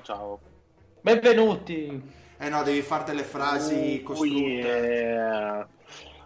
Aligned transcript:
ciao. 0.00 0.38
Benvenuti. 1.00 2.20
Eh 2.38 2.48
no, 2.48 2.62
devi 2.62 2.80
fare 2.82 3.04
delle 3.04 3.22
frasi 3.22 4.00
Uh, 4.00 4.06
costrutte. 4.06 4.34
yeah. 4.40 5.68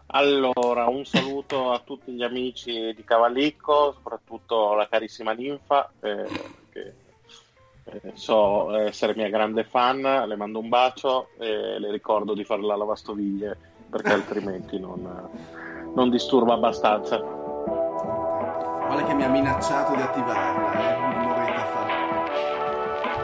Allora, 0.08 0.86
un 0.86 1.04
saluto 1.04 1.72
a 1.72 1.80
tutti 1.80 2.12
gli 2.12 2.22
amici 2.22 2.94
di 2.94 3.04
Cavallicco, 3.04 3.92
soprattutto 3.92 4.74
la 4.74 4.86
carissima 4.88 5.32
Ninfa, 5.32 5.90
eh, 6.00 6.28
che 6.70 6.92
eh, 7.84 8.12
so 8.14 8.72
essere 8.76 9.14
mia 9.16 9.28
grande 9.28 9.64
fan, 9.64 10.00
le 10.00 10.36
mando 10.36 10.60
un 10.60 10.68
bacio 10.68 11.30
e 11.38 11.78
le 11.78 11.90
ricordo 11.90 12.34
di 12.34 12.44
fare 12.44 12.62
la 12.62 12.76
lavastoviglie 12.76 13.56
perché 13.90 14.12
altrimenti 14.12 14.78
non, 14.78 15.28
non 15.94 16.08
disturba 16.08 16.54
abbastanza. 16.54 17.18
Guarda 17.18 19.04
che 19.04 19.14
mi 19.14 19.24
ha 19.24 19.28
minacciato 19.28 19.94
di 19.96 20.02
attivarla, 20.02 20.72
eh. 20.72 21.15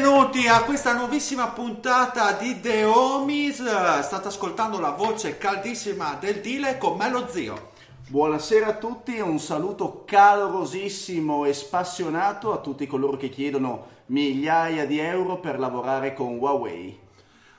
Benvenuti 0.00 0.48
a 0.48 0.62
questa 0.62 0.94
nuovissima 0.94 1.48
puntata 1.48 2.32
di 2.32 2.58
The 2.58 2.84
Homies. 2.84 3.58
State 4.00 4.28
ascoltando 4.28 4.80
la 4.80 4.92
voce 4.92 5.36
caldissima 5.36 6.16
del 6.18 6.40
Dile 6.40 6.78
con 6.78 6.96
me 6.96 7.10
lo 7.10 7.28
zio. 7.28 7.72
Buonasera 8.08 8.68
a 8.68 8.76
tutti 8.76 9.14
e 9.16 9.20
un 9.20 9.38
saluto 9.38 10.04
calorosissimo 10.06 11.44
e 11.44 11.52
spassionato 11.52 12.50
a 12.50 12.60
tutti 12.60 12.86
coloro 12.86 13.18
che 13.18 13.28
chiedono 13.28 13.88
migliaia 14.06 14.86
di 14.86 14.98
euro 14.98 15.36
per 15.36 15.58
lavorare 15.58 16.14
con 16.14 16.38
Huawei. 16.38 16.98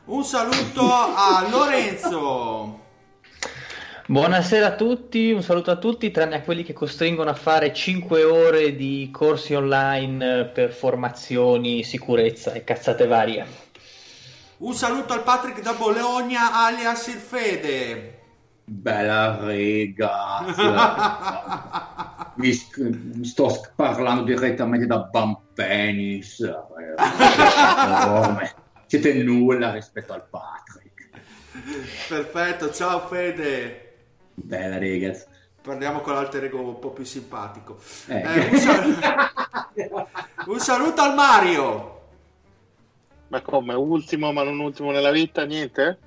Un 0.06 0.24
saluto 0.24 0.92
a 0.92 1.46
Lorenzo. 1.48 2.81
Buonasera 4.12 4.68
a 4.68 4.76
tutti, 4.76 5.32
un 5.32 5.42
saluto 5.42 5.72
a 5.72 5.78
tutti, 5.78 6.12
tranne 6.12 6.36
a 6.36 6.42
quelli 6.42 6.64
che 6.64 6.74
costringono 6.74 7.30
a 7.30 7.34
fare 7.34 7.74
5 7.74 8.26
ore 8.26 8.76
di 8.76 9.10
corsi 9.10 9.54
online 9.54 10.40
eh, 10.40 10.46
per 10.48 10.74
formazioni, 10.74 11.82
sicurezza 11.84 12.52
e 12.52 12.66
cazzate 12.66 13.08
varie. 13.08 13.46
Un 14.58 14.74
saluto 14.74 15.14
al 15.14 15.24
Patrick 15.24 15.62
da 15.62 15.76
Bologna 15.76 16.66
alias 16.66 17.08
il 17.08 17.20
Fede. 17.20 18.20
Bella 18.66 19.46
rega, 19.46 20.44
sc- 22.52 23.22
sto 23.22 23.48
sc- 23.48 23.72
parlando 23.76 24.24
direttamente 24.24 24.88
da 24.88 25.00
Bampenis, 25.04 26.42
enorme. 27.78 28.56
siete 28.88 29.14
nulla 29.24 29.72
rispetto 29.72 30.12
al 30.12 30.28
Patrick. 30.30 31.10
Perfetto, 32.10 32.74
ciao 32.74 33.08
Fede. 33.08 33.81
Bella 34.44 34.78
rega. 34.78 35.14
Parliamo 35.62 36.00
con 36.02 36.14
l'alter 36.14 36.46
ego 36.46 36.60
un 36.60 36.80
po' 36.80 36.90
più 36.92 37.04
simpatico. 37.04 37.80
Eh. 38.08 38.22
Eh, 38.22 38.48
un, 38.50 38.58
sal- 38.58 39.30
un 40.48 40.60
saluto 40.60 41.02
al 41.02 41.14
Mario. 41.14 42.00
Ma 43.28 43.42
come, 43.42 43.74
ultimo 43.76 44.34
ma 44.34 44.44
non 44.44 44.60
ultimo 44.60 44.92
nella 44.92 45.12
vita, 45.12 45.46
niente? 45.46 45.98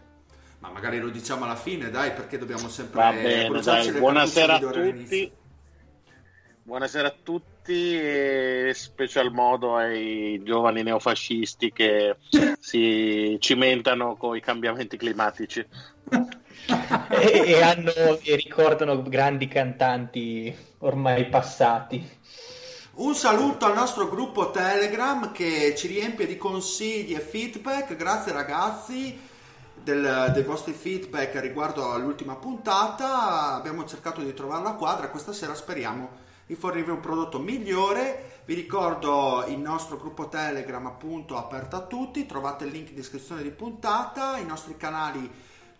Ma 0.58 0.70
magari 0.70 0.98
lo 0.98 1.08
diciamo 1.08 1.44
alla 1.44 1.56
fine, 1.56 1.90
dai, 1.90 2.12
perché 2.12 2.36
dobbiamo 2.36 2.68
sempre 2.68 3.00
Va 3.00 3.12
bene, 3.12 3.60
dai, 3.60 3.92
le 3.92 3.98
buonasera 3.98 4.54
a 4.54 4.58
tutti. 4.58 5.32
Buonasera 6.62 7.08
a 7.08 7.14
tutti 7.22 7.98
e 7.98 8.72
special 8.74 9.30
modo 9.30 9.76
ai 9.76 10.42
giovani 10.42 10.82
neofascisti 10.82 11.70
che 11.72 12.16
si 12.58 13.36
cimentano 13.38 14.16
con 14.16 14.36
i 14.36 14.40
cambiamenti 14.40 14.96
climatici. 14.96 15.66
E, 16.66 17.42
e 17.46 17.62
hanno, 17.62 17.92
e 18.22 18.36
ricordano 18.36 19.02
grandi 19.02 19.48
cantanti 19.48 20.54
ormai 20.78 21.28
passati. 21.28 22.20
Un 22.94 23.14
saluto 23.14 23.66
al 23.66 23.74
nostro 23.74 24.08
gruppo 24.08 24.50
Telegram 24.50 25.32
che 25.32 25.74
ci 25.76 25.88
riempie 25.88 26.26
di 26.26 26.36
consigli 26.36 27.14
e 27.14 27.20
feedback. 27.20 27.96
Grazie 27.96 28.32
ragazzi 28.32 29.18
del- 29.74 30.30
dei 30.32 30.42
vostri 30.44 30.72
feedback 30.72 31.40
riguardo 31.40 31.90
all'ultima 31.90 32.36
puntata. 32.36 33.54
Abbiamo 33.54 33.84
cercato 33.84 34.20
di 34.20 34.32
trovare 34.32 34.62
la 34.62 34.72
quadra. 34.72 35.08
Questa 35.08 35.32
sera 35.32 35.54
speriamo 35.54 36.22
di 36.46 36.54
fornirvi 36.54 36.90
un 36.92 37.00
prodotto 37.00 37.38
migliore. 37.40 38.42
Vi 38.44 38.54
ricordo 38.54 39.44
il 39.48 39.58
nostro 39.58 39.96
gruppo 39.96 40.28
Telegram 40.28 40.86
appunto 40.86 41.36
aperto 41.36 41.76
a 41.76 41.80
tutti. 41.80 42.26
Trovate 42.26 42.64
il 42.64 42.70
link 42.70 42.90
in 42.90 42.94
descrizione 42.94 43.42
di 43.42 43.50
puntata. 43.50 44.36
I 44.38 44.46
nostri 44.46 44.76
canali 44.76 45.28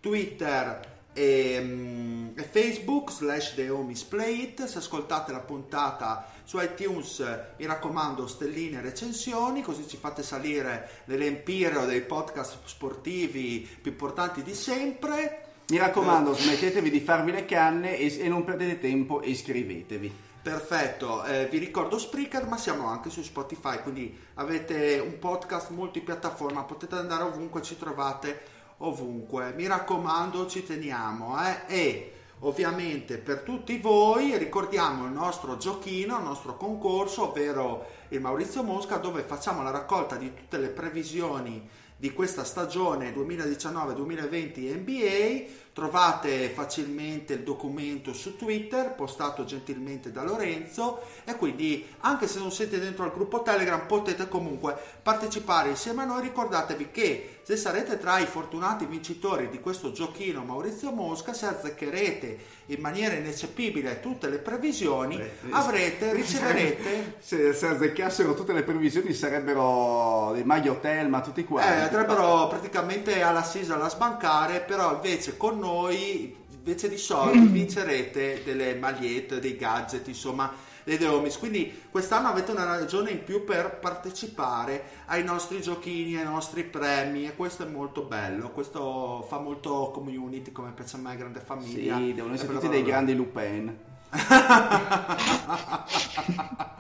Twitter 0.05 0.81
e, 1.15 1.59
mm, 1.59 2.37
e 2.37 2.43
Facebook 2.43 3.11
slash 3.11 3.55
The 3.55 3.71
Homies 3.71 4.03
Play 4.03 4.43
It. 4.43 4.65
Se 4.67 4.77
ascoltate 4.77 5.33
la 5.33 5.39
puntata 5.39 6.29
su 6.45 6.61
iTunes 6.61 7.21
mi 7.57 7.65
raccomando 7.65 8.27
stelline 8.27 8.79
e 8.79 8.83
recensioni 8.83 9.63
così 9.63 9.89
ci 9.89 9.97
fate 9.97 10.23
salire 10.23 11.05
nell'empireo 11.07 11.87
dei 11.87 12.03
podcast 12.03 12.59
sportivi 12.67 13.67
più 13.81 13.93
importanti 13.93 14.43
di 14.43 14.53
sempre. 14.53 15.41
Mi 15.69 15.79
raccomando, 15.79 16.35
smettetevi 16.35 16.91
di 16.91 17.01
farvi 17.01 17.33
le 17.33 17.47
canne 17.47 17.97
e, 17.97 18.15
e 18.19 18.29
non 18.29 18.45
perdete 18.45 18.81
tempo 18.81 19.23
e 19.23 19.31
iscrivetevi. 19.31 20.13
Perfetto, 20.43 21.25
eh, 21.25 21.49
vi 21.51 21.57
ricordo 21.57 21.99
Spreaker 21.99 22.47
ma 22.47 22.59
siamo 22.59 22.89
anche 22.89 23.09
su 23.09 23.23
Spotify 23.23 23.81
quindi 23.81 24.15
avete 24.35 24.99
un 24.99 25.19
podcast 25.19 25.71
multipiattaforma, 25.71 26.65
potete 26.65 26.97
andare 26.97 27.23
ovunque, 27.23 27.63
ci 27.63 27.79
trovate 27.79 28.53
ovunque. 28.87 29.53
Mi 29.55 29.67
raccomando, 29.67 30.47
ci 30.47 30.65
teniamo 30.65 31.37
eh? 31.43 31.61
e 31.67 32.13
ovviamente 32.41 33.19
per 33.19 33.41
tutti 33.41 33.79
voi 33.79 34.37
ricordiamo 34.37 35.07
il 35.07 35.13
nostro 35.13 35.57
giochino, 35.57 36.19
il 36.19 36.25
nostro 36.25 36.57
concorso, 36.57 37.29
ovvero 37.31 37.87
il 38.09 38.21
Maurizio 38.21 38.63
Mosca 38.63 38.97
dove 38.97 39.23
facciamo 39.23 39.63
la 39.63 39.71
raccolta 39.71 40.17
di 40.17 40.33
tutte 40.35 40.59
le 40.59 40.69
previsioni 40.69 41.69
di 41.97 42.13
questa 42.13 42.45
stagione 42.45 43.15
2019-2020 43.15 44.75
NBA. 44.77 45.45
Trovate 45.75 46.51
facilmente 46.51 47.33
il 47.33 47.41
documento 47.43 48.13
su 48.13 48.37
Twitter, 48.37 48.95
postato 48.95 49.45
gentilmente 49.45 50.13
da 50.13 50.23
Lorenzo 50.23 51.01
e 51.25 51.35
quindi 51.35 51.85
anche 52.03 52.29
se 52.29 52.39
non 52.39 52.53
siete 52.53 52.79
dentro 52.79 53.03
al 53.03 53.13
gruppo 53.13 53.43
Telegram 53.43 53.85
potete 53.85 54.29
comunque 54.29 54.77
partecipare 55.03 55.71
insieme 55.71 56.03
a 56.03 56.05
noi. 56.05 56.23
Ricordatevi 56.23 56.91
che 56.93 57.39
se 57.43 57.57
sarete 57.57 57.99
tra 57.99 58.19
i 58.21 58.25
fortunati 58.27 58.87
vincitori 58.87 59.49
di 59.51 59.59
questo 59.61 59.91
giochino 59.91 60.45
Maurizio 60.45 60.93
Mosca, 60.93 61.33
se 61.35 61.47
azzeccherete 61.47 62.39
in 62.67 62.81
maniera 62.81 63.15
ineccepibile 63.17 63.99
tutte 64.01 64.29
le 64.31 64.39
previsioni, 64.39 65.19
Eh, 65.19 65.31
avrete, 65.51 66.13
riceverete 66.15 67.17
Se, 67.19 67.53
se 67.53 67.67
azzeccassero 67.67 68.35
tutte 68.35 68.53
le 68.55 68.63
previsioni 68.63 69.13
sarebbero 69.13 70.31
dei 70.35 70.45
Magli 70.45 70.69
Hotel, 70.69 71.09
ma 71.09 71.21
tutti 71.21 71.41
Eh, 71.41 71.45
quanti. 71.45 71.69
andrebbero 71.81 72.47
praticamente 72.47 73.21
alla 73.21 73.43
Sisa 73.43 73.75
alla 73.75 73.91
sbancare, 73.91 74.61
però 74.61 74.95
invece 74.95 75.37
con 75.37 75.59
noi, 75.65 76.37
invece 76.51 76.89
di 76.89 76.99
soldi, 76.99 77.47
vincerete 77.47 78.43
delle 78.45 78.75
magliette, 78.75 79.41
dei 79.41 79.57
gadget, 79.57 80.07
insomma, 80.09 80.53
dei 80.85 81.03
Homies. 81.03 81.39
Quindi 81.39 81.83
quest'anno 81.91 82.29
avete 82.29 82.51
una 82.51 82.65
ragione 82.65 83.11
in 83.11 83.25
più 83.25 83.45
per 83.45 83.79
partecipare 83.79 84.85
ai 85.07 85.25
nostri 85.25 85.63
giochini, 85.63 86.17
ai 86.17 86.25
nostri 86.25 86.65
premi 86.65 87.27
e 87.27 87.35
questo 87.35 87.65
è 87.65 87.67
molto 87.67 88.03
bello. 88.03 88.51
Questo 88.51 89.25
fa 89.27 89.39
molto 89.39 89.91
community 89.93 90.53
come 90.53 90.73
piace 90.73 90.97
a 90.97 90.99
me, 91.01 91.17
grande 91.17 91.41
famiglia. 91.41 91.97
Sì, 91.97 92.13
devono 92.13 92.35
essere 92.35 92.53
tutti 92.53 92.69
dei 92.69 92.83
grandi 92.83 93.15
Lupin. 93.15 93.93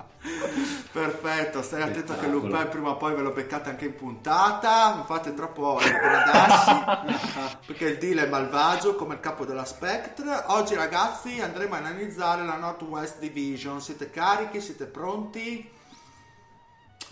Perfetto, 0.95 1.61
stai 1.63 1.83
attento 1.83 2.13
che 2.13 2.21
Spettacolo. 2.21 2.47
Lupin 2.47 2.69
prima 2.69 2.91
o 2.91 2.97
poi 2.97 3.15
ve 3.15 3.23
lo 3.23 3.33
beccate 3.33 3.69
anche 3.69 3.87
in 3.87 3.97
puntata, 3.97 4.95
non 4.95 5.05
fate 5.07 5.35
troppo 5.35 5.81
degradarsi 5.83 7.57
perché 7.67 7.87
il 7.87 7.99
deal 7.99 8.19
è 8.19 8.29
malvagio 8.29 8.95
come 8.95 9.15
il 9.15 9.21
capo 9.21 9.45
della 9.45 9.65
Spectre. 9.65 10.45
Oggi 10.47 10.77
ragazzi 10.77 11.41
andremo 11.41 11.75
a 11.75 11.79
analizzare 11.79 12.45
la 12.45 12.57
Northwest 12.57 13.19
Division, 13.19 13.81
siete 13.81 14.11
carichi, 14.11 14.61
siete 14.61 14.85
pronti? 14.85 15.69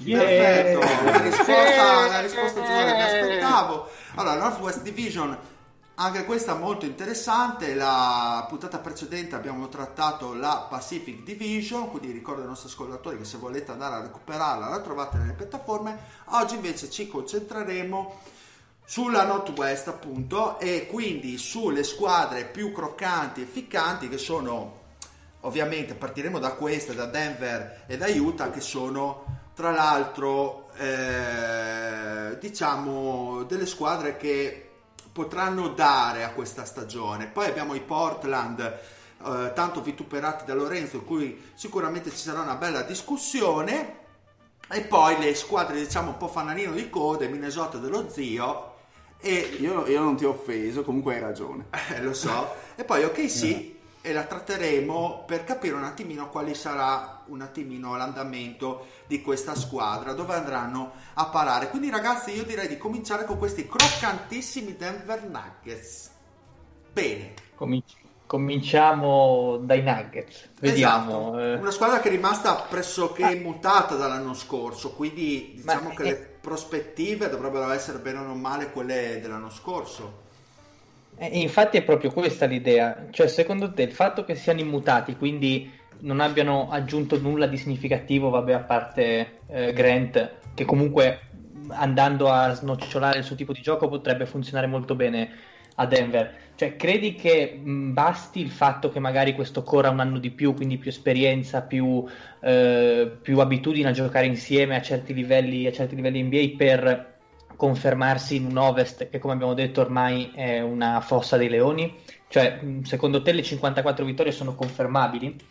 Perfetto, 0.04 0.78
la 0.78 1.20
risposta, 1.20 2.06
la 2.06 2.20
risposta 2.20 2.60
giusta 2.60 2.84
che 2.84 2.94
mi 2.94 3.02
aspettavo. 3.02 3.88
Allora, 4.14 4.36
Northwest 4.36 4.82
Division, 4.82 5.36
anche 5.96 6.24
questa 6.24 6.54
molto 6.54 6.86
interessante. 6.86 7.74
La 7.74 8.44
puntata 8.48 8.78
precedente 8.78 9.34
abbiamo 9.34 9.68
trattato 9.68 10.34
la 10.34 10.66
Pacific 10.68 11.22
Division, 11.22 11.90
quindi 11.90 12.10
ricordo 12.12 12.42
ai 12.42 12.48
nostri 12.48 12.68
ascoltatori 12.68 13.18
che 13.18 13.24
se 13.24 13.36
volete 13.36 13.72
andare 13.72 13.96
a 13.96 14.00
recuperarla 14.02 14.68
la 14.68 14.80
trovate 14.80 15.18
nelle 15.18 15.32
piattaforme. 15.32 15.98
Oggi 16.26 16.54
invece 16.54 16.90
ci 16.90 17.08
concentreremo 17.08 18.20
sulla 18.84 19.24
Northwest 19.24 19.88
appunto 19.88 20.58
e 20.58 20.86
quindi 20.86 21.38
sulle 21.38 21.84
squadre 21.84 22.44
più 22.46 22.72
croccanti 22.72 23.42
e 23.42 23.46
ficcanti 23.46 24.08
che 24.08 24.18
sono 24.18 24.80
ovviamente 25.40 25.94
partiremo 25.94 26.38
da 26.38 26.52
queste, 26.52 26.94
da 26.94 27.06
Denver 27.06 27.84
e 27.86 27.96
da 27.96 28.06
Utah, 28.06 28.50
che 28.50 28.60
sono 28.60 29.40
tra 29.54 29.70
l'altro 29.70 30.70
eh, 30.76 32.38
diciamo 32.38 33.42
delle 33.44 33.66
squadre 33.66 34.16
che 34.16 34.71
potranno 35.12 35.69
dare 35.69 36.25
a 36.25 36.31
questa 36.32 36.64
stagione. 36.64 37.26
Poi 37.26 37.47
abbiamo 37.47 37.75
i 37.75 37.81
Portland. 37.81 38.61
eh, 39.25 39.53
tanto 39.55 39.81
vituperati 39.82 40.44
da 40.44 40.55
Lorenzo, 40.55 40.97
in 40.97 41.05
cui 41.05 41.41
sicuramente 41.55 42.11
ci 42.11 42.17
sarà 42.17 42.41
una 42.41 42.56
bella 42.56 42.82
discussione. 42.82 44.00
E 44.69 44.81
poi 44.82 45.19
le 45.19 45.35
squadre, 45.35 45.79
diciamo, 45.79 46.11
un 46.11 46.17
po' 46.17 46.29
fanalino 46.29 46.73
di 46.73 46.88
code, 46.91 47.29
Minnesota 47.29 47.79
dello 47.79 48.09
zio. 48.11 48.70
E 49.19 49.56
Io, 49.61 49.87
io 49.87 50.00
non 50.00 50.17
ti 50.17 50.25
ho 50.25 50.31
offeso, 50.31 50.82
comunque 50.82 51.14
hai 51.14 51.20
ragione. 51.20 51.67
eh, 51.94 52.03
lo 52.03 52.12
so. 52.14 52.55
E 52.75 52.85
poi 52.85 53.05
ok 53.05 53.31
sì, 53.31 53.71
e 54.02 54.12
la 54.12 54.25
tratteremo 54.25 55.25
per 55.26 55.44
capire 55.44 55.76
un 55.76 55.84
attimino 55.84 56.28
quale 56.28 56.54
sarà 56.54 57.22
un 57.26 57.40
attimino 57.40 57.96
l'andamento 57.96 58.87
di 59.06 59.22
questa 59.22 59.54
squadra, 59.54 60.12
dove 60.12 60.34
andranno 60.34 60.93
a 61.14 61.26
parare. 61.26 61.70
Quindi 61.70 61.88
ragazzi 61.88 62.32
io 62.32 62.44
direi 62.44 62.66
di 62.66 62.76
cominciare 62.76 63.25
con 63.25 63.38
questi 63.38 63.66
croccantissimi 63.66 64.76
Denver 64.76 65.22
Nuggets. 65.28 66.10
Bene. 66.93 67.34
Cominci- 67.54 67.96
cominciamo 68.26 69.58
dai 69.58 69.82
Nuggets. 69.82 70.50
Vediamo. 70.58 71.38
Esatto. 71.38 71.38
eh. 71.38 71.54
Una 71.54 71.70
squadra 71.70 72.00
che 72.00 72.08
è 72.08 72.10
rimasta 72.10 72.54
pressoché 72.54 73.31
immutata 73.31 73.94
dall'anno 73.94 74.34
scorso, 74.34 74.94
quindi 74.94 75.52
diciamo 75.56 75.90
Ma 75.90 75.94
che 75.94 76.02
le 76.02 76.16
prospettive 76.40 77.28
dovrebbero 77.28 77.70
essere 77.70 77.99
bene 77.99 78.19
o 78.19 78.22
non 78.22 78.40
male 78.40 78.72
quelle 78.72 79.20
dell'anno 79.20 79.50
scorso. 79.50 80.21
Eh, 81.22 81.38
infatti 81.40 81.76
è 81.76 81.84
proprio 81.84 82.10
questa 82.10 82.46
l'idea, 82.46 83.06
cioè 83.10 83.28
secondo 83.28 83.72
te 83.72 83.82
il 83.82 83.92
fatto 83.92 84.24
che 84.24 84.34
siano 84.34 84.58
immutati, 84.58 85.14
quindi 85.14 85.70
non 86.00 86.19
abbiano 86.19 86.69
aggiunto 86.69 87.16
nulla 87.20 87.46
di 87.46 87.56
significativo, 87.56 88.28
vabbè 88.28 88.52
a 88.52 88.58
parte 88.58 89.38
eh, 89.46 89.72
Grant, 89.72 90.32
che 90.52 90.64
comunque 90.64 91.20
andando 91.69 92.28
a 92.28 92.52
snocciolare 92.52 93.19
il 93.19 93.24
suo 93.24 93.36
tipo 93.36 93.52
di 93.52 93.60
gioco 93.62 93.88
potrebbe 93.88 94.26
funzionare 94.26 94.66
molto 94.66 94.96
bene 94.96 95.30
a 95.76 95.86
Denver, 95.86 96.34
cioè 96.56 96.74
credi 96.74 97.14
che 97.14 97.52
mh, 97.54 97.92
basti 97.92 98.40
il 98.40 98.50
fatto 98.50 98.90
che 98.90 98.98
magari 98.98 99.32
questo 99.36 99.62
corra 99.62 99.90
un 99.90 100.00
anno 100.00 100.18
di 100.18 100.30
più, 100.30 100.54
quindi 100.54 100.76
più 100.76 100.90
esperienza, 100.90 101.62
più, 101.62 102.04
eh, 102.40 103.16
più 103.22 103.38
abitudine 103.38 103.90
a 103.90 103.92
giocare 103.92 104.26
insieme 104.26 104.75
a 104.75 104.82
certi 104.82 105.14
livelli, 105.14 105.68
a 105.68 105.72
certi 105.72 105.94
livelli 105.94 106.20
NBA 106.20 106.56
per 106.56 107.12
confermarsi 107.56 108.37
in 108.37 108.46
un 108.46 108.56
Ovest 108.56 109.08
che 109.08 109.19
come 109.19 109.34
abbiamo 109.34 109.54
detto 109.54 109.81
ormai 109.81 110.32
è 110.34 110.60
una 110.60 111.00
fossa 111.00 111.37
dei 111.37 111.49
leoni? 111.49 111.96
Cioè, 112.28 112.60
mh, 112.62 112.82
secondo 112.82 113.22
te 113.22 113.32
le 113.32 113.43
54 113.43 114.04
vittorie 114.04 114.32
sono 114.32 114.54
confermabili? 114.54 115.50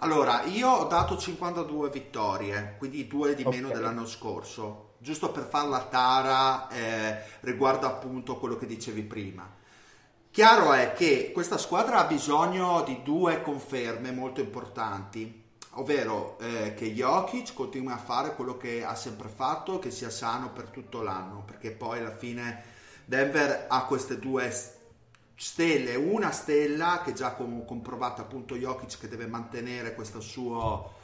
Allora, 0.00 0.42
io 0.44 0.68
ho 0.70 0.84
dato 0.86 1.16
52 1.16 1.88
vittorie, 1.90 2.74
quindi 2.78 3.06
due 3.06 3.34
di 3.34 3.44
meno 3.44 3.70
Ok. 3.70 3.70
dell'anno 3.70 4.06
scorso, 4.06 4.94
giusto 4.98 5.30
per 5.32 5.44
far 5.44 5.66
la 5.68 5.84
tara 5.86 6.68
eh, 6.68 7.18
riguardo 7.40 7.86
appunto 7.86 8.36
quello 8.38 8.56
che 8.56 8.66
dicevi 8.66 9.02
prima. 9.02 9.48
Chiaro 10.30 10.72
è 10.74 10.92
che 10.92 11.32
questa 11.32 11.56
squadra 11.58 12.00
ha 12.00 12.06
bisogno 12.06 12.82
di 12.82 13.02
due 13.02 13.40
conferme 13.42 14.12
molto 14.12 14.40
importanti, 14.40 15.45
ovvero 15.76 16.38
eh, 16.38 16.74
che 16.74 16.92
Jokic 16.92 17.54
continui 17.54 17.92
a 17.92 17.98
fare 17.98 18.34
quello 18.34 18.56
che 18.56 18.84
ha 18.84 18.94
sempre 18.94 19.28
fatto, 19.28 19.78
che 19.78 19.90
sia 19.90 20.10
sano 20.10 20.50
per 20.50 20.68
tutto 20.68 21.02
l'anno, 21.02 21.42
perché 21.44 21.70
poi 21.70 21.98
alla 22.00 22.16
fine 22.16 22.62
Denver 23.04 23.66
ha 23.68 23.84
queste 23.84 24.18
due 24.18 24.52
stelle, 25.34 25.94
una 25.94 26.30
stella 26.30 27.02
che 27.04 27.12
già 27.12 27.32
com- 27.32 27.64
comprovato 27.64 28.20
appunto 28.20 28.56
Jokic 28.56 28.98
che 28.98 29.08
deve 29.08 29.26
mantenere 29.26 29.94
questo 29.94 30.20
suo 30.20 30.94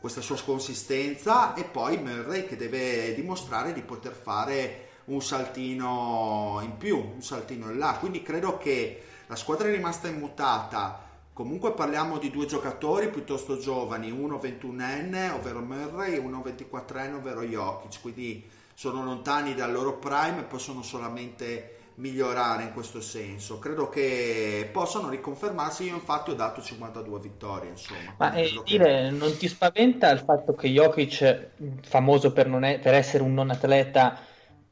questa 0.00 0.20
sua 0.20 0.40
consistenza 0.44 1.54
e 1.54 1.64
poi 1.64 1.98
Murray 1.98 2.46
che 2.46 2.56
deve 2.56 3.14
dimostrare 3.14 3.72
di 3.72 3.82
poter 3.82 4.12
fare 4.12 4.88
un 5.06 5.22
saltino 5.22 6.60
in 6.62 6.76
più, 6.76 6.96
un 6.96 7.22
saltino 7.22 7.70
in 7.70 7.78
là. 7.78 7.96
Quindi 7.98 8.22
credo 8.22 8.58
che 8.58 9.02
la 9.26 9.36
squadra 9.36 9.68
è 9.68 9.70
rimasta 9.70 10.08
immutata. 10.08 11.05
Comunque 11.36 11.74
parliamo 11.74 12.16
di 12.16 12.30
due 12.30 12.46
giocatori 12.46 13.10
piuttosto 13.10 13.58
giovani, 13.58 14.10
uno 14.10 14.38
21enne, 14.38 15.32
ovvero 15.32 15.60
Murray, 15.60 16.14
e 16.14 16.18
uno 16.18 16.40
24enne, 16.40 17.16
ovvero 17.16 17.42
Jokic. 17.42 18.00
Quindi 18.00 18.48
sono 18.72 19.04
lontani 19.04 19.54
dal 19.54 19.70
loro 19.70 19.98
prime 19.98 20.40
e 20.40 20.44
possono 20.44 20.80
solamente 20.80 21.90
migliorare 21.96 22.62
in 22.62 22.72
questo 22.72 23.02
senso. 23.02 23.58
Credo 23.58 23.90
che 23.90 24.66
possano 24.72 25.10
riconfermarsi. 25.10 25.84
Io 25.84 25.94
infatti 25.96 26.30
ho 26.30 26.34
dato 26.34 26.62
52 26.62 27.20
vittorie, 27.20 27.68
insomma. 27.68 28.18
Ma 28.18 28.32
eh, 28.32 28.44
credo 28.44 28.62
che- 28.62 28.78
dire, 28.78 29.10
non 29.10 29.36
ti 29.36 29.46
spaventa 29.48 30.10
il 30.10 30.20
fatto 30.20 30.54
che 30.54 30.68
Jokic, 30.68 31.50
famoso 31.82 32.32
per, 32.32 32.48
non 32.48 32.64
è- 32.64 32.78
per 32.80 32.94
essere 32.94 33.22
un 33.22 33.34
non 33.34 33.50
atleta, 33.50 34.18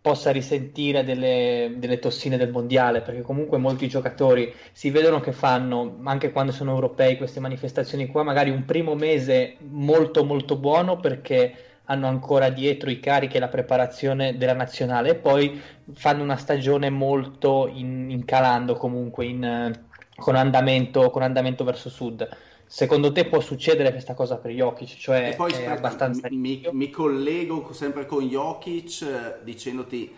possa 0.04 0.30
risentire 0.30 1.02
delle, 1.02 1.76
delle 1.78 1.98
tossine 1.98 2.36
del 2.36 2.50
mondiale? 2.50 3.00
Perché 3.00 3.22
comunque 3.22 3.56
molti 3.56 3.88
giocatori 3.88 4.52
si 4.70 4.90
vedono 4.90 5.18
che 5.18 5.32
fanno, 5.32 5.98
anche 6.04 6.30
quando 6.30 6.52
sono 6.52 6.72
europei, 6.72 7.16
queste 7.16 7.40
manifestazioni 7.40 8.08
qua, 8.08 8.22
magari 8.22 8.50
un 8.50 8.66
primo 8.66 8.94
mese 8.94 9.56
molto 9.60 10.22
molto 10.26 10.56
buono 10.56 11.00
perché 11.00 11.54
hanno 11.84 12.06
ancora 12.06 12.50
dietro 12.50 12.90
i 12.90 13.00
carichi 13.00 13.38
e 13.38 13.40
la 13.40 13.48
preparazione 13.48 14.36
della 14.36 14.52
nazionale 14.52 15.08
e 15.08 15.14
poi 15.14 15.58
fanno 15.94 16.22
una 16.22 16.36
stagione 16.36 16.90
molto 16.90 17.66
in, 17.72 18.10
in 18.10 18.26
calando 18.26 18.74
comunque, 18.74 19.24
in, 19.24 19.42
eh, 19.42 19.72
con 20.16 20.36
andamento, 20.36 21.08
con 21.08 21.22
andamento 21.22 21.64
verso 21.64 21.88
sud. 21.88 22.28
Secondo 22.66 23.10
te 23.12 23.26
può 23.26 23.40
succedere 23.40 23.90
questa 23.92 24.14
cosa 24.14 24.36
per 24.38 24.50
Jokic? 24.50 24.96
Cioè 24.98 25.28
E 25.28 25.34
poi 25.34 25.52
è 25.52 25.54
aspetta, 25.54 25.72
abbastanza 25.72 26.28
mi, 26.28 26.66
mi- 26.70 26.90
collego 26.90 27.72
sempre 27.72 28.04
con 28.06 28.26
Jokic 28.28 29.02
eh, 29.02 29.44
dicendoti 29.44 30.12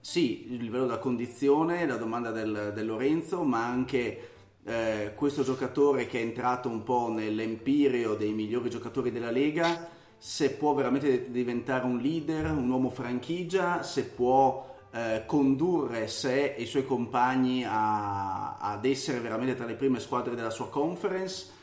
sì, 0.00 0.52
il 0.52 0.62
livello 0.62 0.86
della 0.86 0.98
condizione, 0.98 1.86
la 1.86 1.96
domanda 1.96 2.30
del, 2.30 2.72
del 2.74 2.86
Lorenzo, 2.86 3.42
ma 3.44 3.66
anche 3.66 4.28
eh, 4.64 5.12
questo 5.14 5.42
giocatore 5.42 6.06
che 6.06 6.18
è 6.18 6.22
entrato 6.22 6.68
un 6.68 6.82
po' 6.82 7.08
nell'empirio 7.10 8.14
dei 8.14 8.32
migliori 8.32 8.70
giocatori 8.70 9.10
della 9.12 9.30
Lega, 9.30 9.88
se 10.16 10.50
può 10.52 10.74
veramente 10.74 11.30
diventare 11.30 11.84
un 11.86 11.98
leader, 11.98 12.50
un 12.50 12.68
uomo 12.70 12.90
franchigia, 12.90 13.82
se 13.82 14.04
può 14.04 14.68
eh, 14.92 15.22
condurre 15.26 16.08
sé 16.08 16.54
e 16.54 16.62
i 16.62 16.66
suoi 16.66 16.84
compagni 16.84 17.64
a- 17.64 18.56
ad 18.58 18.84
essere 18.84 19.20
veramente 19.20 19.54
tra 19.54 19.66
le 19.66 19.74
prime 19.74 20.00
squadre 20.00 20.34
della 20.34 20.50
sua 20.50 20.68
conference 20.68 21.58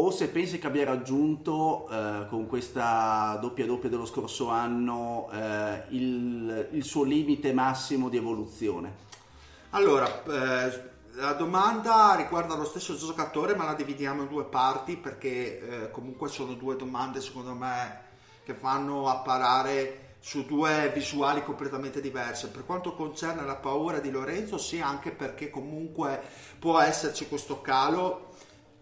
o 0.00 0.10
se 0.12 0.28
pensi 0.28 0.60
che 0.60 0.68
abbia 0.68 0.84
raggiunto 0.84 1.88
eh, 1.90 2.26
con 2.28 2.46
questa 2.46 3.36
doppia 3.40 3.66
doppia 3.66 3.88
dello 3.88 4.06
scorso 4.06 4.48
anno 4.48 5.28
eh, 5.32 5.82
il, 5.88 6.68
il 6.70 6.84
suo 6.84 7.02
limite 7.02 7.52
massimo 7.52 8.08
di 8.08 8.16
evoluzione. 8.16 9.06
Allora, 9.70 10.22
eh, 10.22 10.82
la 11.14 11.32
domanda 11.32 12.14
riguarda 12.14 12.54
lo 12.54 12.64
stesso 12.64 12.96
giocatore, 12.96 13.56
ma 13.56 13.64
la 13.64 13.74
dividiamo 13.74 14.22
in 14.22 14.28
due 14.28 14.44
parti 14.44 14.96
perché 14.96 15.86
eh, 15.86 15.90
comunque 15.90 16.28
sono 16.28 16.54
due 16.54 16.76
domande, 16.76 17.20
secondo 17.20 17.54
me, 17.54 18.02
che 18.44 18.54
fanno 18.54 19.08
apparare 19.08 20.14
su 20.20 20.44
due 20.44 20.92
visuali 20.94 21.42
completamente 21.42 22.00
diverse. 22.00 22.48
Per 22.48 22.64
quanto 22.64 22.94
concerne 22.94 23.44
la 23.44 23.56
paura 23.56 23.98
di 23.98 24.10
Lorenzo, 24.10 24.58
sì, 24.58 24.80
anche 24.80 25.10
perché 25.10 25.50
comunque 25.50 26.22
può 26.60 26.78
esserci 26.78 27.26
questo 27.26 27.60
calo 27.60 28.27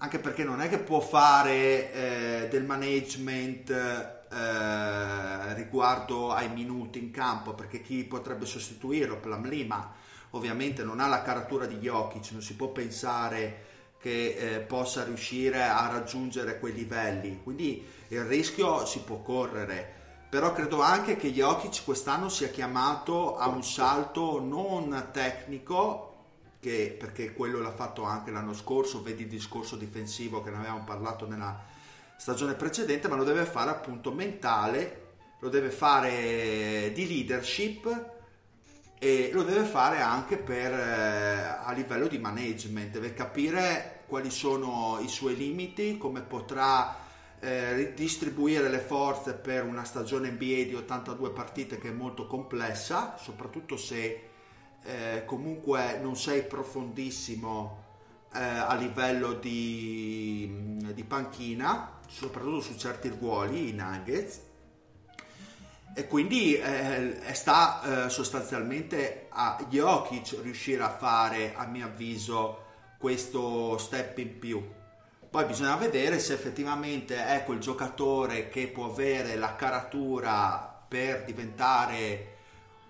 anche 0.07 0.21
perché 0.21 0.45
non 0.45 0.61
è 0.61 0.69
che 0.69 0.79
può 0.79 1.01
fare 1.01 1.93
eh, 1.93 2.49
del 2.49 2.63
management 2.63 3.71
eh, 3.71 5.55
riguardo 5.55 6.31
ai 6.31 6.49
minuti 6.49 7.01
in 7.01 7.11
campo, 7.11 7.55
perché 7.55 7.83
chi 7.83 8.05
potrebbe 8.05 8.47
sostituirlo, 8.47 9.19
Plumlee, 9.19 9.65
ma 9.65 9.93
ovviamente 10.31 10.85
non 10.85 11.01
ha 11.01 11.09
la 11.09 11.23
caratura 11.23 11.67
di 11.67 11.79
Jokic, 11.79 12.31
non 12.31 12.41
si 12.41 12.55
può 12.55 12.69
pensare 12.69 13.65
che 13.99 14.37
eh, 14.39 14.61
possa 14.61 15.03
riuscire 15.03 15.65
a 15.65 15.89
raggiungere 15.89 16.61
quei 16.61 16.73
livelli, 16.73 17.41
quindi 17.43 17.85
il 18.09 18.23
rischio 18.23 18.87
si 18.87 19.01
può 19.01 19.21
correre. 19.23 19.95
Però 20.29 20.53
credo 20.53 20.83
anche 20.83 21.17
che 21.17 21.33
Jokic 21.33 21.83
quest'anno 21.85 22.29
sia 22.29 22.49
chiamato 22.49 23.37
a 23.37 23.49
un 23.49 23.65
salto 23.65 24.41
non 24.41 25.09
tecnico, 25.11 26.16
che, 26.67 26.97
perché 26.99 27.33
quello 27.33 27.61
l'ha 27.61 27.71
fatto 27.71 28.03
anche 28.03 28.33
l'anno 28.33 28.53
scorso, 28.53 29.01
vedi 29.01 29.23
il 29.23 29.29
discorso 29.29 29.77
difensivo 29.77 30.43
che 30.43 30.51
ne 30.51 30.57
avevamo 30.57 30.83
parlato 30.83 31.25
nella 31.25 31.65
stagione 32.17 32.55
precedente, 32.55 33.07
ma 33.07 33.15
lo 33.15 33.23
deve 33.23 33.45
fare 33.45 33.71
appunto 33.71 34.11
mentale, 34.11 35.15
lo 35.39 35.49
deve 35.49 35.71
fare 35.71 36.91
di 36.93 37.07
leadership 37.07 38.15
e 38.99 39.31
lo 39.33 39.45
deve 39.45 39.63
fare 39.63 40.01
anche 40.01 40.39
per, 40.39 40.73
eh, 40.73 41.61
a 41.65 41.71
livello 41.71 42.09
di 42.09 42.19
management, 42.19 42.91
deve 42.91 43.15
capire 43.15 44.03
quali 44.09 44.31
sono 44.31 44.99
i 45.01 45.09
suoi 45.09 45.37
limiti, 45.37 45.97
come 45.99 46.23
potrà 46.23 46.97
eh, 47.39 47.75
ridistribuire 47.75 48.69
le 48.69 48.81
forze 48.81 49.35
per 49.35 49.63
una 49.63 49.85
stagione 49.85 50.31
NBA 50.31 50.65
di 50.65 50.75
82 50.75 51.31
partite 51.31 51.79
che 51.79 51.91
è 51.91 51.93
molto 51.93 52.27
complessa, 52.27 53.17
soprattutto 53.17 53.77
se 53.77 54.31
eh, 54.87 55.25
comunque 55.25 55.99
non 56.01 56.17
sei 56.17 56.45
profondissimo 56.45 57.85
eh, 58.33 58.39
a 58.39 58.75
livello 58.75 59.33
di, 59.33 60.79
di, 60.95 61.05
panchina, 61.05 61.99
soprattutto 62.09 62.61
su 62.61 62.77
certi 62.77 63.09
ruoli, 63.09 63.71
i 63.71 63.73
Nuggets. 63.73 64.41
E 65.95 66.07
quindi 66.07 66.55
eh, 66.55 67.17
sta 67.33 68.05
eh, 68.05 68.11
sostanzialmente 68.11 69.27
a 69.31 69.65
Jokic 69.69 70.39
riuscire 70.43 70.83
a 70.83 70.91
fare, 70.91 71.55
a 71.57 71.67
mio 71.67 71.87
avviso, 71.87 72.65
questo 72.99 73.79
step 73.79 74.19
in 74.19 74.39
più. 74.39 74.63
Poi 75.29 75.45
bisogna 75.47 75.77
vedere 75.77 76.19
se 76.19 76.35
effettivamente 76.35 77.27
è 77.27 77.45
quel 77.45 77.59
giocatore 77.59 78.49
che 78.49 78.69
può 78.69 78.87
avere 78.87 79.37
la 79.37 79.57
caratura 79.57 80.85
per 80.89 81.25
diventare 81.25 82.36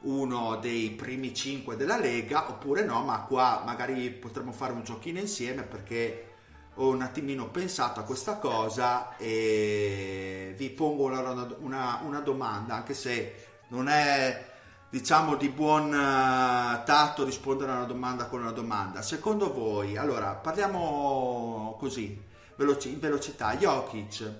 uno 0.06 0.56
dei 0.56 0.90
primi 0.90 1.34
5 1.34 1.76
della 1.76 1.98
Lega 1.98 2.48
oppure 2.48 2.84
no, 2.84 3.02
ma 3.02 3.20
qua 3.20 3.62
magari 3.64 4.10
potremmo 4.10 4.52
fare 4.52 4.72
un 4.72 4.82
giochino 4.82 5.18
insieme 5.18 5.62
perché 5.62 6.34
ho 6.74 6.88
un 6.90 7.02
attimino 7.02 7.48
pensato 7.48 8.00
a 8.00 8.04
questa 8.04 8.36
cosa 8.36 9.16
e 9.16 10.54
vi 10.56 10.70
pongo 10.70 11.04
una, 11.04 11.56
una, 11.58 12.00
una 12.04 12.20
domanda, 12.20 12.74
anche 12.74 12.94
se 12.94 13.46
non 13.68 13.88
è 13.88 14.54
diciamo 14.88 15.36
di 15.36 15.48
buon 15.48 15.88
uh, 15.88 16.84
tatto 16.84 17.24
rispondere 17.24 17.72
a 17.72 17.76
una 17.76 17.84
domanda 17.84 18.26
con 18.26 18.42
una 18.42 18.52
domanda. 18.52 19.02
Secondo 19.02 19.52
voi, 19.52 19.96
allora 19.96 20.34
parliamo 20.34 21.76
così, 21.78 22.22
veloci, 22.56 22.90
in 22.92 23.00
velocità, 23.00 23.56
Jokic. 23.56 24.32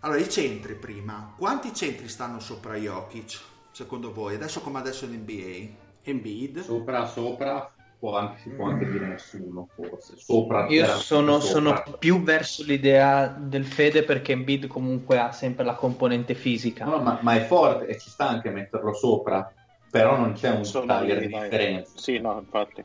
Allora, 0.00 0.18
i 0.18 0.28
centri 0.28 0.74
prima, 0.74 1.32
quanti 1.38 1.72
centri 1.72 2.08
stanno 2.08 2.40
sopra 2.40 2.74
Jokic? 2.74 3.51
Secondo 3.72 4.12
voi? 4.12 4.34
Adesso 4.34 4.60
come 4.60 4.78
adesso 4.78 5.04
in 5.06 5.12
NBA? 5.12 5.80
Embiid? 6.04 6.60
Sopra, 6.60 7.06
sopra, 7.06 7.72
può 7.98 8.16
anche, 8.16 8.40
si 8.40 8.50
può 8.50 8.66
anche 8.66 8.90
dire 8.90 9.06
nessuno 9.06 9.68
forse. 9.74 10.14
Sopra, 10.16 10.66
Io 10.68 10.86
sono, 10.86 11.40
sono, 11.40 11.82
più 11.98 12.22
verso 12.22 12.64
l'idea 12.64 13.28
del 13.28 13.64
Fede 13.64 14.02
perché 14.02 14.32
Embiid 14.32 14.66
comunque 14.66 15.18
ha 15.18 15.32
sempre 15.32 15.64
la 15.64 15.74
componente 15.74 16.34
fisica. 16.34 16.84
No, 16.84 16.98
ma, 16.98 17.18
ma, 17.22 17.34
è 17.34 17.40
forte 17.44 17.86
e 17.86 17.98
ci 17.98 18.10
sta 18.10 18.28
anche 18.28 18.50
metterlo 18.50 18.92
sopra, 18.92 19.52
però 19.90 20.16
non 20.16 20.32
c'è 20.32 20.50
un 20.50 20.86
tagliere 20.86 21.20
di 21.20 21.28
differenza. 21.28 21.92
Sì, 21.94 22.18
no, 22.18 22.38
infatti. 22.38 22.84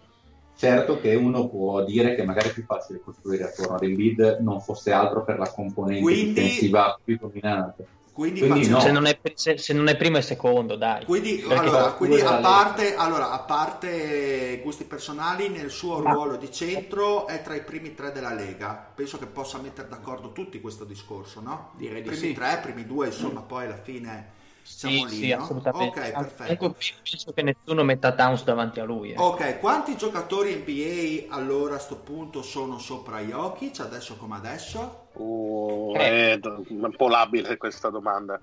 Certo 0.55 0.99
che 0.99 1.13
uno 1.13 1.47
può 1.47 1.83
dire 1.83 2.15
che 2.15 2.23
magari 2.23 2.49
è 2.49 2.53
più 2.53 2.63
facile 2.63 2.99
costruire 3.03 3.43
attorno 3.43 3.75
ad 3.75 3.83
Embiid 3.83 4.39
non 4.41 4.59
fosse 4.59 4.91
altro 4.91 5.23
per 5.23 5.37
la 5.37 5.51
componente 5.51 6.01
Quindi... 6.01 6.33
difensiva 6.33 6.99
più 7.03 7.17
dominante 7.19 7.85
quindi, 8.17 8.39
quindi 8.39 8.67
no. 8.67 8.79
se, 8.79 8.91
non 8.91 9.05
è, 9.05 9.19
se, 9.35 9.59
se, 9.59 9.73
non 9.73 9.89
è, 9.89 9.95
primo 9.95 10.17
e 10.17 10.23
secondo, 10.23 10.75
dai. 10.75 11.05
Quindi, 11.05 11.45
allora, 11.47 11.91
quindi 11.91 12.19
a, 12.19 12.37
parte, 12.37 12.95
allora, 12.95 13.29
a, 13.29 13.41
parte, 13.41 14.59
gusti 14.63 14.85
personali, 14.85 15.49
nel 15.49 15.69
suo 15.69 15.99
Ma... 15.99 16.13
ruolo 16.13 16.35
di 16.35 16.51
centro 16.51 17.27
è 17.27 17.43
tra 17.43 17.53
i 17.53 17.63
primi 17.63 17.93
tre 17.93 18.11
della 18.11 18.33
Lega. 18.33 18.91
Penso 18.95 19.19
che 19.19 19.27
possa 19.27 19.59
mettere 19.59 19.87
d'accordo 19.87 20.31
tutti 20.31 20.59
questo 20.59 20.83
discorso, 20.83 21.41
no? 21.41 21.73
Direi 21.75 22.01
primi 22.01 22.17
sì. 22.17 22.33
tre, 22.33 22.57
primi 22.59 22.87
due, 22.87 23.05
insomma, 23.05 23.41
poi 23.41 23.65
alla 23.65 23.77
fine 23.77 24.33
siamo 24.63 25.07
sì, 25.07 25.15
lì, 25.15 25.21
sì, 25.21 25.29
no? 25.29 25.43
assolutamente. 25.43 25.99
Ok, 25.99 26.11
perfetto. 26.11 26.75
penso 27.03 27.33
che 27.33 27.41
nessuno 27.43 27.83
metta 27.83 28.13
Towns 28.13 28.43
davanti 28.43 28.79
a 28.79 28.83
lui. 28.83 29.11
Eh. 29.11 29.15
Ok, 29.17 29.59
quanti 29.59 29.95
giocatori 29.95 30.55
NBA 30.55 31.33
allora 31.33 31.75
a 31.75 31.77
questo 31.77 31.97
punto 31.97 32.41
sono 32.41 32.79
sopra 32.79 33.19
Jokic, 33.19 33.79
adesso 33.79 34.17
come 34.17 34.35
adesso? 34.35 35.06
Uh, 35.17 35.93
è 35.95 36.39
un 36.41 36.93
po' 36.95 37.07
labile 37.07 37.57
questa 37.57 37.89
domanda. 37.89 38.39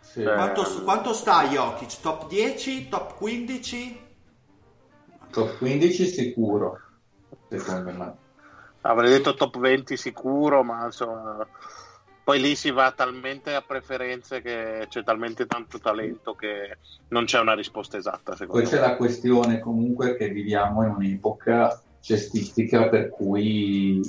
Sì. 0.00 0.22
Eh, 0.22 0.32
quanto, 0.32 0.64
quanto, 0.84 1.12
sta 1.12 1.46
Jokic? 1.46 2.00
Top 2.00 2.28
10? 2.28 2.88
Top 2.88 3.16
15? 3.16 4.00
Top 5.30 5.58
15 5.58 6.06
sicuro, 6.06 6.80
secondo 7.48 7.90
me. 7.92 8.14
Avrei 8.82 9.10
detto 9.10 9.34
top 9.34 9.58
20 9.58 9.96
sicuro, 9.96 10.62
ma 10.62 10.84
insomma 10.84 11.46
poi 12.26 12.40
lì 12.40 12.56
si 12.56 12.72
va 12.72 12.90
talmente 12.90 13.54
a 13.54 13.62
preferenze 13.62 14.40
che 14.40 14.86
c'è 14.88 15.04
talmente 15.04 15.46
tanto 15.46 15.78
talento 15.78 16.34
che 16.34 16.78
non 17.10 17.24
c'è 17.24 17.38
una 17.38 17.54
risposta 17.54 17.98
esatta. 17.98 18.34
Poi 18.34 18.64
me. 18.64 18.68
c'è 18.68 18.80
la 18.80 18.96
questione 18.96 19.60
comunque 19.60 20.16
che 20.16 20.30
viviamo 20.30 20.82
in 20.82 20.90
un'epoca 20.90 21.80
cestistica 22.00 22.88
per 22.88 23.10
cui 23.10 24.00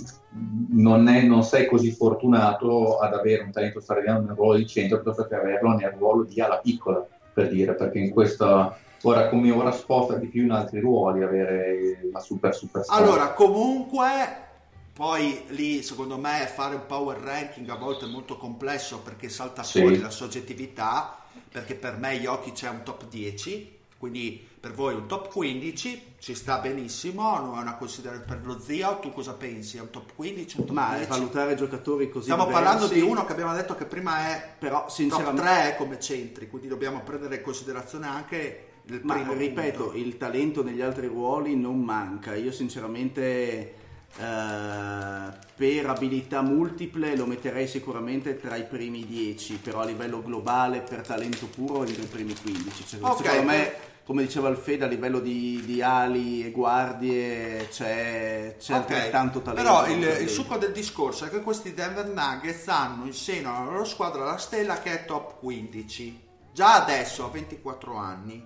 non, 0.69 1.07
è, 1.07 1.23
non, 1.23 1.43
sei 1.43 1.65
così 1.67 1.91
fortunato 1.91 2.97
ad 2.97 3.13
avere 3.13 3.43
un 3.43 3.51
talento 3.51 3.79
straordinario 3.79 4.25
nel 4.25 4.35
ruolo 4.35 4.57
di 4.57 4.67
centro 4.67 4.97
piuttosto 4.97 5.27
che 5.27 5.35
averlo 5.35 5.69
nel 5.73 5.95
ruolo 5.97 6.23
di 6.23 6.39
ala 6.41 6.57
piccola, 6.57 7.05
per 7.33 7.49
dire, 7.49 7.73
perché 7.75 7.99
in 7.99 8.11
questa 8.11 8.77
ora 9.03 9.29
come 9.29 9.51
ora 9.51 9.71
sposta 9.71 10.15
di 10.15 10.27
più 10.27 10.43
in 10.43 10.51
altri 10.51 10.79
ruoli 10.79 11.21
avere 11.21 11.99
la 12.11 12.19
super 12.19 12.53
super 12.55 12.83
Allora, 12.87 13.33
comunque 13.33 14.45
poi 14.93 15.43
lì 15.49 15.83
secondo 15.83 16.17
me 16.17 16.49
fare 16.51 16.73
un 16.73 16.85
power 16.87 17.17
ranking 17.19 17.69
a 17.69 17.75
volte 17.75 18.05
è 18.05 18.09
molto 18.09 18.35
complesso 18.35 18.99
perché 19.01 19.29
salta 19.29 19.61
sì. 19.61 19.79
fuori 19.79 19.99
la 19.99 20.09
soggettività, 20.09 21.17
perché 21.51 21.75
per 21.75 21.97
me 21.97 22.13
Yoki 22.13 22.51
c'è 22.51 22.69
un 22.69 22.81
top 22.83 23.07
10, 23.07 23.77
quindi 23.97 24.45
per 24.59 24.73
voi 24.73 24.95
un 24.95 25.05
top 25.05 25.29
15 25.29 26.06
ci 26.19 26.33
sta 26.33 26.57
benissimo, 26.57 27.37
non 27.39 27.57
è 27.57 27.61
una 27.61 27.75
considerazione 27.75 28.25
per 28.25 28.45
lo 28.45 28.59
zio, 28.59 28.97
tu 28.99 29.13
cosa 29.13 29.33
pensi? 29.33 29.77
È 29.77 29.81
un 29.81 29.91
top 29.91 30.13
15, 30.15 30.59
un 30.59 30.65
top 30.65 30.75
Ma 30.75 30.95
10? 30.95 31.09
valutare 31.09 31.55
giocatori 31.55 32.09
così 32.09 32.23
Stiamo 32.23 32.45
diversi... 32.45 32.63
parlando 32.63 32.93
di 32.93 33.01
uno 33.01 33.23
che 33.25 33.31
abbiamo 33.31 33.53
detto 33.53 33.75
che 33.75 33.85
prima 33.85 34.27
è 34.27 34.55
però, 34.57 34.87
top 34.87 35.35
3 35.35 35.75
come 35.77 35.99
centri, 35.99 36.49
quindi 36.49 36.67
dobbiamo 36.67 37.01
prendere 37.01 37.35
in 37.35 37.41
considerazione 37.43 38.07
anche 38.07 38.65
il 38.85 38.99
primo 39.01 39.33
Ma 39.33 39.33
ripeto, 39.33 39.83
punto. 39.83 39.97
il 39.97 40.17
talento 40.17 40.63
negli 40.63 40.81
altri 40.81 41.07
ruoli 41.07 41.55
non 41.55 41.79
manca, 41.79 42.35
io 42.35 42.51
sinceramente 42.51 43.85
Uh, 44.15 45.31
per 45.55 45.85
abilità 45.85 46.41
multiple 46.41 47.15
lo 47.15 47.27
metterei 47.27 47.67
sicuramente 47.67 48.39
tra 48.39 48.55
i 48.55 48.63
primi 48.63 49.05
10, 49.05 49.57
però 49.57 49.81
a 49.81 49.85
livello 49.85 50.23
globale 50.23 50.79
per 50.79 51.01
talento 51.01 51.45
puro 51.45 51.83
entro 51.83 52.01
i 52.01 52.07
primi 52.07 52.33
15. 52.33 52.85
Cioè, 52.87 52.99
okay. 53.03 53.23
Secondo 53.23 53.51
me, 53.51 53.73
come 54.07 54.23
diceva 54.23 54.47
il 54.47 54.55
Fede, 54.55 54.85
a 54.85 54.87
livello 54.87 55.19
di, 55.19 55.61
di 55.65 55.81
ali 55.81 56.45
e 56.45 56.51
guardie 56.51 57.67
c'è, 57.67 58.55
c'è 58.57 58.73
okay. 58.73 58.95
altrettanto 58.95 59.41
talento. 59.41 59.61
Però 59.61 59.85
il, 59.85 60.21
il, 60.21 60.29
succo 60.29 60.55
del 60.55 60.71
discorso 60.71 61.25
è 61.25 61.29
che 61.29 61.41
questi 61.41 61.73
Denver 61.73 62.05
Nuggets 62.05 62.69
hanno 62.69 63.05
in 63.05 63.13
seno 63.13 63.53
alla 63.53 63.69
loro 63.69 63.83
squadra 63.83 64.23
la 64.23 64.37
stella 64.37 64.79
che 64.79 65.01
è 65.01 65.05
top 65.05 65.39
15, 65.39 66.21
già 66.53 66.81
adesso 66.81 67.25
a 67.25 67.27
24 67.27 67.97
anni. 67.97 68.45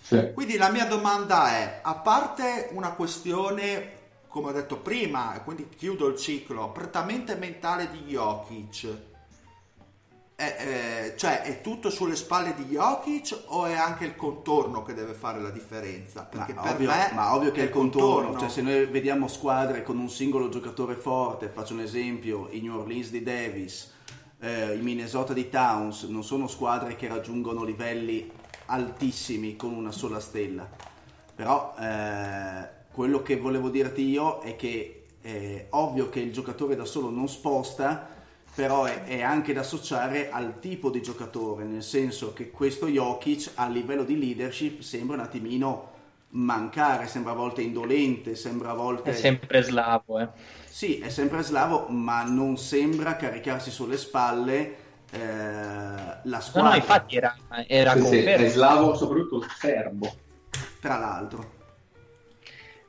Sì. 0.00 0.30
Quindi 0.32 0.56
la 0.56 0.70
mia 0.70 0.84
domanda 0.84 1.48
è, 1.48 1.80
a 1.82 1.94
parte 1.96 2.68
una 2.70 2.92
questione 2.92 3.98
come 4.28 4.50
ho 4.50 4.52
detto 4.52 4.76
prima, 4.76 5.34
e 5.34 5.42
quindi 5.42 5.68
chiudo 5.68 6.06
il 6.06 6.16
ciclo, 6.16 6.70
prettamente 6.70 7.34
mentale 7.34 7.90
di 7.90 8.04
Jokic, 8.04 8.96
è, 10.42 10.56
è, 10.56 11.14
cioè 11.16 11.42
è 11.42 11.60
tutto 11.60 11.88
sulle 11.88 12.16
spalle 12.16 12.54
di 12.54 12.64
Jokic 12.64 13.44
o 13.46 13.66
è 13.66 13.74
anche 13.74 14.04
il 14.04 14.16
contorno 14.16 14.82
che 14.82 14.92
deve 14.92 15.12
fare 15.12 15.40
la 15.40 15.50
differenza? 15.50 16.22
Perché 16.22 16.52
ma 16.52 16.62
per 16.62 16.72
ovvio, 16.72 16.88
me 16.88 17.10
ma 17.14 17.34
ovvio 17.34 17.52
che 17.52 17.60
è 17.60 17.64
il 17.64 17.70
contorno, 17.70 18.08
contorno, 18.08 18.38
cioè 18.40 18.48
se 18.48 18.62
noi 18.62 18.86
vediamo 18.86 19.28
squadre 19.28 19.84
con 19.84 19.98
un 19.98 20.10
singolo 20.10 20.48
giocatore 20.48 20.94
forte, 20.94 21.48
faccio 21.48 21.74
un 21.74 21.80
esempio, 21.80 22.48
i 22.50 22.60
New 22.60 22.76
Orleans 22.76 23.10
di 23.10 23.22
Davis, 23.22 23.92
eh, 24.40 24.74
i 24.74 24.80
Minnesota 24.80 25.32
di 25.32 25.48
Towns, 25.48 26.02
non 26.04 26.24
sono 26.24 26.48
squadre 26.48 26.96
che 26.96 27.06
raggiungono 27.06 27.62
livelli 27.62 28.28
altissimi 28.66 29.54
con 29.54 29.72
una 29.72 29.92
sola 29.92 30.18
stella, 30.18 30.68
però... 31.34 31.74
Eh, 31.78 32.80
quello 32.92 33.22
che 33.22 33.38
volevo 33.38 33.70
dirti 33.70 34.02
io 34.06 34.40
è 34.40 34.54
che 34.54 35.06
È 35.22 35.66
ovvio 35.70 36.10
che 36.10 36.20
il 36.20 36.30
giocatore 36.30 36.76
da 36.76 36.84
solo 36.84 37.08
non 37.08 37.26
sposta, 37.26 38.21
però 38.54 38.84
è, 38.84 39.04
è, 39.04 39.22
anche 39.22 39.52
da 39.52 39.60
associare 39.60 40.30
al 40.30 40.58
tipo 40.58 40.90
di 40.90 41.00
giocatore, 41.00 41.64
nel 41.64 41.82
senso 41.82 42.32
che 42.32 42.50
questo 42.50 42.86
Jokic 42.86 43.52
a 43.54 43.68
livello 43.68 44.04
di 44.04 44.18
leadership 44.18 44.80
sembra 44.80 45.16
un 45.16 45.22
attimino 45.22 45.90
mancare, 46.30 47.06
sembra 47.06 47.32
a 47.32 47.34
volte 47.34 47.62
indolente, 47.62 48.34
sembra 48.34 48.70
a 48.70 48.74
volte... 48.74 49.10
È 49.10 49.14
sempre 49.14 49.62
slavo, 49.62 50.18
eh. 50.18 50.28
Sì, 50.68 50.98
è 50.98 51.08
sempre 51.08 51.42
slavo, 51.42 51.86
ma 51.88 52.24
non 52.24 52.56
sembra 52.56 53.16
caricarsi 53.16 53.70
sulle 53.70 53.96
spalle 53.96 54.76
eh, 55.10 55.18
la 56.22 56.40
squadra. 56.40 56.62
No, 56.62 56.68
no, 56.70 56.74
infatti 56.76 57.16
era, 57.16 57.36
era 57.66 57.94
sì, 57.94 58.06
sì, 58.06 58.16
è 58.18 58.48
slavo 58.48 58.94
soprattutto 58.94 59.46
serbo. 59.58 60.10
Tra 60.80 60.98
l'altro. 60.98 61.60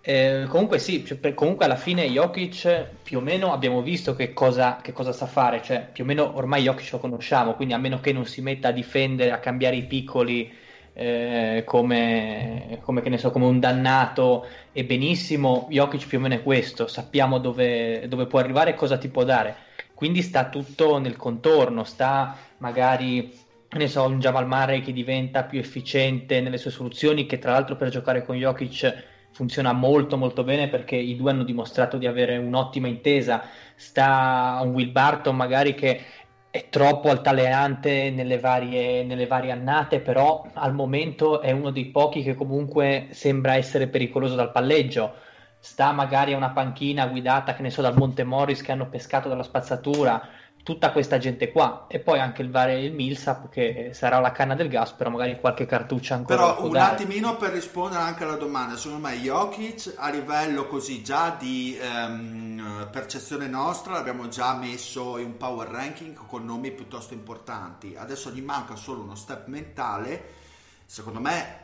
Eh, 0.05 0.47
comunque 0.49 0.79
sì, 0.79 1.05
cioè, 1.05 1.33
comunque 1.33 1.63
alla 1.63 1.77
fine 1.77 2.05
Jokic 2.09 2.87
più 3.03 3.19
o 3.19 3.21
meno 3.21 3.53
abbiamo 3.53 3.81
visto 3.81 4.13
che 4.15 4.33
cosa, 4.33 4.79
che 4.81 4.91
cosa, 4.91 5.13
sa 5.13 5.27
fare, 5.27 5.61
cioè 5.63 5.87
più 5.89 6.03
o 6.03 6.07
meno 6.07 6.35
ormai 6.35 6.63
Jokic 6.63 6.91
lo 6.91 6.99
conosciamo, 6.99 7.53
quindi 7.53 7.73
a 7.73 7.77
meno 7.77 8.01
che 8.01 8.11
non 8.11 8.25
si 8.25 8.41
metta 8.41 8.67
a 8.67 8.71
difendere, 8.71 9.31
a 9.31 9.39
cambiare 9.39 9.77
i 9.77 9.85
piccoli 9.85 10.51
eh, 10.91 11.63
come, 11.65 12.79
come, 12.81 13.17
so, 13.17 13.31
come, 13.31 13.45
un 13.45 13.61
dannato 13.61 14.45
e 14.73 14.83
benissimo, 14.83 15.67
Jokic 15.69 16.05
più 16.05 16.17
o 16.17 16.21
meno 16.21 16.35
è 16.35 16.43
questo, 16.43 16.87
sappiamo 16.87 17.37
dove, 17.37 18.05
dove 18.09 18.25
può 18.25 18.39
arrivare 18.39 18.71
e 18.71 18.75
cosa 18.75 18.97
ti 18.97 19.07
può 19.07 19.23
dare, 19.23 19.55
quindi 19.93 20.21
sta 20.21 20.49
tutto 20.49 20.97
nel 20.97 21.15
contorno, 21.15 21.85
sta 21.85 22.35
magari 22.57 23.31
ne 23.69 23.87
so, 23.87 24.03
un 24.03 24.19
Jamal 24.19 24.47
Murray 24.47 24.81
che 24.81 24.91
diventa 24.91 25.43
più 25.43 25.59
efficiente 25.59 26.41
nelle 26.41 26.57
sue 26.57 26.71
soluzioni, 26.71 27.25
che 27.25 27.39
tra 27.39 27.51
l'altro 27.53 27.77
per 27.77 27.87
giocare 27.87 28.25
con 28.25 28.35
Jokic 28.35 29.11
funziona 29.33 29.73
molto 29.73 30.15
molto 30.15 30.43
bene 30.43 30.69
perché 30.69 30.95
i 30.95 31.15
due 31.15 31.31
hanno 31.31 31.43
dimostrato 31.43 31.97
di 31.97 32.07
avere 32.07 32.37
un'ottima 32.37 32.87
intesa. 32.87 33.43
Sta 33.75 34.59
un 34.63 34.71
Will 34.71 34.91
Barton 34.91 35.35
magari 35.35 35.73
che 35.73 36.01
è 36.49 36.69
troppo 36.69 37.09
altalenante 37.09 38.11
nelle 38.11 38.39
varie, 38.39 39.03
nelle 39.03 39.25
varie 39.25 39.51
annate, 39.51 39.99
però 39.99 40.45
al 40.53 40.73
momento 40.73 41.41
è 41.41 41.51
uno 41.51 41.71
dei 41.71 41.85
pochi 41.85 42.21
che 42.21 42.35
comunque 42.35 43.07
sembra 43.09 43.55
essere 43.55 43.87
pericoloso 43.87 44.35
dal 44.35 44.51
palleggio. 44.51 45.15
Sta 45.59 45.91
magari 45.91 46.33
a 46.33 46.37
una 46.37 46.51
panchina 46.51 47.07
guidata, 47.07 47.55
che 47.55 47.63
ne 47.63 47.71
so, 47.71 47.81
dal 47.81 47.97
Monte 47.97 48.23
Morris 48.23 48.61
che 48.61 48.71
hanno 48.71 48.87
pescato 48.87 49.29
dalla 49.29 49.43
spazzatura 49.43 50.21
tutta 50.63 50.91
questa 50.91 51.17
gente 51.17 51.51
qua. 51.51 51.85
E 51.87 51.99
poi 51.99 52.19
anche 52.19 52.41
il, 52.41 52.49
Vare, 52.49 52.81
il 52.81 52.93
Millsap 52.93 53.49
che 53.49 53.91
sarà 53.93 54.19
la 54.19 54.31
canna 54.31 54.55
del 54.55 54.69
gas 54.69 54.91
però 54.93 55.09
magari 55.09 55.39
qualche 55.39 55.65
cartuccia 55.65 56.15
ancora 56.15 56.53
però 56.53 56.65
un 56.65 56.71
dare. 56.71 56.93
attimino 56.93 57.35
per 57.35 57.51
rispondere 57.51 58.01
anche 58.01 58.23
alla 58.23 58.37
domanda 58.37 58.77
secondo 58.77 59.07
me 59.07 59.15
Jokic 59.15 59.93
a 59.97 60.09
livello 60.09 60.67
così 60.67 61.03
già 61.03 61.35
di 61.37 61.77
um, 61.81 62.87
percezione 62.91 63.47
nostra 63.47 63.93
l'abbiamo 63.93 64.29
già 64.29 64.55
messo 64.55 65.17
in 65.17 65.25
un 65.25 65.37
power 65.37 65.67
ranking 65.67 66.15
con 66.27 66.45
nomi 66.45 66.71
piuttosto 66.71 67.13
importanti. 67.13 67.95
Adesso 67.97 68.31
gli 68.31 68.41
manca 68.41 68.75
solo 68.75 69.01
uno 69.01 69.15
step 69.15 69.47
mentale. 69.47 70.41
Secondo 70.85 71.19
me 71.19 71.61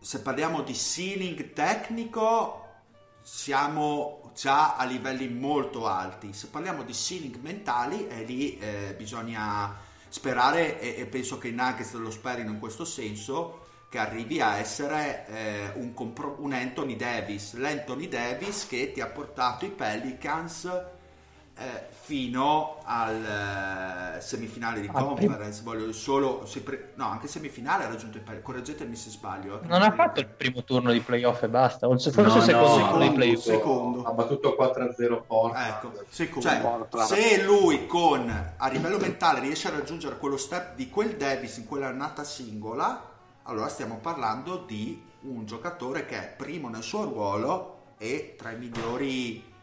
se 0.00 0.20
parliamo 0.20 0.62
di 0.62 0.74
ceiling 0.74 1.52
tecnico 1.52 2.62
siamo 3.22 4.25
già 4.36 4.76
a 4.76 4.84
livelli 4.84 5.28
molto 5.28 5.86
alti. 5.86 6.32
Se 6.32 6.48
parliamo 6.48 6.82
di 6.82 6.92
ceiling 6.92 7.36
mentali, 7.36 8.06
è 8.06 8.22
lì 8.22 8.58
eh, 8.58 8.94
bisogna 8.96 9.74
sperare 10.08 10.78
e, 10.78 11.00
e, 11.00 11.06
penso 11.06 11.38
che 11.38 11.48
i 11.48 11.52
Nuggets 11.52 11.94
lo 11.94 12.10
sperino 12.10 12.50
in 12.50 12.58
questo 12.58 12.84
senso 12.84 13.64
che 13.88 13.98
arrivi 13.98 14.40
a 14.40 14.58
essere 14.58 15.26
eh, 15.26 15.72
un, 15.76 15.94
compro- 15.94 16.36
un 16.40 16.52
Anthony 16.52 16.96
Davis, 16.96 17.54
l'Anthony 17.54 18.08
Davis 18.08 18.66
che 18.66 18.92
ti 18.92 19.00
ha 19.00 19.06
portato 19.06 19.64
i 19.64 19.70
Pelicans 19.70 20.94
eh, 21.58 21.86
fino 21.90 22.80
al 22.84 24.16
eh, 24.16 24.20
semifinale 24.20 24.80
di 24.80 24.90
ah, 24.92 25.02
conference. 25.02 25.62
Voglio 25.62 25.90
solo, 25.92 26.46
pre- 26.62 26.92
no, 26.96 27.06
anche 27.08 27.28
semifinale 27.28 27.84
ha 27.84 27.88
raggiunto 27.88 28.18
il 28.18 28.22
pareggio. 28.22 28.44
Correggetemi 28.44 28.94
se 28.94 29.10
sbaglio. 29.10 29.62
Eh, 29.62 29.66
non 29.66 29.82
ha 29.82 29.90
fatto 29.92 30.20
il 30.20 30.26
primo 30.28 30.62
turno 30.64 30.92
di 30.92 31.00
playoff 31.00 31.42
e 31.42 31.48
basta. 31.48 31.86
Forse 31.86 32.12
no, 32.14 32.36
il 32.36 32.42
secondo, 32.42 32.78
no, 32.78 32.90
turno 32.90 33.08
di 33.08 33.14
playoff. 33.14 33.42
Secondo. 33.42 34.02
Ha 34.04 34.12
battuto 34.12 34.56
4-0 34.58 35.22
Porta. 35.26 35.68
Ecco, 35.68 35.92
secondo. 36.08 36.88
Cioè, 36.90 37.04
se 37.06 37.42
lui 37.42 37.86
con 37.86 38.54
a 38.56 38.68
livello 38.68 38.98
mentale 38.98 39.40
riesce 39.40 39.68
a 39.68 39.70
raggiungere 39.70 40.18
quello 40.18 40.36
step 40.36 40.74
di 40.74 40.90
quel 40.90 41.16
Davis 41.16 41.56
in 41.56 41.64
quella 41.64 41.88
annata 41.88 42.22
singola, 42.22 43.14
allora 43.44 43.68
stiamo 43.68 43.96
parlando 43.96 44.58
di 44.66 45.02
un 45.22 45.46
giocatore 45.46 46.04
che 46.04 46.16
è 46.18 46.34
primo 46.36 46.68
nel 46.68 46.82
suo 46.82 47.04
ruolo 47.04 47.72
e 47.98 48.34
tra 48.36 48.50
i 48.50 48.58
migliori 48.58 49.54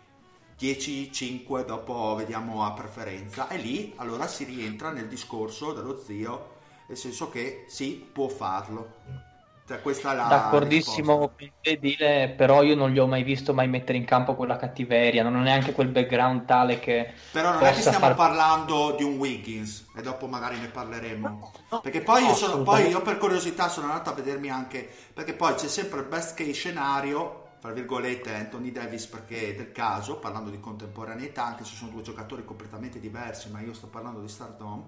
10-5 0.60 1.66
dopo 1.66 2.16
vediamo 2.16 2.66
a 2.66 2.72
preferenza. 2.74 3.48
E 3.48 3.58
lì 3.58 3.94
allora 3.98 4.28
si 4.28 4.44
rientra 4.44 4.92
nel 4.92 5.08
discorso 5.08 5.74
dello 5.74 6.00
zio 6.00 6.52
nel 6.88 6.98
senso 6.98 7.30
che 7.30 7.66
sì 7.68 8.08
può 8.12 8.28
farlo. 8.28 9.32
Cioè, 9.66 9.82
questa 9.82 10.12
è 10.12 10.16
la 10.16 10.24
d'accordissimo 10.24 11.32
dire, 11.80 12.34
però 12.36 12.64
io 12.64 12.76
non 12.76 12.90
gli 12.90 13.00
ho 13.00 13.08
mai 13.08 13.24
visto 13.24 13.54
mai 13.54 13.70
mettere 13.70 13.98
in 13.98 14.04
campo 14.04 14.36
quella 14.36 14.58
cattiveria. 14.58 15.24
Non 15.24 15.36
ho 15.36 15.42
neanche 15.42 15.72
quel 15.72 15.88
background 15.88 16.44
tale 16.44 16.80
che 16.80 17.14
però 17.32 17.54
non 17.54 17.64
è 17.64 17.74
che 17.74 17.80
stiamo 17.80 18.00
far... 18.00 18.16
parlando 18.16 18.94
di 18.98 19.04
un 19.04 19.16
Wiggins 19.18 19.88
e 19.96 20.02
dopo 20.02 20.28
magari 20.28 20.60
ne 20.60 20.68
parleremo. 20.68 21.52
No, 21.70 21.80
perché 21.80 22.02
poi, 22.02 22.26
io 22.26 22.34
sono, 22.34 22.62
poi 22.62 22.90
io 22.90 23.02
per 23.02 23.18
curiosità 23.18 23.70
sono 23.70 23.88
andato 23.88 24.10
a 24.10 24.14
vedermi 24.14 24.50
anche 24.50 24.88
perché 25.14 25.34
poi 25.34 25.54
c'è 25.56 25.70
sempre 25.70 26.00
il 26.02 26.08
best 26.08 26.36
case 26.36 26.52
scenario 26.52 27.43
tra 27.64 27.72
virgolette 27.72 28.34
Anthony 28.34 28.74
Davis 28.74 29.06
perché 29.06 29.56
del 29.56 29.72
caso, 29.72 30.18
parlando 30.18 30.50
di 30.50 30.60
contemporaneità, 30.60 31.46
anche 31.46 31.64
se 31.64 31.76
sono 31.76 31.92
due 31.92 32.02
giocatori 32.02 32.44
completamente 32.44 33.00
diversi, 33.00 33.50
ma 33.50 33.62
io 33.62 33.74
sto 33.74 33.88
parlando 33.88 34.20
di 34.20 34.28
stardom, 34.28 34.86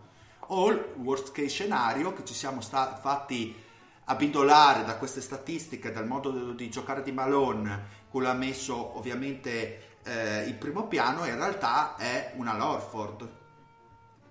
o 0.47 0.69
il 0.71 0.85
worst 0.97 1.31
case 1.31 1.47
scenario 1.47 2.11
che 2.11 2.25
ci 2.25 2.33
siamo 2.33 2.59
sta- 2.59 2.97
fatti 2.97 3.55
abidolare 4.03 4.83
da 4.83 4.97
queste 4.97 5.21
statistiche, 5.21 5.93
dal 5.93 6.05
modo 6.05 6.51
di 6.51 6.69
giocare 6.69 7.01
di 7.01 7.13
Malone, 7.13 8.03
cui 8.09 8.25
ha 8.25 8.33
messo 8.33 8.97
ovviamente 8.97 9.99
eh, 10.03 10.43
il 10.43 10.55
primo 10.55 10.85
piano, 10.88 11.23
in 11.23 11.38
realtà 11.38 11.95
è 11.95 12.33
una 12.35 12.57
Lorford. 12.57 13.29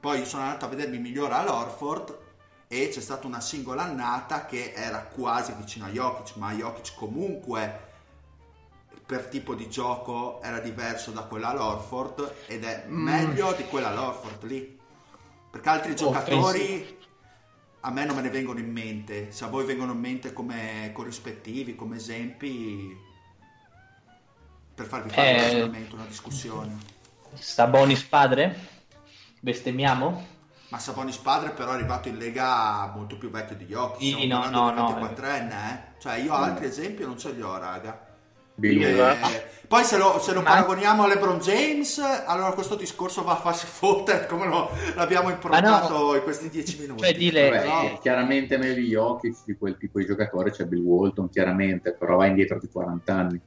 Poi 0.00 0.26
sono 0.26 0.42
andato 0.42 0.66
a 0.66 0.68
vedermi 0.68 0.98
migliore 0.98 1.32
a 1.32 1.44
Lorford 1.44 2.18
e 2.68 2.90
c'è 2.90 3.00
stata 3.00 3.26
una 3.26 3.40
singola 3.40 3.84
annata 3.84 4.44
che 4.44 4.74
era 4.74 4.98
quasi 4.98 5.54
vicino 5.54 5.86
a 5.86 5.88
Jokic, 5.88 6.36
ma 6.36 6.52
Jokic 6.52 6.94
comunque 6.94 7.83
per 9.06 9.26
tipo 9.26 9.54
di 9.54 9.68
gioco 9.68 10.40
era 10.42 10.60
diverso 10.60 11.10
da 11.10 11.22
quella 11.22 11.52
Lorford 11.52 12.34
ed 12.46 12.64
è 12.64 12.84
mm. 12.86 13.02
meglio 13.02 13.52
di 13.52 13.64
quella 13.64 13.92
Lorford 13.92 14.44
lì. 14.44 14.78
Perché 15.50 15.68
altri 15.68 15.94
giocatori 15.94 16.98
a 17.80 17.90
me 17.90 18.04
non 18.04 18.16
me 18.16 18.22
ne 18.22 18.30
vengono 18.30 18.58
in 18.58 18.72
mente. 18.72 19.30
Se 19.30 19.44
a 19.44 19.48
voi 19.48 19.64
vengono 19.64 19.92
in 19.92 20.00
mente 20.00 20.32
come 20.32 20.90
corrispettivi, 20.92 21.76
come 21.76 21.96
esempi, 21.96 22.96
per 24.74 24.86
farvi 24.86 25.10
fare 25.10 25.28
eh, 25.28 25.34
un 25.34 25.40
ragionamento, 25.42 25.94
una 25.94 26.06
discussione. 26.06 26.76
Sabonis 27.34 28.02
padre? 28.02 28.72
Bestemmiamo? 29.38 30.32
Ma 30.68 30.78
Sabonis 30.78 31.18
padre 31.18 31.50
però 31.50 31.72
è 31.72 31.74
arrivato 31.74 32.08
in 32.08 32.16
Lega 32.16 32.90
molto 32.94 33.18
più 33.18 33.30
vecchio 33.30 33.54
di 33.54 33.66
Jokic. 33.66 34.18
Sì, 34.18 34.26
no, 34.26 34.48
no, 34.48 34.70
no. 34.70 34.98
24enne, 34.98 35.50
eh. 35.50 36.00
Cioè 36.00 36.16
io 36.16 36.32
altri 36.32 36.64
mm. 36.64 36.68
esempi 36.68 37.04
non 37.04 37.18
ce 37.18 37.32
li 37.32 37.42
ho, 37.42 37.56
raga. 37.58 38.13
Eh, 39.32 39.52
poi 39.66 39.82
se 39.82 39.96
lo, 39.96 40.20
se 40.20 40.32
lo 40.32 40.42
paragoniamo 40.42 41.02
a 41.02 41.08
LeBron 41.08 41.38
James, 41.38 41.98
allora 41.98 42.52
questo 42.52 42.76
discorso 42.76 43.24
va 43.24 43.32
a 43.32 43.36
farsi 43.36 43.66
fottere 43.66 44.26
come 44.26 44.46
lo, 44.46 44.70
l'abbiamo 44.94 45.30
improntato 45.30 45.98
no, 45.98 46.14
in 46.14 46.22
questi 46.22 46.48
dieci 46.48 46.78
minuti. 46.78 47.02
Cioè, 47.02 47.14
dile, 47.14 47.50
Vabbè, 47.50 47.66
no? 47.66 47.98
Chiaramente 48.00 48.56
meglio 48.56 48.74
di 48.74 48.86
Jokic 48.86 49.36
di 49.44 49.56
quel 49.56 49.76
tipo 49.76 49.98
di 49.98 50.06
giocatore 50.06 50.50
c'è 50.50 50.64
Bill 50.64 50.82
Walton, 50.82 51.28
chiaramente, 51.30 51.92
però 51.94 52.16
va 52.16 52.26
indietro 52.26 52.58
di 52.58 52.68
40 52.68 53.14
anni. 53.14 53.40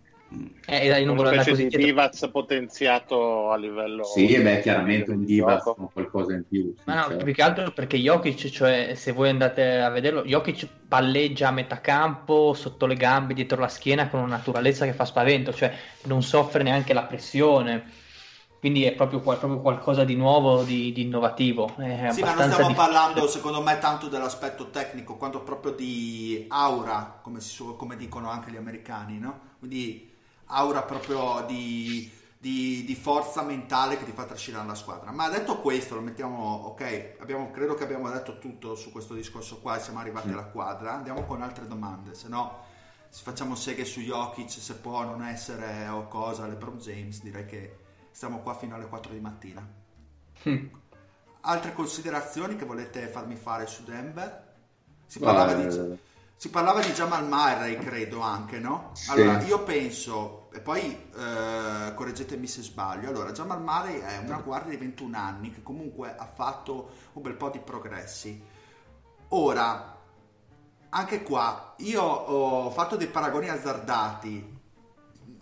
Eh, 0.65 0.99
io 0.99 1.05
non 1.05 1.17
una 1.17 1.41
specie 1.41 1.67
di 1.67 1.77
Divac 1.77 2.29
potenziato 2.29 3.49
a 3.49 3.55
livello 3.55 4.03
sì, 4.03 4.27
e 4.27 4.41
beh, 4.41 4.59
chiaramente 4.59 5.11
un 5.11 5.23
Divac 5.23 5.63
con 5.63 5.89
qualcosa 5.93 6.33
in 6.33 6.43
più 6.45 6.73
sì, 6.75 6.81
ma 6.83 6.95
no, 6.95 7.01
certo. 7.03 7.23
più 7.23 7.33
che 7.33 7.41
altro 7.41 7.71
perché 7.71 7.97
Jokic 7.97 8.49
cioè 8.49 8.93
se 8.95 9.13
voi 9.13 9.29
andate 9.29 9.77
a 9.77 9.89
vederlo 9.89 10.23
Jokic 10.23 10.67
palleggia 10.89 11.47
a 11.47 11.51
metà 11.51 11.79
campo 11.79 12.53
sotto 12.53 12.85
le 12.85 12.95
gambe, 12.95 13.33
dietro 13.33 13.61
la 13.61 13.69
schiena 13.69 14.09
con 14.09 14.19
una 14.19 14.35
naturalezza 14.35 14.83
che 14.83 14.91
fa 14.91 15.05
spavento 15.05 15.53
cioè 15.53 15.73
non 16.03 16.21
soffre 16.21 16.61
neanche 16.61 16.93
la 16.93 17.03
pressione 17.03 17.85
quindi 18.59 18.83
è 18.83 18.93
proprio, 18.93 19.19
proprio 19.19 19.61
qualcosa 19.61 20.03
di 20.03 20.15
nuovo, 20.15 20.63
di, 20.63 20.91
di 20.91 21.03
innovativo. 21.03 21.75
sì, 22.09 22.21
ma 22.21 22.33
non 22.33 22.51
stiamo 22.51 22.73
parlando, 22.73 23.27
secondo 23.27 23.61
me, 23.61 23.77
tanto 23.77 24.07
dell'aspetto 24.07 24.71
tecnico, 24.71 25.15
quanto 25.15 25.41
proprio 25.41 25.73
di 25.73 26.43
aura, 26.49 27.19
come, 27.21 27.39
si, 27.39 27.63
come 27.77 27.95
dicono 27.95 28.31
anche 28.31 28.49
gli 28.49 28.57
americani, 28.57 29.19
no? 29.19 29.39
Quindi 29.59 30.15
aura 30.47 30.83
proprio 30.83 31.45
di, 31.47 32.11
di, 32.37 32.83
di, 32.85 32.95
forza 32.95 33.41
mentale 33.43 33.97
che 33.97 34.05
ti 34.05 34.11
fa 34.11 34.25
trascinare 34.25 34.67
la 34.67 34.75
squadra. 34.75 35.11
Ma 35.11 35.29
detto 35.29 35.59
questo, 35.59 35.95
lo 35.95 36.01
mettiamo, 36.01 36.63
ok, 36.65 37.15
abbiamo, 37.19 37.51
credo 37.51 37.73
che 37.75 37.83
abbiamo 37.83 38.09
detto 38.09 38.39
tutto 38.39 38.75
su 38.75 38.91
questo 38.91 39.13
discorso 39.13 39.59
qua, 39.59 39.79
siamo 39.79 39.99
arrivati 39.99 40.29
mm. 40.29 40.33
alla 40.33 40.45
quadra, 40.45 40.93
andiamo 40.93 41.23
con 41.25 41.41
altre 41.41 41.67
domande, 41.67 42.13
se 42.13 42.27
no 42.27 42.65
se 43.09 43.23
facciamo 43.23 43.55
seghe 43.55 43.85
su 43.85 44.01
Jokic 44.01 44.49
se 44.49 44.75
può 44.75 45.01
non 45.03 45.23
essere 45.23 45.87
o 45.87 46.07
cosa 46.07 46.45
LeBron 46.45 46.77
James 46.77 47.21
direi 47.21 47.45
che 47.45 47.77
stiamo 48.11 48.41
qua 48.41 48.53
fino 48.53 48.75
alle 48.75 48.87
4 48.87 49.13
di 49.13 49.19
mattina 49.21 49.85
Mm. 50.47 50.67
altre 51.41 51.73
considerazioni 51.73 52.55
che 52.55 52.65
volete 52.65 53.07
farmi 53.07 53.35
fare 53.35 53.65
su 53.65 53.83
Denver 53.83 54.53
si 55.07 55.19
parlava, 55.19 55.55
Ma, 55.55 55.65
di, 55.65 55.97
si 56.37 56.49
parlava 56.49 56.81
di 56.81 56.91
Jamal 56.91 57.25
Murray 57.27 57.77
credo 57.77 58.21
anche 58.21 58.59
no? 58.59 58.91
Sì. 58.93 59.09
allora 59.11 59.41
io 59.41 59.63
penso 59.63 60.49
e 60.53 60.61
poi 60.61 61.09
eh, 61.15 61.93
correggetemi 61.93 62.47
se 62.47 62.61
sbaglio 62.61 63.09
allora 63.09 63.31
Jamal 63.31 63.61
Murray 63.61 63.99
è 63.99 64.17
una 64.19 64.37
guardia 64.37 64.71
di 64.71 64.77
21 64.77 65.17
anni 65.17 65.51
che 65.51 65.61
comunque 65.63 66.15
ha 66.15 66.25
fatto 66.25 66.89
un 67.13 67.21
bel 67.23 67.33
po' 67.35 67.49
di 67.49 67.59
progressi 67.59 68.41
ora 69.29 69.95
anche 70.89 71.23
qua 71.23 71.73
io 71.77 72.01
ho 72.01 72.69
fatto 72.71 72.95
dei 72.95 73.07
paragoni 73.07 73.49
azzardati. 73.49 74.55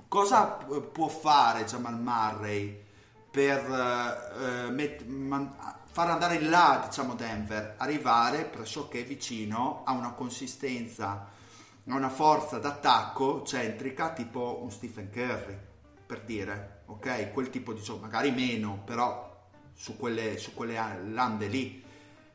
Cosa 0.08 0.45
pu- 0.45 0.91
può 0.91 1.08
fare 1.08 1.65
Jamal 1.65 1.99
Murray 1.99 2.84
per 3.29 3.60
eh, 3.60 4.69
met- 4.71 5.05
man- 5.05 5.53
far 5.95 6.10
andare 6.10 6.36
in 6.36 6.49
là, 6.49 6.84
diciamo, 6.86 7.13
Denver? 7.13 7.75
Arrivare 7.77 8.43
pressoché 8.43 9.03
vicino 9.03 9.84
a 9.86 9.93
una 9.93 10.12
consistenza, 10.12 11.25
a 11.88 11.95
una 11.95 12.10
forza 12.10 12.58
d'attacco 12.58 13.43
centrica 13.43 14.12
tipo 14.12 14.60
un 14.62 14.69
Stephen 14.71 15.10
Curry, 15.10 15.58
per 16.05 16.23
dire, 16.25 16.81
ok? 16.88 17.31
Quel 17.31 17.49
tipo 17.49 17.71
di 17.71 17.81
gioco, 17.81 18.01
magari 18.01 18.31
meno, 18.31 18.81
però 18.84 19.47
su 19.73 19.95
quelle, 19.95 20.38
su 20.38 20.53
quelle 20.53 20.75
lande 21.05 21.47
lì. 21.47 21.81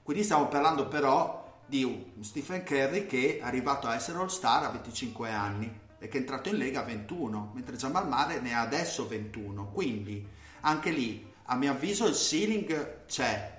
Quindi 0.03 0.23
stiamo 0.25 0.49
parlando 0.49 0.89
però 0.89 1.61
di 1.67 1.85
un 1.85 2.25
Stephen 2.25 2.65
Curry 2.65 3.05
che 3.05 3.41
è 3.41 3.43
arrivato 3.43 3.89
a 3.89 3.95
essere 3.95 4.17
All 4.17 4.29
Star 4.29 4.65
a 4.65 4.71
25 4.71 5.31
anni 5.31 5.81
e 5.99 6.09
che 6.09 6.17
è 6.17 6.21
entrato 6.21 6.49
in 6.49 6.57
Lega 6.57 6.81
a 6.81 6.85
21, 6.85 7.51
mentre 7.53 7.77
Jamal 7.77 8.09
Murray 8.09 8.41
ne 8.41 8.55
ha 8.55 8.63
adesso 8.63 9.07
21. 9.07 9.67
Quindi 9.67 10.27
anche 10.61 10.91
lì, 10.91 11.30
a 11.53 11.57
mio 11.57 11.73
avviso, 11.73 12.07
il 12.07 12.15
ceiling 12.15 13.05
c'è 13.07 13.59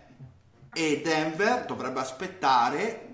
e 0.74 1.02
Denver 1.04 1.66
dovrebbe 1.66 2.00
aspettare 2.00 3.08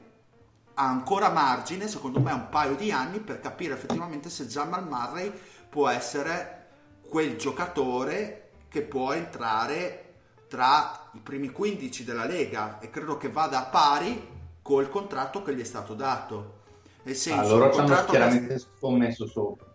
ancora 0.75 1.31
margine, 1.31 1.87
secondo 1.87 2.19
me, 2.19 2.31
un 2.31 2.49
paio 2.49 2.75
di 2.75 2.91
anni 2.91 3.19
per 3.19 3.39
capire 3.39 3.73
effettivamente 3.73 4.29
se 4.29 4.45
Jamal 4.45 4.87
Murray 4.87 5.33
può 5.67 5.87
essere 5.87 6.67
quel 7.09 7.37
giocatore 7.37 8.49
che 8.69 8.83
può 8.83 9.13
entrare 9.13 10.03
tra 10.47 11.09
i 11.13 11.19
primi 11.21 11.49
15 11.49 12.03
della 12.03 12.25
Lega 12.25 12.77
e 12.77 12.91
credo 12.91 13.17
che 13.17 13.29
vada 13.29 13.57
a 13.59 13.69
pari 13.69 14.29
col 14.61 14.89
contratto 14.89 15.41
che 15.41 15.55
gli 15.55 15.61
è 15.61 15.65
stato 15.65 15.95
dato. 15.95 16.53
Nel 17.01 17.15
senso, 17.15 17.39
allora 17.39 17.71
ci 17.71 17.79
hanno 17.79 17.87
contratto 17.87 18.11
che- 18.11 18.17
chiaramente 18.17 18.59
scommesso 18.59 19.25
sopra. 19.25 19.65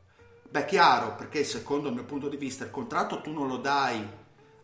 Beh, 0.49 0.65
chiaro, 0.67 1.17
perché 1.17 1.43
secondo 1.43 1.89
il 1.89 1.95
mio 1.95 2.05
punto 2.05 2.29
di 2.29 2.37
vista 2.37 2.63
il 2.63 2.71
contratto 2.71 3.21
tu 3.21 3.33
non 3.33 3.49
lo 3.49 3.57
dai 3.57 4.21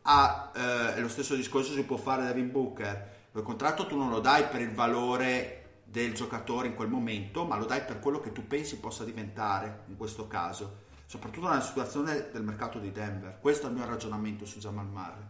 a... 0.09 0.51
eh, 0.97 1.01
lo 1.01 1.09
stesso 1.09 1.35
discorso 1.35 1.73
si 1.73 1.85
può 1.85 1.97
fare 1.97 2.23
da 2.23 2.29
Devin 2.29 2.51
Booker. 2.51 3.16
Il 3.33 3.42
contratto 3.42 3.87
tu 3.87 3.97
non 3.97 4.11
lo 4.11 4.21
dai 4.21 4.44
per 4.44 4.61
il 4.61 4.73
valore 4.73 5.55
del 5.85 6.12
giocatore 6.12 6.66
in 6.66 6.75
quel 6.75 6.88
momento, 6.88 7.44
ma 7.44 7.57
lo 7.57 7.64
dai 7.64 7.83
per 7.83 8.01
quello 8.01 8.21
che 8.21 8.33
tu 8.33 8.47
pensi 8.47 8.79
possa 8.79 9.05
diventare 9.05 9.81
in 9.88 9.97
questo 9.97 10.27
caso. 10.27 10.87
Soprattutto 11.07 11.49
nella 11.49 11.61
situazione 11.61 12.29
del 12.33 12.42
mercato 12.42 12.79
di 12.79 12.90
Denver. 12.90 13.38
Questo 13.40 13.66
è 13.66 13.71
il 13.71 13.77
mio 13.77 13.87
ragionamento 13.87 14.44
su 14.44 14.59
Jamal 14.59 14.87
Murray. 14.87 15.25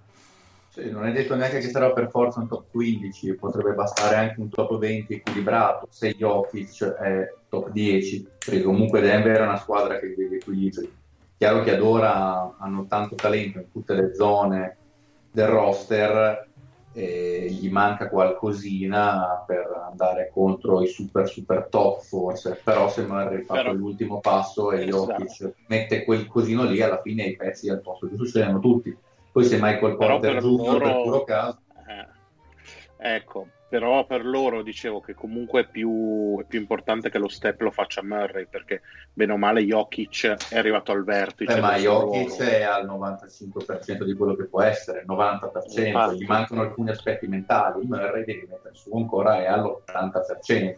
Sì, 0.70 0.90
non 0.90 1.06
è 1.06 1.12
detto 1.12 1.34
neanche 1.34 1.58
che 1.58 1.70
sarà 1.70 1.92
per 1.92 2.08
forza 2.10 2.40
un 2.40 2.48
top 2.48 2.70
15, 2.70 3.34
potrebbe 3.34 3.72
bastare 3.72 4.16
anche 4.16 4.40
un 4.40 4.48
top 4.48 4.78
20 4.78 5.14
equilibrato, 5.14 5.88
se 5.90 6.14
Jokic 6.14 6.84
è 6.84 7.34
top 7.48 7.70
10, 7.70 8.28
perché 8.44 8.62
comunque 8.62 9.00
Denver 9.00 9.38
è 9.38 9.42
una 9.42 9.56
squadra 9.56 9.98
che 9.98 10.14
deve 10.14 10.36
equilibri. 10.36 10.92
Chiaro 11.38 11.62
che 11.62 11.74
ad 11.76 11.80
ora 11.82 12.56
hanno 12.58 12.86
tanto 12.88 13.14
talento 13.14 13.58
in 13.58 13.70
tutte 13.70 13.94
le 13.94 14.12
zone 14.14 14.76
del 15.30 15.46
roster, 15.46 16.46
e 16.92 17.46
gli 17.50 17.70
manca 17.70 18.08
qualcosina 18.08 19.44
per 19.46 19.68
andare 19.88 20.30
contro 20.32 20.82
i 20.82 20.88
super 20.88 21.28
super 21.28 21.68
top 21.70 22.00
forse, 22.00 22.60
però 22.64 22.88
se 22.88 23.06
Murray 23.06 23.42
fa 23.42 23.54
Però- 23.54 23.68
quell'ultimo 23.70 24.18
passo 24.18 24.72
e 24.72 24.88
Esatto. 24.88 25.12
Jokic 25.12 25.52
mette 25.68 26.04
quel 26.04 26.26
cosino 26.26 26.64
lì, 26.64 26.82
alla 26.82 27.00
fine 27.00 27.22
i 27.24 27.36
pezzi 27.36 27.68
al 27.68 27.82
posto 27.82 28.08
giusto 28.08 28.26
ce 28.26 28.38
li 28.40 28.44
hanno 28.50 28.58
tutti. 28.58 28.96
Poi 29.30 29.44
se 29.44 29.58
Michael 29.60 29.96
Porter 29.96 30.18
per 30.18 30.32
per 30.34 30.42
loro- 30.44 31.02
puro 31.02 31.22
caso 31.24 31.58
Eh, 32.98 33.14
ecco, 33.14 33.46
però 33.68 34.06
per 34.06 34.24
loro 34.24 34.62
dicevo 34.62 35.00
che 35.00 35.14
comunque 35.14 35.62
è 35.62 35.68
più, 35.68 36.38
è 36.40 36.44
più 36.44 36.58
importante 36.58 37.10
che 37.10 37.18
lo 37.18 37.28
step 37.28 37.60
lo 37.60 37.70
faccia 37.70 38.02
Murray 38.02 38.46
perché 38.46 38.80
bene 39.12 39.32
o 39.32 39.36
male 39.36 39.62
Jokic 39.62 40.48
è 40.48 40.56
arrivato 40.56 40.92
al 40.92 41.04
vertice. 41.04 41.52
Eh, 41.52 41.60
ma 41.60 41.76
Jokic 41.76 42.28
ruolo. 42.28 42.50
è 42.50 42.62
al 42.62 42.86
95% 42.86 44.04
di 44.04 44.14
quello 44.14 44.34
che 44.34 44.44
può 44.44 44.62
essere, 44.62 45.04
90%, 45.06 45.86
Infatti. 45.86 46.16
gli 46.16 46.26
mancano 46.26 46.62
alcuni 46.62 46.90
aspetti 46.90 47.26
mentali, 47.26 47.86
Murray 47.86 48.24
devi 48.24 48.46
mettere 48.48 48.74
su 48.74 48.90
ancora 48.96 49.38
è 49.42 49.46
all'80%. 49.46 50.76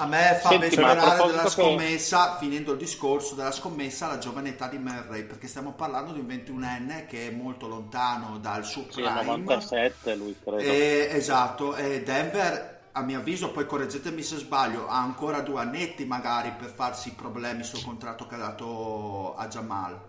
A 0.00 0.06
me 0.06 0.38
fa 0.40 0.48
Senti, 0.48 0.58
ben 0.58 0.70
sperare 0.70 1.26
della 1.26 1.42
che- 1.42 1.48
scommessa, 1.50 2.36
finendo 2.38 2.72
il 2.72 2.78
discorso 2.78 3.34
della 3.34 3.52
scommessa, 3.52 4.06
la 4.06 4.16
giovane 4.18 4.48
età 4.50 4.66
di 4.66 4.78
Murray, 4.78 5.24
perché 5.24 5.46
stiamo 5.46 5.72
parlando 5.72 6.12
di 6.12 6.20
un 6.20 6.26
21enne 6.26 7.06
che 7.06 7.28
è 7.28 7.30
molto 7.30 7.68
lontano 7.68 8.38
dal 8.38 8.64
suo 8.64 8.84
Sì, 8.88 9.02
prime. 9.02 9.10
97 9.10 10.14
lui 10.14 10.34
credo. 10.42 10.56
Eh, 10.58 11.08
esatto, 11.12 11.76
e 11.76 12.02
Denver, 12.02 12.80
a 12.92 13.02
mio 13.02 13.18
avviso, 13.18 13.50
poi 13.50 13.66
correggetemi 13.66 14.22
se 14.22 14.38
sbaglio, 14.38 14.88
ha 14.88 14.98
ancora 15.00 15.40
due 15.42 15.60
annetti 15.60 16.06
magari 16.06 16.52
per 16.58 16.72
farsi 16.74 17.12
problemi 17.12 17.62
sul 17.62 17.84
contratto 17.84 18.26
che 18.26 18.36
ha 18.36 18.38
dato 18.38 19.34
a 19.36 19.46
Jamal. 19.48 20.00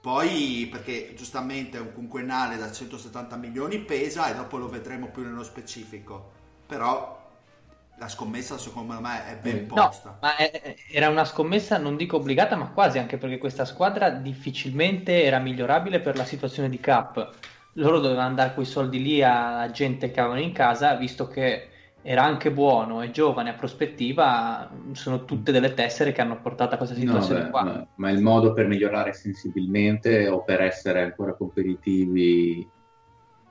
Poi, 0.00 0.66
perché 0.70 1.14
giustamente 1.14 1.78
un 1.78 1.92
quinquennale 1.92 2.56
da 2.56 2.70
170 2.72 3.36
milioni 3.36 3.78
pesa 3.80 4.28
e 4.30 4.34
dopo 4.34 4.56
lo 4.56 4.68
vedremo 4.68 5.08
più 5.08 5.22
nello 5.22 5.44
specifico. 5.44 6.30
Però 6.66 7.13
la 7.94 8.08
scommessa 8.08 8.58
secondo 8.58 9.00
me 9.00 9.26
è 9.26 9.36
ben 9.38 9.66
Mm. 9.66 9.72
No, 9.72 9.90
posta. 9.90 10.18
ma 10.20 10.36
è- 10.36 10.74
era 10.86 11.08
una 11.08 11.24
scommessa 11.24 11.76
non 11.78 11.96
dico 11.96 12.16
obbligata, 12.16 12.56
ma 12.56 12.70
quasi, 12.72 12.98
anche 12.98 13.18
perché 13.18 13.38
questa 13.38 13.64
squadra 13.64 14.10
difficilmente 14.10 15.22
era 15.22 15.38
migliorabile 15.38 16.00
per 16.00 16.16
la 16.16 16.24
situazione 16.24 16.68
di 16.70 16.80
Cap. 16.80 17.30
Loro 17.74 17.98
dovevano 18.00 18.34
dare 18.34 18.54
quei 18.54 18.64
soldi 18.66 19.02
lì 19.02 19.22
a 19.22 19.70
gente 19.70 20.10
che 20.10 20.20
avevano 20.20 20.40
in 20.40 20.52
casa, 20.52 20.94
visto 20.96 21.26
che 21.26 21.68
era 22.00 22.22
anche 22.22 22.52
buono 22.52 23.02
e 23.02 23.10
giovane 23.10 23.50
a 23.50 23.54
prospettiva, 23.54 24.70
sono 24.92 25.24
tutte 25.24 25.52
delle 25.52 25.74
tessere 25.74 26.12
che 26.12 26.20
hanno 26.20 26.40
portato 26.40 26.74
a 26.74 26.76
questa 26.78 26.94
No, 26.96 27.26
situazione 27.28 27.28
beh, 27.28 27.50
qua. 27.50 27.64
ma, 27.64 27.86
ma 27.96 28.10
il 28.10 28.20
modo 28.22 28.52
per 28.52 28.66
migliorare 28.68 29.12
sensibilmente 29.12 30.28
o 30.28 30.42
per 30.44 30.60
essere 30.62 31.02
ancora 31.02 31.34
competitivi 31.36 32.70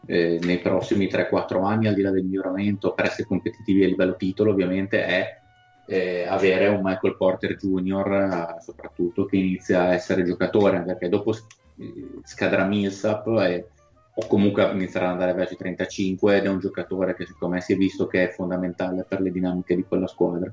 eh, 0.05 0.39
nei 0.43 0.59
prossimi 0.59 1.07
3-4 1.07 1.63
anni, 1.63 1.87
al 1.87 1.93
di 1.93 2.01
là 2.01 2.11
del 2.11 2.23
miglioramento, 2.23 2.93
per 2.93 3.05
essere 3.05 3.27
competitivi 3.27 3.83
a 3.83 3.87
livello 3.87 4.15
titolo, 4.15 4.51
ovviamente 4.51 5.05
è 5.05 5.41
eh, 5.85 6.25
avere 6.27 6.67
un 6.67 6.81
Michael 6.83 7.17
Porter 7.17 7.55
Jr. 7.55 8.55
eh, 8.57 8.61
soprattutto 8.61 9.25
che 9.25 9.37
inizia 9.37 9.81
a 9.83 9.93
essere 9.93 10.23
giocatore, 10.23 10.81
perché 10.81 11.09
dopo 11.09 11.31
eh, 11.33 11.93
scadrà 12.23 12.65
Millsap 12.65 13.27
e- 13.39 13.67
o 14.15 14.27
comunque 14.27 14.69
inizierà 14.71 15.07
ad 15.07 15.13
andare 15.13 15.33
verso 15.33 15.53
i 15.53 15.57
35 15.57 16.37
ed 16.37 16.45
è 16.45 16.47
un 16.47 16.59
giocatore 16.59 17.15
che 17.15 17.25
secondo 17.25 17.55
me 17.55 17.61
si 17.61 17.73
è 17.73 17.75
visto 17.75 18.05
che 18.05 18.29
è 18.29 18.31
fondamentale 18.31 19.05
per 19.09 19.19
le 19.21 19.31
dinamiche 19.31 19.75
di 19.75 19.83
quella 19.87 20.05
squadra. 20.05 20.51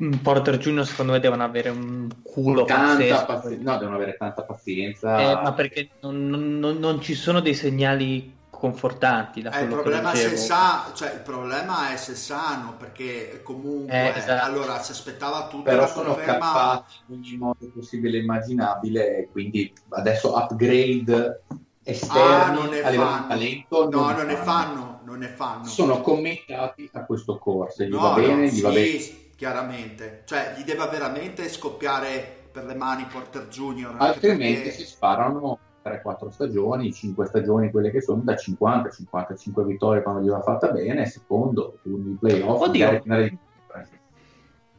Mm, 0.00 0.12
Porter 0.22 0.58
Junior 0.58 0.86
secondo 0.86 1.10
me 1.10 1.18
devono 1.18 1.42
avere 1.42 1.70
un 1.70 2.06
culo 2.22 2.64
Tanta 2.64 2.94
pazzesco. 2.94 3.26
pazi- 3.26 3.58
no, 3.60 3.78
devono 3.78 3.96
avere 3.96 4.14
tanta 4.16 4.42
pazienza. 4.44 5.18
Eh, 5.18 5.42
ma 5.42 5.52
perché 5.54 5.88
non- 6.02 6.28
non- 6.60 6.78
non 6.78 7.00
ci 7.00 7.14
sono 7.14 7.40
dei 7.40 7.54
segnali 7.54 8.37
confortanti 8.58 9.42
da 9.42 9.50
Eh, 9.50 9.62
il 9.62 9.68
quello 9.68 9.82
che 9.82 9.88
problema, 9.90 10.12
è 10.12 10.16
se 10.16 10.22
leggevo. 10.30 10.36
sa, 10.36 10.92
cioè, 10.94 11.12
il 11.14 11.20
problema 11.20 11.92
è 11.92 11.96
se 11.96 12.14
sano, 12.14 12.76
perché 12.76 13.40
comunque 13.42 13.94
Eh, 14.14 14.18
esatto. 14.18 14.44
allora 14.44 14.82
si 14.82 14.90
aspettava 14.92 15.46
tutto 15.48 15.62
però 15.62 15.82
la 15.82 15.86
sono 15.86 16.14
conferma. 16.14 16.32
capaci 16.34 17.00
in 17.08 17.14
ogni 17.16 17.36
modo 17.36 17.70
possibile 17.72 18.18
e 18.18 18.20
immaginabile 18.22 19.16
e 19.18 19.28
quindi 19.30 19.72
adesso 19.90 20.34
upgrade 20.36 21.42
esterni 21.82 22.20
Ah, 22.20 22.50
non 22.52 22.68
ne 22.68 22.82
a 22.82 22.88
livello 22.90 23.10
fanno. 23.10 23.22
di 23.22 23.28
talento 23.28 23.88
No, 23.90 24.10
non 24.12 24.26
ne 24.26 24.36
fanno, 24.36 25.00
non 25.04 25.18
ne 25.18 25.28
fanno. 25.28 25.64
sono 25.64 26.00
commentati 26.00 26.88
a 26.92 27.04
questo 27.04 27.38
corso 27.38 27.84
gli 27.84 27.88
No, 27.90 28.00
va 28.00 28.12
bene, 28.14 28.34
no, 28.34 28.42
gli 28.42 28.48
sì, 28.50 28.60
va 28.60 28.70
bene 28.70 28.98
chiaramente. 29.36 30.22
Cioè, 30.26 30.54
gli 30.58 30.64
deve 30.64 30.86
veramente 30.88 31.48
scoppiare 31.48 32.48
per 32.52 32.64
le 32.64 32.74
mani 32.74 33.04
Porter 33.06 33.46
Junior. 33.48 33.94
altrimenti 33.98 34.62
perché- 34.62 34.70
si 34.72 34.84
sparano 34.84 35.58
3-4 35.88 36.28
stagioni 36.28 36.92
5 36.92 37.26
stagioni 37.26 37.70
quelle 37.70 37.90
che 37.90 38.00
sono 38.00 38.20
da 38.22 38.34
50-55 38.34 39.64
vittorie 39.64 40.02
quando 40.02 40.22
gli 40.22 40.28
va 40.28 40.40
fatta 40.42 40.70
bene 40.70 41.06
secondo 41.06 41.78
turni 41.82 42.10
di 42.10 42.16
playoff 42.18 42.60
Oddio. 42.60 43.02
magari 43.04 43.38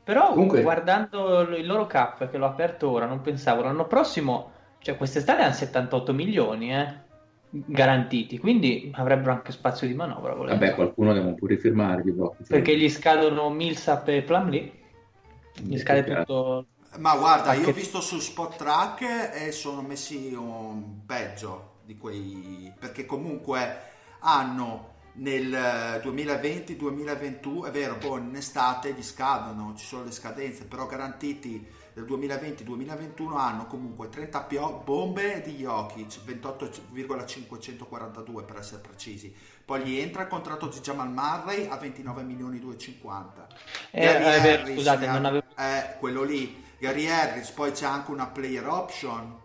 Però 0.04 0.34
Comunque- 0.34 0.64
guardando 0.64 1.42
il 1.56 1.68
loro 1.68 1.86
cap 1.86 2.30
che 2.30 2.38
l'ho 2.38 2.48
aperto 2.48 2.90
ora, 2.90 3.06
non 3.06 3.22
pensavo 3.22 3.62
l'anno 3.62 3.86
prossimo, 3.86 4.50
cioè 4.80 4.98
quest'estate 4.98 5.44
hanno 5.44 5.54
78 5.54 6.14
milioni 6.14 6.74
eh, 6.74 6.94
garantiti, 7.52 8.40
quindi 8.40 8.92
avrebbero 8.96 9.32
anche 9.34 9.52
spazio 9.52 9.86
di 9.86 9.94
manovra. 9.94 10.34
volendo. 10.34 10.60
vabbè 10.60 10.74
qualcuno 10.74 11.14
devono 11.14 11.36
pure 11.36 11.58
blocchi 11.58 12.44
Perché 12.48 12.76
gli 12.76 12.90
scadono 12.90 13.50
Millsap 13.52 14.08
e 14.08 14.24
Plumlee. 14.24 14.72
Mi 15.64 15.78
scade 15.78 16.04
tutto. 16.04 16.66
Ma 16.98 17.16
guarda, 17.16 17.54
io 17.54 17.60
ho 17.60 17.68
Anche- 17.68 17.74
visto 17.74 18.02
su 18.02 18.20
Spot 18.20 18.56
Track 18.58 19.32
e 19.34 19.52
sono 19.52 19.82
messi 19.82 20.34
un 20.34 21.06
peggio 21.06 21.76
di 21.86 21.98
quei 21.98 22.74
perché 22.80 23.06
comunque 23.06 23.82
hanno 24.20 24.88
nel 25.14 26.00
2020-2021, 26.04 27.66
è 27.68 27.72
vero, 27.72 27.98
poi 27.98 28.20
in 28.22 28.36
estate 28.36 28.94
gli 28.94 29.04
scadono, 29.04 29.74
ci 29.76 29.86
sono 29.86 30.04
le 30.06 30.12
scadenze, 30.12 30.66
però 30.66 30.86
garantiti 30.88 31.66
del 31.94 32.06
2020-2021 32.06 33.38
hanno 33.38 33.68
comunque 33.68 34.10
30 34.10 34.42
pio- 34.44 34.82
bombe 34.84 35.42
di 35.42 35.58
Jokic, 35.58 36.24
28,542 36.24 38.44
per 38.44 38.58
essere 38.58 38.82
precisi. 38.82 39.34
Poi 39.66 39.82
gli 39.84 40.00
entra 40.00 40.22
il 40.24 40.28
contratto 40.28 40.68
di 40.68 40.80
Jamal 40.80 41.10
Murray 41.12 41.68
a 41.68 41.76
29 41.76 42.24
milioni 42.24 42.60
250. 42.60 43.48
Eh, 43.92 44.02
vero, 44.06 44.62
Harris 44.62 44.76
scusate, 44.76 45.08
ha- 45.08 45.14
non 45.14 45.26
avevo- 45.26 45.46
eh, 45.58 45.96
quello 46.00 46.24
lì. 46.24 46.66
Gary 46.80 47.08
Harris, 47.08 47.50
poi 47.52 47.72
c'è 47.72 47.86
anche 47.86 48.12
una 48.12 48.28
player 48.28 48.68
option 48.68 49.36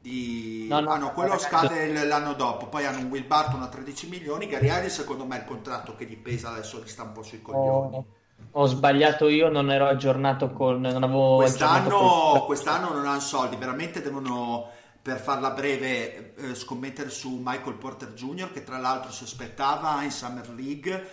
di... 0.00 0.66
No, 0.68 0.80
no, 0.80 0.90
ah, 0.90 0.98
no, 0.98 1.12
quello 1.12 1.30
ragazzi- 1.30 1.48
scade 1.48 2.04
l'anno 2.04 2.34
dopo, 2.34 2.66
poi 2.66 2.84
hanno 2.84 2.98
un 2.98 3.06
Will 3.06 3.26
Barton 3.26 3.62
a 3.62 3.68
13 3.68 4.08
milioni, 4.08 4.46
Gary 4.46 4.68
Harris 4.68 4.94
secondo 4.94 5.24
me 5.24 5.36
è 5.36 5.40
il 5.40 5.46
contratto 5.46 5.94
che 5.94 6.04
gli 6.04 6.16
pesa, 6.16 6.50
adesso 6.50 6.82
gli 6.82 6.88
sta 6.88 7.04
un 7.04 7.12
po' 7.12 7.22
sui 7.22 7.40
coglioni. 7.40 7.96
Ho, 7.96 8.04
ho 8.50 8.66
sbagliato 8.66 9.28
io, 9.28 9.48
non 9.48 9.70
ero 9.70 9.86
aggiornato 9.86 10.50
con. 10.50 10.80
Non 10.80 11.02
avevo 11.02 11.40
aggiornato 11.40 11.88
Quest'anno, 11.88 11.98
col- 11.98 12.44
quest'anno 12.46 12.92
non 12.92 13.06
hanno 13.06 13.20
soldi, 13.20 13.56
veramente 13.56 14.02
devono, 14.02 14.68
per 15.00 15.18
farla 15.18 15.50
breve, 15.50 16.34
eh, 16.34 16.54
scommettere 16.54 17.08
su 17.08 17.40
Michael 17.42 17.76
Porter 17.76 18.12
Jr., 18.12 18.52
che 18.52 18.64
tra 18.64 18.78
l'altro 18.78 19.10
si 19.12 19.24
aspettava 19.24 20.02
in 20.02 20.10
Summer 20.10 20.48
League, 20.50 21.10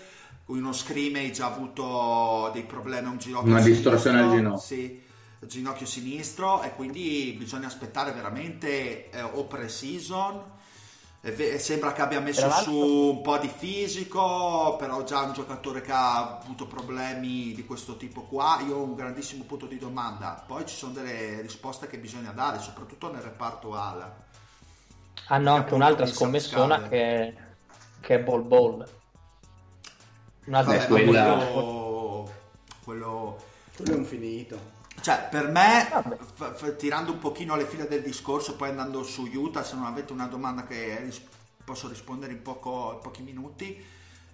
uno 0.47 0.73
scrimmage 0.73 1.41
ha 1.43 1.45
avuto 1.45 2.49
dei 2.53 2.63
problemi 2.63 3.07
a 3.07 3.11
un 3.11 3.17
ginocchio 3.17 3.51
Una 3.51 3.61
distorsione 3.61 4.19
al 4.19 4.29
ginocchio. 4.31 4.57
Sì, 4.59 5.07
ginocchio 5.41 5.85
sinistro 5.85 6.61
e 6.63 6.73
quindi 6.75 7.35
bisogna 7.37 7.67
aspettare 7.67 8.11
veramente 8.11 9.09
eh, 9.09 9.21
o 9.21 9.45
pre-season. 9.45 10.57
E 11.21 11.59
Sembra 11.59 11.91
che 11.91 12.01
abbia 12.01 12.21
messo 12.21 12.49
su 12.49 12.73
un 12.73 13.21
po' 13.21 13.37
di 13.37 13.49
fisico, 13.49 14.77
però 14.77 15.03
già 15.03 15.21
un 15.21 15.33
giocatore 15.33 15.81
che 15.81 15.91
ha 15.91 16.37
avuto 16.37 16.65
problemi 16.65 17.53
di 17.53 17.65
questo 17.65 17.97
tipo 17.97 18.21
qua, 18.21 18.61
io 18.65 18.77
ho 18.77 18.83
un 18.83 18.95
grandissimo 18.95 19.43
punto 19.43 19.65
di 19.65 19.77
domanda. 19.77 20.41
Poi 20.47 20.65
ci 20.65 20.75
sono 20.75 20.93
delle 20.93 21.41
risposte 21.41 21.87
che 21.87 21.97
bisogna 21.97 22.31
dare, 22.31 22.59
soprattutto 22.59 23.11
nel 23.11 23.21
reparto 23.21 23.75
ala. 23.75 24.27
Hanno 25.27 25.49
anche 25.49 25.59
appunto 25.59 25.75
un'altra 25.75 26.05
scommessona 26.05 26.87
che, 26.87 27.33
che 27.99 28.15
è 28.15 28.19
Ball 28.19 28.47
Ball. 28.47 28.87
Un'altra 30.45 30.77
Vabbè, 30.77 30.85
scommessa. 30.85 31.35
quello, 31.35 32.31
quello 32.83 33.37
Quello 33.79 33.93
è 33.93 33.95
un 33.95 34.03
finito. 34.03 34.59
Cioè, 35.01 35.27
per 35.29 35.47
me, 35.49 35.87
f- 36.35 36.53
f- 36.55 36.75
tirando 36.75 37.11
un 37.11 37.19
pochino 37.19 37.55
le 37.55 37.65
file 37.65 37.87
del 37.87 38.01
discorso, 38.01 38.55
poi 38.55 38.69
andando 38.69 39.03
su 39.03 39.25
Utah, 39.33 39.63
se 39.63 39.75
non 39.75 39.85
avete 39.85 40.11
una 40.13 40.27
domanda 40.27 40.63
che 40.65 40.99
ris- 41.01 41.21
posso 41.63 41.87
rispondere 41.87 42.31
in, 42.33 42.41
poco- 42.41 42.93
in 42.95 42.99
pochi 43.01 43.21
minuti, 43.21 43.83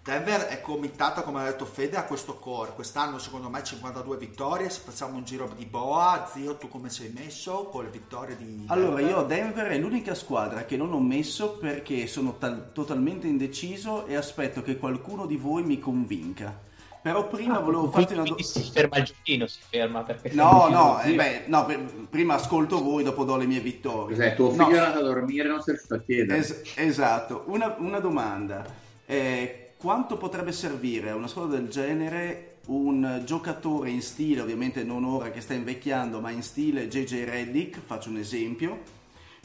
Denver 0.04 0.42
è 0.48 0.62
committata, 0.62 1.24
come 1.24 1.42
ha 1.42 1.46
detto 1.46 1.66
Fede, 1.66 1.98
a 1.98 2.04
questo 2.04 2.36
core. 2.38 2.74
Quest'anno, 2.76 3.18
secondo 3.18 3.50
me, 3.50 3.64
52 3.64 4.18
vittorie. 4.18 4.70
Se 4.70 4.82
facciamo 4.86 5.18
un 5.18 5.24
giro 5.24 5.52
di 5.56 5.66
boa, 5.66 6.30
zio, 6.32 6.58
tu 6.58 6.68
come 6.70 6.92
sei 6.92 7.12
messo 7.12 7.64
con 7.72 7.86
le 7.86 7.90
vittorie 7.90 8.38
di 8.38 8.66
Allora, 8.68 8.98
Denver? 8.98 9.10
io 9.10 9.24
Denver 9.24 9.66
è 9.68 9.78
l'unica 9.80 10.14
squadra 10.14 10.66
che 10.66 10.78
non 10.78 10.94
ho 10.94 11.00
messo 11.00 11.58
perché 11.58 12.06
sono 12.06 12.38
tal- 12.38 12.72
totalmente 12.72 13.26
indeciso 13.26 14.06
e 14.06 14.16
aspetto 14.16 14.62
che 14.62 14.78
qualcuno 14.78 15.26
di 15.26 15.38
voi 15.38 15.64
mi 15.64 15.80
convinca. 15.80 16.56
Però 17.06 17.28
prima 17.28 17.60
volevo 17.60 17.92
farti 17.92 18.14
una 18.14 18.24
domanda. 18.24 18.44
si 18.44 18.64
ferma 18.64 18.98
il 18.98 19.04
giochino, 19.04 19.46
si 19.46 19.60
ferma 19.70 20.02
perché 20.02 20.32
No, 20.34 20.70
no, 20.70 21.00
eh, 21.02 21.14
beh, 21.14 21.44
no, 21.46 21.64
per- 21.64 21.84
prima 22.10 22.34
ascolto 22.34 22.82
voi, 22.82 23.04
dopo 23.04 23.24
do 23.24 23.36
le 23.38 23.46
mie 23.46 23.60
vittorie. 23.60 24.16
Cos'è, 24.16 24.34
tuo 24.34 24.56
No, 24.56 24.66
figlio 24.66 24.78
è 24.78 24.86
andato 24.86 25.00
a 25.02 25.04
dormire 25.04 25.48
non 25.48 25.62
si 25.62 25.70
è 25.70 25.74
riuscito 25.74 25.94
a 25.94 26.00
chiedere. 26.02 26.40
es- 26.40 26.62
esatto, 26.74 27.44
una, 27.46 27.76
una 27.78 28.00
domanda. 28.00 28.66
Eh, 29.06 29.74
quanto 29.78 30.18
potrebbe 30.18 30.52
servire 30.52 31.12
a 31.12 31.16
una 31.16 31.28
squadra 31.28 31.60
del 31.60 31.68
genere 31.70 32.56
un 32.70 33.22
giocatore 33.24 33.92
in 33.92 34.02
stile, 34.02 34.42
ovviamente 34.42 34.84
non 34.84 35.04
ora 35.06 35.30
che 35.30 35.42
sta 35.42 35.54
invecchiando, 35.54 36.20
ma 36.22 36.32
in 36.32 36.42
stile 36.42 36.88
JJ 36.88 37.24
Reddick, 37.26 37.82
faccio 37.86 38.10
un 38.10 38.18
esempio, 38.18 38.80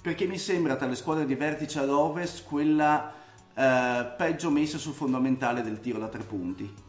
perché 0.00 0.24
mi 0.24 0.38
sembra 0.38 0.76
tra 0.76 0.86
le 0.86 0.94
squadre 0.96 1.26
di 1.26 1.34
vertice 1.34 1.80
ad 1.80 1.90
ovest 1.90 2.44
quella 2.46 3.12
eh, 3.54 4.06
peggio 4.16 4.48
messa 4.50 4.78
sul 4.78 4.94
fondamentale 4.94 5.60
del 5.62 5.78
tiro 5.78 5.98
da 5.98 6.08
tre 6.08 6.22
punti. 6.22 6.88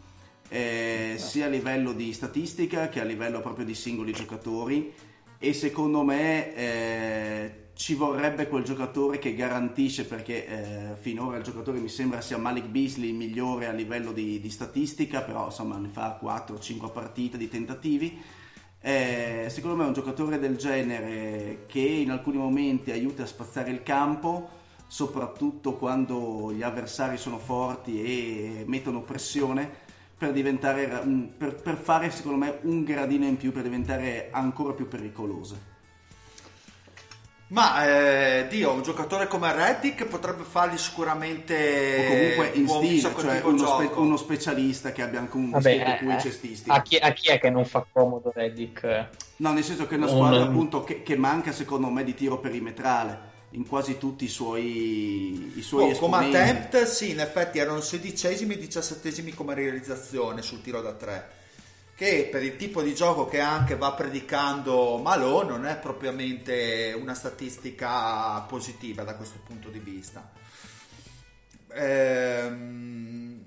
Eh, 0.54 1.16
sia 1.16 1.46
a 1.46 1.48
livello 1.48 1.94
di 1.94 2.12
statistica 2.12 2.90
che 2.90 3.00
a 3.00 3.06
livello 3.06 3.40
proprio 3.40 3.64
di 3.64 3.74
singoli 3.74 4.12
giocatori. 4.12 4.94
E 5.40 5.54
secondo 5.54 6.04
me 6.04 6.54
eh, 6.54 7.70
ci 7.74 7.96
vorrebbe 7.96 8.50
quel 8.50 8.66
giocatore 8.66 9.18
che 9.18 9.34
garantisce 9.34 10.04
perché 10.04 10.46
eh, 10.46 10.96
finora 11.00 11.38
il 11.38 11.44
giocatore 11.44 11.80
mi 11.80 11.88
sembra 11.88 12.20
sia 12.20 12.38
Malik 12.38 12.66
Beasley 12.66 13.12
il 13.12 13.16
migliore 13.16 13.68
a 13.68 13.72
livello 13.72 14.12
di, 14.12 14.42
di 14.42 14.50
statistica 14.50 15.22
però 15.22 15.46
insomma 15.46 15.78
ne 15.78 15.88
fa 15.88 16.20
4-5 16.22 16.92
partite 16.92 17.38
di 17.38 17.48
tentativi. 17.48 18.22
Eh, 18.82 19.46
secondo 19.48 19.78
me 19.78 19.86
un 19.86 19.94
giocatore 19.94 20.38
del 20.38 20.58
genere 20.58 21.64
che 21.66 21.80
in 21.80 22.12
alcuni 22.12 22.36
momenti 22.36 22.92
aiuta 22.92 23.24
a 23.24 23.26
spazzare 23.26 23.72
il 23.72 23.84
campo 23.84 24.50
soprattutto 24.86 25.78
quando 25.78 26.52
gli 26.52 26.62
avversari 26.62 27.16
sono 27.16 27.38
forti 27.38 28.04
e 28.04 28.66
mettono 28.68 29.02
pressione 29.02 29.81
per 30.22 30.34
diventare 30.34 30.86
un- 31.04 31.36
per, 31.36 31.56
per 31.56 31.76
fare 31.78 32.12
secondo 32.12 32.38
me 32.38 32.60
un 32.62 32.84
gradino 32.84 33.26
in 33.26 33.38
più 33.38 33.52
per 33.52 33.64
diventare 33.64 34.28
ancora 34.32 34.72
più 34.74 34.88
pericolose 34.88 35.70
Ma, 37.48 37.84
eh, 37.86 38.46
Dio, 38.48 38.72
un 38.72 38.84
giocatore 38.84 39.26
come 39.26 39.52
Reddick 39.52 40.06
potrebbe 40.06 40.44
fargli 40.44 40.78
sicuramente 40.78 42.06
o 42.06 42.08
comunque 42.08 42.52
in 42.54 42.68
stile 42.68 43.16
cioè 43.18 43.42
uno, 43.42 43.66
spe- 43.66 43.94
uno 44.00 44.16
specialista 44.16 44.92
che 44.92 45.02
abbia 45.02 45.20
anche 45.22 45.36
un 45.38 45.50
Vabbè, 45.50 45.70
rispetto 45.72 45.98
più 45.98 46.10
eh, 46.10 46.14
in 46.14 46.20
eh, 46.20 46.62
a, 46.68 46.82
chi, 46.84 46.98
a 46.98 47.12
chi 47.14 47.30
è 47.30 47.40
che 47.40 47.50
non 47.50 47.66
fa 47.66 47.84
comodo 47.92 48.32
Reddick? 48.32 49.10
no 49.38 49.52
nel 49.54 49.64
senso 49.64 49.88
che 49.88 49.96
è 49.96 49.98
una 49.98 50.06
Un- 50.06 50.12
squadra 50.12 50.44
appunto 50.44 50.84
che, 50.84 51.02
che 51.02 51.16
manca 51.18 51.52
secondo 51.52 51.90
me 51.90 52.04
di 52.04 52.14
tiro 52.14 52.40
perimetrale 52.40 53.31
in 53.52 53.66
quasi 53.68 53.98
tutti 53.98 54.26
i 54.26 54.30
suoi 54.30 55.58
i 55.58 55.62
suoi 55.62 55.92
Oh, 55.92 55.98
come 55.98 56.28
attempt, 56.28 56.84
sì, 56.86 57.12
in 57.12 57.20
effetti 57.20 57.60
erano 57.60 57.82
sedicesimi 57.82 58.54
e 58.54 58.58
diciassettesimi 58.58 59.34
come 59.34 59.54
realizzazione 59.54 60.42
sul 60.42 60.62
tiro 60.62 60.82
da 60.82 60.94
tre. 60.94 61.40
Che 61.96 62.30
per 62.32 62.44
il 62.44 62.56
tipo 62.56 62.82
di 62.82 62.96
gioco 62.96 63.28
che 63.28 63.40
anche 63.40 63.76
va 63.76 63.92
predicando 63.94 64.98
Malone 64.98 65.50
non 65.50 65.66
è 65.68 65.78
propriamente 65.78 66.98
una 67.00 67.14
statistica 67.14 68.40
positiva 68.42 69.04
da 69.04 69.16
questo 69.16 69.40
punto 69.46 69.70
di 69.70 69.80
vista. 69.80 70.32
Ehm, 71.74 73.46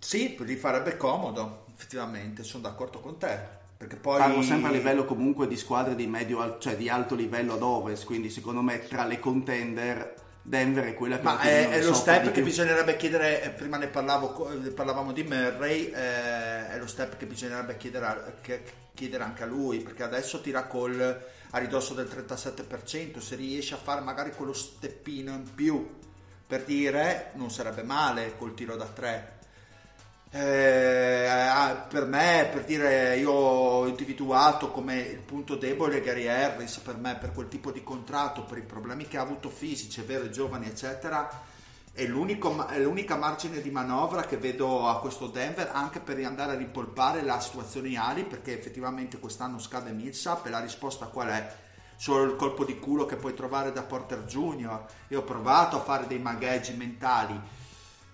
sì, 0.00 0.36
gli 0.40 0.56
farebbe 0.56 0.96
comodo, 0.96 1.66
effettivamente, 1.74 2.42
sono 2.42 2.64
d'accordo 2.64 2.98
con 3.00 3.18
te. 3.18 3.60
Perché 3.82 3.96
poi 3.96 4.16
Parlo 4.16 4.42
sempre 4.42 4.68
a 4.68 4.72
livello 4.72 5.04
comunque 5.04 5.48
di 5.48 5.56
squadre 5.56 5.96
di 5.96 6.06
medio, 6.06 6.56
cioè 6.60 6.76
di 6.76 6.88
alto 6.88 7.16
livello 7.16 7.54
ad 7.54 7.62
ovest, 7.62 8.04
quindi 8.04 8.30
secondo 8.30 8.62
me 8.62 8.86
tra 8.86 9.04
le 9.04 9.18
contender 9.18 10.14
Denver 10.40 10.84
è 10.84 10.94
quella 10.94 11.16
che 11.16 11.24
Ma 11.24 11.40
è, 11.40 11.68
è 11.68 11.78
ne 11.78 11.82
lo 11.82 11.92
step 11.92 12.26
che 12.26 12.30
più. 12.30 12.44
bisognerebbe 12.44 12.94
chiedere, 12.96 13.42
eh, 13.42 13.50
prima 13.50 13.78
ne 13.78 13.88
parlavo, 13.88 14.50
eh, 14.52 14.70
parlavamo 14.70 15.10
di 15.10 15.24
Murray, 15.24 15.86
eh, 15.86 16.68
è 16.68 16.78
lo 16.78 16.86
step 16.86 17.16
che 17.16 17.26
bisognerebbe 17.26 17.76
chiedere, 17.76 18.36
che- 18.40 18.62
chiedere 18.94 19.24
anche 19.24 19.42
a 19.42 19.46
lui, 19.46 19.80
perché 19.80 20.04
adesso 20.04 20.40
tira 20.40 20.62
col 20.68 21.20
a 21.50 21.58
ridosso 21.58 21.92
del 21.92 22.06
37%, 22.06 23.18
se 23.18 23.34
riesce 23.34 23.74
a 23.74 23.78
fare 23.78 24.00
magari 24.00 24.30
quello 24.30 24.52
steppino 24.52 25.32
in 25.32 25.52
più, 25.52 25.88
per 26.46 26.62
dire, 26.62 27.32
non 27.34 27.50
sarebbe 27.50 27.82
male 27.82 28.36
col 28.38 28.54
tiro 28.54 28.76
da 28.76 28.86
3. 28.86 29.40
Eh, 30.34 31.26
ah, 31.26 31.74
per 31.74 32.06
me, 32.06 32.48
per 32.50 32.64
dire, 32.64 33.18
io 33.18 33.30
ho 33.30 33.86
individuato 33.86 34.70
come 34.70 34.98
il 34.98 35.18
punto 35.18 35.56
debole 35.56 36.00
Gary 36.00 36.26
Harris, 36.26 36.78
per 36.78 36.96
me, 36.96 37.16
per 37.16 37.32
quel 37.32 37.48
tipo 37.48 37.70
di 37.70 37.82
contratto, 37.82 38.44
per 38.44 38.56
i 38.56 38.62
problemi 38.62 39.06
che 39.06 39.18
ha 39.18 39.20
avuto 39.20 39.50
fisici, 39.50 40.00
è 40.00 40.04
vero, 40.04 40.30
giovani, 40.30 40.68
eccetera, 40.68 41.28
è, 41.92 42.04
è 42.04 42.06
l'unica 42.06 43.16
margine 43.16 43.60
di 43.60 43.70
manovra 43.70 44.22
che 44.22 44.38
vedo 44.38 44.88
a 44.88 45.00
questo 45.00 45.26
Denver, 45.26 45.68
anche 45.70 46.00
per 46.00 46.16
andare 46.24 46.52
a 46.52 46.56
rimpolpare 46.56 47.20
la 47.22 47.38
situazione 47.38 47.94
Ali, 47.98 48.24
perché 48.24 48.58
effettivamente 48.58 49.18
quest'anno 49.18 49.58
scade 49.58 49.90
Millsap 49.90 50.46
e 50.46 50.50
la 50.50 50.60
risposta 50.60 51.08
qual 51.08 51.28
è? 51.28 51.54
Solo 51.96 52.22
il 52.22 52.36
colpo 52.36 52.64
di 52.64 52.78
culo 52.78 53.04
che 53.04 53.16
puoi 53.16 53.34
trovare 53.34 53.70
da 53.70 53.82
Porter 53.82 54.24
Junior. 54.24 54.86
Io 55.08 55.20
ho 55.20 55.24
provato 55.24 55.76
a 55.76 55.82
fare 55.82 56.06
dei 56.06 56.18
magheggi 56.18 56.72
mentali, 56.72 57.38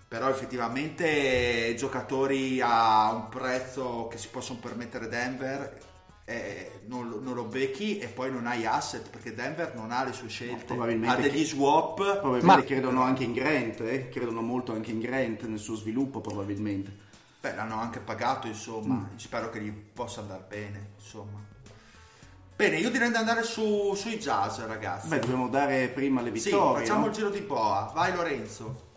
però 0.08 0.30
effettivamente 0.30 1.74
giocatori 1.76 2.60
a 2.62 3.12
un 3.12 3.28
prezzo 3.28 4.08
che 4.10 4.16
si 4.16 4.28
possono 4.28 4.58
permettere 4.58 5.06
Denver 5.06 5.86
eh, 6.24 6.80
non, 6.86 7.20
non 7.22 7.34
lo 7.34 7.44
becchi 7.44 7.98
e 7.98 8.08
poi 8.08 8.30
non 8.30 8.46
hai 8.46 8.66
asset 8.66 9.08
perché 9.08 9.34
Denver 9.34 9.74
non 9.74 9.90
ha 9.92 10.04
le 10.04 10.12
sue 10.12 10.28
scelte 10.28 10.64
Probabilmente 10.64 11.14
ha 11.14 11.20
degli 11.20 11.44
swap 11.44 12.20
Probabilmente 12.20 12.44
Ma- 12.44 12.64
credono 12.64 13.02
anche 13.02 13.24
in 13.24 13.32
Grant, 13.32 13.80
eh? 13.80 14.08
credono 14.08 14.40
molto 14.40 14.72
anche 14.72 14.90
in 14.90 15.00
Grant 15.00 15.42
nel 15.44 15.58
suo 15.58 15.74
sviluppo 15.74 16.20
probabilmente. 16.20 17.06
Beh, 17.40 17.54
l'hanno 17.54 17.80
anche 17.80 18.00
pagato, 18.00 18.46
insomma, 18.46 18.94
mm. 18.94 19.16
spero 19.16 19.48
che 19.48 19.60
gli 19.60 19.70
possa 19.70 20.20
andare 20.20 20.44
bene, 20.48 20.90
insomma. 20.98 21.38
Bene, 22.56 22.76
io 22.78 22.90
direi 22.90 23.10
di 23.10 23.16
andare 23.16 23.44
su, 23.44 23.94
sui 23.94 24.18
jazz, 24.18 24.58
ragazzi. 24.58 25.06
Beh, 25.06 25.20
dobbiamo 25.20 25.48
dare 25.48 25.86
prima 25.88 26.20
le 26.20 26.32
vittorie. 26.32 26.80
Sì, 26.80 26.88
facciamo 26.88 27.04
no? 27.04 27.06
il 27.06 27.12
giro 27.12 27.30
di 27.30 27.40
boa. 27.40 27.92
Vai 27.94 28.12
Lorenzo. 28.12 28.87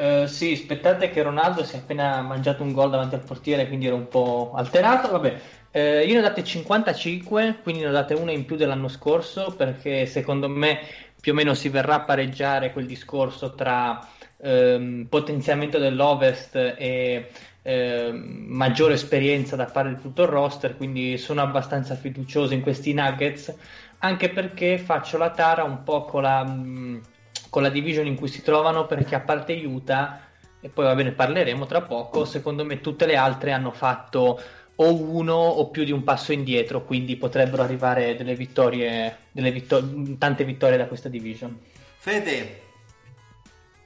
Uh, 0.00 0.24
sì, 0.24 0.52
aspettate 0.52 1.10
che 1.10 1.20
Ronaldo 1.20 1.62
si 1.62 1.74
è 1.74 1.78
appena 1.78 2.22
mangiato 2.22 2.62
un 2.62 2.72
gol 2.72 2.88
davanti 2.88 3.16
al 3.16 3.22
portiere, 3.22 3.68
quindi 3.68 3.86
ero 3.86 3.96
un 3.96 4.08
po' 4.08 4.52
alterato. 4.54 5.10
Vabbè, 5.10 5.40
uh, 5.72 5.78
io 5.78 6.14
ne 6.14 6.18
ho 6.20 6.22
date 6.22 6.42
55, 6.42 7.58
quindi 7.62 7.82
ne 7.82 7.88
ho 7.88 7.92
date 7.92 8.14
una 8.14 8.32
in 8.32 8.46
più 8.46 8.56
dell'anno 8.56 8.88
scorso, 8.88 9.54
perché 9.54 10.06
secondo 10.06 10.48
me 10.48 10.80
più 11.20 11.32
o 11.32 11.34
meno 11.34 11.52
si 11.52 11.68
verrà 11.68 11.96
a 11.96 12.00
pareggiare 12.00 12.72
quel 12.72 12.86
discorso 12.86 13.54
tra 13.54 14.00
um, 14.38 15.04
potenziamento 15.06 15.76
dell'Ovest 15.76 16.56
e 16.56 17.28
um, 17.60 18.44
maggiore 18.48 18.94
esperienza 18.94 19.54
da 19.54 19.66
parte 19.66 19.96
di 19.96 20.00
tutto 20.00 20.22
il 20.22 20.28
roster, 20.28 20.78
quindi 20.78 21.18
sono 21.18 21.42
abbastanza 21.42 21.94
fiducioso 21.94 22.54
in 22.54 22.62
questi 22.62 22.94
Nuggets, 22.94 23.54
anche 23.98 24.30
perché 24.30 24.78
faccio 24.78 25.18
la 25.18 25.28
tara 25.28 25.62
un 25.62 25.82
po' 25.82 26.06
con 26.06 26.22
la... 26.22 26.40
Um, 26.40 27.02
con 27.50 27.62
la 27.62 27.68
division 27.68 28.06
in 28.06 28.14
cui 28.14 28.28
si 28.28 28.42
trovano 28.42 28.86
perché 28.86 29.16
a 29.16 29.20
parte 29.20 29.52
Utah 29.52 30.20
e 30.60 30.68
poi 30.68 30.84
va 30.84 30.94
bene 30.94 31.12
parleremo 31.12 31.66
tra 31.66 31.82
poco 31.82 32.24
secondo 32.24 32.64
me 32.64 32.80
tutte 32.80 33.06
le 33.06 33.16
altre 33.16 33.52
hanno 33.52 33.72
fatto 33.72 34.40
o 34.76 34.94
uno 34.94 35.34
o 35.34 35.68
più 35.68 35.84
di 35.84 35.92
un 35.92 36.04
passo 36.04 36.32
indietro 36.32 36.84
quindi 36.84 37.16
potrebbero 37.16 37.62
arrivare 37.62 38.16
delle 38.16 38.34
vittorie, 38.34 39.16
delle 39.32 39.52
vittor- 39.52 40.16
tante 40.16 40.44
vittorie 40.44 40.78
da 40.78 40.86
questa 40.86 41.08
division. 41.08 41.58
Fede? 41.98 42.68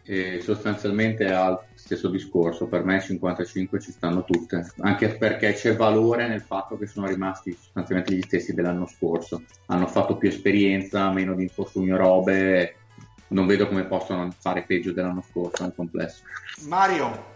E 0.06 0.40
sostanzialmente 0.42 1.32
al 1.32 1.58
stesso 1.74 2.10
discorso 2.10 2.66
per 2.66 2.84
me 2.84 3.00
55 3.00 3.80
ci 3.80 3.90
stanno 3.90 4.22
tutte 4.24 4.70
anche 4.80 5.16
perché 5.16 5.54
c'è 5.54 5.74
valore 5.74 6.28
nel 6.28 6.42
fatto 6.42 6.76
che 6.76 6.86
sono 6.86 7.06
rimasti 7.06 7.52
sostanzialmente 7.52 8.14
gli 8.14 8.20
stessi 8.20 8.52
dell'anno 8.52 8.86
scorso. 8.86 9.42
Hanno 9.66 9.86
fatto 9.86 10.16
più 10.16 10.28
esperienza 10.28 11.10
meno 11.10 11.34
di 11.34 11.44
infortunio 11.44 11.96
robe 11.96 12.83
non 13.28 13.46
vedo 13.46 13.66
come 13.66 13.84
possono 13.84 14.30
fare 14.38 14.62
peggio 14.62 14.92
dell'anno 14.92 15.22
scorso 15.22 15.62
nel 15.62 15.74
complesso. 15.74 16.22
Mario. 16.66 17.32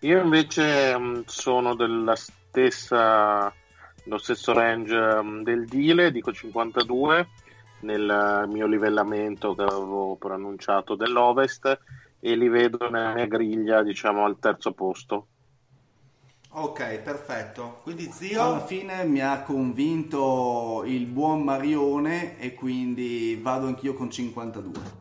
Io 0.00 0.20
invece 0.20 0.98
mm, 0.98 1.20
sono 1.26 1.74
della 1.74 2.16
stessa, 2.16 3.52
lo 4.04 4.18
stesso 4.18 4.52
range 4.52 5.22
mm, 5.22 5.42
del 5.42 5.66
Dile, 5.66 6.10
dico 6.10 6.32
52 6.32 7.28
nel 7.82 8.44
mio 8.48 8.66
livellamento 8.66 9.54
che 9.54 9.62
avevo 9.62 10.16
preannunciato 10.16 10.94
dell'Ovest 10.94 11.80
e 12.20 12.36
li 12.36 12.48
vedo 12.48 12.88
nella 12.90 13.12
mia 13.12 13.26
griglia 13.26 13.82
diciamo 13.82 14.24
al 14.24 14.38
terzo 14.38 14.72
posto. 14.72 15.26
Ok, 16.54 16.98
perfetto. 16.98 17.80
Quindi 17.82 18.10
zio... 18.12 18.42
Alla 18.42 18.66
fine 18.66 19.04
mi 19.04 19.20
ha 19.20 19.42
convinto 19.42 20.82
il 20.84 21.06
buon 21.06 21.42
Marione 21.42 22.38
e 22.38 22.52
quindi 22.54 23.38
vado 23.40 23.68
anch'io 23.68 23.94
con 23.94 24.10
52. 24.10 25.00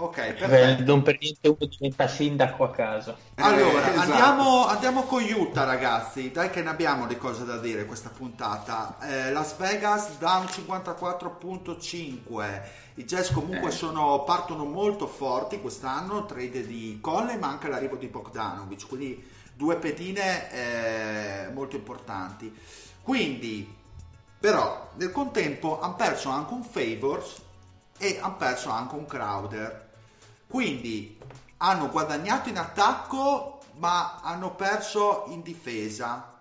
Ok, 0.00 0.14
perfetto. 0.14 0.82
Beh, 0.82 0.84
non 0.84 1.02
per 1.02 1.18
niente 1.20 1.48
uno 1.48 1.66
diventa 1.66 2.06
sindaco 2.08 2.64
a 2.64 2.70
caso. 2.70 3.16
Allora, 3.36 3.86
eh, 3.86 3.90
esatto. 3.90 4.00
andiamo, 4.00 4.66
andiamo, 4.66 5.02
con 5.02 5.22
Utah 5.22 5.64
ragazzi, 5.64 6.30
dai 6.30 6.48
che 6.50 6.62
ne 6.62 6.70
abbiamo 6.70 7.06
di 7.06 7.16
cose 7.16 7.44
da 7.44 7.58
dire 7.58 7.84
questa 7.84 8.10
puntata. 8.10 8.96
Eh, 9.02 9.32
Las 9.32 9.56
Vegas 9.56 10.18
da 10.18 10.36
un 10.36 10.46
54.5, 10.46 12.62
i 12.94 13.04
Jazz 13.04 13.30
comunque 13.30 13.70
eh. 13.70 13.72
sono, 13.72 14.22
partono 14.22 14.64
molto 14.64 15.08
forti 15.08 15.60
quest'anno, 15.60 16.26
trade 16.26 16.64
di 16.64 16.98
Conley 17.00 17.36
ma 17.38 17.48
anche 17.48 17.68
l'arrivo 17.68 17.96
di 17.96 18.06
Bogdanovic, 18.06 18.86
quindi 18.86 19.36
due 19.58 19.76
pedine 19.76 20.52
eh, 20.52 21.50
molto 21.52 21.74
importanti. 21.74 22.56
Quindi, 23.02 23.74
però, 24.38 24.92
nel 24.94 25.10
contempo 25.10 25.80
hanno 25.80 25.96
perso 25.96 26.28
anche 26.28 26.54
un 26.54 26.62
Favors 26.62 27.42
e 27.98 28.18
hanno 28.20 28.36
perso 28.36 28.70
anche 28.70 28.94
un 28.94 29.04
Crowder. 29.04 29.88
Quindi 30.46 31.18
hanno 31.56 31.90
guadagnato 31.90 32.48
in 32.48 32.56
attacco, 32.56 33.58
ma 33.78 34.20
hanno 34.22 34.54
perso 34.54 35.24
in 35.30 35.42
difesa. 35.42 36.38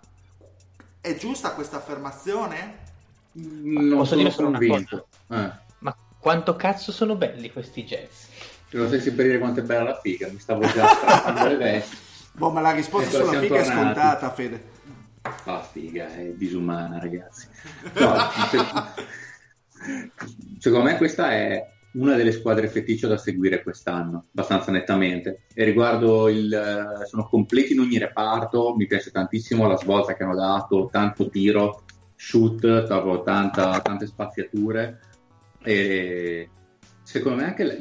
È 1.02 1.16
giusta 1.16 1.54
questa 1.54 1.78
affermazione? 1.78 2.86
Non 3.32 3.98
Posso 3.98 4.16
dire 4.16 4.30
solo 4.30 4.50
una 4.50 4.60
cosa? 4.60 5.04
Eh. 5.30 5.52
Ma 5.80 5.96
quanto 6.20 6.56
cazzo 6.56 6.92
sono 6.92 7.16
belli 7.16 7.52
questi 7.52 7.84
jazz? 7.84 8.26
Non 8.70 8.90
sai 8.90 9.00
per 9.12 9.26
dire 9.26 9.40
quanto 9.40 9.62
è 9.62 9.64
bella 9.64 9.84
la 9.84 10.00
figa, 10.00 10.28
mi 10.28 10.40
stavo 10.40 10.62
già 10.68 10.88
strappando 10.88 11.48
le 11.48 11.56
vesti. 11.56 11.98
Boh, 12.38 12.52
ma 12.52 12.62
la 12.62 12.72
risposta 12.72 13.18
ecco, 13.18 13.26
sulla 13.26 13.40
figa 13.40 13.58
tornati. 13.58 13.70
è 13.70 13.74
scontata, 13.74 14.32
Fede. 14.32 14.64
La 15.46 15.62
figa 15.62 16.16
è 16.16 16.34
disumana, 16.36 17.00
ragazzi. 17.00 17.48
No, 18.00 18.16
secondo 20.60 20.86
me 20.86 20.98
questa 20.98 21.32
è 21.32 21.68
una 21.94 22.16
delle 22.16 22.32
squadre 22.32 22.68
feticcio 22.68 23.08
da 23.08 23.18
seguire 23.18 23.64
quest'anno, 23.64 24.26
abbastanza 24.30 24.72
nettamente. 24.72 25.46
E 25.54 25.64
riguardo 25.64 26.30
il... 26.30 27.06
sono 27.08 27.28
completi 27.28 27.74
in 27.74 27.80
ogni 27.80 27.98
reparto, 27.98 28.76
mi 28.76 28.86
piace 28.86 29.10
tantissimo 29.10 29.68
la 29.68 29.78
svolta 29.78 30.16
che 30.16 30.24
hanno 30.24 30.36
dato, 30.36 30.90
tanto 30.92 31.30
tiro, 31.30 31.84
shoot, 32.16 32.86
tanta, 33.24 33.80
tante 33.80 34.06
spaziature. 34.06 35.00
E 35.64 36.50
secondo 37.08 37.38
me 37.38 37.46
anche 37.46 37.64
la, 37.64 37.74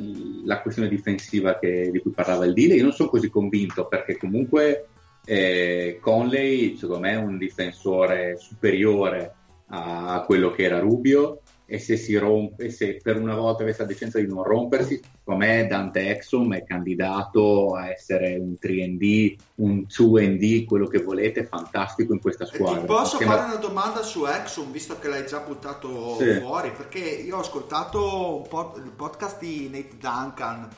la 0.45 0.61
questione 0.61 0.89
difensiva 0.89 1.59
che, 1.59 1.91
di 1.91 1.99
cui 1.99 2.12
parlava 2.12 2.45
il 2.45 2.53
Dile, 2.53 2.75
io 2.75 2.85
non 2.85 2.93
sono 2.93 3.09
così 3.09 3.29
convinto 3.29 3.89
perché 3.89 4.17
comunque 4.17 4.87
eh, 5.25 5.99
Conley 6.01 6.77
secondo 6.77 7.01
me 7.01 7.11
è 7.11 7.17
un 7.17 7.37
difensore 7.37 8.37
superiore 8.39 9.35
a 9.71 10.23
quello 10.25 10.53
che 10.53 10.62
era 10.62 10.79
Rubio 10.79 11.41
e 11.68 11.81
se, 11.81 11.96
si 11.96 12.16
rompe, 12.16 12.70
se 12.70 13.00
per 13.02 13.20
una 13.20 13.35
volta 13.35 13.64
avesse 13.64 13.83
la 13.83 13.88
decenza 13.88 14.20
di 14.20 14.26
non 14.29 14.44
rompersi, 14.44 15.00
secondo 15.18 15.44
me 15.44 15.66
Dante 15.66 16.16
Exum 16.16 16.55
è 16.55 16.64
candidato 16.64 17.74
a 17.74 17.90
essere 17.90 18.37
un 18.37 18.55
3D, 18.61 19.37
un 19.57 19.81
2D, 19.81 20.64
quello 20.64 20.87
che 20.87 21.02
volete, 21.02 21.44
fantastico 21.44 22.12
in 22.12 22.20
questa 22.20 22.46
squadra. 22.46 22.81
Ti 22.81 22.87
posso 22.87 23.18
fare 23.18 23.46
una 23.46 23.57
domanda 23.57 24.02
su 24.02 24.24
Exum, 24.26 24.70
visto 24.70 24.96
che 25.00 25.09
l'hai 25.09 25.26
già 25.26 25.40
buttato 25.40 26.16
sì. 26.18 26.38
fuori? 26.38 26.70
Perché 26.70 27.00
io 27.00 27.37
ho 27.37 27.40
ascoltato 27.40 28.37
un 28.37 28.48
po' 28.48 28.74
il 28.76 28.92
podcast 28.94 29.40
di 29.40 29.68
Nate 29.68 29.96
Duncan. 29.98 30.68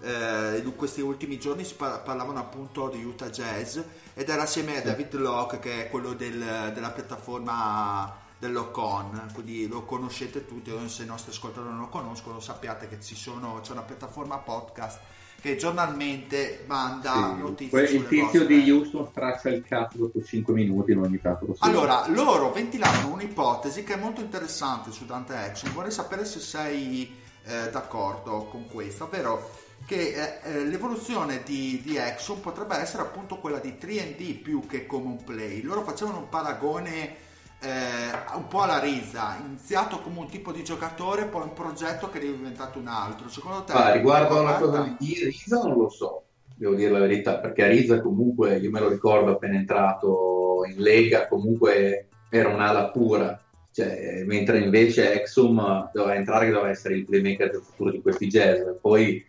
Eh, 0.00 0.62
in 0.64 0.76
questi 0.76 1.00
ultimi 1.00 1.40
giorni 1.40 1.64
si 1.64 1.74
parlavano 1.74 2.38
appunto 2.38 2.88
di 2.88 3.02
Utah 3.02 3.30
Jazz 3.30 3.78
ed 4.14 4.28
era 4.28 4.42
assieme 4.42 4.76
a 4.76 4.80
David 4.80 5.12
Locke 5.14 5.58
che 5.58 5.86
è 5.86 5.90
quello 5.90 6.12
del, 6.12 6.70
della 6.72 6.90
piattaforma 6.90 8.26
dell'Ocon, 8.38 9.30
quindi 9.34 9.66
lo 9.66 9.84
conoscete 9.84 10.46
tutti, 10.46 10.72
se 10.88 11.02
i 11.02 11.06
nostri 11.06 11.32
ascoltatori 11.32 11.70
non 11.70 11.80
lo 11.80 11.88
conoscono 11.88 12.40
sappiate 12.40 12.88
che 12.88 12.98
sono, 13.00 13.60
c'è 13.62 13.72
una 13.72 13.82
piattaforma 13.82 14.38
podcast 14.38 15.00
che 15.40 15.56
giornalmente 15.56 16.64
manda 16.66 17.34
sì, 17.34 17.40
notizie. 17.40 17.80
il 17.82 18.08
tizio 18.08 18.40
vostre... 18.40 18.46
di 18.46 18.70
Houston 18.70 19.06
straccia 19.10 19.48
il 19.50 19.64
cazzo 19.64 19.98
dopo 19.98 20.22
5 20.22 20.52
minuti 20.52 20.92
in 20.92 20.98
ogni 20.98 21.20
caso. 21.20 21.54
Allora, 21.60 22.08
loro 22.08 22.50
ventilavano 22.50 23.12
un'ipotesi 23.12 23.84
che 23.84 23.94
è 23.94 23.96
molto 23.96 24.20
interessante 24.20 24.90
su 24.90 25.04
Dante 25.06 25.34
Action, 25.34 25.72
vorrei 25.72 25.92
sapere 25.92 26.24
se 26.24 26.40
sei 26.40 27.14
eh, 27.44 27.70
d'accordo 27.70 28.46
con 28.50 28.66
questo, 28.66 29.04
ovvero 29.04 29.66
che 29.86 30.40
eh, 30.42 30.50
eh 30.50 30.64
l'evoluzione 30.64 31.42
di, 31.44 31.80
di 31.84 31.96
Exxon 31.96 32.40
potrebbe 32.40 32.76
essere 32.76 33.02
appunto 33.02 33.38
quella 33.38 33.58
di 33.58 33.76
3D 33.80 34.42
più 34.42 34.66
che 34.66 34.86
common 34.86 35.22
play. 35.22 35.62
Loro 35.62 35.82
facevano 35.82 36.18
un 36.18 36.28
paragone 36.28 37.26
eh, 37.60 38.36
un 38.36 38.46
po' 38.46 38.62
alla 38.62 38.78
Rizza, 38.78 39.36
iniziato 39.44 39.98
come 40.00 40.20
un 40.20 40.28
tipo 40.28 40.52
di 40.52 40.62
giocatore, 40.62 41.26
poi 41.26 41.42
un 41.42 41.52
progetto 41.52 42.08
che 42.08 42.18
è 42.18 42.22
diventato 42.22 42.78
un 42.78 42.86
altro. 42.86 43.28
Secondo 43.28 43.64
te? 43.64 43.72
Ah, 43.72 43.92
riguardo 43.92 44.38
alla 44.38 44.54
cosa 44.54 44.96
di 44.98 45.18
Rizza 45.24 45.62
non 45.62 45.76
lo 45.76 45.88
so, 45.88 46.24
devo 46.54 46.74
dire 46.74 46.90
la 46.90 47.00
verità, 47.00 47.38
perché 47.38 47.66
Rizza 47.66 48.00
comunque, 48.00 48.58
io 48.58 48.70
me 48.70 48.80
lo 48.80 48.88
ricordo 48.88 49.32
appena 49.32 49.56
entrato 49.56 50.62
in 50.70 50.80
Lega, 50.80 51.26
comunque 51.26 52.06
era 52.28 52.48
un'ala 52.48 52.90
pura. 52.90 53.40
Cioè, 53.70 54.24
mentre 54.24 54.58
invece 54.58 55.20
Exum 55.20 55.90
doveva 55.92 56.16
entrare 56.16 56.46
che 56.46 56.52
doveva 56.52 56.70
essere 56.70 56.94
il 56.94 57.04
playmaker 57.04 57.50
del 57.50 57.62
futuro 57.62 57.90
di 57.90 58.00
questi 58.00 58.26
jazz. 58.26 58.60
Poi 58.80 59.24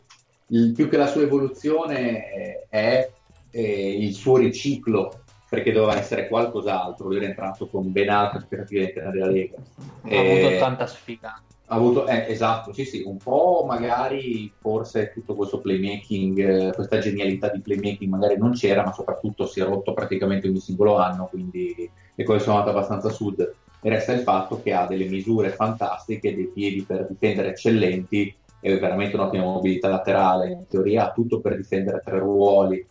il, 0.48 0.74
più 0.74 0.90
che 0.90 0.98
la 0.98 1.06
sua 1.06 1.22
evoluzione 1.22 2.30
è, 2.30 2.66
è 2.70 3.10
il 3.52 4.14
suo 4.14 4.38
riciclo 4.38 5.19
perché 5.50 5.72
doveva 5.72 5.98
essere 5.98 6.28
qualcos'altro. 6.28 7.08
Lui 7.08 7.18
era 7.18 7.26
entrato 7.26 7.68
con 7.68 7.92
ben 7.92 8.10
altre 8.10 8.40
aspettative 8.40 8.94
della 8.94 9.28
Lega. 9.28 9.58
Ha 10.04 10.10
e... 10.10 10.42
avuto 10.42 10.60
tanta 10.60 10.86
sfiga. 10.86 11.42
Ha 11.72 11.76
avuto, 11.76 12.08
eh, 12.08 12.26
esatto, 12.28 12.74
sì, 12.74 12.84
sì, 12.84 13.04
un 13.06 13.18
po' 13.18 13.64
magari 13.68 14.52
forse 14.60 15.12
tutto 15.14 15.36
questo 15.36 15.60
playmaking, 15.60 16.40
eh, 16.40 16.74
questa 16.74 16.98
genialità 16.98 17.50
di 17.50 17.62
playmaking 17.62 18.10
magari 18.10 18.38
non 18.38 18.54
c'era, 18.54 18.84
ma 18.84 18.92
soprattutto 18.92 19.46
si 19.46 19.60
è 19.60 19.64
rotto 19.66 19.94
praticamente 19.94 20.48
ogni 20.48 20.60
singolo 20.60 20.98
anno, 20.98 21.28
quindi 21.30 21.90
le 22.16 22.24
cose 22.24 22.40
sono 22.40 22.58
andate 22.58 22.76
abbastanza 22.76 23.10
sud. 23.10 23.54
E 23.82 23.90
resta 23.90 24.14
il 24.14 24.22
fatto 24.22 24.62
che 24.64 24.74
ha 24.74 24.88
delle 24.88 25.06
misure 25.06 25.50
fantastiche, 25.50 26.34
dei 26.34 26.48
piedi 26.48 26.82
per 26.82 27.06
difendere 27.08 27.50
eccellenti, 27.50 28.36
è 28.60 28.78
veramente 28.78 29.16
un'ottima 29.16 29.44
mobilità 29.44 29.90
laterale, 29.90 30.50
in 30.50 30.68
teoria 30.68 31.06
ha 31.06 31.12
tutto 31.12 31.40
per 31.40 31.56
difendere 31.56 32.02
tre 32.04 32.18
ruoli, 32.18 32.86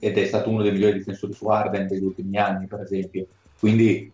ed 0.00 0.18
è 0.18 0.24
stato 0.24 0.50
uno 0.50 0.62
dei 0.62 0.72
migliori 0.72 0.98
difensori 0.98 1.32
su 1.32 1.46
Arden 1.46 1.86
degli 1.86 2.02
ultimi 2.02 2.36
anni, 2.38 2.66
per 2.66 2.80
esempio. 2.80 3.26
Quindi, 3.58 4.10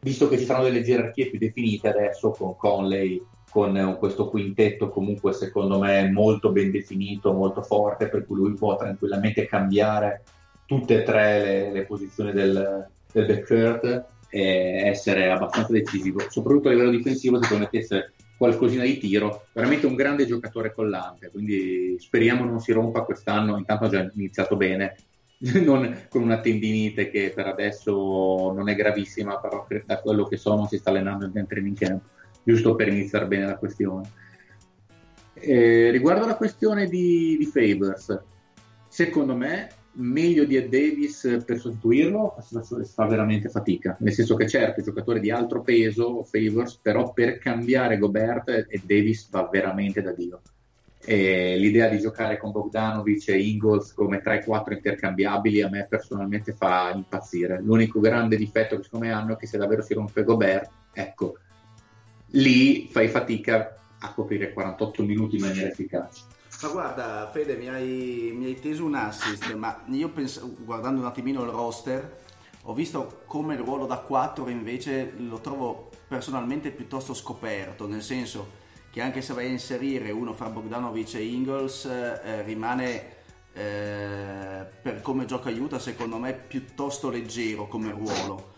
visto 0.00 0.28
che 0.28 0.38
ci 0.38 0.44
saranno 0.44 0.64
delle 0.64 0.82
gerarchie 0.82 1.30
più 1.30 1.38
definite 1.38 1.88
adesso 1.88 2.30
con 2.30 2.56
Conley, 2.56 3.22
con 3.50 3.96
questo 3.98 4.28
quintetto 4.28 4.90
comunque 4.90 5.32
secondo 5.32 5.78
me 5.78 6.10
molto 6.10 6.50
ben 6.50 6.70
definito, 6.70 7.32
molto 7.32 7.62
forte, 7.62 8.08
per 8.08 8.26
cui 8.26 8.36
lui 8.36 8.54
può 8.54 8.76
tranquillamente 8.76 9.46
cambiare 9.46 10.24
tutte 10.66 11.00
e 11.00 11.02
tre 11.04 11.40
le, 11.40 11.72
le 11.72 11.84
posizioni 11.84 12.32
del, 12.32 12.86
del 13.12 13.26
backcourt 13.26 14.04
e 14.28 14.82
essere 14.84 15.30
abbastanza 15.30 15.72
decisivo, 15.72 16.20
soprattutto 16.28 16.68
a 16.68 16.72
livello 16.72 16.90
difensivo 16.90 17.40
se 17.40 17.48
promettesse 17.48 18.12
qualcosina 18.36 18.82
di 18.82 18.98
tiro, 18.98 19.46
veramente 19.52 19.86
un 19.86 19.94
grande 19.94 20.26
giocatore 20.26 20.74
collante, 20.74 21.30
quindi 21.30 21.96
speriamo 21.98 22.44
non 22.44 22.60
si 22.60 22.72
rompa 22.72 23.02
quest'anno, 23.02 23.56
intanto 23.56 23.84
ha 23.84 23.88
già 23.88 24.10
iniziato 24.14 24.56
bene, 24.56 24.96
non 25.64 26.06
con 26.08 26.22
una 26.22 26.40
tendinite 26.40 27.10
che 27.10 27.32
per 27.34 27.46
adesso 27.46 28.52
non 28.54 28.68
è 28.68 28.74
gravissima, 28.74 29.38
però 29.38 29.66
da 29.84 30.00
quello 30.00 30.24
che 30.24 30.36
so 30.36 30.54
non 30.54 30.66
si 30.66 30.78
sta 30.78 30.90
allenando 30.90 31.30
in 31.32 31.46
training 31.46 31.76
camp, 31.76 32.02
giusto 32.42 32.74
per 32.74 32.88
iniziare 32.88 33.26
bene 33.26 33.46
la 33.46 33.56
questione. 33.56 34.10
Eh, 35.34 35.90
riguardo 35.90 36.26
la 36.26 36.36
questione 36.36 36.86
di, 36.86 37.36
di 37.38 37.44
Favors, 37.44 38.18
secondo 38.88 39.36
me 39.36 39.68
meglio 39.98 40.44
di 40.44 40.56
Ed 40.56 40.70
Davis 40.70 41.42
per 41.44 41.58
sostituirlo 41.58 42.36
fa 42.84 43.06
veramente 43.06 43.48
fatica 43.48 43.96
nel 44.00 44.12
senso 44.12 44.36
che 44.36 44.46
certo 44.46 44.82
giocatore 44.82 45.20
di 45.20 45.30
altro 45.30 45.62
peso 45.62 46.22
Favors 46.22 46.76
però 46.82 47.14
per 47.14 47.38
cambiare 47.38 47.96
Gobert 47.96 48.66
Ed 48.68 48.82
Davis 48.84 49.30
va 49.30 49.48
veramente 49.50 50.02
da 50.02 50.12
Dio 50.12 50.42
e 51.08 51.56
l'idea 51.56 51.88
di 51.88 52.00
giocare 52.00 52.36
con 52.36 52.50
Bogdanovic 52.50 53.28
e 53.28 53.40
Ingles 53.40 53.94
come 53.94 54.20
3-4 54.20 54.72
intercambiabili 54.72 55.62
a 55.62 55.68
me 55.68 55.86
personalmente 55.88 56.52
fa 56.52 56.90
impazzire. 56.92 57.60
L'unico 57.62 58.00
grande 58.00 58.36
difetto 58.36 58.76
che 58.76 58.82
secondo 58.82 59.06
me 59.06 59.12
hanno 59.12 59.34
è 59.34 59.36
che 59.36 59.46
se 59.46 59.56
davvero 59.56 59.82
si 59.82 59.94
rompe 59.94 60.24
Gobert 60.24 60.68
ecco 60.92 61.38
lì 62.30 62.88
fai 62.90 63.06
fatica 63.06 63.76
a 64.00 64.12
coprire 64.12 64.52
48 64.52 65.04
minuti 65.04 65.36
in 65.36 65.42
maniera 65.42 65.68
efficace. 65.68 66.24
Ma 66.62 66.68
guarda, 66.70 67.30
Fede, 67.32 67.54
mi 67.56 67.68
hai, 67.68 68.32
mi 68.34 68.46
hai 68.46 68.58
teso 68.58 68.84
un 68.84 68.94
assist, 68.94 69.52
ma 69.54 69.84
io 69.90 70.08
penso, 70.08 70.54
guardando 70.64 71.00
un 71.00 71.06
attimino 71.06 71.44
il 71.44 71.50
roster, 71.50 72.18
ho 72.62 72.74
visto 72.74 73.22
come 73.26 73.54
il 73.54 73.60
ruolo 73.60 73.86
da 73.86 73.98
4 73.98 74.48
invece 74.48 75.12
lo 75.18 75.38
trovo 75.38 75.90
personalmente 76.08 76.70
piuttosto 76.70 77.14
scoperto, 77.14 77.86
nel 77.86 78.02
senso 78.02 78.64
che 78.96 79.02
anche 79.02 79.20
se 79.20 79.34
vai 79.34 79.44
a 79.44 79.50
inserire 79.50 80.10
uno 80.10 80.32
fra 80.32 80.48
Bogdanovic 80.48 81.16
e 81.16 81.22
Ingles, 81.22 81.84
eh, 81.84 82.40
rimane 82.44 83.02
eh, 83.52 84.64
per 84.80 85.02
come 85.02 85.26
gioca 85.26 85.50
aiuta 85.50 85.78
secondo 85.78 86.16
me 86.16 86.32
piuttosto 86.32 87.10
leggero 87.10 87.68
come 87.68 87.90
ruolo 87.90 88.54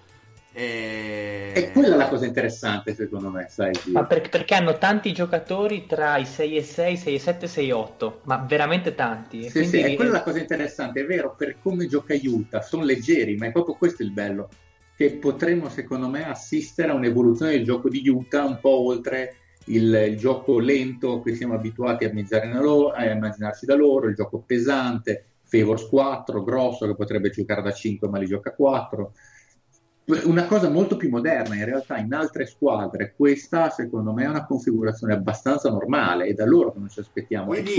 e... 0.52 1.52
e 1.56 1.72
quella 1.72 1.94
è 1.94 1.96
la 1.96 2.08
cosa 2.08 2.26
interessante 2.26 2.94
secondo 2.94 3.30
me, 3.30 3.48
sai? 3.50 3.72
Ma 3.86 4.04
per, 4.04 4.28
perché 4.28 4.54
hanno 4.54 4.78
tanti 4.78 5.12
giocatori 5.12 5.86
tra 5.86 6.16
i 6.18 6.24
6 6.24 6.56
e 6.56 6.62
6, 6.62 6.96
6 6.96 7.14
e 7.16 7.18
7, 7.18 7.46
6 7.48 7.68
e 7.68 7.72
8, 7.72 8.20
ma 8.26 8.36
veramente 8.48 8.94
tanti. 8.94 9.42
Sì, 9.42 9.50
quindi... 9.50 9.68
sì, 9.70 9.80
è 9.80 9.94
quella 9.96 10.12
la 10.12 10.22
cosa 10.22 10.38
interessante, 10.38 11.00
è 11.00 11.04
vero, 11.04 11.34
per 11.36 11.58
come 11.60 11.88
gioca 11.88 12.14
Utah, 12.14 12.62
sono 12.62 12.84
leggeri, 12.84 13.34
ma 13.34 13.46
è 13.46 13.50
proprio 13.50 13.74
questo 13.74 14.04
il 14.04 14.12
bello, 14.12 14.48
che 14.96 15.14
potremmo 15.14 15.68
secondo 15.68 16.08
me 16.08 16.28
assistere 16.28 16.92
a 16.92 16.94
un'evoluzione 16.94 17.50
del 17.50 17.64
gioco 17.64 17.88
di 17.88 18.08
Utah 18.08 18.44
un 18.44 18.60
po' 18.60 18.86
oltre 18.86 19.34
il, 19.68 19.92
il 20.10 20.16
gioco 20.16 20.58
lento 20.58 21.20
che 21.20 21.34
siamo 21.34 21.54
abituati 21.54 22.04
a, 22.04 22.60
loro, 22.60 22.90
a 22.90 23.04
immaginarci 23.04 23.66
da 23.66 23.74
loro, 23.74 24.08
il 24.08 24.14
gioco 24.14 24.42
pesante, 24.44 25.24
Favors 25.44 25.88
4, 25.88 26.42
grosso 26.44 26.86
che 26.86 26.94
potrebbe 26.94 27.30
giocare 27.30 27.62
da 27.62 27.72
5 27.72 28.08
ma 28.08 28.18
li 28.18 28.26
gioca 28.26 28.52
4 28.52 29.12
una 30.24 30.46
cosa 30.46 30.70
molto 30.70 30.96
più 30.96 31.10
moderna 31.10 31.54
in 31.54 31.66
realtà 31.66 31.98
in 31.98 32.14
altre 32.14 32.46
squadre 32.46 33.12
questa 33.14 33.68
secondo 33.68 34.12
me 34.12 34.24
è 34.24 34.28
una 34.28 34.46
configurazione 34.46 35.12
abbastanza 35.12 35.68
normale 35.68 36.26
e 36.26 36.32
da 36.32 36.46
loro 36.46 36.72
che 36.72 36.78
non 36.78 36.88
ci 36.88 37.00
aspettiamo. 37.00 37.48
Quindi, 37.48 37.74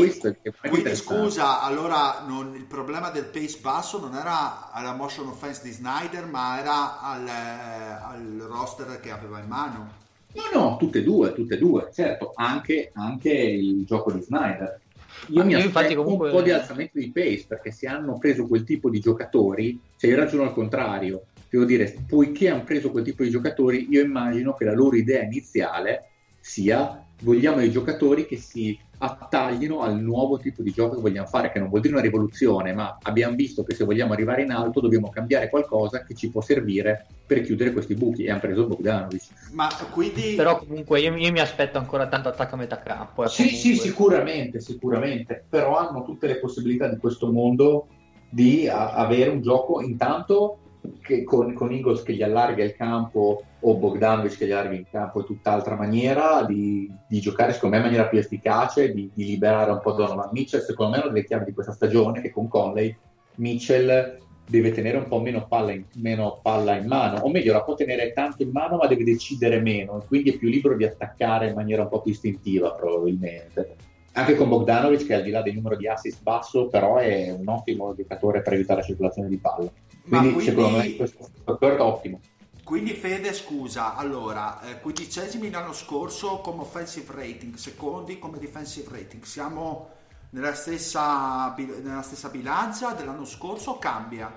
quindi 0.69 0.95
scusa 0.95 1.61
allora 1.61 2.23
non, 2.27 2.53
il 2.53 2.65
problema 2.65 3.09
del 3.09 3.25
pace 3.25 3.57
basso 3.61 3.99
non 3.99 4.13
era 4.13 4.71
alla 4.71 4.93
motion 4.93 5.27
offense 5.27 5.61
di 5.63 5.71
Snyder 5.71 6.25
ma 6.27 6.59
era 6.59 7.01
al, 7.01 7.27
al 7.27 8.45
roster 8.47 8.99
che 8.99 9.09
aveva 9.09 9.39
in 9.39 9.47
mano 9.47 10.07
no 10.33 10.43
no 10.53 10.77
tutte 10.77 10.99
e 10.99 11.03
due 11.03 11.33
tutte 11.33 11.55
e 11.55 11.57
due 11.57 11.89
certo 11.93 12.31
anche, 12.35 12.91
anche 12.93 13.31
il 13.31 13.85
gioco 13.85 14.11
di 14.11 14.21
Snyder. 14.21 14.81
Io 15.27 15.43
mi 15.43 15.53
aspetto 15.53 15.95
comunque... 16.01 16.29
un 16.29 16.35
po' 16.35 16.41
di 16.41 16.51
alzamento 16.51 16.97
di 16.97 17.11
pace 17.11 17.45
perché 17.47 17.71
se 17.71 17.87
hanno 17.87 18.17
preso 18.17 18.47
quel 18.47 18.63
tipo 18.63 18.89
di 18.89 18.99
giocatori, 18.99 19.79
se 19.95 20.07
io 20.07 20.15
ragiono 20.15 20.43
al 20.43 20.53
contrario, 20.53 21.25
devo 21.49 21.65
dire, 21.65 22.03
poiché 22.07 22.49
hanno 22.49 22.63
preso 22.63 22.89
quel 22.91 23.03
tipo 23.03 23.23
di 23.23 23.29
giocatori, 23.29 23.87
io 23.89 24.01
immagino 24.01 24.53
che 24.53 24.65
la 24.65 24.73
loro 24.73 24.95
idea 24.95 25.23
iniziale 25.23 26.09
sia 26.39 27.03
vogliamo 27.19 27.57
dei 27.57 27.71
giocatori 27.71 28.25
che 28.25 28.37
si 28.37 28.77
attaglino 29.01 29.81
al 29.81 29.99
nuovo 29.99 30.37
tipo 30.39 30.61
di 30.61 30.71
gioco 30.71 30.95
che 30.95 31.01
vogliamo 31.01 31.27
fare, 31.27 31.51
che 31.51 31.59
non 31.59 31.69
vuol 31.69 31.81
dire 31.81 31.93
una 31.93 32.03
rivoluzione, 32.03 32.73
ma 32.73 32.97
abbiamo 33.01 33.35
visto 33.35 33.63
che 33.63 33.73
se 33.73 33.85
vogliamo 33.85 34.13
arrivare 34.13 34.41
in 34.41 34.51
alto 34.51 34.81
dobbiamo 34.81 35.09
cambiare 35.09 35.49
qualcosa 35.49 36.03
che 36.03 36.15
ci 36.15 36.29
può 36.29 36.41
servire 36.41 37.07
per 37.25 37.41
chiudere 37.41 37.71
questi 37.71 37.93
buchi 37.93 38.23
e 38.23 38.31
hanno 38.31 38.41
preso 38.41 38.67
Bogdanovic. 38.67 39.51
Ma 39.53 39.69
quindi... 39.91 40.33
Però 40.35 40.59
comunque 40.59 40.99
io, 40.99 41.15
io 41.15 41.31
mi 41.31 41.39
aspetto 41.39 41.77
ancora 41.77 42.07
tanto 42.07 42.27
attacco 42.29 42.55
a 42.55 42.57
metà 42.57 42.79
campo. 42.79 43.23
Eh, 43.23 43.29
sì, 43.29 43.43
comunque... 43.43 43.59
sì, 43.59 43.75
sicuramente, 43.75 44.59
sicuramente, 44.59 45.45
però 45.47 45.77
hanno 45.77 46.03
tutte 46.03 46.27
le 46.27 46.39
possibilità 46.39 46.87
di 46.87 46.97
questo 46.97 47.31
mondo 47.31 47.87
di 48.29 48.67
a- 48.67 48.93
avere 48.93 49.29
un 49.29 49.41
gioco 49.41 49.81
intanto 49.81 50.59
che 51.01 51.23
con, 51.23 51.53
con 51.53 51.71
Ingles 51.71 52.03
che 52.03 52.13
gli 52.13 52.21
allarga 52.21 52.63
il 52.63 52.75
campo 52.75 53.43
o 53.59 53.75
Bogdanovic 53.75 54.37
che 54.37 54.45
gli 54.45 54.51
allarga 54.51 54.75
il 54.75 54.87
campo 54.89 55.21
è 55.21 55.25
tutt'altra 55.25 55.75
maniera 55.75 56.43
di, 56.43 56.89
di, 57.07 57.19
giocare 57.19 57.53
secondo 57.53 57.75
me 57.75 57.81
in 57.81 57.87
maniera 57.89 58.07
più 58.07 58.19
efficace, 58.19 58.93
di, 58.93 59.09
di 59.13 59.25
liberare 59.25 59.71
un 59.71 59.79
po' 59.81 59.91
Donovan 59.91 60.29
Mitchell, 60.31 60.61
secondo 60.61 60.91
me 60.91 60.97
è 60.97 61.05
una 61.05 61.13
delle 61.13 61.25
chiavi 61.25 61.45
di 61.45 61.53
questa 61.53 61.73
stagione 61.73 62.21
che 62.21 62.31
con 62.31 62.47
Conley 62.47 62.95
Mitchell 63.35 64.17
deve 64.49 64.71
tenere 64.71 64.97
un 64.97 65.07
po' 65.07 65.19
meno 65.19 65.45
palla, 65.47 65.71
in, 65.71 65.85
meno 65.95 66.39
palla 66.41 66.75
in 66.75 66.87
mano, 66.87 67.19
o 67.19 67.29
meglio 67.29 67.53
la 67.53 67.63
può 67.63 67.75
tenere 67.75 68.13
tanto 68.13 68.41
in 68.41 68.49
mano 68.51 68.77
ma 68.77 68.87
deve 68.87 69.03
decidere 69.03 69.59
meno, 69.59 70.03
quindi 70.07 70.31
è 70.31 70.37
più 70.37 70.49
libero 70.49 70.75
di 70.75 70.85
attaccare 70.85 71.49
in 71.49 71.55
maniera 71.55 71.83
un 71.83 71.89
po' 71.89 72.01
più 72.01 72.11
istintiva 72.11 72.71
probabilmente. 72.71 73.75
Anche 74.13 74.35
con 74.35 74.49
Bogdanovic 74.49 75.05
che 75.05 75.13
al 75.13 75.23
di 75.23 75.29
là 75.29 75.41
del 75.43 75.53
numero 75.53 75.75
di 75.75 75.87
assist 75.87 76.23
basso 76.23 76.67
però 76.67 76.95
è 76.95 77.29
un 77.31 77.47
ottimo 77.47 77.93
giocatore 77.93 78.41
per 78.41 78.53
aiutare 78.53 78.79
la 78.79 78.85
circolazione 78.85 79.29
di 79.29 79.37
palla. 79.37 79.71
Quindi, 80.09 80.33
quindi, 80.33 80.43
secondo 80.43 80.77
me 80.77 80.95
questo 80.95 81.29
è 81.59 81.79
ottimo. 81.79 82.19
Quindi 82.63 82.93
Fede, 82.93 83.33
scusa, 83.33 83.95
allora, 83.95 84.61
eh, 84.61 84.79
quindicesimi 84.79 85.49
l'anno 85.49 85.73
scorso 85.73 86.37
come 86.37 86.61
offensive 86.61 87.11
rating, 87.13 87.55
secondi 87.55 88.19
come 88.19 88.37
defensive 88.37 88.87
rating, 88.91 89.23
siamo 89.23 89.89
nella 90.31 90.53
stessa, 90.53 91.55
nella 91.57 92.03
stessa 92.03 92.29
bilancia 92.29 92.91
dell'anno 92.93 93.25
scorso 93.25 93.71
o 93.71 93.79
cambia? 93.79 94.31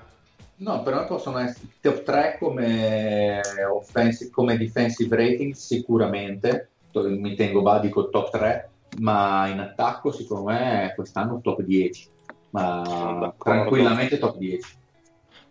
No, 0.56 0.82
però 0.82 1.06
possono 1.06 1.38
essere 1.38 1.66
top 1.80 2.02
3 2.04 2.36
come, 2.38 3.40
offensive, 3.70 4.30
come 4.30 4.56
defensive 4.56 5.14
rating 5.14 5.52
sicuramente, 5.52 6.68
mi 6.94 7.34
tengo 7.34 7.62
badico 7.62 8.08
top 8.08 8.30
3, 8.30 8.70
ma 9.00 9.46
in 9.48 9.58
attacco 9.58 10.10
secondo 10.10 10.50
me 10.50 10.92
quest'anno 10.94 11.40
top 11.42 11.60
10, 11.62 12.08
ma 12.50 13.34
tranquillamente 13.36 14.18
top 14.18 14.36
10. 14.36 14.80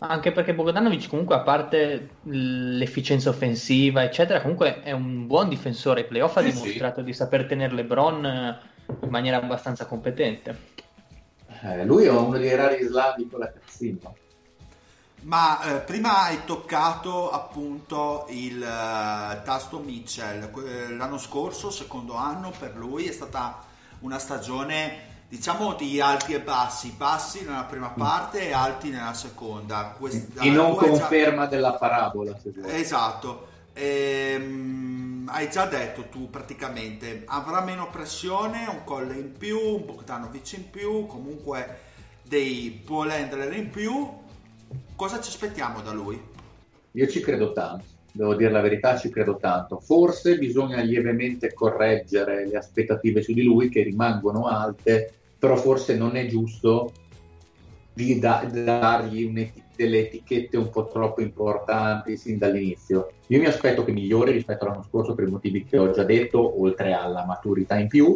Anche 0.04 0.32
perché 0.32 0.56
Bogdanovic 0.56 1.08
comunque 1.08 1.36
a 1.36 1.42
parte 1.42 2.10
l'efficienza 2.24 3.30
offensiva 3.30 4.04
eccetera 4.04 4.42
comunque 4.42 4.82
è 4.82 4.92
un 4.94 5.28
buon 5.28 5.48
difensore, 5.48 6.02
ai 6.02 6.08
playoff 6.08 6.38
ha 6.38 6.42
eh 6.42 6.52
dimostrato 6.52 7.02
sì. 7.02 7.06
di 7.06 7.14
saper 7.14 7.46
tenere 7.46 7.76
LeBron 7.76 8.26
eh, 8.26 8.60
in 9.04 9.10
maniera 9.10 9.38
abbastanza 9.38 9.86
competente. 9.86 10.70
Eh, 11.62 11.86
lui 11.86 12.06
è 12.06 12.10
uno 12.10 12.36
dei 12.36 12.56
rari 12.56 12.84
slavi 12.84 13.28
con 13.30 13.42
la 13.42 13.52
cazzina. 13.52 14.12
Ma 15.22 15.62
eh, 15.62 15.80
prima 15.82 16.24
hai 16.24 16.46
toccato 16.46 17.30
appunto 17.30 18.26
il 18.30 18.58
uh, 18.58 19.44
tasto 19.44 19.78
Mitchell. 19.78 20.98
L'anno 20.98 21.20
scorso, 21.20 21.70
secondo 21.70 22.16
anno, 22.16 22.52
per 22.58 22.76
lui 22.76 23.06
è 23.06 23.12
stata 23.12 23.60
una 24.00 24.18
stagione 24.18 25.10
diciamo 25.32 25.76
di 25.76 26.02
alti 26.02 26.34
e 26.34 26.42
bassi, 26.42 26.94
bassi 26.98 27.46
nella 27.46 27.64
prima 27.64 27.94
mm. 27.96 27.98
parte 27.98 28.50
e 28.50 28.52
alti 28.52 28.90
nella 28.90 29.14
seconda. 29.14 29.96
Questa, 29.98 30.42
e 30.42 30.50
non 30.50 30.76
conferma 30.76 31.44
già... 31.44 31.50
della 31.50 31.74
parabola. 31.76 32.38
Esatto. 32.66 33.48
Ehm, 33.72 35.30
hai 35.32 35.50
già 35.50 35.66
detto 35.68 36.10
tu 36.10 36.30
praticamente 36.30 37.24
avrà 37.28 37.62
meno 37.62 37.90
pressione, 37.90 38.68
un 38.68 38.84
colle 38.84 39.14
in 39.14 39.32
più, 39.32 39.58
un 39.58 39.86
Bogdanovic 39.86 40.52
in 40.52 40.70
più, 40.70 41.06
comunque 41.06 41.78
dei 42.24 42.82
Paul 42.86 43.12
Handler 43.12 43.54
in 43.54 43.70
più. 43.70 44.10
Cosa 44.98 45.22
ci 45.22 45.30
aspettiamo 45.30 45.80
da 45.82 45.94
lui? 45.94 46.22
Io 46.92 47.08
ci 47.08 47.22
credo 47.22 47.54
tanto, 47.54 47.86
devo 48.12 48.36
dire 48.36 48.52
la 48.52 48.60
verità, 48.60 48.98
ci 48.98 49.10
credo 49.10 49.38
tanto. 49.38 49.80
Forse 49.80 50.38
bisogna 50.38 50.82
lievemente 50.82 51.54
correggere 51.54 52.46
le 52.46 52.58
aspettative 52.58 53.22
su 53.22 53.32
di 53.32 53.44
lui 53.44 53.70
che 53.70 53.82
rimangono 53.82 54.48
alte 54.48 55.14
però 55.42 55.56
forse 55.56 55.98
non 55.98 56.16
è 56.16 56.28
giusto 56.28 56.92
di 57.96 58.20
da- 58.20 58.48
dargli 58.48 59.24
un'eti- 59.24 59.64
delle 59.76 60.02
etichette 60.02 60.56
un 60.56 60.70
po' 60.70 60.88
troppo 60.88 61.22
importanti 61.22 62.16
sin 62.16 62.38
dall'inizio. 62.38 63.14
Io 63.26 63.40
mi 63.40 63.48
aspetto 63.48 63.84
che 63.84 63.92
migliori 63.92 64.34
rispetto 64.34 64.66
all'anno 64.66 64.84
scorso 64.84 65.16
per 65.16 65.28
i 65.28 65.32
motivi 65.32 65.66
che 65.66 65.80
ho 65.80 65.90
già 65.90 66.04
detto, 66.04 66.62
oltre 66.62 66.94
alla 66.94 67.26
maturità 67.26 67.80
in 67.80 67.88
più. 67.88 68.16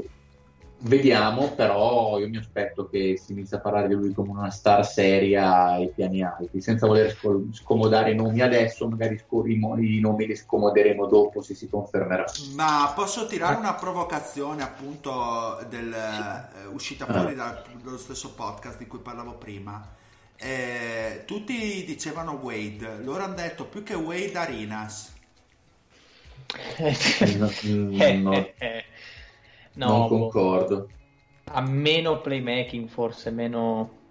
Vediamo, 0.78 1.54
però 1.56 2.20
io 2.20 2.28
mi 2.28 2.38
aspetto 2.38 2.88
che 2.88 3.18
si 3.18 3.32
inizi 3.32 3.56
a 3.56 3.60
parlare 3.60 3.88
di 3.88 3.96
lui 3.96 4.14
come 4.14 4.32
una 4.32 4.52
star 4.52 4.86
seria 4.86 5.70
ai 5.72 5.90
piani 5.90 6.22
alti, 6.22 6.62
senza 6.62 6.86
voler 6.86 7.12
sco- 7.12 7.46
scomodare 7.54 8.12
i 8.12 8.16
nomi 8.16 8.42
adesso, 8.42 8.88
magari 8.88 9.16
i, 9.46 10.00
nomi 10.00 10.28
li 10.28 10.36
scomoderemo 10.36 11.08
dopo 11.08 11.42
se 11.42 11.56
si 11.56 11.70
confermerà. 11.70 12.26
Ma 12.56 12.92
posso 12.94 13.26
tirare 13.26 13.56
una 13.56 13.74
provocazione 13.74 14.64
appunto 14.64 15.66
del, 15.70 15.92
eh, 15.94 16.66
uscita 16.68 17.06
fuori 17.06 17.36
da- 17.36 17.64
dallo 17.82 17.98
stesso 17.98 18.34
podcast 18.34 18.78
di 18.78 18.86
cui 18.86 19.00
parlavo 19.00 19.36
prima? 19.36 19.94
Eh, 20.38 21.24
tutti 21.26 21.84
dicevano 21.86 22.34
Wade, 22.34 23.00
loro 23.02 23.24
hanno 23.24 23.36
detto 23.36 23.66
più 23.66 23.82
che 23.82 23.94
Wade 23.94 24.38
Arinas. 24.38 25.14
No, 27.40 27.50
mm, 27.66 28.02
Eh, 28.02 28.14
no, 28.18 28.34
eh, 28.34 28.54
eh. 28.60 28.84
No, 29.76 29.88
non 29.88 30.02
boh. 30.02 30.08
concordo. 30.08 30.90
ha 31.52 31.62
meno 31.62 32.22
playmaking, 32.22 32.88
forse 32.88 33.30
meno. 33.32 34.04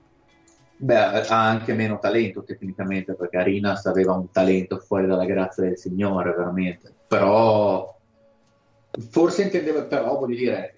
Beh, 0.77 0.97
ha 0.97 1.49
anche 1.49 1.73
meno 1.73 1.99
talento 1.99 2.43
tecnicamente, 2.43 3.15
perché 3.15 3.37
Arinas 3.37 3.87
aveva 3.87 4.13
un 4.13 4.31
talento 4.31 4.79
fuori 4.79 5.07
dalla 5.07 5.25
grazia 5.25 5.63
del 5.63 5.79
Signore, 5.79 6.35
veramente. 6.35 6.95
Però, 7.07 7.97
forse 9.11 9.43
intendeva, 9.43 9.83
però, 9.83 10.19
voglio 10.19 10.37
dire, 10.37 10.75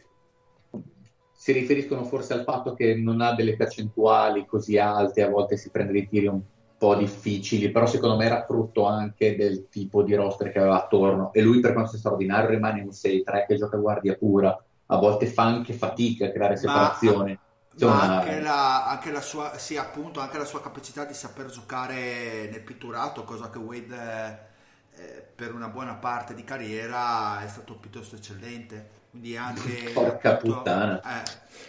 si 1.32 1.52
riferiscono 1.52 2.04
forse 2.04 2.34
al 2.34 2.44
fatto 2.44 2.74
che 2.74 2.94
non 2.94 3.20
ha 3.20 3.34
delle 3.34 3.56
percentuali 3.56 4.46
così 4.46 4.78
alte, 4.78 5.22
a 5.22 5.28
volte 5.28 5.56
si 5.56 5.70
prende 5.70 5.92
dei 5.92 6.08
tiri 6.08 6.26
un 6.26 6.40
po' 6.78 6.94
difficili, 6.94 7.70
però 7.70 7.86
secondo 7.86 8.16
me 8.16 8.26
era 8.26 8.44
frutto 8.44 8.84
anche 8.84 9.34
del 9.36 9.68
tipo 9.68 10.02
di 10.02 10.14
roster 10.14 10.50
che 10.52 10.58
aveva 10.58 10.82
attorno. 10.82 11.32
E 11.32 11.42
lui, 11.42 11.60
per 11.60 11.72
quanto 11.72 11.90
sia 11.90 11.98
straordinario, 11.98 12.50
rimane 12.50 12.82
un 12.82 12.92
6-3 12.92 13.46
che 13.46 13.56
gioca 13.56 13.76
a 13.76 13.80
guardia 13.80 14.14
pura. 14.14 14.60
A 14.86 14.96
volte 14.98 15.26
fa 15.26 15.42
anche 15.44 15.72
fatica 15.72 16.26
a 16.26 16.30
creare 16.30 16.56
separazione. 16.56 17.38
Ma 17.70 17.72
Insomma, 17.72 18.00
anche 18.20 18.40
la, 18.40 18.86
anche 18.86 19.10
la 19.10 19.20
sua, 19.20 19.58
sì, 19.58 19.76
appunto, 19.76 20.20
anche 20.20 20.38
la 20.38 20.44
sua 20.46 20.62
capacità 20.62 21.04
di 21.04 21.12
saper 21.12 21.46
giocare 21.50 22.48
nel 22.50 22.62
pitturato, 22.62 23.24
cosa 23.24 23.50
che 23.50 23.58
Wade 23.58 24.48
eh, 24.94 25.26
per 25.34 25.52
una 25.52 25.68
buona 25.68 25.94
parte 25.94 26.34
di 26.34 26.42
carriera 26.42 27.42
è 27.44 27.48
stato 27.48 27.74
piuttosto 27.74 28.16
eccellente. 28.16 28.94
Quindi 29.10 29.36
anche 29.36 29.90
Porca 29.92 30.32
appunto, 30.32 30.56
puttana. 30.58 31.00
eh, 31.02 31.22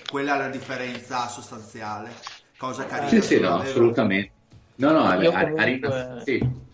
quella 0.09 0.35
è 0.35 0.37
la 0.37 0.49
differenza 0.49 1.27
sostanziale, 1.27 2.11
cosa 2.57 2.85
carina. 2.85 3.09
Sì, 3.09 3.21
sì, 3.21 3.39
no, 3.39 3.55
assolutamente. 3.55 4.31
No, 4.75 4.91
no, 4.91 5.21
Io 5.21 5.31
comunque- 5.31 6.21
sì. 6.23 6.65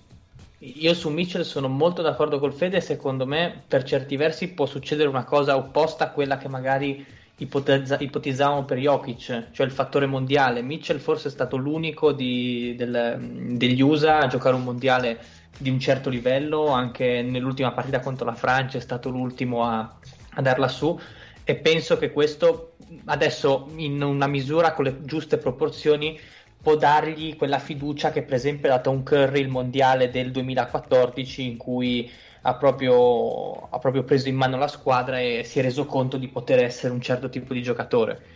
Io 0.66 0.94
su 0.94 1.10
Mitchell 1.10 1.42
sono 1.42 1.68
molto 1.68 2.02
d'accordo 2.02 2.40
col 2.40 2.54
Fede. 2.54 2.80
Secondo 2.80 3.26
me, 3.26 3.64
per 3.68 3.84
certi 3.84 4.16
versi, 4.16 4.48
può 4.54 4.66
succedere 4.66 5.10
una 5.10 5.26
cosa 5.26 5.58
opposta 5.58 6.06
a 6.06 6.12
quella 6.12 6.38
che 6.38 6.48
magari 6.48 7.06
ipotezza- 7.38 7.98
ipotizzavamo 8.00 8.64
per 8.64 8.78
Jokic, 8.78 9.52
cioè 9.52 9.66
il 9.66 9.72
fattore 9.74 10.06
mondiale. 10.06 10.62
Mitchell 10.62 11.00
forse 11.00 11.28
è 11.28 11.32
stato 11.32 11.58
l'unico 11.58 12.14
di- 12.14 12.76
del- 12.78 13.18
degli 13.58 13.82
USA 13.82 14.20
a 14.20 14.28
giocare 14.28 14.56
un 14.56 14.64
mondiale 14.64 15.20
di 15.58 15.70
un 15.70 15.80
certo 15.80 16.10
livello. 16.10 16.68
Anche 16.68 17.22
nell'ultima 17.22 17.74
partita 17.74 18.00
contro 18.00 18.26
la 18.26 18.34
Francia 18.34 18.78
è 18.78 18.82
stato 18.82 19.10
l'ultimo 19.10 19.66
a, 19.66 19.94
a 20.36 20.42
darla 20.42 20.70
su. 20.70 20.98
E 21.44 21.56
penso 21.56 21.98
che 21.98 22.14
questo 22.14 22.76
adesso, 23.06 23.70
in 23.76 24.02
una 24.02 24.28
misura 24.28 24.72
con 24.74 24.86
le 24.86 25.04
giuste 25.04 25.38
proporzioni, 25.38 26.18
può 26.64 26.78
dargli 26.78 27.36
quella 27.36 27.60
fiducia 27.60 28.12
che 28.12 28.24
per 28.24 28.36
esempio 28.36 28.70
ha 28.70 28.78
dato 28.78 28.90
a 28.90 28.94
un 28.94 29.04
Curry 29.04 29.42
il 29.42 29.50
mondiale 29.50 30.10
del 30.10 30.32
2014 30.32 31.46
in 31.46 31.58
cui 31.58 32.10
ha 32.46 32.56
proprio, 32.56 33.68
ha 33.70 33.78
proprio 33.80 34.04
preso 34.04 34.30
in 34.30 34.38
mano 34.38 34.58
la 34.58 34.70
squadra 34.70 35.20
e 35.20 35.44
si 35.44 35.60
è 35.60 35.62
reso 35.62 35.86
conto 35.86 36.16
di 36.16 36.30
poter 36.30 36.64
essere 36.64 36.94
un 36.94 37.02
certo 37.02 37.30
tipo 37.30 37.54
di 37.54 37.62
giocatore. 37.62 38.32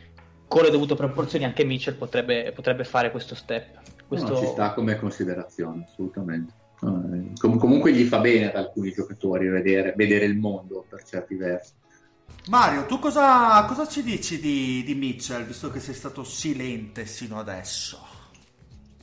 Con 0.45 0.63
le 0.63 0.71
dovute 0.71 0.95
proporzioni 0.95 1.45
anche 1.45 1.63
Mitchell 1.63 1.95
potrebbe, 1.95 2.51
potrebbe 2.53 2.83
fare 2.83 3.11
questo 3.11 3.33
step. 3.33 3.79
Questo... 4.05 4.33
No, 4.33 4.39
ci 4.39 4.45
sta 4.47 4.73
come 4.73 4.97
considerazione, 4.97 5.85
assolutamente. 5.89 6.53
Eh, 6.83 7.31
com- 7.39 7.57
comunque 7.57 7.93
gli 7.93 8.03
fa 8.03 8.19
bene 8.19 8.49
ad 8.49 8.55
alcuni 8.57 8.91
giocatori 8.91 9.47
vedere, 9.47 9.93
vedere 9.95 10.25
il 10.25 10.37
mondo 10.37 10.85
per 10.87 11.03
certi 11.03 11.35
versi. 11.35 11.71
Mario, 12.49 12.85
tu 12.85 12.99
cosa, 12.99 13.63
cosa 13.65 13.87
ci 13.87 14.03
dici 14.03 14.39
di, 14.39 14.83
di 14.85 14.95
Mitchell, 14.95 15.45
visto 15.45 15.69
che 15.69 15.79
sei 15.79 15.93
stato 15.93 16.23
silente 16.25 17.05
sino 17.05 17.39
adesso? 17.39 18.15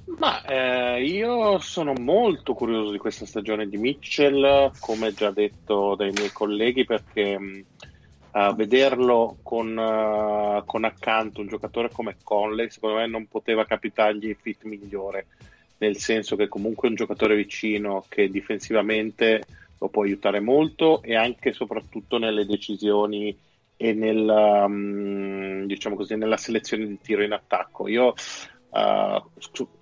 Ma 0.06 0.44
eh, 0.44 1.04
io 1.04 1.58
sono 1.58 1.92
molto 1.94 2.54
curioso 2.54 2.92
di 2.92 2.98
questa 2.98 3.26
stagione 3.26 3.68
di 3.68 3.76
Mitchell, 3.78 4.70
come 4.78 5.12
già 5.12 5.30
detto 5.30 5.94
dai 5.96 6.12
miei 6.12 6.30
colleghi, 6.30 6.84
perché 6.84 7.64
a 8.36 8.52
vederlo 8.52 9.38
con, 9.42 9.78
eh, 9.78 10.62
con 10.66 10.84
accanto 10.84 11.40
un 11.40 11.48
giocatore 11.48 11.90
come 11.90 12.16
Conley, 12.22 12.70
secondo 12.70 12.96
me 12.96 13.06
non 13.06 13.26
poteva 13.26 13.64
capitargli 13.64 14.28
il 14.28 14.36
fit 14.40 14.64
migliore, 14.64 15.26
nel 15.78 15.96
senso 15.96 16.36
che 16.36 16.48
comunque 16.48 16.86
è 16.86 16.90
un 16.90 16.96
giocatore 16.96 17.34
vicino 17.36 18.04
che 18.08 18.28
difensivamente 18.28 19.44
lo 19.78 19.88
può 19.88 20.02
aiutare 20.02 20.40
molto 20.40 21.02
e 21.02 21.16
anche 21.16 21.50
e 21.50 21.52
soprattutto 21.52 22.18
nelle 22.18 22.46
decisioni 22.46 23.36
e 23.76 23.92
nel, 23.92 24.24
mh, 24.68 25.66
diciamo 25.66 25.96
così, 25.96 26.16
nella 26.16 26.36
selezione 26.36 26.86
di 26.86 26.98
tiro 27.00 27.22
in 27.22 27.32
attacco. 27.32 27.88
Io 27.88 28.14
Uh, 28.74 29.22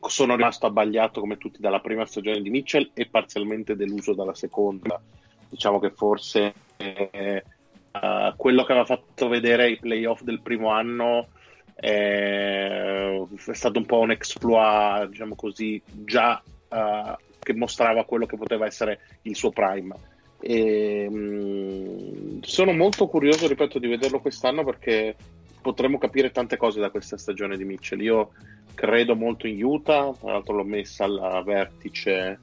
sono 0.07 0.37
rimasto 0.37 0.67
abbagliato 0.67 1.21
come 1.21 1.39
tutti 1.39 1.63
dalla 1.63 1.81
prima 1.81 2.05
stagione 2.05 2.43
di 2.43 2.51
Mitchell 2.51 2.91
e 2.93 3.07
parzialmente 3.07 3.75
deluso 3.75 4.13
dalla 4.13 4.35
seconda. 4.35 5.01
Diciamo 5.49 5.79
che 5.79 5.93
forse 5.93 6.53
eh, 6.77 7.43
uh, 7.91 8.37
quello 8.37 8.65
che 8.65 8.73
aveva 8.73 8.85
fatto 8.85 9.29
vedere 9.29 9.71
i 9.71 9.79
playoff 9.79 10.21
del 10.21 10.43
primo 10.43 10.69
anno 10.69 11.29
eh, 11.75 13.27
è 13.47 13.55
stato 13.55 13.79
un 13.79 13.87
po' 13.87 14.01
un 14.01 14.11
exploit, 14.11 15.09
diciamo 15.09 15.37
così, 15.37 15.81
già 15.87 16.43
uh, 16.45 17.17
che 17.39 17.55
mostrava 17.55 18.05
quello 18.05 18.27
che 18.27 18.37
poteva 18.37 18.67
essere 18.67 19.01
il 19.23 19.35
suo 19.35 19.53
prime. 19.53 19.95
E, 20.39 21.09
mh, 21.09 22.43
sono 22.43 22.73
molto 22.73 23.09
curioso, 23.09 23.49
ripeto, 23.49 23.79
di 23.79 23.89
vederlo 23.89 24.21
quest'anno 24.21 24.65
perché 24.65 25.17
potremmo 25.63 25.97
capire 25.97 26.31
tante 26.31 26.59
cose 26.59 26.81
da 26.81 26.91
questa 26.91 27.17
stagione 27.17 27.57
di 27.57 27.65
Mitchell. 27.65 28.01
Io 28.03 28.33
credo 28.75 29.17
molto 29.17 29.47
in 29.47 29.63
Utah, 29.65 30.13
tra 30.19 30.33
l'altro 30.33 30.57
l'ho 30.57 30.65
messa 30.65 31.05
al 31.05 31.43
vertice 31.45 32.39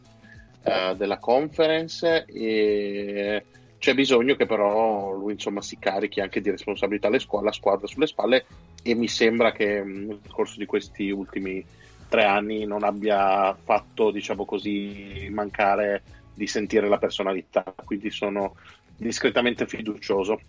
uh, 0.64 0.96
della 0.96 1.20
conference 1.20 2.26
e 2.26 3.44
c'è 3.78 3.94
bisogno 3.94 4.36
che 4.36 4.46
però 4.46 5.12
lui 5.12 5.34
insomma 5.34 5.62
si 5.62 5.78
carichi 5.80 6.20
anche 6.20 6.42
di 6.42 6.50
responsabilità 6.50 7.08
squadra, 7.20 7.48
la 7.48 7.54
squadra 7.54 7.88
sulle 7.88 8.08
spalle 8.08 8.46
e 8.84 8.94
mi 8.94 9.08
sembra 9.08 9.52
che 9.52 9.82
nel 9.84 10.20
corso 10.30 10.60
di 10.60 10.66
questi 10.66 11.10
ultimi 11.10 11.64
tre 12.10 12.26
anni 12.26 12.66
non 12.66 12.84
abbia 12.84 13.56
fatto 13.56 14.12
diciamo 14.12 14.44
così 14.44 15.30
mancare 15.32 16.02
di 16.34 16.46
sentire 16.46 16.90
la 16.90 16.98
personalità 16.98 17.64
quindi 17.86 18.10
sono 18.10 18.56
discretamente 18.98 19.66
fiducioso 19.66 20.40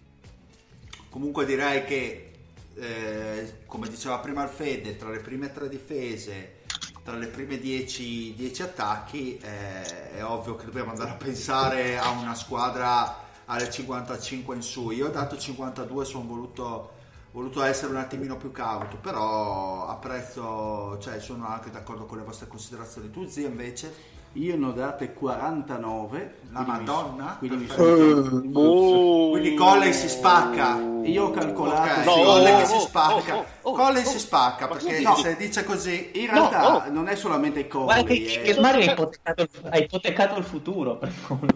comunque 1.08 1.44
direi 1.44 1.84
che 1.84 2.29
eh, 2.74 3.58
come 3.66 3.88
diceva 3.88 4.18
prima 4.18 4.42
il 4.42 4.48
Fede, 4.48 4.96
tra 4.96 5.10
le 5.10 5.18
prime 5.18 5.52
tre 5.52 5.68
difese, 5.68 6.58
tra 7.02 7.16
le 7.16 7.26
prime 7.26 7.58
10 7.58 8.36
attacchi, 8.60 9.38
eh, 9.38 10.12
è 10.12 10.24
ovvio 10.24 10.56
che 10.56 10.66
dobbiamo 10.66 10.90
andare 10.90 11.10
a 11.10 11.14
pensare 11.14 11.98
a 11.98 12.10
una 12.10 12.34
squadra 12.34 13.28
alle 13.46 13.70
55 13.70 14.54
in 14.54 14.62
su. 14.62 14.90
Io 14.90 15.08
ho 15.08 15.10
dato 15.10 15.36
52, 15.36 16.04
sono 16.04 16.24
voluto, 16.26 16.90
voluto 17.32 17.62
essere 17.62 17.92
un 17.92 17.98
attimino 17.98 18.36
più 18.36 18.52
cauto, 18.52 18.96
però 18.96 19.88
apprezzo, 19.88 20.98
cioè 21.00 21.18
sono 21.20 21.48
anche 21.48 21.70
d'accordo 21.70 22.06
con 22.06 22.18
le 22.18 22.24
vostre 22.24 22.46
considerazioni. 22.46 23.10
Tu 23.10 23.26
zia 23.26 23.48
invece? 23.48 24.18
Io 24.34 24.56
ne 24.56 24.66
ho 24.66 24.70
date 24.70 25.12
49. 25.12 26.34
La 26.52 26.60
Madonna? 26.60 27.36
Quindi, 27.38 27.56
mi 27.56 27.68
sono... 27.68 28.60
Oh. 28.60 29.30
Quindi 29.30 29.54
Colley 29.54 29.92
si 29.92 30.08
spacca. 30.08 30.76
Io 31.04 31.24
ho 31.24 31.30
calcolato... 31.30 31.80
Ok, 32.00 32.04
No, 32.04 32.14
che 32.14 32.62
oh, 32.62 32.64
si 32.66 32.74
oh, 32.74 32.80
spacca. 32.80 33.36
oh, 33.36 33.46
oh, 33.62 33.70
oh, 33.80 33.94
si 34.04 34.18
spacca 34.18 34.66
ma 34.68 34.76
perché 34.76 35.00
no. 35.00 35.14
se 35.16 35.36
dice 35.36 35.64
così 35.64 36.10
In 36.14 36.30
realtà 36.30 36.60
No, 36.60 36.84
non 36.90 37.08
è 37.08 37.16
solamente 37.16 37.66
Conley, 37.68 38.04
che, 38.04 38.40
è- 38.40 38.42
che 38.54 38.60
Mario 38.60 38.88
ha 38.88 38.92
ipotecato, 38.92 39.46
ipotecato 39.74 40.38
il 40.38 40.44
futuro. 40.44 40.98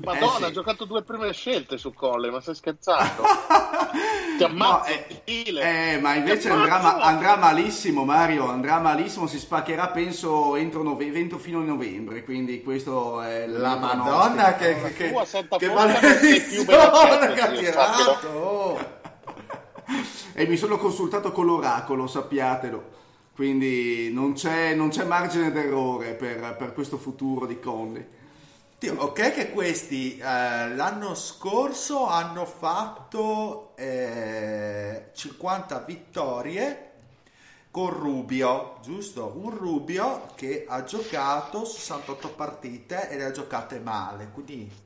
Madonna, 0.04 0.26
Eh, 0.34 0.36
sì. 0.38 0.44
ha 0.44 0.50
giocato 0.50 0.84
due 0.84 1.02
prime 1.02 1.32
scelte 1.32 1.78
su 1.78 1.92
Colle, 1.92 2.30
ma 2.30 2.40
stai 2.40 2.54
scherzando? 2.54 3.22
Ti 4.36 4.42
No, 4.42 4.46
ammazzo, 4.46 4.90
eh, 4.90 5.22
eh, 5.94 5.98
ma 6.00 6.14
invece 6.14 6.48
Ti 6.48 6.48
andrà, 6.48 6.74
ammazzo. 6.80 7.02
andrà 7.02 7.36
malissimo 7.36 8.04
Mario, 8.04 8.48
andrà 8.48 8.80
malissimo, 8.80 9.26
si 9.26 9.38
spaccherà 9.38 9.88
penso 9.88 10.56
entro 10.56 10.82
nove- 10.82 11.12
entro 11.14 11.38
fino 11.38 11.60
a 11.60 11.62
novembre, 11.62 12.24
quindi 12.24 12.62
questo 12.62 13.20
è 13.20 13.46
La 13.46 13.76
Madonna 13.76 14.52
pronostico. 14.54 14.88
che, 14.92 14.92
che, 14.94 15.56
che 15.58 15.68
maledizione 15.72 16.64
Benedetto, 16.66 17.32
che 17.34 17.40
ha 17.40 17.48
tirato! 17.52 19.02
E 20.36 20.46
mi 20.46 20.56
sono 20.56 20.78
consultato 20.78 21.30
con 21.30 21.46
l'oracolo, 21.46 22.06
sappiatelo. 22.06 23.02
quindi 23.34 24.12
non 24.12 24.32
c'è, 24.32 24.74
non 24.74 24.88
c'è 24.88 25.04
margine 25.04 25.52
d'errore 25.52 26.14
per, 26.14 26.56
per, 26.56 26.72
questo 26.72 26.98
futuro 26.98 27.46
di 27.46 27.60
Conley. 27.60 28.06
Ok 28.96 29.32
che 29.32 29.50
questi 29.50 30.18
eh, 30.18 30.22
l'anno 30.74 31.14
scorso 31.14 32.06
hanno 32.06 32.44
fatto 32.44 33.72
eh, 33.76 35.10
50 35.14 35.78
vittorie 35.86 36.90
con 37.70 37.90
Rubio, 37.90 38.78
giusto? 38.82 39.32
Un 39.36 39.56
Rubio 39.56 40.26
che 40.34 40.66
ha 40.68 40.84
giocato 40.84 41.64
68 41.64 42.28
partite 42.30 43.08
e 43.08 43.16
le 43.16 43.24
ha 43.24 43.30
giocate 43.30 43.80
male, 43.80 44.30
quindi... 44.32 44.83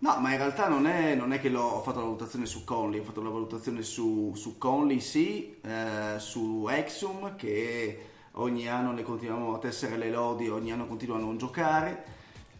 No, 0.00 0.18
ma 0.18 0.32
in 0.32 0.38
realtà 0.38 0.66
non 0.66 0.86
è, 0.86 1.14
non 1.14 1.32
è 1.32 1.40
che 1.40 1.50
l'ho, 1.50 1.60
ho 1.60 1.82
fatto 1.82 1.98
la 1.98 2.06
valutazione 2.06 2.46
su 2.46 2.64
Conley, 2.64 3.00
ho 3.00 3.04
fatto 3.04 3.22
la 3.22 3.28
valutazione 3.28 3.82
su, 3.82 4.32
su 4.34 4.56
Conley 4.56 4.98
sì, 4.98 5.58
eh, 5.60 6.14
su 6.18 6.66
Exum 6.70 7.36
che 7.36 8.06
ogni 8.32 8.66
anno 8.66 8.92
ne 8.92 9.02
continuano 9.02 9.54
a 9.54 9.58
tessere 9.58 9.98
le 9.98 10.10
lodi, 10.10 10.48
ogni 10.48 10.72
anno 10.72 10.86
continuano 10.86 11.24
a 11.24 11.26
non 11.26 11.36
giocare 11.36 12.04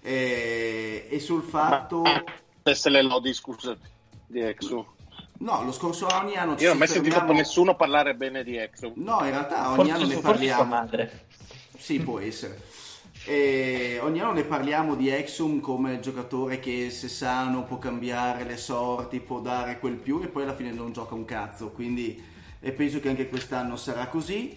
e, 0.02 1.06
e 1.08 1.18
sul 1.18 1.42
fatto... 1.42 2.02
Tessere 2.62 3.00
le 3.00 3.08
lodi, 3.08 3.32
scusa, 3.32 3.74
di 4.26 4.40
Exum. 4.40 4.84
No, 5.38 5.64
lo 5.64 5.72
scorso 5.72 6.08
anno 6.08 6.28
Io 6.28 6.44
non 6.44 6.56
ho 6.58 6.74
mai 6.74 6.88
sentito 6.88 7.24
nessuno 7.32 7.74
parlare 7.74 8.14
bene 8.14 8.44
di 8.44 8.58
Exum. 8.58 8.92
No, 8.96 9.20
in 9.24 9.30
realtà 9.30 9.70
ogni 9.70 9.88
forse, 9.88 9.92
anno 9.92 10.06
ne 10.06 10.20
parliamo. 10.20 10.64
madre. 10.64 11.26
Sì, 11.78 12.00
può 12.00 12.18
essere. 12.18 12.60
E 13.24 13.98
ogni 14.02 14.20
anno 14.20 14.32
ne 14.32 14.44
parliamo 14.44 14.94
di 14.94 15.10
Exum 15.10 15.60
come 15.60 16.00
giocatore 16.00 16.58
che 16.58 16.88
se 16.90 17.08
sano 17.08 17.64
può 17.64 17.78
cambiare 17.78 18.44
le 18.44 18.56
sorti, 18.56 19.20
può 19.20 19.40
dare 19.40 19.78
quel 19.78 19.96
più 19.96 20.22
e 20.22 20.28
poi 20.28 20.44
alla 20.44 20.54
fine 20.54 20.72
non 20.72 20.92
gioca 20.92 21.14
un 21.14 21.26
cazzo. 21.26 21.70
Quindi 21.70 22.20
penso 22.74 22.98
che 22.98 23.08
anche 23.10 23.28
quest'anno 23.28 23.76
sarà 23.76 24.06
così. 24.06 24.56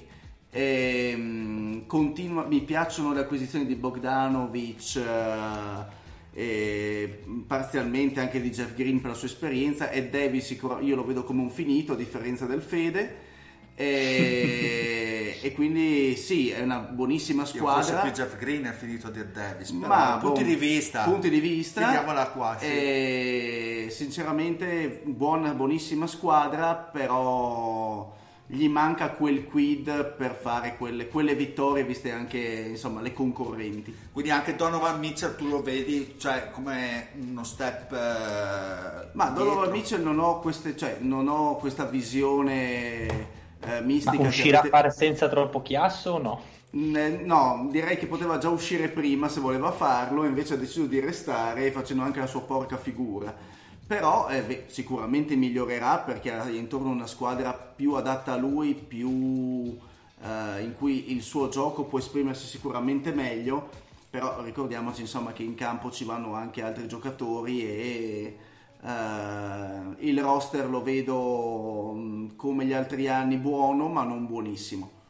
E, 0.49 1.13
um, 1.15 1.85
continua, 1.87 2.45
mi 2.45 2.61
piacciono 2.61 3.11
le 3.13 3.21
acquisizioni 3.21 3.65
di 3.65 3.75
Bogdanovic. 3.75 4.95
Uh, 4.95 6.01
e 6.35 7.23
parzialmente 7.45 8.19
anche 8.19 8.41
di 8.41 8.49
Jeff 8.49 8.73
Green 8.73 8.99
per 8.99 9.11
la 9.11 9.15
sua 9.15 9.27
esperienza 9.27 9.91
e 9.91 10.09
Davis 10.09 10.49
io 10.81 10.95
lo 10.95 11.05
vedo 11.05 11.23
come 11.23 11.41
un 11.41 11.51
finito 11.51 11.93
a 11.93 11.95
differenza 11.95 12.47
del 12.47 12.63
Fede 12.63 13.31
e, 13.75 15.39
e 15.41 15.51
quindi 15.53 16.15
sì 16.15 16.49
è 16.51 16.61
una 16.61 16.79
buonissima 16.79 17.43
squadra 17.43 17.95
io 17.95 18.01
più 18.01 18.11
Jeff 18.11 18.37
Green 18.37 18.65
è 18.65 18.71
finito 18.71 19.09
di 19.09 19.23
Davis 19.31 19.71
ma 19.71 20.17
punti 20.21 20.43
bon, 20.43 20.49
di 20.51 20.55
vista 20.55 21.03
punti 21.03 21.29
di 21.29 21.39
vista 21.39 22.29
qua 22.31 22.57
sì. 22.59 22.65
e, 22.65 23.87
sinceramente 23.89 25.01
buona 25.05 25.53
buonissima 25.53 26.05
squadra 26.05 26.75
però 26.75 28.13
gli 28.45 28.67
manca 28.67 29.09
quel 29.11 29.45
quid 29.45 30.15
per 30.15 30.35
fare 30.39 30.75
quelle, 30.77 31.07
quelle, 31.07 31.33
vittorie 31.33 31.83
viste 31.83 32.11
anche 32.11 32.37
insomma 32.37 33.01
le 33.01 33.13
concorrenti 33.13 33.95
quindi 34.11 34.29
anche 34.29 34.55
Donovan 34.55 34.99
Mitchell 34.99 35.35
tu 35.35 35.47
lo 35.47 35.63
vedi 35.63 36.15
cioè 36.19 36.51
come 36.51 37.07
uno 37.19 37.43
step 37.43 37.91
eh, 37.93 39.07
ma 39.13 39.29
dietro. 39.29 39.43
Donovan 39.43 39.71
Mitchell 39.71 40.03
non 40.03 40.19
ho, 40.19 40.39
queste, 40.39 40.75
cioè, 40.75 40.97
non 40.99 41.27
ho 41.27 41.55
questa 41.55 41.85
visione 41.85 43.41
eh, 43.65 43.81
mistica 43.81 44.21
ma 44.21 44.27
uscirà 44.27 44.59
avete... 44.59 44.75
a 44.75 44.77
fare 44.77 44.91
senza 44.91 45.27
troppo 45.29 45.61
chiasso 45.61 46.11
o 46.11 46.17
no? 46.17 46.41
No, 46.71 47.67
direi 47.69 47.97
che 47.97 48.07
poteva 48.07 48.39
già 48.39 48.49
uscire 48.49 48.87
prima 48.87 49.29
se 49.29 49.39
voleva 49.39 49.71
farlo, 49.71 50.25
invece 50.25 50.55
ha 50.55 50.57
deciso 50.57 50.85
di 50.85 50.99
restare 50.99 51.71
facendo 51.71 52.01
anche 52.01 52.19
la 52.19 52.25
sua 52.25 52.41
porca 52.41 52.77
figura 52.77 53.51
però 53.85 54.29
eh, 54.29 54.65
sicuramente 54.67 55.35
migliorerà 55.35 55.99
perché 55.99 56.31
ha 56.31 56.49
intorno 56.49 56.89
una 56.89 57.05
squadra 57.05 57.53
più 57.53 57.93
adatta 57.93 58.33
a 58.33 58.37
lui, 58.37 58.73
più, 58.73 59.77
eh, 60.21 60.63
in 60.63 60.73
cui 60.77 61.11
il 61.13 61.21
suo 61.21 61.49
gioco 61.49 61.83
può 61.83 61.99
esprimersi 61.99 62.47
sicuramente 62.47 63.11
meglio, 63.11 63.69
però 64.09 64.41
ricordiamoci 64.41 65.01
insomma 65.01 65.33
che 65.33 65.43
in 65.43 65.55
campo 65.55 65.91
ci 65.91 66.05
vanno 66.05 66.33
anche 66.33 66.63
altri 66.63 66.87
giocatori 66.87 67.61
e 67.61 68.37
eh, 68.85 70.07
il 70.07 70.21
roster 70.21 70.69
lo 70.69 70.83
vedo 70.83 71.95
come 72.35 72.65
gli 72.65 72.73
altri 72.73 73.07
anni 73.07 73.37
buono 73.37 73.87
ma 73.87 74.03
non 74.03 74.25
buonissimo. 74.25 75.01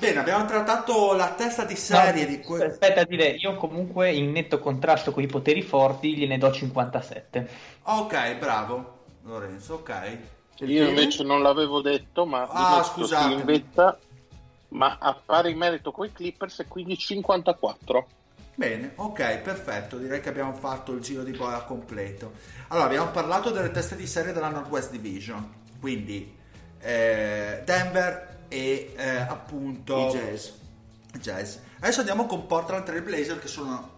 Bene, 0.00 0.18
abbiamo 0.18 0.46
trattato 0.46 1.12
la 1.12 1.34
testa 1.34 1.64
di 1.64 1.76
serie 1.76 2.22
no, 2.22 2.28
di 2.30 2.40
que- 2.40 2.64
Aspetta 2.64 3.02
a 3.02 3.04
dire, 3.04 3.32
io 3.32 3.56
comunque 3.56 4.10
in 4.10 4.30
netto 4.30 4.58
contrasto 4.58 5.12
con 5.12 5.22
i 5.22 5.26
poteri 5.26 5.60
forti 5.60 6.16
gliene 6.16 6.38
do 6.38 6.50
57. 6.50 7.48
Ok, 7.82 8.36
bravo 8.36 8.98
Lorenzo, 9.24 9.74
ok. 9.74 10.18
Io 10.60 10.88
invece 10.88 11.22
non 11.22 11.42
l'avevo 11.42 11.82
detto, 11.82 12.24
ma 12.24 12.46
ah, 12.50 12.82
scusate. 12.82 13.34
in 13.34 13.44
vetta, 13.44 13.98
ma 14.68 14.96
a 14.98 15.14
pari 15.22 15.54
merito 15.54 15.90
con 15.90 16.06
i 16.06 16.12
Clippers 16.12 16.60
e 16.60 16.66
quindi 16.66 16.96
54. 16.96 18.06
Bene, 18.60 18.92
ok, 18.94 19.38
perfetto. 19.38 19.96
Direi 19.96 20.20
che 20.20 20.28
abbiamo 20.28 20.52
fatto 20.52 20.92
il 20.92 21.00
giro 21.00 21.22
di 21.22 21.30
bola 21.32 21.62
completo. 21.62 22.32
Allora, 22.68 22.84
abbiamo 22.84 23.10
parlato 23.10 23.50
delle 23.52 23.70
teste 23.70 23.96
di 23.96 24.06
serie 24.06 24.34
della 24.34 24.50
Northwest 24.50 24.90
Division. 24.90 25.50
Quindi 25.80 26.36
eh, 26.78 27.62
Denver, 27.64 28.44
e 28.48 28.92
eh, 28.94 29.16
appunto 29.16 30.08
I 30.08 30.10
jazz. 30.10 30.48
jazz. 31.20 31.56
Adesso 31.78 32.00
andiamo 32.00 32.26
con 32.26 32.46
Portland 32.46 32.84
Trail 32.84 33.00
Blazer 33.00 33.38
che 33.38 33.48
sono 33.48 33.92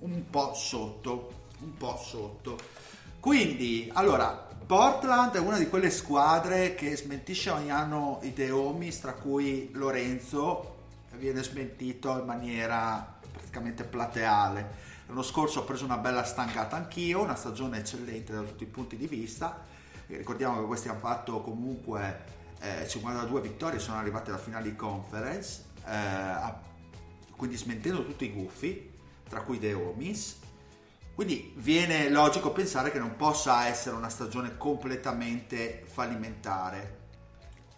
un 0.00 0.28
po' 0.28 0.52
sotto, 0.52 1.46
un 1.60 1.74
po' 1.74 1.96
sotto. 1.96 2.58
Quindi, 3.20 3.88
allora, 3.90 4.48
Portland 4.66 5.34
è 5.34 5.38
una 5.38 5.56
di 5.56 5.70
quelle 5.70 5.88
squadre 5.88 6.74
che 6.74 6.94
smentisce 6.94 7.48
ogni 7.48 7.70
anno 7.70 8.18
i 8.20 8.34
Deomis, 8.34 9.00
tra 9.00 9.14
cui 9.14 9.70
Lorenzo 9.72 10.72
viene 11.16 11.42
smentito 11.42 12.18
in 12.18 12.26
maniera 12.26 13.13
praticamente 13.54 13.84
plateale. 13.84 14.92
L'anno 15.06 15.22
scorso 15.22 15.60
ho 15.60 15.64
preso 15.64 15.84
una 15.84 15.98
bella 15.98 16.24
stangata 16.24 16.76
anch'io, 16.76 17.22
una 17.22 17.36
stagione 17.36 17.78
eccellente 17.78 18.32
da 18.32 18.40
tutti 18.40 18.64
i 18.64 18.66
punti 18.66 18.96
di 18.96 19.06
vista. 19.06 19.64
E 20.06 20.16
ricordiamo 20.16 20.60
che 20.60 20.66
questi 20.66 20.88
hanno 20.88 20.98
fatto 20.98 21.40
comunque 21.40 22.24
eh, 22.60 22.88
52 22.88 23.40
vittorie 23.40 23.78
sono 23.78 23.98
arrivate 23.98 24.30
alla 24.30 24.38
finale 24.38 24.64
di 24.64 24.76
conference, 24.76 25.64
eh, 25.86 26.52
quindi 27.36 27.56
smentendo 27.56 28.04
tutti 28.04 28.24
i 28.24 28.32
gufi, 28.32 28.90
tra 29.28 29.42
cui 29.42 29.58
The 29.58 29.74
Omis. 29.74 30.40
Quindi 31.14 31.52
viene 31.56 32.08
logico 32.10 32.50
pensare 32.50 32.90
che 32.90 32.98
non 32.98 33.14
possa 33.14 33.68
essere 33.68 33.94
una 33.94 34.08
stagione 34.08 34.56
completamente 34.56 35.84
fallimentare. 35.86 37.02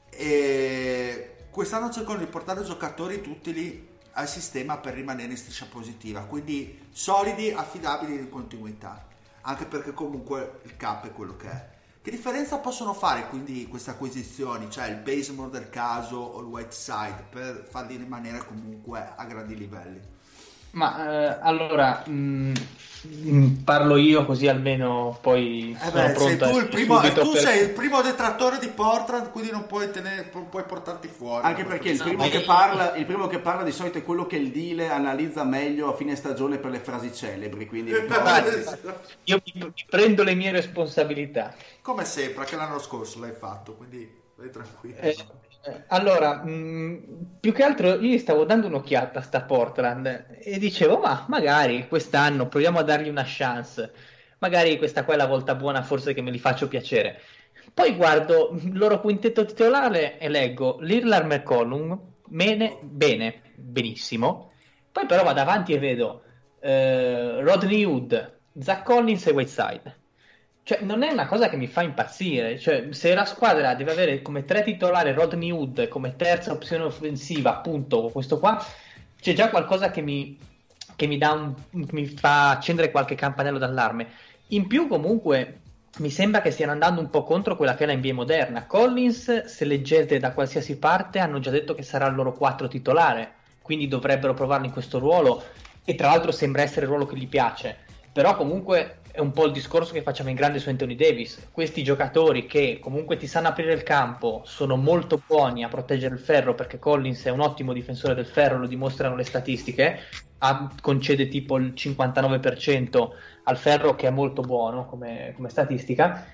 E 0.08 1.48
quest'anno 1.50 1.90
cercano 1.90 2.18
di 2.18 2.26
portare 2.26 2.64
giocatori 2.64 3.20
tutti 3.20 3.52
lì 3.52 3.85
al 4.16 4.28
sistema 4.28 4.78
per 4.78 4.94
rimanere 4.94 5.30
in 5.30 5.36
striscia 5.36 5.66
positiva, 5.66 6.22
quindi 6.22 6.86
solidi, 6.90 7.52
affidabili 7.52 8.14
in 8.18 8.30
continuità, 8.30 9.06
anche 9.42 9.66
perché 9.66 9.92
comunque 9.92 10.60
il 10.64 10.76
cap 10.76 11.06
è 11.06 11.12
quello 11.12 11.36
che 11.36 11.50
è. 11.50 11.68
Che 12.00 12.10
differenza 12.10 12.58
possono 12.58 12.94
fare 12.94 13.28
quindi 13.28 13.66
queste 13.68 13.90
acquisizioni, 13.90 14.70
cioè 14.70 14.86
il 14.86 14.96
Basemore 14.96 15.50
del 15.50 15.68
caso 15.68 16.16
o 16.16 16.40
il 16.40 16.46
White 16.46 16.74
Side, 16.74 17.26
per 17.28 17.66
farli 17.68 17.96
rimanere 17.96 18.38
comunque 18.46 19.12
a 19.14 19.24
grandi 19.24 19.56
livelli? 19.56 20.00
Ma 20.72 21.10
eh, 21.10 21.38
allora 21.40 22.02
mh, 22.06 22.12
mm, 22.12 22.54
mh, 23.06 23.62
parlo 23.64 23.96
io 23.96 24.26
così 24.26 24.46
almeno 24.46 25.18
poi 25.22 25.76
eh 25.80 25.90
beh, 25.90 26.14
sei 26.16 26.36
tu, 26.36 26.58
il 26.58 26.68
primo, 26.68 27.00
tu 27.00 27.32
per... 27.32 27.40
sei 27.40 27.62
il 27.62 27.70
primo 27.70 28.02
detrattore 28.02 28.58
di 28.58 28.68
Portland, 28.68 29.30
quindi 29.30 29.50
non 29.50 29.66
puoi, 29.66 29.90
tenere, 29.90 30.24
puoi 30.24 30.64
portarti 30.64 31.08
fuori. 31.08 31.46
Anche 31.46 31.64
perché 31.64 31.90
il 31.90 31.98
primo, 32.02 32.28
parla, 32.44 32.94
il 32.94 33.06
primo, 33.06 33.26
che 33.26 33.38
parla, 33.38 33.62
di 33.62 33.72
solito 33.72 33.98
è 33.98 34.04
quello 34.04 34.26
che 34.26 34.36
il 34.36 34.50
deal 34.50 34.90
analizza 34.90 35.44
meglio 35.44 35.88
a 35.88 35.96
fine 35.96 36.14
stagione 36.14 36.58
per 36.58 36.70
le 36.70 36.80
frasi 36.80 37.12
celebri. 37.12 37.66
Quindi 37.66 37.92
io 37.92 39.42
mi, 39.44 39.52
mi 39.54 39.72
prendo 39.88 40.22
le 40.22 40.34
mie 40.34 40.50
responsabilità. 40.50 41.54
Come 41.80 42.04
sempre, 42.04 42.42
anche 42.42 42.56
l'anno 42.56 42.78
scorso 42.78 43.20
l'hai 43.20 43.32
fatto, 43.32 43.74
quindi 43.74 44.24
vai 44.36 44.50
tranquillo. 44.50 44.96
Eh, 44.98 45.16
allora, 45.88 46.44
mh, 46.44 46.50
mm, 46.50 46.96
più 47.40 47.52
che 47.52 47.64
altro 47.64 48.00
io 48.00 48.18
stavo 48.18 48.44
dando 48.44 48.68
un'occhiata 48.68 49.18
a 49.18 49.22
sta 49.22 49.42
Portland 49.42 50.38
e 50.38 50.58
dicevo, 50.58 50.98
ma 50.98 51.24
magari 51.28 51.88
quest'anno 51.88 52.46
proviamo 52.46 52.78
a 52.78 52.82
dargli 52.82 53.08
una 53.08 53.24
chance. 53.26 53.92
Magari 54.38 54.76
questa 54.78 55.04
qua 55.04 55.14
è 55.14 55.16
la 55.16 55.26
volta 55.26 55.54
buona, 55.54 55.82
forse 55.82 56.14
che 56.14 56.22
me 56.22 56.30
li 56.30 56.38
faccio 56.38 56.68
piacere. 56.68 57.20
Poi 57.74 57.96
guardo 57.96 58.56
il 58.62 58.76
loro 58.78 59.00
quintetto 59.00 59.44
titolare 59.44 60.18
e 60.18 60.28
leggo 60.28 60.78
Lirlar 60.80 61.24
McCollum, 61.24 61.98
bene, 62.26 62.78
bene, 62.82 63.42
benissimo. 63.54 64.52
Poi 64.92 65.06
però 65.06 65.24
vado 65.24 65.40
avanti 65.40 65.72
e 65.72 65.78
vedo 65.78 66.22
eh, 66.60 67.40
Rodney 67.42 67.84
Hood, 67.84 68.38
Zach 68.60 68.84
Collins 68.84 69.26
e 69.26 69.32
Whiteside 69.32 70.04
cioè, 70.66 70.80
non 70.80 71.04
è 71.04 71.12
una 71.12 71.28
cosa 71.28 71.48
che 71.48 71.56
mi 71.56 71.68
fa 71.68 71.82
impazzire. 71.82 72.58
Cioè, 72.58 72.88
se 72.90 73.14
la 73.14 73.24
squadra 73.24 73.76
deve 73.76 73.92
avere 73.92 74.20
come 74.20 74.44
tre 74.44 74.64
titolari 74.64 75.12
Rodney 75.12 75.52
Hood 75.52 75.86
come 75.86 76.16
terza 76.16 76.50
opzione 76.50 76.82
offensiva, 76.82 77.50
appunto, 77.50 78.08
questo 78.08 78.40
qua, 78.40 78.60
c'è 79.20 79.32
già 79.32 79.48
qualcosa 79.48 79.92
che 79.92 80.00
mi, 80.00 80.36
che 80.96 81.06
mi, 81.06 81.20
un, 81.22 81.54
mi 81.70 82.06
fa 82.06 82.50
accendere 82.50 82.90
qualche 82.90 83.14
campanello 83.14 83.58
d'allarme. 83.58 84.08
In 84.48 84.66
più, 84.66 84.88
comunque, 84.88 85.60
mi 85.98 86.10
sembra 86.10 86.40
che 86.40 86.50
stiano 86.50 86.72
andando 86.72 87.00
un 87.00 87.10
po' 87.10 87.22
contro 87.22 87.54
quella 87.54 87.76
che 87.76 87.84
è 87.84 87.86
la 87.86 87.94
NBA 87.94 88.14
moderna. 88.14 88.66
Collins, 88.66 89.44
se 89.44 89.64
leggete 89.64 90.18
da 90.18 90.32
qualsiasi 90.32 90.78
parte, 90.78 91.20
hanno 91.20 91.38
già 91.38 91.52
detto 91.52 91.76
che 91.76 91.84
sarà 91.84 92.08
il 92.08 92.16
loro 92.16 92.32
4 92.32 92.66
titolare, 92.66 93.34
quindi 93.62 93.86
dovrebbero 93.86 94.34
provarlo 94.34 94.66
in 94.66 94.72
questo 94.72 94.98
ruolo 94.98 95.44
e 95.84 95.94
tra 95.94 96.08
l'altro 96.08 96.32
sembra 96.32 96.62
essere 96.62 96.86
il 96.86 96.88
ruolo 96.88 97.06
che 97.06 97.16
gli 97.16 97.28
piace. 97.28 97.76
Però 98.12 98.34
comunque 98.34 99.02
è 99.16 99.20
un 99.20 99.32
po' 99.32 99.46
il 99.46 99.52
discorso 99.52 99.94
che 99.94 100.02
facciamo 100.02 100.28
in 100.28 100.34
grande 100.34 100.58
su 100.58 100.68
Anthony 100.68 100.94
Davis. 100.94 101.48
Questi 101.50 101.82
giocatori 101.82 102.44
che 102.44 102.78
comunque 102.78 103.16
ti 103.16 103.26
sanno 103.26 103.48
aprire 103.48 103.72
il 103.72 103.82
campo, 103.82 104.42
sono 104.44 104.76
molto 104.76 105.22
buoni 105.26 105.64
a 105.64 105.68
proteggere 105.68 106.14
il 106.14 106.20
ferro 106.20 106.54
perché 106.54 106.78
Collins 106.78 107.24
è 107.24 107.30
un 107.30 107.40
ottimo 107.40 107.72
difensore 107.72 108.14
del 108.14 108.26
ferro, 108.26 108.58
lo 108.58 108.66
dimostrano 108.66 109.16
le 109.16 109.24
statistiche, 109.24 110.00
ha, 110.38 110.70
concede 110.82 111.28
tipo 111.28 111.56
il 111.56 111.72
59% 111.74 113.08
al 113.44 113.56
ferro 113.56 113.94
che 113.94 114.06
è 114.06 114.10
molto 114.10 114.42
buono 114.42 114.84
come, 114.84 115.32
come 115.34 115.48
statistica. 115.48 116.26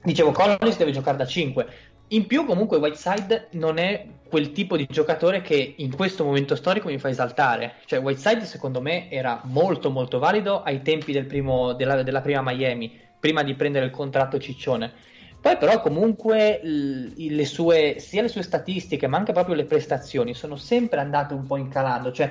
Dicevo, 0.00 0.30
Collins 0.30 0.76
deve 0.76 0.92
giocare 0.92 1.16
da 1.16 1.26
5. 1.26 1.66
In 2.12 2.26
più, 2.26 2.44
comunque, 2.44 2.76
Whiteside 2.76 3.48
non 3.52 3.78
è 3.78 4.06
quel 4.28 4.52
tipo 4.52 4.76
di 4.76 4.86
giocatore 4.88 5.40
che 5.40 5.74
in 5.78 5.96
questo 5.96 6.24
momento 6.24 6.56
storico 6.56 6.88
mi 6.88 6.98
fa 6.98 7.08
esaltare. 7.08 7.76
Cioè, 7.86 8.00
Whiteside, 8.00 8.44
secondo 8.44 8.82
me, 8.82 9.10
era 9.10 9.40
molto, 9.44 9.88
molto 9.88 10.18
valido 10.18 10.62
ai 10.62 10.82
tempi 10.82 11.12
del 11.12 11.24
primo, 11.24 11.72
della, 11.72 12.02
della, 12.02 12.20
prima 12.20 12.42
Miami, 12.42 13.00
prima 13.18 13.42
di 13.42 13.54
prendere 13.54 13.86
il 13.86 13.90
contratto 13.90 14.38
ciccione. 14.38 14.92
Poi, 15.40 15.56
però, 15.56 15.80
comunque, 15.80 16.60
le 16.62 17.44
sue, 17.46 17.96
sia 17.98 18.20
le 18.20 18.28
sue 18.28 18.42
statistiche, 18.42 19.06
ma 19.06 19.16
anche 19.16 19.32
proprio 19.32 19.54
le 19.54 19.64
prestazioni 19.64 20.34
sono 20.34 20.56
sempre 20.56 21.00
andate 21.00 21.32
un 21.32 21.46
po' 21.46 21.56
incalando. 21.56 22.12
Cioè, 22.12 22.30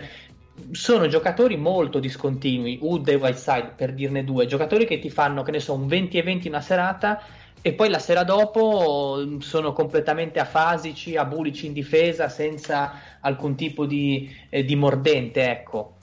sono 0.69 1.07
giocatori 1.07 1.57
molto 1.57 1.97
discontinui, 1.97 2.77
Wood 2.79 3.07
e 3.07 3.15
Whiteside, 3.15 3.73
per 3.75 3.93
dirne 3.93 4.23
due, 4.23 4.45
giocatori 4.45 4.85
che 4.85 4.99
ti 4.99 5.09
fanno, 5.09 5.41
che 5.41 5.49
ne 5.49 5.59
so, 5.59 5.73
un 5.73 5.87
20 5.87 6.19
e 6.19 6.21
20 6.21 6.47
una 6.49 6.61
serata 6.61 7.19
e 7.63 7.73
poi 7.73 7.89
la 7.89 7.99
sera 7.99 8.23
dopo 8.23 9.21
mm, 9.23 9.37
sono 9.39 9.71
completamente 9.71 10.39
afasici, 10.39 11.15
abulici 11.15 11.67
in 11.67 11.73
difesa, 11.73 12.27
senza 12.27 13.19
alcun 13.19 13.55
tipo 13.55 13.85
di, 13.85 14.29
eh, 14.49 14.63
di 14.63 14.75
mordente, 14.75 15.49
ecco. 15.49 15.97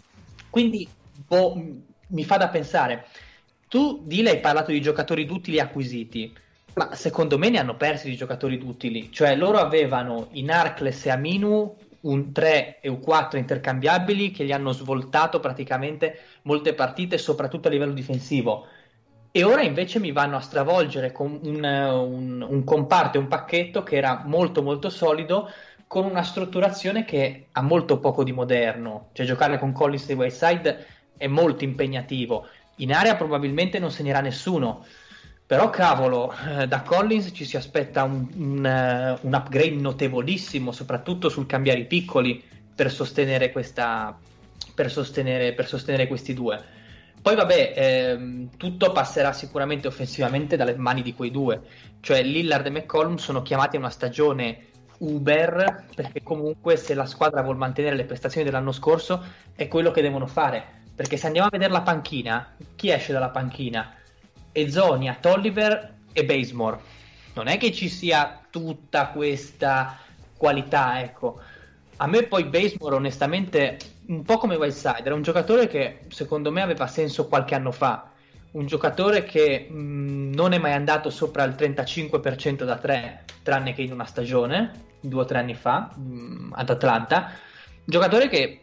Quindi 0.51 0.89
boh, 1.27 1.61
mi 2.09 2.25
fa 2.25 2.37
da 2.37 2.49
pensare. 2.49 3.07
Tu, 3.69 4.03
Dile, 4.05 4.31
hai 4.31 4.41
parlato 4.41 4.71
di 4.71 4.81
giocatori 4.81 5.27
duttili 5.27 5.59
acquisiti, 5.59 6.33
ma 6.75 6.95
secondo 6.95 7.39
me 7.39 7.51
ne 7.51 7.59
hanno 7.59 7.77
persi 7.77 8.09
di 8.09 8.17
giocatori 8.17 8.57
duttili. 8.57 9.11
Cioè, 9.13 9.35
loro 9.35 9.59
avevano 9.59 10.29
in 10.33 10.51
Arcles 10.51 11.07
e 11.07 11.11
Aminu 11.11 11.77
un 12.01 12.33
3 12.33 12.79
e 12.81 12.89
un 12.89 13.01
4 13.01 13.37
intercambiabili 13.39 14.31
che 14.31 14.45
gli 14.45 14.53
hanno 14.53 14.71
svoltato 14.73 15.41
praticamente 15.41 16.21
molte 16.43 16.73
partite, 16.75 17.19
soprattutto 17.19 17.67
a 17.67 17.71
livello 17.73 17.93
difensivo 17.93 18.69
e 19.31 19.45
ora 19.45 19.63
invece 19.63 19.99
mi 20.01 20.13
vanno 20.13 20.37
a 20.37 20.41
stravolgere 20.41 21.13
con 21.13 21.39
un, 21.43 21.65
un, 21.65 22.47
un 22.49 22.65
comparto 22.65 23.19
e 23.19 23.21
un 23.21 23.29
pacchetto 23.29 23.83
che 23.83 23.97
era 23.97 24.23
molto 24.25 24.63
molto 24.63 24.89
solido 24.91 25.51
con 25.87 26.05
una 26.05 26.23
strutturazione 26.23 27.05
che 27.05 27.47
ha 27.53 27.63
molto 27.63 27.99
poco 27.99 28.23
di 28.23 28.33
moderno, 28.33 29.09
cioè 29.13 29.27
giocare 29.27 29.59
con 29.59 29.73
Collins 29.73 30.09
e 30.11 30.15
Wayside 30.15 30.87
è 31.17 31.27
molto 31.27 31.65
impegnativo. 31.65 32.47
In 32.77 32.93
area 32.93 33.17
probabilmente 33.17 33.79
non 33.79 33.91
segnerà 33.91 34.21
nessuno, 34.21 34.85
però 35.47 35.71
cavolo, 35.71 36.33
eh, 36.47 36.69
da 36.69 36.83
Collins 36.83 37.31
ci 37.33 37.47
si 37.47 37.57
aspetta 37.57 38.05
un, 38.05 38.29
un, 38.35 39.19
uh, 39.23 39.27
un, 39.27 39.33
upgrade 39.33 39.81
notevolissimo, 39.81 40.73
soprattutto 40.73 41.31
sul 41.31 41.47
cambiare 41.47 41.81
i 41.81 41.87
piccoli 41.87 42.43
per 42.75 42.93
sostenere, 42.93 43.51
questa, 43.51 44.17
per 44.75 44.91
sostenere, 44.91 45.55
per 45.55 45.67
sostenere 45.67 46.07
questi 46.07 46.35
due. 46.35 46.63
Poi 47.21 47.35
vabbè, 47.35 47.73
ehm, 47.77 48.57
tutto 48.57 48.93
passerà 48.93 49.33
sicuramente 49.33 49.89
offensivamente 49.89 50.57
dalle 50.57 50.77
mani 50.77 51.03
di 51.03 51.15
quei 51.15 51.31
due, 51.31 51.61
cioè 52.01 52.23
Lillard 52.23 52.67
e 52.67 52.71
McCollum 52.71 53.17
sono 53.17 53.43
chiamati 53.43 53.77
a 53.77 53.81
una 53.81 53.91
stagione 53.91 54.67
Uber 54.99 55.87
perché 55.95 56.23
comunque 56.23 56.77
se 56.77 56.95
la 56.95 57.07
squadra 57.07 57.43
vuole 57.43 57.59
mantenere 57.59 57.97
le 57.97 58.05
prestazioni 58.05 58.45
dell'anno 58.45 58.73
scorso 58.73 59.23
è 59.55 59.69
quello 59.69 59.91
che 59.91 60.03
devono 60.03 60.27
fare, 60.27 60.65
perché 60.95 61.17
se 61.17 61.27
andiamo 61.27 61.49
a 61.49 61.51
vedere 61.51 61.73
la 61.73 61.83
panchina, 61.83 62.55
chi 62.75 62.91
esce 62.91 63.13
dalla 63.13 63.31
panchina? 63.31 63.95
Ezonia, 64.53 65.17
Tolliver 65.21 65.95
e 66.13 66.25
Basemore. 66.25 66.81
Non 67.35 67.47
è 67.47 67.59
che 67.59 67.73
ci 67.73 67.89
sia 67.89 68.41
tutta 68.51 69.09
questa 69.09 69.97
qualità, 70.37 71.01
ecco. 71.01 71.41
A 71.97 72.07
me 72.07 72.25
poi 72.25 72.45
Basemore 72.45 72.97
onestamente 72.97 73.79
un 74.09 74.23
po' 74.23 74.39
come 74.39 74.57
Whiteside, 74.57 75.05
era 75.05 75.15
un 75.15 75.23
giocatore 75.23 75.67
che 75.67 76.01
secondo 76.09 76.51
me 76.51 76.63
aveva 76.63 76.87
senso 76.87 77.27
qualche 77.27 77.55
anno 77.55 77.73
fa, 77.73 78.11
un 78.53 78.67
giocatore 78.67 79.25
che 79.25 79.69
mh, 79.69 80.33
non 80.35 80.53
è 80.53 80.59
mai 80.59 80.73
andato 80.73 81.11
sopra 81.11 81.45
il 81.45 81.55
35% 81.55 82.65
da 82.65 82.77
3, 82.77 83.25
tranne 83.43 83.75
che 83.75 83.83
in 83.83 83.93
una 83.93 84.07
stagione, 84.07 84.87
due 85.01 85.23
o 85.23 85.25
tre 85.25 85.39
anni 85.39 85.55
fa, 85.55 85.93
mh, 85.95 86.53
ad 86.55 86.71
Atlanta, 86.71 87.33
giocatore 87.85 88.29
che 88.29 88.63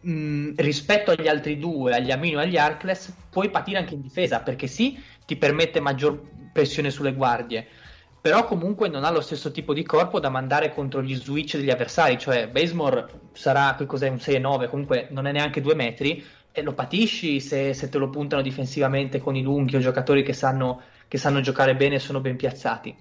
mh, 0.00 0.52
rispetto 0.56 1.10
agli 1.10 1.26
altri 1.26 1.58
due, 1.58 1.94
agli 1.94 2.12
Amino 2.12 2.40
e 2.40 2.44
agli 2.44 2.56
Arcles, 2.56 3.12
puoi 3.30 3.50
patire 3.50 3.78
anche 3.78 3.94
in 3.94 4.00
difesa, 4.00 4.40
perché 4.40 4.68
sì, 4.68 5.02
ti 5.26 5.36
permette 5.36 5.80
maggior 5.80 6.20
pressione 6.52 6.90
sulle 6.90 7.14
guardie, 7.14 7.66
però 8.24 8.46
comunque 8.46 8.88
non 8.88 9.04
ha 9.04 9.10
lo 9.10 9.20
stesso 9.20 9.50
tipo 9.50 9.74
di 9.74 9.82
corpo 9.82 10.18
da 10.18 10.30
mandare 10.30 10.72
contro 10.72 11.02
gli 11.02 11.14
switch 11.14 11.58
degli 11.58 11.68
avversari, 11.68 12.18
cioè 12.18 12.48
Basemore 12.48 13.06
sarà 13.34 13.74
che 13.76 13.84
cos'è 13.84 14.08
un 14.08 14.16
6-9, 14.16 14.70
comunque 14.70 15.08
non 15.10 15.26
è 15.26 15.32
neanche 15.32 15.60
due 15.60 15.74
metri 15.74 16.24
e 16.50 16.62
lo 16.62 16.72
patisci 16.72 17.38
se, 17.38 17.74
se, 17.74 17.90
te 17.90 17.98
lo 17.98 18.08
puntano 18.08 18.40
difensivamente 18.40 19.18
con 19.18 19.36
i 19.36 19.42
lunghi 19.42 19.76
o 19.76 19.80
giocatori 19.80 20.22
che 20.22 20.32
sanno, 20.32 20.80
che 21.06 21.18
sanno 21.18 21.42
giocare 21.42 21.76
bene 21.76 21.96
e 21.96 21.98
sono 21.98 22.20
ben 22.20 22.36
piazzati. 22.36 22.96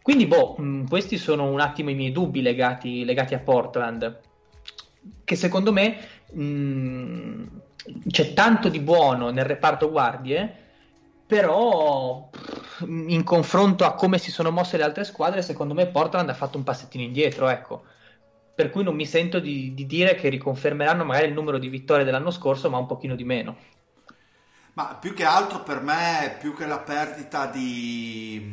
Quindi, 0.00 0.26
boh, 0.26 0.54
mh, 0.56 0.86
questi 0.86 1.18
sono 1.18 1.50
un 1.50 1.58
attimo 1.58 1.90
i 1.90 1.96
miei 1.96 2.12
dubbi 2.12 2.40
legati, 2.40 3.04
legati 3.04 3.34
a 3.34 3.40
Portland, 3.40 4.20
che 5.24 5.34
secondo 5.34 5.72
me 5.72 5.96
mh, 6.30 7.44
c'è 8.06 8.32
tanto 8.32 8.68
di 8.68 8.78
buono 8.78 9.30
nel 9.30 9.46
reparto 9.46 9.90
guardie, 9.90 10.63
però 11.26 12.30
in 12.86 13.22
confronto 13.24 13.84
a 13.84 13.94
come 13.94 14.18
si 14.18 14.30
sono 14.30 14.50
mosse 14.50 14.76
le 14.76 14.82
altre 14.82 15.04
squadre, 15.04 15.42
secondo 15.42 15.74
me 15.74 15.86
Portland 15.86 16.28
ha 16.28 16.34
fatto 16.34 16.58
un 16.58 16.64
passettino 16.64 17.04
indietro, 17.04 17.48
ecco. 17.48 17.84
Per 18.54 18.70
cui 18.70 18.84
non 18.84 18.94
mi 18.94 19.06
sento 19.06 19.40
di, 19.40 19.74
di 19.74 19.86
dire 19.86 20.14
che 20.14 20.28
riconfermeranno 20.28 21.04
magari 21.04 21.28
il 21.28 21.32
numero 21.32 21.58
di 21.58 21.68
vittorie 21.68 22.04
dell'anno 22.04 22.30
scorso, 22.30 22.70
ma 22.70 22.78
un 22.78 22.86
pochino 22.86 23.14
di 23.16 23.24
meno. 23.24 23.56
Ma 24.74 24.96
più 25.00 25.14
che 25.14 25.24
altro 25.24 25.62
per 25.62 25.80
me, 25.80 26.36
più 26.40 26.54
che 26.54 26.66
la 26.66 26.78
perdita 26.78 27.46
di, 27.46 28.52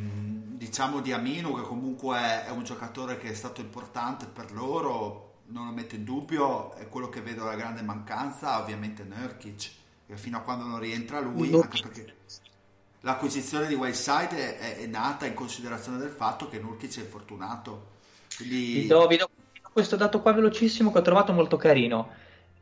diciamo, 0.55 1.01
di 1.01 1.11
Amino, 1.11 1.53
che 1.53 1.63
comunque 1.63 2.45
è 2.45 2.49
un 2.51 2.63
giocatore 2.63 3.17
che 3.17 3.29
è 3.29 3.33
stato 3.33 3.61
importante 3.61 4.27
per 4.27 4.51
loro, 4.51 5.39
non 5.47 5.65
lo 5.65 5.71
metto 5.71 5.95
in 5.95 6.03
dubbio, 6.03 6.73
è 6.75 6.87
quello 6.87 7.09
che 7.09 7.21
vedo 7.21 7.45
la 7.45 7.55
grande 7.55 7.81
mancanza, 7.81 8.59
ovviamente 8.59 9.03
Nurkic, 9.03 9.71
che 10.07 10.15
fino 10.15 10.37
a 10.37 10.41
quando 10.41 10.65
non 10.65 10.79
rientra 10.79 11.19
lui, 11.19 11.53
anche 11.53 11.81
perché 11.81 12.15
l'acquisizione 13.01 13.67
di 13.67 13.75
Whiteside 13.75 14.57
è, 14.57 14.77
è, 14.77 14.85
nata 14.85 15.25
in 15.25 15.33
considerazione 15.33 15.97
del 15.97 16.09
fatto 16.09 16.49
che 16.49 16.59
Nurkic 16.59 16.97
è 16.97 17.01
infortunato. 17.01 17.89
Quindi... 18.35 18.81
Vi, 18.81 18.87
do, 18.87 19.07
vi 19.07 19.17
do 19.17 19.29
questo 19.71 19.95
dato 19.95 20.21
qua 20.21 20.33
velocissimo 20.33 20.91
che 20.91 20.99
ho 20.99 21.03
trovato 21.03 21.33
molto 21.33 21.57
carino. 21.57 22.09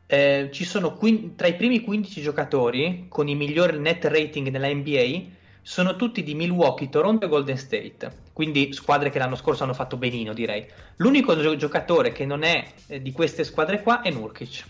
Eh, 0.06 0.48
ci 0.52 0.64
sono 0.64 0.94
quin- 0.94 1.36
tra 1.36 1.46
i 1.46 1.54
primi 1.54 1.82
15 1.82 2.20
giocatori 2.20 3.06
con 3.08 3.28
i 3.28 3.34
migliori 3.34 3.78
net 3.78 4.04
rating 4.06 4.48
nella 4.48 4.68
NBA 4.68 5.38
sono 5.62 5.94
tutti 5.94 6.22
di 6.22 6.34
Milwaukee, 6.34 6.88
Toronto 6.88 7.26
e 7.26 7.28
Golden 7.28 7.56
State, 7.56 8.10
quindi 8.32 8.72
squadre 8.72 9.10
che 9.10 9.18
l'anno 9.18 9.36
scorso 9.36 9.62
hanno 9.62 9.74
fatto 9.74 9.96
benino, 9.96 10.32
direi. 10.32 10.66
L'unico 10.96 11.38
gio- 11.38 11.54
giocatore 11.54 12.12
che 12.12 12.24
non 12.24 12.42
è 12.42 12.64
eh, 12.86 13.02
di 13.02 13.12
queste 13.12 13.44
squadre 13.44 13.82
qua 13.82 14.00
è 14.00 14.10
Nurkic, 14.10 14.64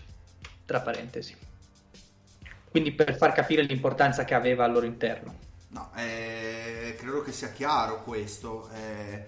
tra 0.65 0.81
parentesi. 0.81 1.35
Quindi 2.69 2.91
per 2.91 3.15
far 3.15 3.31
capire 3.33 3.63
l'importanza 3.63 4.25
che 4.25 4.33
aveva 4.33 4.65
al 4.65 4.73
loro 4.73 4.85
interno. 4.85 5.49
No, 5.71 5.89
eh, 5.95 6.95
credo 6.97 7.21
che 7.21 7.31
sia 7.31 7.51
chiaro 7.51 8.03
questo. 8.03 8.69
Eh, 8.73 9.25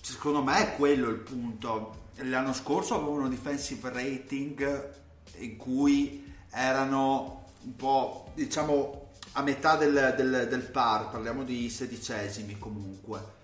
secondo 0.00 0.42
me 0.42 0.72
è 0.72 0.76
quello 0.76 1.08
il 1.08 1.18
punto. 1.18 2.04
L'anno 2.16 2.52
scorso 2.52 2.94
avevano 2.94 3.24
un 3.24 3.30
defensive 3.30 3.90
rating 3.90 4.94
in 5.38 5.56
cui 5.56 6.34
erano 6.50 7.44
un 7.62 7.74
po', 7.76 8.32
diciamo, 8.34 9.12
a 9.32 9.42
metà 9.42 9.76
del, 9.76 10.14
del, 10.16 10.46
del 10.48 10.62
par, 10.62 11.10
parliamo 11.10 11.42
di 11.42 11.70
sedicesimi 11.70 12.58
comunque. 12.58 13.34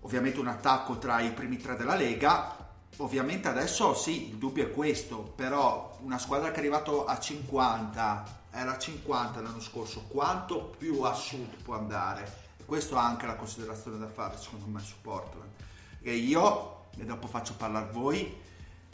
Ovviamente 0.00 0.40
un 0.40 0.48
attacco 0.48 0.98
tra 0.98 1.20
i 1.20 1.30
primi 1.32 1.56
tre 1.56 1.76
della 1.76 1.94
Lega. 1.94 2.58
Ovviamente 2.96 3.46
adesso 3.46 3.94
sì, 3.94 4.30
il 4.30 4.36
dubbio 4.36 4.64
è 4.64 4.72
questo, 4.72 5.18
però 5.18 5.98
una 6.02 6.18
squadra 6.18 6.50
che 6.50 6.56
è 6.56 6.58
arrivata 6.58 7.04
a 7.06 7.18
50 7.18 8.40
era 8.52 8.78
50 8.78 9.40
l'anno 9.40 9.60
scorso, 9.60 10.04
quanto 10.08 10.74
più 10.78 11.00
a 11.02 11.14
sud 11.14 11.62
può 11.62 11.74
andare? 11.74 12.50
E 12.58 12.64
questa 12.64 12.96
è 12.96 12.98
anche 12.98 13.26
la 13.26 13.34
considerazione 13.34 13.98
da 13.98 14.08
fare 14.08 14.36
secondo 14.38 14.66
me 14.66 14.80
su 14.80 14.94
Portland. 15.00 15.50
E 16.00 16.14
io, 16.14 16.84
e 16.96 17.04
dopo 17.04 17.26
faccio 17.26 17.54
parlare 17.54 17.90
voi, 17.90 18.40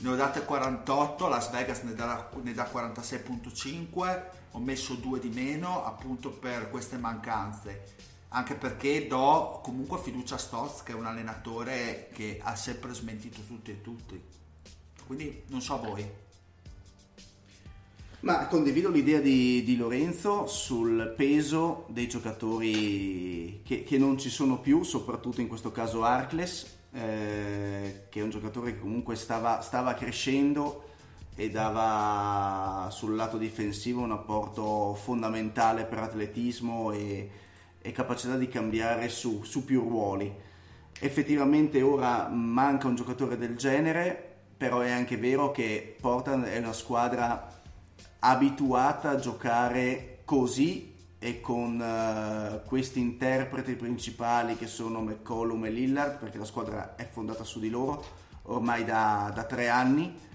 ne 0.00 0.08
ho 0.08 0.14
date 0.14 0.44
48, 0.44 1.28
Las 1.28 1.50
Vegas 1.50 1.80
ne 1.80 1.94
dà, 1.94 2.30
ne 2.40 2.54
dà 2.54 2.70
46.5, 2.72 4.22
ho 4.52 4.58
messo 4.60 4.94
due 4.94 5.18
di 5.18 5.28
meno 5.28 5.84
appunto 5.84 6.30
per 6.30 6.70
queste 6.70 6.96
mancanze. 6.96 7.96
anche 8.30 8.54
perché 8.54 9.06
do 9.06 9.60
comunque 9.62 9.98
fiducia 9.98 10.34
a 10.34 10.38
Stotz 10.38 10.82
che 10.82 10.92
è 10.92 10.94
un 10.94 11.06
allenatore 11.06 12.10
che 12.12 12.40
ha 12.42 12.54
sempre 12.56 12.92
smentito 12.92 13.40
tutti 13.40 13.70
e 13.70 13.80
tutti. 13.80 14.22
Quindi 15.06 15.44
non 15.48 15.62
so 15.62 15.80
voi. 15.80 16.26
Ma 18.20 18.48
condivido 18.48 18.90
l'idea 18.90 19.20
di, 19.20 19.62
di 19.62 19.76
Lorenzo 19.76 20.48
sul 20.48 21.14
peso 21.16 21.84
dei 21.88 22.08
giocatori 22.08 23.60
che, 23.64 23.84
che, 23.84 23.96
non 23.96 24.18
ci 24.18 24.28
sono 24.28 24.58
più, 24.58 24.82
soprattutto 24.82 25.40
in 25.40 25.46
questo 25.46 25.70
caso 25.70 26.02
Arcles, 26.02 26.78
eh, 26.94 28.06
che 28.08 28.18
è 28.18 28.22
un 28.24 28.30
giocatore 28.30 28.72
che 28.72 28.80
comunque 28.80 29.14
stava, 29.14 29.60
stava 29.60 29.94
crescendo 29.94 30.86
e 31.36 31.48
dava 31.48 32.88
sul 32.90 33.14
lato 33.14 33.38
difensivo 33.38 34.00
un 34.00 34.10
apporto 34.10 34.94
fondamentale 34.94 35.84
per 35.84 35.98
atletismo 35.98 36.90
e, 36.90 37.30
e 37.80 37.92
capacità 37.92 38.36
di 38.36 38.48
cambiare 38.48 39.08
su, 39.10 39.44
su, 39.44 39.64
più 39.64 39.88
ruoli. 39.88 40.34
Effettivamente 40.98 41.82
ora 41.82 42.26
manca 42.26 42.88
un 42.88 42.96
giocatore 42.96 43.38
del 43.38 43.56
genere, 43.56 44.38
però 44.56 44.80
è 44.80 44.90
anche 44.90 45.16
vero 45.16 45.52
che 45.52 45.94
Portland 46.00 46.46
è 46.46 46.58
una 46.58 46.72
squadra 46.72 47.57
abituata 48.20 49.10
a 49.10 49.16
giocare 49.16 50.20
così 50.24 50.94
e 51.18 51.40
con 51.40 51.80
uh, 51.80 52.66
questi 52.66 53.00
interpreti 53.00 53.74
principali 53.74 54.56
che 54.56 54.66
sono 54.66 55.00
McCollum 55.00 55.64
e 55.64 55.70
Lillard, 55.70 56.18
perché 56.18 56.38
la 56.38 56.44
squadra 56.44 56.94
è 56.94 57.06
fondata 57.06 57.44
su 57.44 57.58
di 57.58 57.70
loro 57.70 58.26
ormai 58.42 58.84
da, 58.84 59.30
da 59.34 59.44
tre 59.44 59.68
anni. 59.68 60.26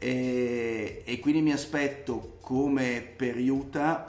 E, 0.00 1.02
e, 1.04 1.18
quindi 1.18 1.42
mi 1.42 1.52
aspetto 1.52 2.38
come 2.40 3.00
per 3.00 3.36
Utah, 3.36 4.06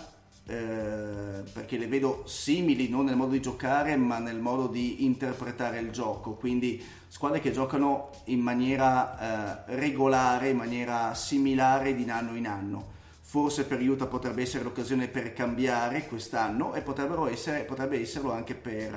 eh, 0.50 1.44
perché 1.54 1.78
le 1.78 1.86
vedo 1.86 2.24
simili 2.26 2.90
non 2.90 3.06
nel 3.06 3.16
modo 3.16 3.34
di 3.34 3.40
giocare 3.40 3.96
ma 3.98 4.18
nel 4.18 4.40
modo 4.40 4.66
di 4.66 5.06
interpretare 5.06 5.78
il 5.78 5.92
gioco, 5.92 6.32
quindi 6.32 6.84
squadre 7.08 7.40
che 7.40 7.52
giocano 7.52 8.10
in 8.26 8.40
maniera 8.40 9.68
eh, 9.68 9.76
regolare, 9.76 10.50
in 10.50 10.58
maniera 10.58 11.14
similare 11.14 11.94
di 11.94 12.10
anno 12.10 12.36
in 12.36 12.48
anno. 12.48 12.98
Forse 13.22 13.66
per 13.66 13.80
Utah 13.80 14.08
potrebbe 14.08 14.42
essere 14.42 14.64
l'occasione 14.64 15.08
per 15.08 15.34
cambiare 15.34 16.08
quest'anno 16.08 16.74
e 16.74 16.82
essere, 17.30 17.62
potrebbe 17.62 18.02
esserlo 18.02 18.32
anche 18.32 18.56
per, 18.56 18.96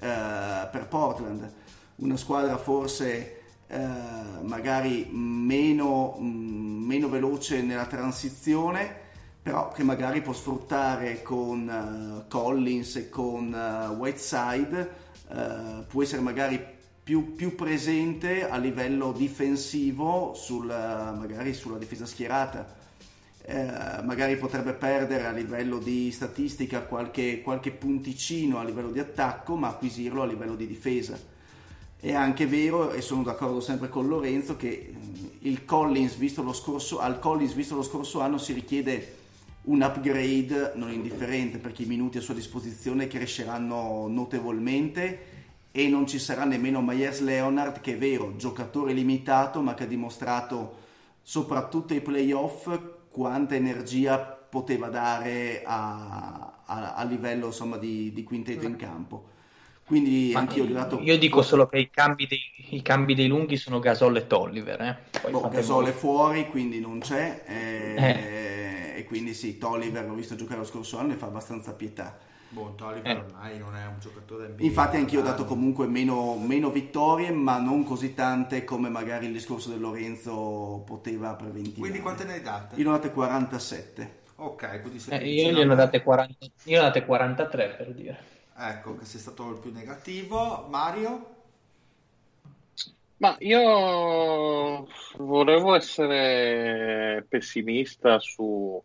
eh, 0.00 0.68
per, 0.70 0.86
Portland. 0.86 1.50
Una 1.96 2.18
squadra 2.18 2.58
forse 2.58 3.40
eh, 3.68 3.88
magari 4.42 5.08
meno, 5.10 6.18
mh, 6.18 6.26
meno 6.26 7.08
veloce 7.08 7.62
nella 7.62 7.86
transizione, 7.86 9.03
però 9.44 9.70
che 9.72 9.82
magari 9.82 10.22
può 10.22 10.32
sfruttare 10.32 11.20
con 11.20 11.68
uh, 11.68 12.28
Collins 12.30 12.96
e 12.96 13.10
con 13.10 13.52
uh, 13.52 13.92
Whiteside, 13.92 14.90
uh, 15.28 15.84
può 15.86 16.02
essere 16.02 16.22
magari 16.22 16.58
più, 17.02 17.34
più, 17.34 17.54
presente 17.54 18.48
a 18.48 18.56
livello 18.56 19.12
difensivo 19.12 20.32
sul, 20.34 20.64
magari 20.64 21.52
sulla 21.52 21.76
difesa 21.76 22.06
schierata. 22.06 22.74
Eh, 23.42 24.00
magari 24.04 24.38
potrebbe 24.38 24.72
perdere 24.72 25.26
a 25.26 25.30
livello 25.30 25.76
di 25.76 26.10
statistica 26.10 26.80
qualche, 26.80 27.42
qualche 27.42 27.70
punticino 27.70 28.58
a 28.58 28.64
livello 28.64 28.90
di 28.90 28.98
attacco, 28.98 29.56
ma 29.56 29.68
acquisirlo 29.68 30.22
a 30.22 30.26
livello 30.26 30.54
di 30.54 30.66
difesa. 30.66 31.18
È 32.00 32.14
anche 32.14 32.46
vero, 32.46 32.92
e 32.92 33.02
sono 33.02 33.22
d'accordo 33.22 33.60
sempre 33.60 33.90
con 33.90 34.08
Lorenzo, 34.08 34.56
che 34.56 34.94
il 35.40 35.66
Collins, 35.66 36.16
lo 36.36 36.54
scorso, 36.54 37.00
al 37.00 37.18
Collins 37.18 37.52
visto 37.52 37.74
lo 37.74 37.82
scorso 37.82 38.20
anno 38.20 38.38
si 38.38 38.54
richiede 38.54 39.22
un 39.64 39.82
upgrade 39.82 40.72
non 40.74 40.92
indifferente 40.92 41.58
perché 41.58 41.82
i 41.82 41.86
minuti 41.86 42.18
a 42.18 42.20
sua 42.20 42.34
disposizione 42.34 43.06
cresceranno 43.06 44.06
notevolmente 44.08 45.32
e 45.70 45.88
non 45.88 46.06
ci 46.06 46.18
sarà 46.18 46.44
nemmeno 46.44 46.82
Myers 46.82 47.20
Leonard 47.20 47.80
che 47.80 47.94
è 47.94 47.98
vero, 47.98 48.36
giocatore 48.36 48.92
limitato 48.92 49.60
ma 49.60 49.74
che 49.74 49.84
ha 49.84 49.86
dimostrato 49.86 50.82
soprattutto 51.22 51.94
ai 51.94 52.00
playoff 52.00 52.68
quanta 53.10 53.54
energia 53.54 54.18
poteva 54.18 54.88
dare 54.88 55.62
a, 55.64 56.52
a, 56.64 56.94
a 56.94 57.04
livello 57.04 57.46
insomma, 57.46 57.76
di, 57.76 58.12
di, 58.12 58.22
quintetto 58.22 58.66
in 58.66 58.76
campo. 58.76 59.30
Quindi 59.84 60.30
Ma 60.32 60.40
anch'io 60.40 60.64
io, 60.64 60.72
dato... 60.72 61.00
io 61.00 61.18
dico 61.18 61.42
solo 61.42 61.66
che 61.66 61.78
i 61.78 61.90
cambi 61.90 62.26
dei, 62.26 62.40
i 62.70 62.82
cambi 62.82 63.14
dei 63.14 63.26
lunghi 63.26 63.56
sono 63.56 63.80
Gasol 63.80 64.16
e 64.16 64.26
Tolliver. 64.26 64.80
Eh? 64.80 65.30
Boh, 65.30 65.48
Gasol 65.48 65.86
è 65.86 65.92
fuori, 65.92 66.48
quindi 66.48 66.80
non 66.80 67.00
c'è. 67.00 67.42
Eh, 67.46 67.94
eh. 67.96 68.63
E 68.94 69.04
quindi 69.04 69.34
sì, 69.34 69.58
Tolliver 69.58 70.06
l'ho 70.06 70.14
visto 70.14 70.36
giocare 70.36 70.60
lo 70.60 70.64
scorso 70.64 70.98
anno 70.98 71.12
e 71.12 71.16
fa 71.16 71.26
abbastanza 71.26 71.72
pietà. 71.72 72.16
Buon 72.48 72.76
Toliver 72.76 73.10
eh. 73.10 73.16
ormai 73.16 73.58
non 73.58 73.74
è 73.74 73.84
un 73.84 73.98
giocatore 73.98 74.46
NBA. 74.46 74.62
Infatti 74.62 74.96
anch'io 74.96 75.18
ho 75.18 75.24
dato 75.24 75.44
comunque 75.44 75.88
meno, 75.88 76.36
meno, 76.36 76.70
vittorie, 76.70 77.32
ma 77.32 77.58
non 77.58 77.82
così 77.82 78.14
tante 78.14 78.62
come 78.62 78.88
magari 78.88 79.26
il 79.26 79.32
discorso 79.32 79.70
del 79.70 79.80
Lorenzo 79.80 80.84
poteva 80.86 81.34
preventivare. 81.34 81.80
Quindi 81.80 82.00
quante 82.00 82.24
ne 82.24 82.34
hai 82.34 82.42
date? 82.42 82.76
Io 82.76 82.84
ne 82.84 82.90
ho 82.90 82.92
date 82.92 83.10
47. 83.10 84.22
Ok, 84.36 84.80
quindi 84.82 85.00
sei 85.00 85.20
eh, 85.20 85.50
io 85.50 85.64
ne 85.64 85.72
ho 85.72 85.76
date 85.76 86.00
40, 86.00 86.46
io 86.46 86.52
ne 86.64 86.78
ho 86.78 86.82
date 86.82 87.04
43 87.04 87.68
per 87.76 87.92
dire. 87.92 88.18
Ecco, 88.56 88.96
che 88.96 89.04
sei 89.04 89.20
stato 89.20 89.50
il 89.50 89.58
più 89.58 89.72
negativo. 89.72 90.68
Mario? 90.70 91.33
Ma 93.16 93.36
io 93.38 94.88
volevo 95.16 95.74
essere 95.74 97.24
pessimista 97.28 98.18
su 98.18 98.82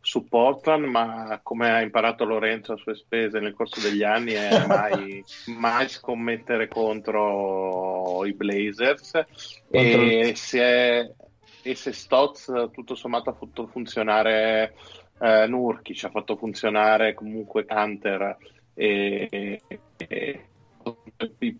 su 0.00 0.26
Portland, 0.26 0.86
ma 0.86 1.40
come 1.42 1.70
ha 1.70 1.80
imparato 1.82 2.24
Lorenzo 2.24 2.72
a 2.72 2.76
sue 2.76 2.94
spese 2.94 3.38
nel 3.38 3.54
corso 3.54 3.80
degli 3.80 4.02
anni 4.02 4.32
è 4.32 4.66
mai, 4.66 5.22
mai 5.58 5.88
scommettere 5.88 6.68
contro 6.68 8.24
i 8.24 8.32
Blazers. 8.32 9.26
E 9.70 10.32
se, 10.34 11.14
e 11.62 11.74
se 11.74 11.92
Stotz 11.92 12.70
tutto 12.72 12.94
sommato 12.94 13.30
ha 13.30 13.34
fatto 13.34 13.66
funzionare 13.66 14.74
eh, 15.20 15.46
Nurkic, 15.46 16.04
ha 16.04 16.10
fatto 16.10 16.36
funzionare 16.36 17.14
comunque 17.14 17.66
Canter 17.66 18.36
e, 18.72 19.28
e, 19.30 19.60
e, 19.98 20.44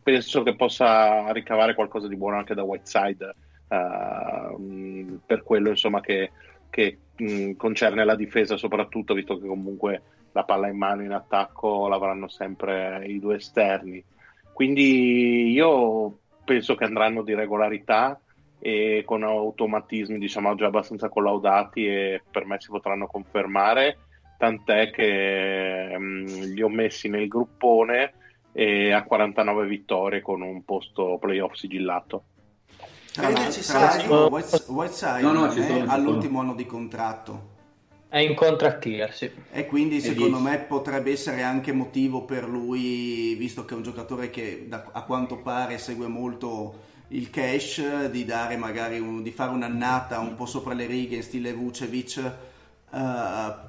penso 0.03 0.43
che 0.43 0.57
possa 0.57 1.31
ricavare 1.33 1.75
qualcosa 1.75 2.09
di 2.09 2.17
buono 2.17 2.37
anche 2.37 2.55
da 2.55 2.63
Whiteside 2.63 3.35
uh, 3.69 5.21
per 5.27 5.43
quello 5.43 5.71
insomma 5.71 6.01
che 6.01 6.31
che 6.71 6.97
mh, 7.17 7.53
concerne 7.53 8.05
la 8.05 8.15
difesa 8.15 8.57
soprattutto, 8.57 9.13
visto 9.13 9.39
che 9.39 9.47
comunque 9.47 10.03
la 10.33 10.45
palla 10.45 10.69
in 10.69 10.79
mano 10.79 11.03
in 11.03 11.13
attacco 11.13 11.89
l'avranno 11.89 12.29
sempre 12.29 13.05
i 13.07 13.19
due 13.19 13.37
esterni. 13.37 14.03
Quindi 14.53 15.51
io 15.51 16.19
penso 16.45 16.77
che 16.77 16.85
andranno 16.85 17.23
di 17.23 17.35
regolarità 17.35 18.19
e 18.59 19.03
con 19.05 19.23
automatismi 19.25 20.19
diciamo 20.19 20.55
già 20.55 20.67
abbastanza 20.67 21.09
collaudati 21.09 21.87
e 21.87 22.23
per 22.31 22.47
me 22.47 22.61
si 22.61 22.69
potranno 22.69 23.07
confermare, 23.07 23.99
tant'è 24.39 24.91
che 24.91 25.97
mh, 25.99 26.53
li 26.55 26.63
ho 26.63 26.69
messi 26.69 27.09
nel 27.09 27.27
gruppone 27.27 28.15
e 28.53 28.93
a 28.93 29.03
49 29.03 29.67
vittorie 29.67 30.21
con 30.21 30.43
un 30.43 30.65
posto 30.65 31.19
playoff 31.21 31.55
sigillato. 31.55 32.25
Tra 33.13 33.29
l'altro, 33.29 34.29
Whiteside 34.29 35.21
no, 35.21 35.33
no, 35.33 35.53
è 35.53 35.85
all'ultimo 35.87 36.41
anno 36.41 36.55
di 36.55 36.67
contratto. 36.67 37.59
È 38.09 38.19
in 38.19 38.35
contract 38.35 38.87
year, 38.87 39.13
sì. 39.13 39.31
E 39.53 39.67
quindi 39.67 40.01
secondo 40.01 40.39
me 40.39 40.59
potrebbe 40.59 41.13
essere 41.13 41.43
anche 41.43 41.73
motivo 41.73 42.25
per 42.25 42.49
lui, 42.49 43.35
visto 43.37 43.65
che 43.65 43.75
è 43.75 43.77
un 43.77 43.85
giocatore 43.85 44.31
che 44.31 44.67
da, 44.69 44.85
a 44.91 45.03
quanto 45.05 45.37
pare 45.39 45.79
segue 45.79 46.09
molto 46.09 46.89
il 47.09 47.31
cash, 47.31 48.07
di 48.07 48.25
dare 48.25 48.57
magari 48.57 48.99
un, 48.99 49.23
di 49.23 49.31
fare 49.31 49.53
un'annata 49.53 50.19
un 50.19 50.35
po' 50.35 50.47
sopra 50.47 50.75
le 50.75 50.87
righe 50.87 51.17
in 51.17 51.23
stile 51.23 51.53
Vucevic 51.53 52.33
uh, 52.91 52.99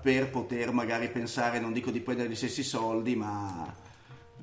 per 0.02 0.30
poter 0.32 0.72
magari 0.72 1.10
pensare, 1.10 1.60
non 1.60 1.72
dico 1.72 1.92
di 1.92 2.00
prendere 2.00 2.30
gli 2.30 2.36
stessi 2.36 2.64
soldi, 2.64 3.16
ma 3.16 3.72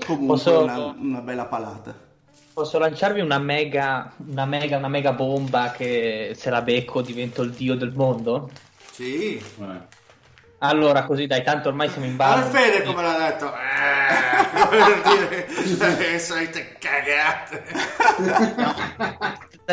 comunque 0.05 0.37
Posso... 0.37 0.63
una, 0.63 0.95
una 0.99 1.21
bella 1.21 1.47
palata. 1.47 2.07
Posso 2.53 2.79
lanciarvi 2.79 3.21
una 3.21 3.39
mega, 3.39 4.13
una 4.17 4.45
mega, 4.45 4.77
una 4.77 4.89
mega 4.89 5.13
bomba 5.13 5.71
che 5.71 6.33
se 6.35 6.51
la 6.51 6.61
becco 6.63 7.03
divento 7.03 7.43
il 7.43 7.53
dio 7.53 7.77
del 7.77 7.93
mondo? 7.93 8.51
Sì. 8.91 9.37
Eh. 9.37 9.97
Allora, 10.61 11.05
così 11.05 11.29
dai, 11.29 11.45
tanto 11.45 11.69
ormai 11.69 11.89
siamo 11.89 12.07
in 12.07 12.17
ballo. 12.17 12.47
Ma 12.47 12.51
Fede 12.51 12.83
come 12.83 13.03
l'ha 13.03 13.17
detto? 13.17 13.53
Eh, 13.55 13.69
le 16.11 16.19
solite 16.19 16.77
cagate. 16.81 17.63
No. 18.57 18.75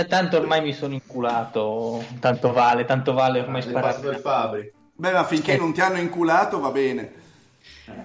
Tanto 0.08 0.38
ormai 0.38 0.62
mi 0.62 0.74
sono 0.74 0.94
inculato, 0.94 2.04
tanto 2.20 2.54
vale, 2.54 2.86
tanto 2.86 3.14
vale 3.14 3.40
ormai 3.40 3.64
sparare. 3.64 4.74
Beh, 4.94 5.12
ma 5.12 5.24
finché 5.24 5.54
eh. 5.54 5.58
non 5.58 5.74
ti 5.74 5.82
hanno 5.82 5.98
inculato 5.98 6.60
va 6.60 6.70
bene. 6.70 7.24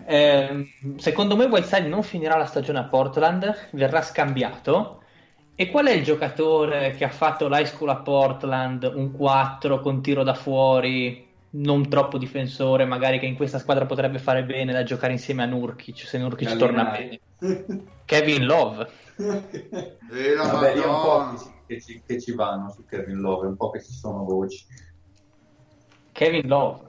Eh, 0.04 0.72
secondo 0.96 1.36
me 1.36 1.44
Whiteside 1.46 1.88
non 1.88 2.02
finirà 2.02 2.36
la 2.36 2.46
stagione 2.46 2.78
a 2.78 2.84
Portland, 2.84 3.68
verrà 3.72 4.02
scambiato. 4.02 5.02
E 5.54 5.70
qual 5.70 5.86
è 5.86 5.92
il 5.92 6.02
giocatore 6.02 6.92
che 6.92 7.04
ha 7.04 7.10
fatto 7.10 7.48
l'high 7.48 7.66
school 7.66 7.90
a 7.90 7.96
Portland, 7.96 8.90
un 8.94 9.12
4 9.12 9.80
con 9.80 10.00
tiro 10.00 10.22
da 10.22 10.34
fuori, 10.34 11.28
non 11.50 11.88
troppo 11.88 12.16
difensore, 12.16 12.84
magari 12.84 13.18
che 13.18 13.26
in 13.26 13.36
questa 13.36 13.58
squadra 13.58 13.84
potrebbe 13.86 14.18
fare 14.18 14.44
bene 14.44 14.72
da 14.72 14.84
giocare 14.84 15.12
insieme 15.12 15.42
a 15.42 15.46
Nurkic, 15.46 15.98
se 15.98 16.18
Nurkic 16.18 16.56
torna 16.56 16.84
bene. 16.84 17.20
Kevin 18.04 18.46
Love. 18.46 18.88
E 19.16 20.34
la 20.34 20.46
Vabbè, 20.46 20.74
io 20.76 20.88
un 20.88 21.02
po' 21.02 21.30
che 21.30 21.38
ci, 21.38 21.52
che, 21.66 21.80
ci, 21.80 22.02
che 22.06 22.20
ci 22.20 22.34
vanno 22.34 22.70
su 22.70 22.84
Kevin 22.86 23.18
Love, 23.18 23.48
un 23.48 23.56
po' 23.56 23.70
che 23.70 23.82
ci 23.82 23.92
sono 23.92 24.24
voci. 24.24 24.64
Kevin 26.12 26.46
Love. 26.46 26.88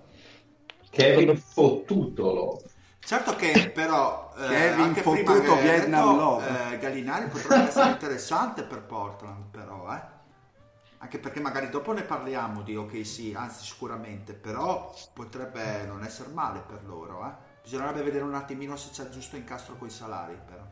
Kevin 0.89 1.35
fottuto 1.37 2.33
Love. 2.33 2.63
Certo 3.03 3.35
che 3.35 3.71
però 3.73 4.33
eh, 4.37 4.47
Kevin 4.47 4.83
anche 4.83 5.01
prima 5.01 5.33
fottuto 5.33 5.55
Vietnam 5.59 6.11
detto, 6.11 6.15
Love. 6.15 6.71
eh, 6.71 6.77
Gallinari 6.77 7.27
potrebbe 7.27 7.67
essere 7.67 7.89
interessante 7.89 8.63
per 8.63 8.83
Portland 8.83 9.43
però 9.51 9.93
eh. 9.93 10.01
anche 10.99 11.17
perché 11.17 11.39
magari 11.39 11.69
dopo 11.69 11.91
ne 11.93 12.03
parliamo 12.03 12.61
di 12.61 12.75
OKC 12.75 13.33
anzi 13.35 13.65
sicuramente 13.65 14.33
però 14.33 14.93
potrebbe 15.13 15.83
non 15.87 16.03
essere 16.03 16.29
male 16.29 16.61
per 16.65 16.83
loro 16.85 17.25
eh. 17.25 17.31
bisognerebbe 17.63 18.03
vedere 18.03 18.23
un 18.23 18.35
attimino 18.35 18.77
se 18.77 18.89
c'è 18.91 19.03
il 19.03 19.09
giusto 19.09 19.35
incastro 19.35 19.75
con 19.75 19.87
i 19.87 19.91
salari 19.91 20.37
però 20.45 20.63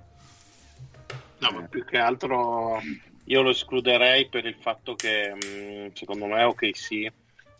No, 1.39 1.51
ma 1.51 1.61
più 1.67 1.85
che 1.85 1.97
altro 1.97 2.81
io 3.25 3.41
lo 3.41 3.49
escluderei 3.51 4.27
per 4.27 4.45
il 4.45 4.55
fatto 4.55 4.95
che 4.95 5.33
mh, 5.33 5.93
secondo 5.93 6.25
me 6.25 6.43
ok 6.43 6.75
sì, 6.75 7.09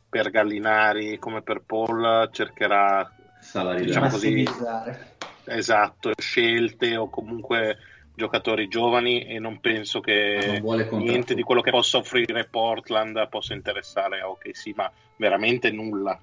per 0.07 0.29
Gallinari 0.29 1.17
come 1.17 1.41
per 1.41 1.61
Paul 1.61 2.29
cercherà 2.31 3.09
Salari 3.49 3.85
Diciamo 3.85 4.05
da- 4.05 4.11
così. 4.11 4.27
Massimizzare. 4.43 5.15
esatto 5.45 6.11
scelte 6.17 6.95
o 6.97 7.09
comunque 7.09 7.77
giocatori 8.13 8.67
giovani 8.67 9.25
e 9.25 9.39
non 9.39 9.59
penso 9.59 10.01
che 10.01 10.59
non 10.61 10.87
niente 10.99 11.33
di 11.33 11.41
quello 11.41 11.61
che 11.61 11.71
possa 11.71 11.97
offrire 11.97 12.45
Portland 12.45 13.27
possa 13.29 13.53
interessare 13.53 14.19
a 14.19 14.29
ok 14.29 14.49
sì, 14.55 14.73
ma 14.75 14.91
veramente 15.15 15.71
nulla. 15.71 16.19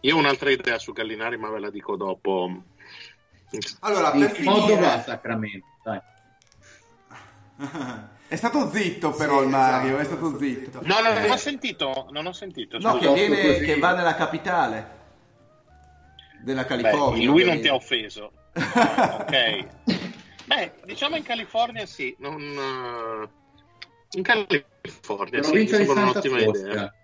Io 0.00 0.14
ho 0.14 0.18
un'altra 0.18 0.50
idea 0.50 0.78
su 0.78 0.92
Gallinari, 0.92 1.36
ma 1.38 1.48
ve 1.48 1.60
la 1.60 1.70
dico 1.70 1.96
dopo. 1.96 2.62
allora 3.80 4.10
per 4.10 4.32
che 4.32 4.42
modo 4.42 4.60
va 4.60 4.66
finire 4.76 5.02
Sacramento? 5.02 5.66
Dai. 5.82 6.00
È 8.32 8.36
stato 8.36 8.70
zitto 8.70 9.10
però 9.10 9.38
Sì, 9.38 9.44
il 9.44 9.50
Mario, 9.50 9.98
esatto, 9.98 10.00
è 10.00 10.04
stato 10.28 10.38
zitto. 10.38 10.80
No, 10.84 11.00
no, 11.00 11.12
non 11.12 11.24
Eh. 11.24 11.30
ho 11.30 11.36
sentito, 11.36 12.08
non 12.12 12.24
ho 12.26 12.32
sentito. 12.32 12.78
No, 12.78 12.96
che, 12.96 13.12
viene, 13.12 13.58
che 13.58 13.78
va 13.78 13.92
nella 13.94 14.14
capitale 14.14 15.00
della 16.42 16.62
Beh, 16.62 16.68
California. 16.68 17.26
lui 17.26 17.44
non 17.44 17.60
ti 17.60 17.68
ha 17.68 17.74
offeso. 17.74 18.32
Ah, 18.52 19.18
ok. 19.20 19.66
Beh, 20.46 20.72
diciamo 20.84 21.16
in 21.16 21.22
California 21.22 21.86
sì, 21.86 22.14
non, 22.18 22.40
eh, 22.40 23.28
in 24.16 24.22
California 24.22 25.42
sì, 25.42 25.52
mi 25.54 25.66
sembra 25.66 25.94
Santa 25.94 26.10
un'ottima 26.10 26.38
idea. 26.40 26.50
Fosca. 26.50 26.94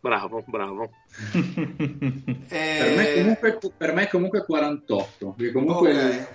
Bravo, 0.00 0.44
bravo. 0.46 0.90
Per 1.32 2.96
me, 2.96 3.12
comunque, 3.14 3.58
per 3.76 3.92
me 3.92 4.08
comunque 4.08 4.44
48, 4.44 5.32
perché 5.36 5.52
comunque 5.52 5.90
ok. 5.90 6.28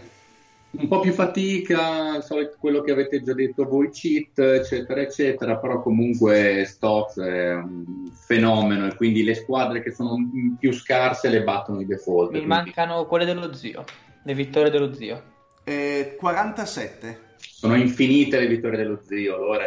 Un 0.72 0.88
po' 0.88 1.00
più 1.02 1.12
fatica, 1.12 2.22
solito 2.22 2.56
quello 2.58 2.82
che 2.82 2.92
avete 2.92 3.22
già 3.22 3.34
detto 3.34 3.66
voi, 3.66 3.90
cheat, 3.90 4.40
eccetera, 4.40 5.02
eccetera, 5.02 5.58
però 5.58 5.82
comunque 5.82 6.64
Stokes 6.66 7.18
è 7.18 7.54
un 7.56 8.10
fenomeno 8.14 8.88
e 8.88 8.96
quindi 8.96 9.24
le 9.24 9.36
squadre 9.36 9.82
che 9.84 9.92
sono 9.92 10.16
più 10.58 10.72
scarse 10.72 11.30
le 11.30 11.44
battono 11.44 11.82
i 11.82 11.86
default. 11.86 12.32
Mi 12.32 12.38
quindi 12.40 12.48
mancano 12.48 13.06
quelle 13.06 13.26
dello 13.26 13.54
zio, 13.54 13.84
le 14.24 14.34
vittorie 14.34 14.72
dello 14.72 14.94
zio. 14.94 15.22
Eh, 15.64 16.16
47. 16.18 17.30
Sono 17.38 17.76
infinite 17.76 18.40
le 18.40 18.48
vittorie 18.48 18.78
dello 18.78 19.02
zio, 19.06 19.36
allora 19.36 19.66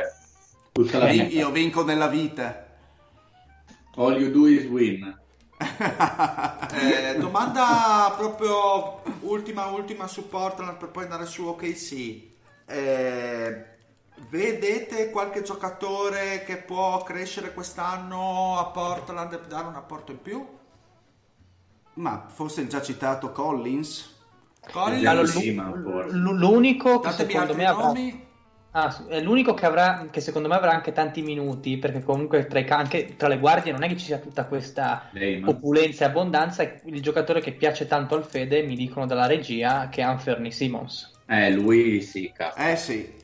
tutta 0.72 0.98
la 0.98 1.10
Io, 1.10 1.24
vita. 1.24 1.38
io 1.38 1.50
vinco 1.50 1.84
nella 1.84 2.08
vita. 2.08 2.66
All 3.96 4.18
you 4.20 4.30
do 4.30 4.46
is 4.46 4.64
win. 4.66 5.22
Eh, 6.76 7.16
domanda 7.18 8.12
proprio 8.16 9.02
ultima 9.20 9.66
ultima 9.66 10.06
su 10.08 10.28
Portland 10.28 10.76
per 10.76 10.88
poi 10.90 11.04
andare 11.04 11.26
su 11.26 11.46
OKC 11.46 12.32
Eh, 12.66 13.64
vedete 14.30 15.10
qualche 15.10 15.42
giocatore 15.42 16.44
che 16.44 16.56
può 16.58 17.02
crescere 17.02 17.52
quest'anno 17.54 18.58
a 18.58 18.66
Portland 18.66 19.32
e 19.32 19.40
dare 19.46 19.66
un 19.68 19.74
apporto 19.76 20.12
in 20.12 20.22
più? 20.22 20.46
Ma 21.94 22.26
forse 22.28 22.66
già 22.66 22.82
citato 22.82 23.30
Collins? 23.32 24.12
Collins? 24.70 25.52
Allora, 25.72 26.06
l'unico 26.08 27.00
che 27.00 27.08
Datemi 27.08 27.30
secondo 27.30 27.54
me 27.54 27.66
avrà 27.66 27.84
nomi 27.88 28.23
Ah, 28.76 29.06
è 29.06 29.20
l'unico 29.20 29.54
che 29.54 29.66
avrà 29.66 30.08
che 30.10 30.20
secondo 30.20 30.48
me 30.48 30.56
avrà 30.56 30.72
anche 30.72 30.90
tanti 30.90 31.22
minuti 31.22 31.78
perché 31.78 32.02
comunque 32.02 32.46
tra, 32.46 32.58
i 32.58 32.66
anche 32.68 33.14
tra 33.14 33.28
le 33.28 33.38
guardie 33.38 33.70
non 33.70 33.84
è 33.84 33.88
che 33.88 33.96
ci 33.96 34.06
sia 34.06 34.18
tutta 34.18 34.46
questa 34.46 35.10
ma- 35.12 35.48
opulenza 35.48 36.04
e 36.04 36.08
abbondanza 36.08 36.64
è 36.64 36.80
il 36.86 37.00
giocatore 37.00 37.40
che 37.40 37.52
piace 37.52 37.86
tanto 37.86 38.16
al 38.16 38.24
Fede 38.24 38.62
mi 38.62 38.74
dicono 38.74 39.06
dalla 39.06 39.26
regia 39.26 39.88
che 39.88 40.00
è 40.00 40.04
Anferni 40.04 40.50
Simmons 40.50 41.12
Eh, 41.26 41.50
lui 41.52 42.00
sì, 42.02 42.32
cazzo. 42.34 42.58
Eh 42.58 42.76
sì. 42.76 43.22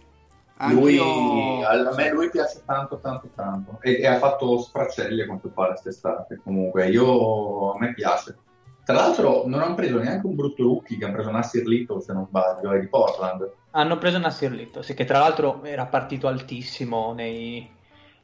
Lui, 0.69 0.99
Anch'io- 0.99 1.67
a 1.67 1.95
me 1.95 2.11
lui 2.11 2.31
piace 2.31 2.63
tanto, 2.67 2.99
tanto, 2.99 3.31
tanto. 3.35 3.79
E, 3.81 3.99
e 4.01 4.07
ha 4.07 4.19
fatto 4.19 4.59
sfracelli 4.59 5.23
a 5.23 5.27
quanto 5.27 5.49
pare 5.49 5.71
quest'estate. 5.71 6.41
Comunque, 6.43 6.89
io, 6.89 7.73
a 7.73 7.79
me 7.79 7.95
piace. 7.95 8.37
Tra 8.85 8.95
l'altro, 8.95 9.45
non 9.47 9.61
hanno 9.61 9.75
preso 9.75 9.99
neanche 9.99 10.27
un 10.27 10.35
brutto 10.35 10.63
rookie 10.63 10.99
che 10.99 11.05
hanno 11.05 11.15
preso 11.15 11.31
Nassir 11.31 11.65
Little, 11.67 12.01
se 12.01 12.13
non 12.13 12.27
sbaglio, 12.27 12.73
è 12.73 12.81
di 12.81 12.89
Portland. 12.89 13.49
hanno 13.73 13.99
preso 13.99 14.19
Nasir 14.19 14.51
Little 14.51 14.83
sì, 14.83 14.95
che 14.95 15.05
tra 15.05 15.19
l'altro 15.19 15.63
era 15.63 15.87
partito 15.87 16.27
altissimo 16.27 17.13
nei, 17.13 17.69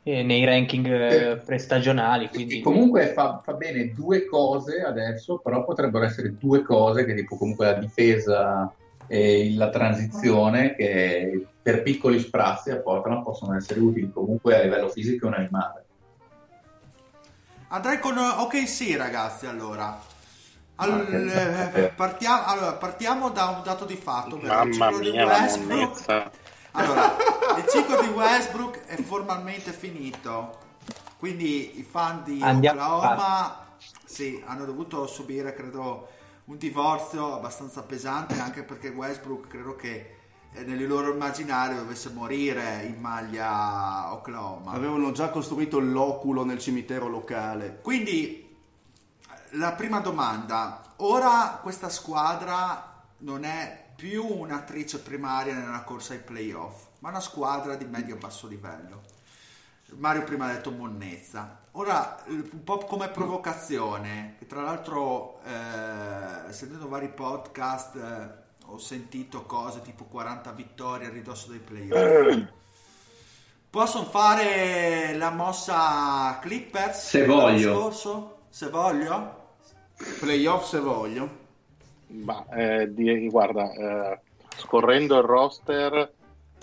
eh, 0.02 0.22
nei 0.22 0.44
ranking 0.44 0.86
eh, 0.86 1.36
prestagionali 1.36 2.28
quindi 2.28 2.58
E 2.58 2.62
comunque 2.62 3.08
fa, 3.08 3.40
fa 3.44 3.52
bene 3.54 3.92
due 3.92 4.24
cose 4.24 4.80
adesso, 4.82 5.38
però 5.38 5.64
potrebbero 5.64 6.04
essere 6.04 6.36
due 6.36 6.62
cose 6.62 7.04
che 7.04 7.14
tipo 7.14 7.36
comunque 7.36 7.66
la 7.66 7.74
difesa 7.74 8.72
e 9.08 9.52
la 9.54 9.68
transizione 9.70 10.74
che 10.74 11.46
per 11.62 11.82
piccoli 11.82 12.18
sprazzi 12.18 12.70
a 12.70 12.78
Portland 12.78 13.22
possono 13.22 13.56
essere 13.56 13.78
utili 13.78 14.10
comunque 14.12 14.58
a 14.58 14.62
livello 14.62 14.88
fisico 14.88 15.26
è 15.26 15.28
un 15.28 15.34
animale. 15.34 15.84
andrei 17.68 18.00
con 18.00 18.16
OKC 18.18 18.96
ragazzi 18.96 19.46
allora 19.46 19.96
Al- 20.76 21.06
che- 21.06 21.84
eh, 21.84 21.88
partiamo, 21.88 22.44
allora, 22.44 22.72
partiamo 22.74 23.30
da 23.30 23.46
un 23.46 23.62
dato 23.62 23.84
di 23.84 23.96
fatto 23.96 24.36
il 24.36 24.46
Mamma 24.46 24.72
ciclo 24.72 24.98
di 24.98 25.10
mia, 25.10 25.26
Westbrook. 25.26 26.30
Allora, 26.72 27.16
il 27.56 27.64
ciclo 27.68 28.00
di 28.02 28.08
Westbrook 28.08 28.84
è 28.84 28.96
formalmente 29.02 29.72
finito, 29.72 30.58
quindi 31.18 31.78
i 31.78 31.82
fan 31.82 32.22
di 32.24 32.40
Andiamo 32.42 32.96
Oklahoma 32.96 33.64
sì, 34.04 34.42
hanno 34.46 34.64
dovuto 34.66 35.06
subire, 35.06 35.54
credo, 35.54 36.08
un 36.44 36.58
divorzio 36.58 37.34
abbastanza 37.34 37.82
pesante, 37.82 38.38
anche 38.38 38.62
perché 38.62 38.88
Westbrook 38.88 39.48
credo 39.48 39.74
che 39.74 40.16
eh, 40.52 40.62
nel 40.62 40.86
loro 40.86 41.12
immaginario 41.12 41.78
dovesse 41.78 42.10
morire 42.10 42.82
in 42.86 43.00
maglia 43.00 44.12
Oklahoma. 44.12 44.72
Avevano 44.72 45.12
già 45.12 45.30
costruito 45.30 45.78
l'oculo 45.78 46.44
nel 46.44 46.58
cimitero 46.58 47.08
locale. 47.08 47.78
Quindi 47.82 48.45
la 49.56 49.72
prima 49.72 50.00
domanda, 50.00 50.82
ora 50.96 51.58
questa 51.62 51.88
squadra 51.88 53.04
non 53.18 53.44
è 53.44 53.84
più 53.96 54.24
un'attrice 54.24 55.00
primaria 55.00 55.54
nella 55.54 55.82
corsa 55.82 56.12
ai 56.12 56.20
playoff, 56.20 56.86
ma 56.98 57.08
una 57.08 57.20
squadra 57.20 57.74
di 57.74 57.86
medio-basso 57.86 58.46
livello. 58.46 59.02
Mario 59.96 60.24
prima 60.24 60.46
ha 60.46 60.52
detto 60.52 60.70
monnezza. 60.70 61.60
Ora, 61.72 62.22
un 62.26 62.64
po' 62.64 62.78
come 62.78 63.08
provocazione, 63.08 64.34
che 64.38 64.46
tra 64.46 64.62
l'altro, 64.62 65.40
eh, 65.44 66.52
sentendo 66.52 66.88
vari 66.88 67.08
podcast, 67.08 67.96
eh, 67.96 68.44
ho 68.66 68.78
sentito 68.78 69.44
cose 69.44 69.80
tipo 69.82 70.04
40 70.04 70.50
vittorie 70.52 71.06
a 71.06 71.10
ridosso 71.10 71.50
dei 71.50 71.60
playoff. 71.60 72.48
Possono 73.70 74.04
fare 74.06 75.14
la 75.16 75.30
mossa 75.30 76.38
Clippers? 76.40 77.08
Se 77.08 77.24
voglio. 77.24 77.74
Scorso? 77.74 78.38
Se 78.48 78.68
voglio? 78.68 79.35
Playoff 80.20 80.68
se 80.68 80.80
voglio. 80.80 81.44
Ma, 82.08 82.46
eh, 82.50 82.92
di- 82.92 83.28
guarda, 83.28 83.72
eh, 83.72 84.20
scorrendo 84.56 85.16
il 85.18 85.24
roster 85.24 86.12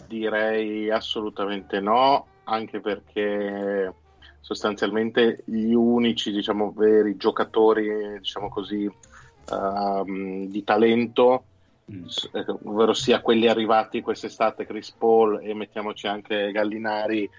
direi 0.07 0.89
assolutamente 0.89 1.79
no, 1.79 2.27
anche 2.45 2.79
perché 2.79 3.93
sostanzialmente 4.39 5.41
gli 5.45 5.73
unici, 5.73 6.31
diciamo, 6.31 6.71
veri 6.75 7.15
giocatori, 7.17 8.19
diciamo 8.19 8.49
così, 8.49 8.89
ehm, 9.49 10.47
di 10.47 10.63
talento, 10.63 11.45
Mm. 11.91 12.05
eh, 12.31 12.45
ovvero 12.63 12.93
sia 12.93 13.19
quelli 13.19 13.47
arrivati 13.47 13.99
quest'estate, 14.01 14.65
Chris 14.65 14.91
Paul 14.91 15.41
e 15.43 15.53
mettiamoci 15.53 16.07
anche 16.07 16.49
Gallinari, 16.51 17.29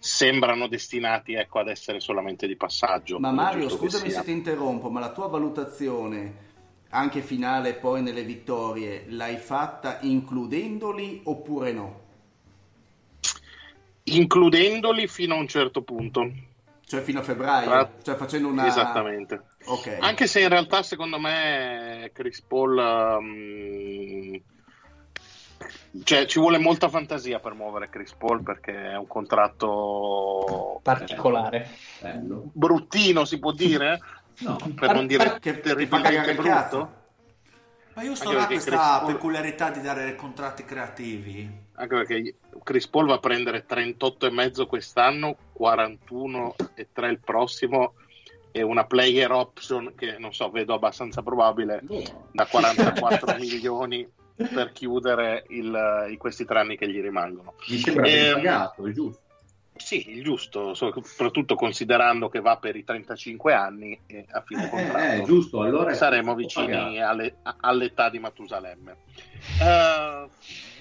sembrano 0.00 0.66
destinati 0.66 1.34
ecco, 1.34 1.60
ad 1.60 1.68
essere 1.68 2.00
solamente 2.00 2.46
di 2.46 2.56
passaggio. 2.56 3.20
Ma 3.20 3.30
Mario, 3.30 3.68
scusami 3.68 4.10
se 4.10 4.22
ti 4.24 4.32
interrompo, 4.32 4.90
ma 4.90 4.98
la 4.98 5.12
tua 5.12 5.28
valutazione 5.28 6.48
anche 6.92 7.20
finale 7.20 7.74
poi 7.74 8.02
nelle 8.02 8.24
vittorie 8.24 9.04
l'hai 9.08 9.36
fatta 9.36 9.98
includendoli 10.00 11.20
oppure 11.24 11.72
no? 11.72 12.00
includendoli 14.04 15.06
fino 15.06 15.34
a 15.34 15.38
un 15.38 15.46
certo 15.46 15.82
punto. 15.82 16.30
Cioè 16.84 17.02
fino 17.02 17.20
a 17.20 17.22
febbraio, 17.22 17.68
Tra- 17.68 17.92
cioè 18.02 18.14
facendo 18.16 18.48
una... 18.48 18.66
Esattamente. 18.66 19.42
Ok. 19.66 19.98
Anche 20.00 20.26
se 20.26 20.40
in 20.40 20.48
realtà 20.48 20.82
secondo 20.82 21.20
me 21.20 22.10
Chris 22.12 22.40
Paul 22.42 22.76
um, 22.76 24.40
cioè 26.04 26.26
ci 26.26 26.38
vuole 26.38 26.58
molta 26.58 26.88
fantasia 26.88 27.40
per 27.40 27.54
muovere 27.54 27.88
Chris 27.88 28.12
Paul 28.14 28.42
perché 28.42 28.72
è 28.92 28.96
un 28.96 29.06
contratto 29.06 30.80
particolare. 30.82 31.68
Bello. 32.00 32.50
bruttino 32.52 33.24
si 33.24 33.38
può 33.38 33.52
dire 33.52 33.98
No, 34.40 34.56
per 34.74 34.94
non 34.94 35.06
dire 35.06 35.38
Che, 35.38 35.60
terribilmente 35.60 36.34
brutto. 36.34 36.98
Ma 37.92 38.02
io 38.02 38.14
sto 38.14 38.30
perché 38.30 38.46
questa 38.46 39.00
Paul- 39.00 39.12
peculiarità 39.12 39.70
di 39.70 39.80
dare 39.82 40.14
contratti 40.14 40.64
creativi. 40.64 41.50
anche 41.74 41.94
perché 41.96 42.34
Chris 42.62 42.86
Paul 42.86 43.06
va 43.06 43.14
a 43.14 43.18
prendere 43.18 43.66
38 43.66 44.26
e 44.26 44.30
mezzo 44.30 44.66
quest'anno 44.66 45.36
41 45.52 46.54
e 46.74 46.88
3 46.92 47.10
il 47.10 47.20
prossimo 47.20 47.94
e 48.52 48.62
una 48.62 48.84
player 48.84 49.30
option 49.32 49.92
che 49.94 50.16
non 50.18 50.32
so 50.32 50.50
vedo 50.50 50.72
abbastanza 50.74 51.22
probabile 51.22 51.82
da 52.32 52.46
44 52.46 53.36
milioni 53.38 54.08
per 54.48 54.72
chiudere 54.72 55.44
il- 55.48 56.14
questi 56.18 56.44
tre 56.44 56.60
anni 56.60 56.76
che 56.76 56.88
gli 56.88 57.00
rimangono 57.00 57.54
mi 57.68 57.76
sembra 57.78 58.06
Ehm, 58.06 58.34
pagato, 58.34 58.86
è 58.86 58.92
giusto. 58.92 59.22
Sì, 59.76 60.10
il 60.10 60.22
giusto, 60.22 60.74
soprattutto 60.74 61.54
considerando 61.54 62.28
che 62.28 62.40
va 62.40 62.58
per 62.58 62.76
i 62.76 62.84
35 62.84 63.54
anni 63.54 63.98
e 64.06 64.26
a 64.30 64.42
fine 64.42 64.66
Eh, 64.66 64.68
contratto. 64.68 65.22
eh, 65.22 65.22
giusto, 65.24 65.62
allora 65.62 65.94
Saremo 65.94 66.34
vicini 66.34 67.00
alle- 67.02 67.36
all'età 67.60 68.10
di 68.10 68.18
Matusalemme. 68.18 68.96
Eh, 69.58 70.28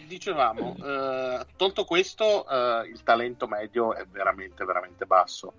dicevamo, 0.06 0.76
eh, 0.84 1.46
tolto 1.56 1.86
questo, 1.86 2.46
eh, 2.50 2.88
il 2.90 3.02
talento 3.04 3.48
medio 3.48 3.94
è 3.94 4.06
veramente, 4.06 4.66
veramente 4.66 5.06
basso. 5.06 5.54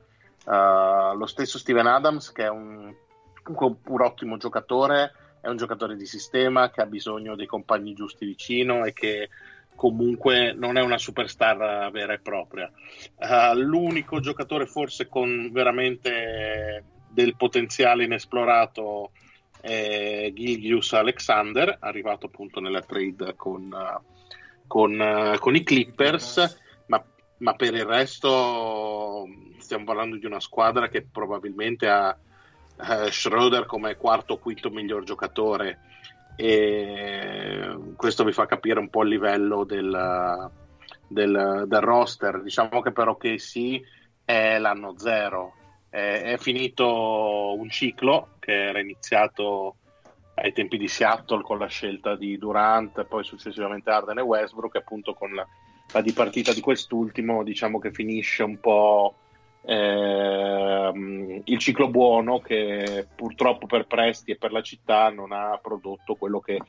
Eh, 0.47 1.13
lo 1.17 1.27
stesso 1.27 1.59
Steven 1.59 1.87
Adams, 1.87 2.33
che 2.33 2.45
è 2.45 2.49
un, 2.51 2.95
comunque 3.43 3.91
un 3.91 4.01
ottimo 4.03 4.37
giocatore, 4.37 5.13
è 5.41 5.49
un 5.49 5.57
giocatore 5.57 5.97
di 5.97 6.07
sistema 6.07 6.71
che 6.71 6.83
ha 6.83 6.87
bisogno 6.87 7.35
dei 7.35 7.47
compagni 7.47 7.95
giusti 7.95 8.27
vicino 8.27 8.85
e 8.85 8.93
che 8.93 9.29
comunque 9.75 10.53
non 10.53 10.77
è 10.77 10.83
una 10.83 10.99
superstar 10.99 11.91
vera 11.91 12.13
e 12.13 12.21
propria. 12.21 12.71
Eh, 13.19 13.55
l'unico 13.57 14.21
giocatore 14.21 14.67
forse 14.67 15.09
con 15.09 15.51
veramente 15.53 16.85
del 17.09 17.35
potenziale 17.37 18.05
inesplorato 18.05 19.13
è 19.61 20.31
Gilgius 20.35 20.93
Alexander, 20.93 21.79
arrivato 21.81 22.27
appunto 22.27 22.61
nella 22.61 22.83
trade 22.83 23.35
con, 23.37 23.75
con, 24.67 25.37
con 25.39 25.55
i 25.55 25.63
Clippers, 25.63 26.59
ma, 26.87 27.03
ma 27.39 27.55
per 27.55 27.75
il 27.75 27.85
resto 27.85 29.27
stiamo 29.59 29.85
parlando 29.85 30.17
di 30.17 30.27
una 30.27 30.41
squadra 30.41 30.89
che 30.89 31.07
probabilmente 31.11 31.89
ha 31.89 32.17
eh, 32.89 33.11
Schroeder 33.11 33.67
come 33.67 33.97
quarto 33.97 34.35
o 34.35 34.39
quinto 34.39 34.71
miglior 34.71 35.05
giocatore 35.05 35.81
e 36.37 37.77
questo 37.97 38.25
vi 38.25 38.33
fa 38.33 38.47
capire 38.47 38.79
un 38.79 38.89
po' 38.89 39.03
il 39.03 39.11
livello 39.11 39.65
del, 39.65 40.51
del, 41.07 41.65
del 41.67 41.81
roster. 41.81 42.43
Diciamo 42.43 42.81
che 42.81 42.93
però 42.93 43.17
che 43.17 43.39
sì 43.39 43.83
è 44.25 44.59
l'anno 44.59 44.95
zero, 44.97 45.55
è, 45.91 46.23
è 46.23 46.39
finito 46.39 47.55
un 47.59 47.69
ciclo 47.69 48.37
che 48.39 48.69
era 48.69 48.81
iniziato 48.81 49.77
ai 50.37 50.53
tempi 50.55 50.79
di 50.79 50.89
Seattle 50.89 51.43
con 51.43 51.59
la 51.59 51.67
scelta 51.67 52.17
di 52.17 52.39
Durant, 52.39 53.05
poi 53.05 53.23
successivamente 53.23 53.91
Arden 53.91 54.19
e 54.19 54.23
Westbrook, 54.23 54.77
appunto 54.77 55.13
con 55.13 55.35
la, 55.35 55.47
la 55.93 56.01
dipartita 56.01 56.55
di 56.55 56.63
quest'ultimo, 56.63 57.43
diciamo 57.43 57.79
che 57.79 57.93
finisce 57.93 58.43
un 58.43 58.59
po' 58.59 59.17
ehm, 59.63 61.43
il 61.45 61.59
ciclo 61.59 61.89
buono 61.89 62.41
che 62.41 63.07
purtroppo 63.15 63.67
per 63.67 63.87
Presti 63.87 64.33
e 64.33 64.37
per 64.37 64.53
la 64.53 64.63
città 64.63 65.11
non 65.11 65.33
ha 65.33 65.59
prodotto 65.63 66.15
quello 66.15 66.41
che 66.41 66.61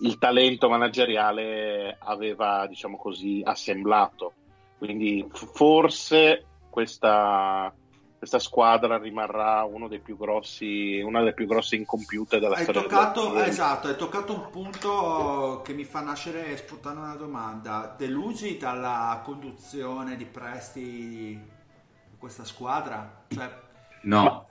il 0.00 0.18
talento 0.18 0.68
manageriale 0.68 1.96
aveva, 2.00 2.66
diciamo 2.66 2.96
così, 2.96 3.42
assemblato. 3.44 4.32
Quindi 4.78 5.26
forse 5.32 6.44
questa, 6.68 7.72
questa 8.18 8.38
squadra 8.38 8.98
rimarrà 8.98 9.64
uno 9.64 9.88
dei 9.88 10.00
più 10.00 10.18
grossi, 10.18 11.00
una 11.00 11.20
delle 11.20 11.32
più 11.32 11.46
grosse 11.46 11.76
incompiute 11.76 12.38
della 12.38 12.56
Hai 12.56 12.64
storia 12.64 12.82
toccato, 12.82 13.30
NBA. 13.30 13.46
esatto, 13.46 13.88
hai 13.88 13.96
toccato 13.96 14.34
un 14.34 14.50
punto 14.50 15.62
che 15.64 15.72
mi 15.72 15.84
fa 15.84 16.02
nascere 16.02 16.54
spontanea 16.58 17.04
una 17.04 17.14
domanda. 17.14 17.94
Delusi 17.96 18.58
dalla 18.58 19.22
conduzione 19.24 20.16
di 20.16 20.26
Presti 20.26 21.54
questa 22.26 22.44
squadra? 22.44 23.24
Cioè, 23.28 23.50
No, 24.02 24.48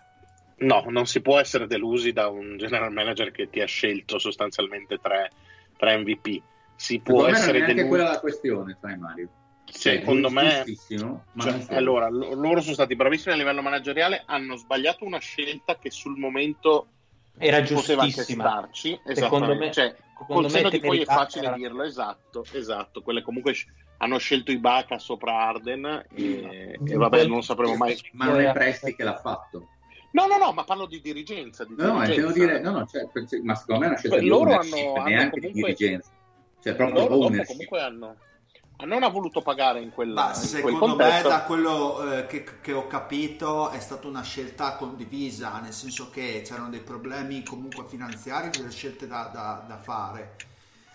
No, 0.57 0.85
non 0.87 1.05
si 1.05 1.21
può 1.21 1.37
essere 1.37 1.67
delusi 1.67 2.13
da 2.13 2.29
un 2.29 2.55
general 2.57 2.93
manager 2.93 3.31
che 3.31 3.49
ti 3.49 3.59
ha 3.59 3.65
scelto 3.65 4.17
sostanzialmente 4.19 4.97
tre, 4.99 5.29
tre 5.77 5.97
MVP. 5.97 6.41
Si 6.77 6.99
può 6.99 7.25
secondo 7.25 7.25
me 7.25 7.31
non 7.31 7.33
è 7.33 7.37
essere 7.41 7.57
neanche 7.57 7.73
delusi. 7.75 7.89
quella 7.89 8.09
la 8.11 8.19
questione, 8.19 8.77
sai 8.79 8.97
Mario. 8.97 9.29
Cioè, 9.65 9.97
Secondo 9.97 10.29
me, 10.29 10.63
ma 11.33 11.43
cioè, 11.43 11.75
allora, 11.75 12.07
lo- 12.09 12.33
loro 12.35 12.61
sono 12.61 12.73
stati 12.73 12.95
bravissimi 12.95 13.33
a 13.33 13.37
livello 13.37 13.61
manageriale, 13.61 14.23
hanno 14.25 14.55
sbagliato 14.55 15.03
una 15.03 15.19
scelta 15.19 15.77
che 15.77 15.91
sul 15.91 16.17
momento 16.17 16.87
Era 17.37 17.61
poteva 17.61 18.03
anche 18.03 18.13
giustissima. 18.13 18.43
starci. 18.47 18.99
Secondo 19.11 19.55
me- 19.55 19.71
Cioè, 19.73 19.93
secondo 20.17 20.47
col 20.47 20.61
me 20.63 20.69
di 20.69 20.79
poi 20.79 21.01
è 21.01 21.05
facile 21.05 21.47
era- 21.47 21.55
dirlo, 21.55 21.83
esatto, 21.83 22.45
esatto. 22.53 23.01
Quelle 23.01 23.21
comunque 23.21 23.53
hanno 23.97 24.17
scelto 24.17 24.51
Ibaka 24.51 24.99
sopra 24.99 25.37
Arden 25.47 26.05
e, 26.13 26.77
e 26.85 26.95
vabbè, 26.95 27.25
non 27.25 27.43
sapremo 27.43 27.75
mai. 27.75 27.97
Ma 28.13 28.25
non 28.25 28.41
è 28.41 28.51
Presti 28.51 28.95
che 28.95 29.03
l'ha 29.03 29.17
fatto. 29.17 29.69
No, 30.11 30.27
no, 30.27 30.37
no, 30.37 30.51
ma 30.53 30.63
parlo 30.63 30.85
di 30.85 31.01
dirigenza. 31.01 31.65
Di 31.65 31.75
No, 31.77 31.87
no, 31.93 31.99
dirigenza. 32.01 32.13
intendo 32.29 32.31
dire, 32.33 32.59
no, 32.61 32.71
no, 32.71 32.85
cioè, 32.87 33.07
ma 33.43 33.55
secondo 33.55 33.79
me 33.81 33.85
è 33.85 33.89
una 33.89 33.97
scelta 33.97 34.15
Beh, 34.15 34.21
di 34.21 34.27
loro 34.27 34.51
hanno- 34.57 34.93
hanno 34.95 35.03
neanche 35.03 35.39
comunque- 35.41 35.41
di 35.41 35.75
dirigenza. 35.75 36.09
Cioè, 36.61 36.73
proprio 36.75 37.07
loro 37.07 37.29
dopo 37.29 37.43
comunque 37.45 37.81
hanno, 37.81 38.15
non 38.85 39.03
ha 39.03 39.07
voluto 39.09 39.41
pagare 39.41 39.81
in, 39.81 39.91
quella, 39.91 40.13
ma 40.21 40.27
in 40.29 40.33
quel 40.33 40.45
secondo 40.45 40.95
me 40.95 41.21
da 41.21 41.43
quello 41.43 42.11
eh, 42.11 42.25
che, 42.27 42.43
che 42.61 42.73
ho 42.73 42.87
capito 42.87 43.69
è 43.69 43.79
stata 43.79 44.07
una 44.07 44.23
scelta 44.23 44.75
condivisa, 44.75 45.59
nel 45.59 45.73
senso 45.73 46.09
che 46.09 46.41
c'erano 46.45 46.69
dei 46.69 46.79
problemi 46.81 47.43
comunque 47.43 47.85
finanziari, 47.85 48.49
delle 48.49 48.71
scelte 48.71 49.05
da, 49.07 49.29
da- 49.33 49.63
da 49.67 49.77
fare. 49.77 50.35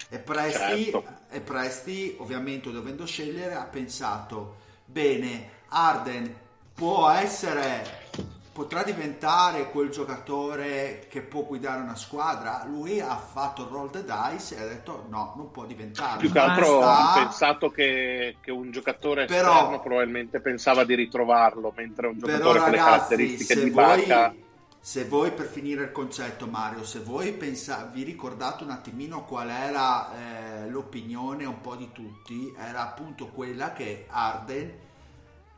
E 0.08 0.18
Presti, 0.18 0.84
Certo. 0.84 1.04
e 1.30 1.40
Presti, 1.40 2.16
ovviamente 2.18 2.70
dovendo 2.70 3.06
scegliere, 3.06 3.54
ha 3.54 3.64
pensato, 3.64 4.56
bene, 4.84 5.58
Arden 5.68 6.34
può 6.74 7.08
essere, 7.10 8.08
potrà 8.52 8.82
diventare 8.82 9.70
quel 9.70 9.90
giocatore 9.90 11.06
che 11.08 11.20
può 11.20 11.42
guidare 11.42 11.82
una 11.82 11.94
squadra. 11.94 12.64
Lui 12.66 13.00
ha 13.00 13.16
fatto 13.16 13.62
il 13.62 13.68
roll 13.68 13.90
the 13.90 14.02
dice 14.04 14.56
e 14.56 14.62
ha 14.62 14.66
detto 14.66 15.06
no, 15.10 15.34
non 15.36 15.50
può 15.50 15.64
diventare. 15.64 16.18
Più 16.18 16.32
che 16.32 16.38
altro 16.38 16.80
ha 16.80 17.12
pensato 17.22 17.70
che, 17.70 18.36
che 18.40 18.50
un 18.50 18.70
giocatore 18.72 19.26
Però- 19.26 19.52
esterno 19.52 19.80
probabilmente 19.80 20.40
pensava 20.40 20.84
di 20.84 20.94
ritrovarlo, 20.94 21.72
mentre 21.76 22.08
un 22.08 22.18
Però 22.18 22.32
giocatore 22.32 22.58
con 22.58 22.70
le 22.70 22.76
ragazzi, 22.78 22.98
caratteristiche 22.98 23.54
di 23.62 23.70
voi, 23.70 24.06
Bacca... 24.06 24.34
se 24.82 25.04
voi 25.04 25.32
per 25.32 25.46
finire 25.46 25.84
il 25.84 25.92
concetto 25.92 26.46
Mario, 26.46 26.84
se 26.84 27.00
voi 27.00 27.32
pensa, 27.34 27.88
vi 27.92 28.02
ricordate 28.02 28.64
un 28.64 28.70
attimino 28.70 29.24
qual 29.24 29.50
era 29.50 30.62
eh, 30.64 30.68
l'opinione 30.70 31.44
un 31.44 31.60
po' 31.60 31.76
di 31.76 31.90
tutti, 31.92 32.52
era 32.58 32.82
appunto 32.82 33.28
quella 33.28 33.72
che 33.72 34.06
Arden 34.08 34.72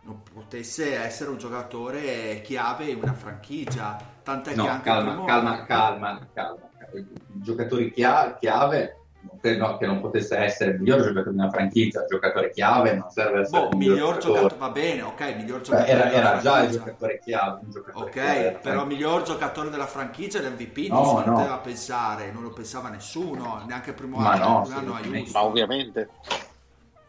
non 0.04 0.22
potesse 0.24 0.96
essere 0.96 1.30
un 1.30 1.38
giocatore 1.38 2.42
chiave 2.42 2.86
in 2.86 2.98
una 3.00 3.14
franchigia, 3.14 3.96
tant'è 4.24 4.56
No, 4.56 4.64
che 4.64 4.68
anche 4.68 4.82
calma, 4.90 5.10
primo- 5.10 5.24
calma, 5.24 5.64
calma, 5.64 6.28
calma. 6.32 6.70
I 6.94 7.06
Giocatori 7.34 7.92
chia- 7.92 8.36
chiave, 8.38 9.01
credo 9.40 9.76
che 9.76 9.86
non 9.86 10.00
potesse 10.00 10.36
essere 10.36 10.72
il 10.72 10.78
miglior 10.80 11.00
giocatore 11.02 11.30
di 11.30 11.38
una 11.38 11.50
franchigia, 11.50 12.04
giocatore 12.06 12.50
chiave 12.50 12.94
non 12.94 13.10
serve 13.10 13.40
essere 13.40 13.62
Boh, 13.62 13.70
il 13.70 13.76
miglior 13.76 14.18
giocatore, 14.18 14.56
va 14.56 14.70
bene, 14.70 15.02
ok, 15.02 15.36
miglior 15.36 15.58
Beh, 15.58 15.64
giocatore 15.64 15.88
Era, 15.90 16.04
della 16.04 16.12
era 16.18 16.38
già 16.40 16.62
il 16.62 16.70
giocatore 16.70 17.20
chiave, 17.20 17.60
un 17.64 17.70
giocatore 17.70 18.04
Ok, 18.04 18.10
chiave 18.12 18.42
però 18.60 18.60
franchigia. 18.60 18.84
miglior 18.84 19.22
giocatore 19.22 19.70
della 19.70 19.86
franchigia 19.86 20.40
l'MVP 20.40 20.88
No, 20.88 20.96
non 20.96 21.04
si 21.04 21.14
no. 21.28 21.34
poteva 21.34 21.58
pensare, 21.58 22.30
non 22.32 22.42
lo 22.42 22.52
pensava 22.52 22.88
nessuno, 22.88 23.64
neanche 23.66 23.90
il 23.90 23.96
primo 23.96 24.16
Ma 24.18 24.30
anno, 24.32 24.44
no, 24.44 24.56
anno. 24.74 24.98
Ma 25.32 25.42
ovviamente. 25.44 26.08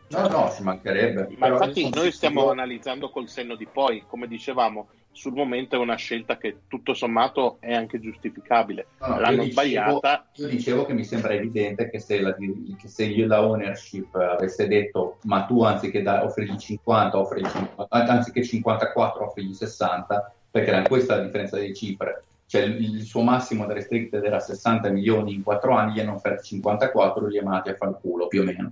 No, 0.10 0.28
no, 0.28 0.52
ci 0.52 0.62
mancherebbe. 0.64 1.28
Ma 1.38 1.48
Però 1.48 1.54
infatti 1.56 1.90
noi 1.90 2.12
stiamo 2.12 2.50
analizzando 2.52 3.10
col 3.10 3.28
senno 3.30 3.56
di 3.56 3.68
poi, 3.68 4.04
come 4.08 4.28
dicevamo, 4.28 4.90
sul 5.14 5.34
momento 5.34 5.76
è 5.76 5.80
una 5.80 5.96
scelta 5.96 6.38
che 6.38 6.58
tutto 6.68 6.94
sommato 6.94 7.58
è 7.60 7.74
anche 7.74 8.00
giustificabile. 8.00 8.88
No, 9.00 9.08
no, 9.08 9.20
L'hanno 9.20 9.44
io 9.44 9.48
dicevo- 9.50 9.52
sbagliata, 9.52 10.26
Io 10.34 10.48
dicevo 10.48 10.86
che 10.86 10.94
mi 10.94 11.06
sembra 11.06 11.34
evidente 11.34 11.90
che 11.90 12.00
se, 12.00 12.20
la, 12.20 12.36
che 12.36 12.88
se 12.88 13.06
io 13.06 13.28
la 13.28 13.46
ownership 13.46 14.14
avesse 14.16 14.68
detto 14.68 15.20
ma 15.24 15.46
tu 15.46 15.64
anziché 15.64 16.02
da, 16.02 16.24
offrigli 16.24 16.58
50, 16.58 17.18
offrigli 17.18 17.48
50, 17.48 17.88
anziché 17.90 18.44
54 18.44 19.26
offrigli 19.26 19.54
60, 19.54 20.34
perché 20.52 20.70
era 20.70 20.82
questa 20.82 21.16
la 21.16 21.24
differenza 21.24 21.58
delle 21.58 21.74
cifre. 21.74 22.24
Cioè 22.46 22.64
il, 22.64 22.96
il 22.98 23.02
suo 23.04 23.22
massimo 23.22 23.66
da 23.66 23.74
restricted 23.74 24.24
era 24.24 24.40
60 24.40 24.90
milioni 24.90 25.34
in 25.34 25.44
4 25.44 25.74
anni, 25.74 25.94
gli 25.94 26.00
hanno 26.00 26.16
offerto 26.16 26.44
54, 26.44 27.28
li 27.28 27.38
ha 27.38 27.44
mandati 27.44 27.70
a 27.70 27.76
fare 27.76 27.92
il 27.92 27.98
culo 28.02 28.28
più 28.28 28.42
o 28.42 28.44
meno. 28.44 28.72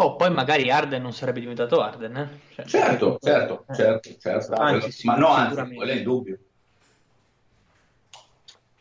Oh, 0.00 0.16
poi 0.16 0.30
magari 0.30 0.70
Arden 0.70 1.02
non 1.02 1.12
sarebbe 1.12 1.40
diventato 1.40 1.80
Arden, 1.80 2.16
eh? 2.16 2.54
Cioè, 2.54 2.64
certo, 2.66 3.18
certo, 3.20 3.64
eh. 3.68 3.74
certo, 3.74 4.16
certo. 4.18 4.54
Anzi, 4.54 4.92
sì, 4.92 5.06
ma 5.06 5.16
no, 5.16 5.28
anzi, 5.28 5.74
quello 5.74 5.90
è 5.90 5.94
il 5.94 6.02
dubbio. 6.02 6.38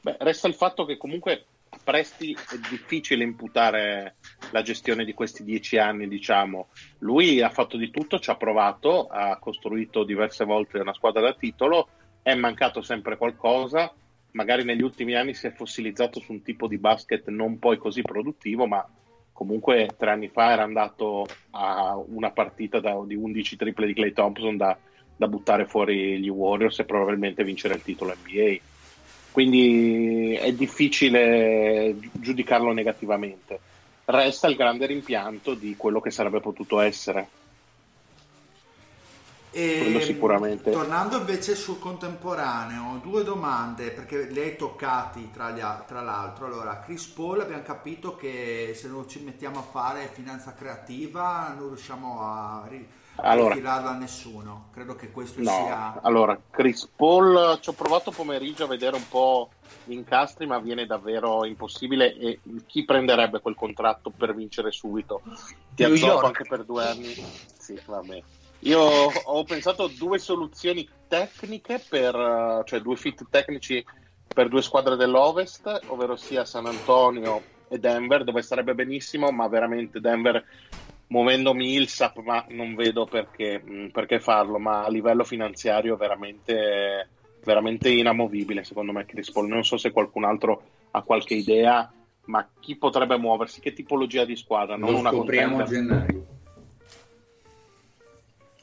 Beh, 0.02 0.18
resta 0.19 0.48
il 0.48 0.53
fatto 0.53 0.86
che 0.86 0.98
comunque 0.98 1.45
a 1.69 1.80
Presti 1.84 2.34
è 2.34 2.57
difficile 2.69 3.24
imputare 3.24 4.15
la 4.52 4.61
gestione 4.61 5.06
di 5.06 5.14
questi 5.14 5.44
dieci 5.44 5.78
anni, 5.78 6.07
diciamo. 6.07 6.69
Lui 6.99 7.41
ha 7.41 7.49
fatto 7.49 7.78
di 7.78 7.90
tutto, 7.90 8.19
ci 8.19 8.30
ha 8.30 8.38
provato, 8.38 9.07
ha 9.07 9.38
costruito 9.38 10.03
diverse 10.03 10.45
volte 10.45 10.80
una 10.80 10.94
squadra 10.94 11.22
da 11.22 11.34
titolo, 11.34 11.90
è 12.22 12.36
mancato 12.36 12.82
sempre 12.82 13.18
qualcosa, 13.18 13.91
magari 14.32 14.64
negli 14.64 14.84
ultimi 14.84 15.15
anni 15.15 15.34
si 15.34 15.48
è 15.48 15.52
fossilizzato 15.52 16.19
su 16.19 16.32
un 16.32 16.41
tipo 16.41 16.68
di 16.68 16.78
basket 16.78 17.28
non 17.30 17.60
poi 17.60 17.78
così 17.78 18.02
produttivo, 18.02 18.68
ma 18.68 18.88
comunque 19.38 19.88
tre 19.95 20.09
anni 20.09 20.30
fa 20.30 20.51
era 20.51 20.64
andato 20.64 21.27
a 21.51 21.95
una 21.95 22.31
partita 22.31 22.80
da, 22.80 22.99
di 23.05 23.14
11 23.14 23.55
triple 23.55 23.85
di 23.85 23.93
Clay 23.93 24.11
Thompson 24.11 24.57
da, 24.57 24.76
da, 25.15 25.27
buttare 25.27 25.68
fuori 25.68 26.19
gli 26.19 26.27
Warriors 26.27 26.80
e 26.80 26.85
probabilmente 26.85 27.43
vincere 27.43 27.76
il 27.76 27.84
titolo 27.84 28.15
NBA. 28.19 28.55
Quindi 29.31 30.34
è 30.34 30.51
difficile 30.53 31.95
giudicarlo 32.14 32.73
negativamente. 32.73 33.59
Resta 34.05 34.47
il 34.47 34.55
grande 34.55 34.88
rimpianto 34.88 35.53
di 35.53 35.76
quello 35.77 36.01
che 36.01 36.09
sarebbe 36.09 36.39
potuto 36.39 36.80
essere. 36.80 37.27
E, 39.58 40.02
sicuramente. 40.02 40.70
Tornando 40.70 41.18
invece 41.18 41.56
sul 41.56 41.80
contemporaneo, 41.80 43.00
due 43.02 43.24
domande 43.24 43.90
perché 43.90 44.30
le 44.30 44.42
hai 44.44 44.56
toccati 44.56 45.32
tra, 45.32 45.50
gli, 45.50 45.62
tra 45.88 46.02
l'altro. 46.02 46.46
Allora, 46.46 46.80
Chris 46.80 47.08
Paul 47.08 47.40
abbiamo 47.40 47.64
capito 47.64 48.16
che 48.16 48.74
se 48.76 48.88
non 48.88 49.10
ci 49.10 49.24
mettiamo 49.24 49.58
a 49.58 49.64
fare 49.64 50.12
finanza 50.14 50.54
creativa 50.54 51.56
non 51.58 51.70
riusciamo 51.70 52.22
a, 52.22 52.68
ri- 52.70 52.88
allora, 53.16 53.56
a 53.56 53.98
nessuno. 53.98 54.68
Credo 54.72 54.96
che 54.96 55.10
questo 55.10 55.42
no, 55.42 55.50
sia. 55.50 56.02
Allora, 56.04 56.40
Chris 56.52 56.88
Paul 56.96 57.58
ci 57.60 57.70
ho 57.70 57.74
provato 57.74 58.12
pomeriggio 58.12 58.66
a 58.66 58.68
vedere 58.68 58.96
un 58.96 59.08
po' 59.10 59.50
gli 59.86 59.94
incastri, 59.94 60.46
ma 60.46 60.60
viene 60.60 60.86
davvero 60.86 61.46
impossibile. 61.46 62.16
E 62.16 62.42
chi 62.68 62.86
prenderebbe 62.86 63.40
quel 63.40 63.56
contratto 63.56 64.12
per 64.16 64.36
vincere 64.36 64.70
subito? 64.70 65.24
Ti 65.74 65.84
azzoppo 65.84 66.28
anche 66.28 66.46
per 66.48 66.64
due 66.64 66.86
anni. 66.86 67.12
Sì, 67.58 67.80
vabbè. 67.84 68.22
Io 68.68 68.81
ho 68.81 69.44
pensato 69.45 69.88
due 69.88 70.19
soluzioni 70.19 70.85
tecniche 71.07 71.81
per, 71.88 72.64
cioè 72.65 72.81
due 72.81 72.98
fit 72.98 73.26
tecnici 73.30 73.84
per 74.27 74.49
due 74.49 74.61
squadre 74.61 74.98
dell'Ovest, 74.98 75.84
ovvero 75.88 76.18
sia 76.18 76.44
San 76.44 76.65
Antonio 76.65 77.41
e 77.69 77.80
Denver, 77.80 78.26
dove 78.26 78.41
sarebbe 78.41 78.76
benissimo, 78.76 79.31
ma 79.31 79.48
veramente 79.48 80.02
Denver 80.02 80.44
muovendomi 81.07 81.76
il 81.76 81.88
SAP, 81.88 82.18
ma 82.18 82.45
non 82.49 82.76
vedo 82.76 83.06
perché, 83.06 83.64
mm, 83.65 83.88
perché 83.88 84.19
farlo, 84.19 84.60
ma 84.60 84.84
a 84.84 84.89
livello 84.89 85.23
finanziario 85.23 85.95
veramente, 85.95 87.07
veramente 87.45 87.89
inamovibile 87.89 88.65
secondo 88.65 88.91
me 88.91 89.06
Chris 89.06 89.31
Paul. 89.31 89.48
Non 89.48 89.64
so 89.64 89.77
se 89.77 89.91
qualcun 89.91 90.26
altro 90.26 90.61
ha 90.91 91.03
qualche 91.03 91.35
idea, 91.35 91.89
ma 92.26 92.45
chi 92.60 92.76
potrebbe 92.76 93.18
muoversi? 93.18 93.61
Che 93.61 93.72
tipologia 93.72 94.26
di 94.26 94.35
squadra? 94.35 94.76
Non 94.76 94.91
lo 94.91 94.99
una 94.99 95.11
scopriamo 95.11 95.60
a 95.60 95.64
gennaio. 95.64 96.36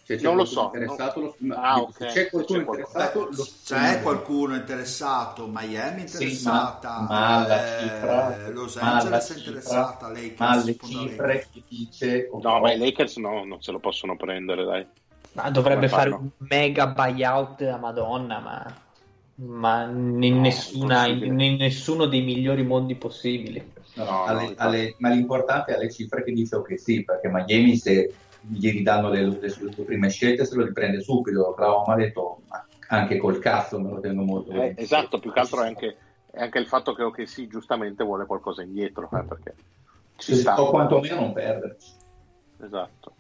Cioè, 0.04 0.20
non 0.20 0.36
lo 0.36 0.44
so. 0.44 0.70
Interessato, 0.74 1.34
no. 1.38 1.54
ah, 1.54 1.80
okay. 1.80 2.12
C'è 2.12 2.28
qualcuno 2.28 2.58
c'è 2.58 2.64
interessato? 2.66 3.18
Qualcuno. 3.20 3.48
C'è 3.64 4.02
qualcuno 4.02 4.54
interessato? 4.54 5.48
Miami 5.50 6.00
interessata? 6.02 6.96
Sì, 6.98 7.04
ma, 7.08 7.46
ma 7.46 7.46
eh, 7.46 7.80
cifra, 7.80 8.48
Los 8.50 8.76
Angeles 8.76 9.32
è 9.32 9.38
interessata? 9.38 10.08
Lakers, 10.08 10.38
ma 10.38 10.48
alle 10.50 10.76
cifre 10.76 11.46
chi 11.50 11.64
dice... 11.66 12.28
No, 12.38 12.60
ma 12.60 12.72
i 12.72 12.78
Lakers 12.78 13.16
no, 13.16 13.44
non 13.44 13.62
se 13.62 13.72
lo 13.72 13.78
possono 13.78 14.14
prendere, 14.16 14.64
dai. 14.64 14.86
Ma 15.32 15.50
dovrebbe 15.50 15.88
fare 15.88 16.10
un 16.10 16.28
mega 16.36 16.86
buyout 16.86 17.62
a 17.62 17.78
Madonna, 17.78 18.38
ma, 18.40 18.74
ma 19.36 19.84
in, 19.84 20.34
no, 20.34 20.40
nessuna, 20.40 21.06
in, 21.06 21.40
in, 21.40 21.56
nessuno 21.56 22.04
dei 22.04 22.20
migliori 22.20 22.62
mondi 22.62 22.94
possibili. 22.94 23.72
No, 23.94 24.24
alle, 24.24 24.52
alle, 24.56 24.94
ma 24.98 25.08
l'importante 25.08 25.72
è 25.72 25.76
alle 25.76 25.90
cifre 25.90 26.22
che 26.24 26.32
dice 26.32 26.60
che 26.62 26.76
sì, 26.76 27.04
perché 27.04 27.28
Miami 27.28 27.76
se 27.76 28.12
gli 28.46 28.70
ridanno 28.70 29.08
le, 29.08 29.22
le, 29.22 29.38
le, 29.40 29.54
le 29.58 29.84
prime 29.84 30.08
scelte 30.10 30.44
se 30.44 30.54
lo 30.56 30.64
riprende 30.64 31.00
subito. 31.00 31.48
Oklahoma 31.48 31.94
ha 31.94 31.96
detto 31.96 32.42
anche 32.88 33.16
col 33.16 33.38
cazzo 33.38 33.80
me 33.80 33.90
lo 33.90 34.00
tengo 34.00 34.22
molto 34.22 34.52
eh, 34.52 34.74
Esatto, 34.76 35.18
più 35.18 35.32
che 35.32 35.40
altro 35.40 35.62
è 35.62 35.66
anche, 35.66 35.96
è 36.30 36.42
anche, 36.42 36.58
il 36.58 36.66
fatto 36.66 36.94
che 36.94 37.02
ok, 37.02 37.26
sì, 37.26 37.46
giustamente 37.48 38.04
vuole 38.04 38.26
qualcosa 38.26 38.62
indietro, 38.62 39.08
eh, 39.12 39.22
perché 39.22 39.54
ci 40.16 40.34
sta. 40.34 40.60
O 40.60 40.70
quantomeno 40.70 41.20
non 41.20 41.32
perderci. 41.32 41.92
Esatto. 42.62 43.12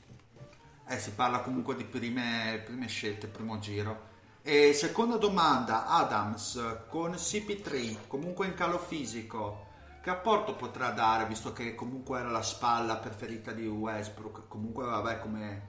Eh, 0.86 0.98
si 0.98 1.12
parla 1.12 1.40
comunque 1.40 1.76
di 1.76 1.84
prime, 1.84 2.62
prime 2.64 2.86
scelte, 2.88 3.26
primo 3.26 3.58
giro. 3.58 4.12
E 4.42 4.74
seconda 4.74 5.16
domanda, 5.16 5.86
Adams 5.86 6.60
con 6.88 7.12
CP3, 7.12 8.06
comunque 8.06 8.46
in 8.46 8.54
calo 8.54 8.78
fisico, 8.78 9.68
che 10.04 10.10
apporto 10.10 10.54
potrà 10.54 10.90
dare, 10.90 11.24
visto 11.24 11.54
che 11.54 11.74
comunque 11.74 12.18
era 12.18 12.28
la 12.28 12.42
spalla 12.42 12.96
preferita 12.96 13.52
di 13.52 13.66
Westbrook? 13.66 14.48
Comunque, 14.48 14.84
vabbè, 14.84 15.18
come, 15.18 15.68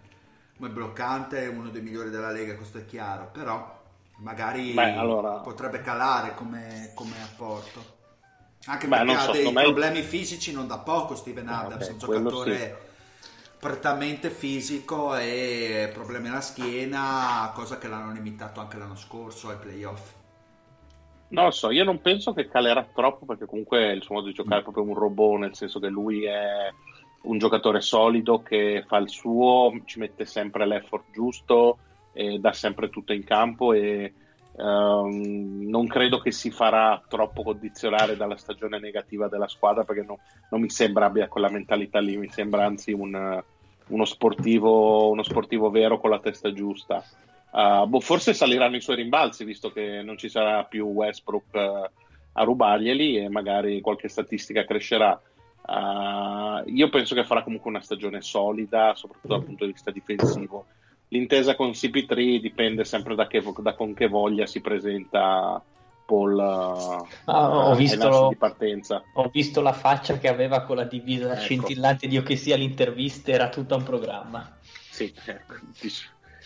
come 0.57 0.69
bloccante 0.71 1.43
è 1.43 1.47
uno 1.47 1.69
dei 1.69 1.81
migliori 1.81 2.09
della 2.09 2.31
Lega, 2.31 2.57
questo 2.57 2.79
è 2.79 2.85
chiaro, 2.85 3.29
però 3.31 3.81
magari 4.17 4.73
Beh, 4.73 4.97
allora... 4.97 5.35
potrebbe 5.35 5.79
calare 5.79 6.33
come, 6.33 6.91
come 6.95 7.13
apporto. 7.23 7.93
Anche 8.65 8.89
Beh, 8.89 8.97
perché 8.97 9.13
ha 9.13 9.19
so, 9.21 9.31
dei 9.31 9.53
problemi 9.53 10.01
fisici 10.01 10.51
non 10.51 10.67
da 10.67 10.79
poco 10.79 11.15
Steven 11.15 11.47
ah, 11.47 11.59
Adams, 11.61 11.87
un 11.87 11.97
giocatore 11.97 12.57
sì. 12.57 13.27
prettamente 13.57 14.29
fisico 14.29 15.15
e 15.15 15.89
problemi 15.93 16.27
alla 16.27 16.41
schiena, 16.41 17.53
cosa 17.55 17.77
che 17.77 17.87
l'hanno 17.87 18.11
limitato 18.11 18.59
anche 18.59 18.77
l'anno 18.77 18.97
scorso 18.97 19.47
ai 19.47 19.55
playoff. 19.55 20.14
Non 21.27 21.45
lo 21.45 21.51
so, 21.51 21.71
io 21.71 21.83
non 21.83 22.01
penso 22.01 22.33
che 22.33 22.47
calerà 22.47 22.87
troppo 22.93 23.25
perché 23.25 23.45
comunque 23.45 23.91
il 23.91 24.03
suo 24.03 24.15
modo 24.15 24.27
di 24.27 24.33
giocare 24.33 24.59
è 24.59 24.63
proprio 24.63 24.83
un 24.83 24.93
robot, 24.93 25.39
nel 25.39 25.55
senso 25.55 25.79
che 25.79 25.87
lui 25.87 26.25
è 26.25 26.71
un 27.23 27.37
giocatore 27.37 27.81
solido 27.81 28.41
che 28.41 28.83
fa 28.87 28.97
il 28.97 29.09
suo, 29.09 29.73
ci 29.85 29.99
mette 29.99 30.25
sempre 30.25 30.65
l'effort 30.65 31.05
giusto, 31.11 31.77
dà 32.39 32.53
sempre 32.53 32.89
tutto 32.89 33.11
in 33.11 33.23
campo 33.23 33.73
e 33.73 34.13
um, 34.53 35.67
non 35.67 35.87
credo 35.87 36.19
che 36.19 36.31
si 36.31 36.49
farà 36.49 37.01
troppo 37.07 37.43
condizionare 37.43 38.15
dalla 38.15 38.37
stagione 38.37 38.79
negativa 38.79 39.27
della 39.27 39.47
squadra 39.47 39.83
perché 39.83 40.03
no, 40.03 40.19
non 40.49 40.61
mi 40.61 40.69
sembra 40.69 41.05
abbia 41.05 41.27
quella 41.27 41.49
mentalità 41.49 41.99
lì, 41.99 42.17
mi 42.17 42.29
sembra 42.29 42.65
anzi 42.65 42.93
un, 42.93 43.43
uno, 43.87 44.05
sportivo, 44.05 45.09
uno 45.09 45.23
sportivo 45.23 45.69
vero 45.69 45.99
con 45.99 46.09
la 46.09 46.19
testa 46.19 46.53
giusta. 46.53 47.03
Uh, 47.55 47.87
boh, 47.87 48.01
forse 48.01 48.33
saliranno 48.33 48.75
i 48.75 48.81
suoi 48.81 48.97
rimbalzi 48.97 49.45
visto 49.45 49.71
che 49.71 50.01
non 50.01 50.17
ci 50.17 50.27
sarà 50.27 50.65
più 50.65 50.87
Westbrook 50.87 51.53
uh, 51.53 51.89
a 52.33 52.43
rubarglieli 52.43 53.17
e 53.17 53.29
magari 53.29 53.79
qualche 53.79 54.09
statistica 54.09 54.65
crescerà. 54.65 55.17
Uh, 55.65 56.67
io 56.69 56.89
penso 56.89 57.15
che 57.15 57.23
farà 57.23 57.43
comunque 57.43 57.69
una 57.69 57.79
stagione 57.79 58.19
solida, 58.21 58.93
soprattutto 58.95 59.33
dal 59.33 59.45
punto 59.45 59.65
di 59.65 59.71
vista 59.71 59.89
difensivo. 59.89 60.65
L'intesa 61.07 61.55
con 61.55 61.69
CP3 61.69 62.41
dipende 62.41 62.83
sempre 62.83 63.15
da, 63.15 63.25
che, 63.25 63.41
da 63.59 63.73
con 63.73 63.93
che 63.93 64.09
voglia 64.09 64.45
si 64.45 64.59
presenta 64.59 65.63
Paul 66.05 66.39
ah, 66.39 67.69
ho, 67.69 67.75
visto, 67.75 68.27
di 68.29 68.35
partenza. 68.35 69.01
ho 69.13 69.29
visto 69.31 69.61
la 69.61 69.71
faccia 69.71 70.17
che 70.17 70.27
aveva 70.27 70.63
con 70.63 70.75
la 70.75 70.83
divisa 70.83 71.31
ecco. 71.31 71.41
scintillante 71.41 72.07
di 72.07 72.15
io 72.15 72.23
che 72.23 72.35
sia 72.35 72.57
l'intervista, 72.57 73.31
era 73.31 73.47
tutto 73.47 73.77
un 73.77 73.83
programma. 73.83 74.57
Sì, 74.61 75.13
ecco, 75.25 75.55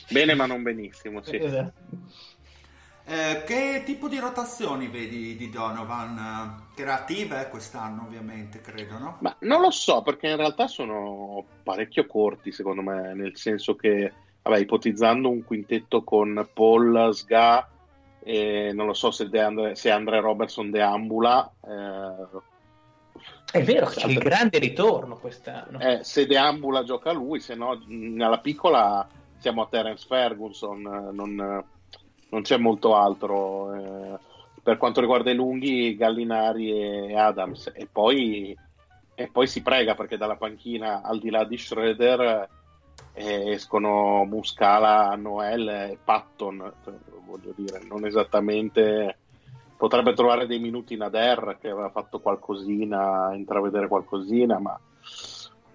Bene, 0.09 0.33
ma 0.35 0.45
non 0.45 0.63
benissimo. 0.63 1.21
Sì. 1.23 1.37
Esatto. 1.37 1.97
Eh, 3.05 3.43
che 3.43 3.81
tipo 3.85 4.07
di 4.07 4.19
rotazioni 4.19 4.87
vedi 4.87 5.35
di 5.35 5.49
Donovan? 5.49 6.67
Creative 6.75 7.47
quest'anno, 7.49 8.03
ovviamente, 8.03 8.61
credo, 8.61 8.99
no? 8.99 9.17
Ma 9.21 9.35
non 9.39 9.61
lo 9.61 9.71
so, 9.71 10.03
perché 10.03 10.27
in 10.27 10.35
realtà 10.35 10.67
sono 10.67 11.43
parecchio 11.63 12.05
corti, 12.05 12.51
secondo 12.51 12.83
me, 12.83 13.15
nel 13.15 13.35
senso 13.35 13.75
che, 13.75 14.13
vabbè, 14.43 14.59
ipotizzando 14.59 15.27
un 15.27 15.43
quintetto 15.43 16.03
con 16.03 16.47
Paul, 16.53 17.09
Sga, 17.11 17.67
e 18.21 18.71
non 18.73 18.85
lo 18.85 18.93
so 18.93 19.09
se, 19.09 19.27
Andre, 19.39 19.73
se 19.73 19.89
Andre 19.89 20.19
Robertson 20.19 20.69
deambula. 20.69 21.51
Eh, 21.65 23.57
è 23.59 23.63
vero, 23.63 23.87
c'è 23.87 24.05
il 24.05 24.19
grande 24.19 24.59
ritorno 24.59 25.17
quest'anno. 25.17 25.79
Eh, 25.79 26.03
se 26.03 26.27
deambula 26.27 26.83
gioca 26.83 27.11
lui, 27.11 27.39
se 27.39 27.55
no, 27.55 27.81
nella 27.87 28.37
piccola 28.37 29.07
siamo 29.39 29.63
a 29.63 29.67
Terence 29.67 30.05
Ferguson, 30.07 30.81
non, 31.13 31.63
non 32.29 32.41
c'è 32.41 32.57
molto 32.57 32.95
altro. 32.95 33.73
Eh, 33.73 34.19
per 34.61 34.77
quanto 34.77 34.99
riguarda 35.01 35.31
i 35.31 35.35
lunghi, 35.35 35.95
Gallinari 35.95 36.71
e 36.71 37.15
Adams. 37.17 37.71
E 37.73 37.87
poi, 37.91 38.55
e 39.15 39.27
poi 39.27 39.47
si 39.47 39.61
prega 39.61 39.95
perché 39.95 40.17
dalla 40.17 40.35
panchina, 40.35 41.01
al 41.01 41.19
di 41.19 41.29
là 41.29 41.43
di 41.43 41.57
Schroeder, 41.57 42.47
eh, 43.13 43.51
escono 43.51 44.25
Muscala, 44.25 45.15
Noel 45.15 45.67
e 45.69 45.97
Patton. 46.03 46.73
Voglio 47.25 47.53
dire, 47.55 47.81
non 47.87 48.05
esattamente. 48.05 49.17
Potrebbe 49.77 50.13
trovare 50.13 50.45
dei 50.45 50.59
minuti 50.59 50.93
in 50.93 51.01
Ader 51.01 51.57
che 51.59 51.69
aveva 51.69 51.89
fatto 51.89 52.19
qualcosina, 52.19 53.33
intravedere 53.33 53.87
qualcosina, 53.87 54.59
ma 54.59 54.77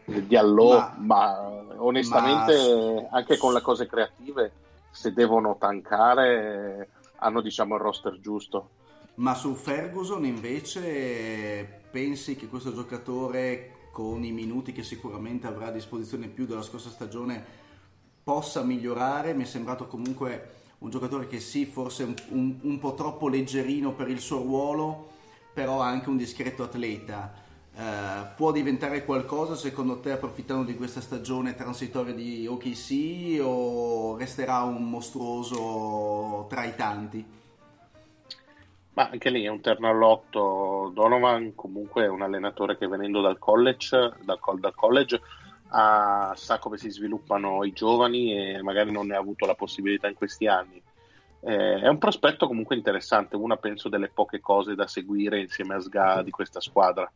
di 0.05 0.37
allò, 0.37 0.79
ma, 0.79 0.95
ma, 0.99 1.67
onestamente 1.79 3.09
ma... 3.11 3.17
anche 3.17 3.37
con 3.37 3.53
le 3.53 3.61
cose 3.61 3.87
creative, 3.87 4.53
se 4.91 5.13
devono 5.13 5.57
tankare, 5.59 6.89
hanno 7.17 7.41
diciamo 7.41 7.75
il 7.77 7.81
roster 7.81 8.21
giusto. 8.21 8.69
Ma 9.17 9.35
su 9.35 9.55
Ferguson 9.55 10.25
invece 10.25 11.83
pensi 11.91 12.37
che 12.37 12.49
questo 12.49 12.75
giocatore 12.75 13.89
con 13.93 14.25
i 14.25 14.33
minuti 14.33 14.73
che 14.73 14.83
sicuramente 14.83 15.47
avrà 15.47 15.67
a 15.67 15.71
disposizione 15.71 16.27
più 16.27 16.47
della 16.47 16.63
scorsa 16.63 16.91
stagione 16.91 17.63
possa 18.25 18.63
migliorare? 18.63 19.35
Mi 19.35 19.45
è 19.45 19.47
sembrato 19.47 19.87
comunque 19.87 20.55
un 20.79 20.91
giocatore 20.91 21.29
che 21.29 21.39
sì, 21.39 21.65
forse 21.65 22.03
un, 22.03 22.15
un, 22.31 22.59
un 22.63 22.79
po' 22.79 22.95
troppo 22.95 23.29
leggerino 23.29 23.93
per 23.93 24.09
il 24.09 24.19
suo 24.19 24.39
ruolo, 24.39 25.11
però 25.53 25.81
anche 25.81 26.09
un 26.09 26.17
discreto 26.17 26.65
atleta. 26.65 27.33
Uh, 27.77 28.27
può 28.37 28.53
diventare 28.53 29.05
qualcosa 29.05 29.57
secondo 29.57 29.99
te 29.99 30.13
approfittando 30.13 30.63
di 30.63 30.77
questa 30.77 31.01
stagione 31.01 31.57
transitoria 31.57 32.15
di 32.15 32.47
OKC 32.47 33.41
o 33.45 34.17
resterà 34.17 34.63
un 34.63 34.89
mostruoso 34.89 36.47
tra 36.49 36.65
i 36.65 36.77
tanti? 36.77 37.43
Ma 38.93 39.09
anche 39.11 39.29
lì 39.29 39.43
è 39.43 39.49
un 39.49 39.61
terno 39.61 39.89
all'otto. 39.89 40.93
Donovan 40.95 41.57
comunque 41.57 42.05
è 42.05 42.09
un 42.09 42.23
allenatore 42.23 42.79
che 42.79 42.87
venendo 42.87 43.21
dal 43.21 43.41
college, 43.41 44.13
dal, 44.23 44.39
dal 44.61 44.75
college 44.75 45.21
ha, 45.71 46.33
sa 46.37 46.59
come 46.61 46.77
si 46.77 46.91
sviluppano 46.91 47.65
i 47.65 47.73
giovani 47.73 48.39
e 48.39 48.63
magari 48.63 48.93
non 48.93 49.09
ne 49.09 49.17
ha 49.17 49.19
avuto 49.19 49.47
la 49.47 49.57
possibilità 49.57 50.07
in 50.07 50.15
questi 50.15 50.47
anni. 50.47 50.81
Eh, 51.41 51.81
è 51.81 51.89
un 51.89 51.99
prospetto 51.99 52.47
comunque 52.47 52.77
interessante, 52.77 53.35
una 53.35 53.57
penso 53.57 53.89
delle 53.89 54.09
poche 54.09 54.41
cose 54.41 54.77
da 54.77 54.87
seguire 54.87 55.41
insieme 55.41 55.75
a 55.75 55.81
Sga 55.81 56.23
di 56.23 56.31
questa 56.31 56.61
squadra. 56.61 57.11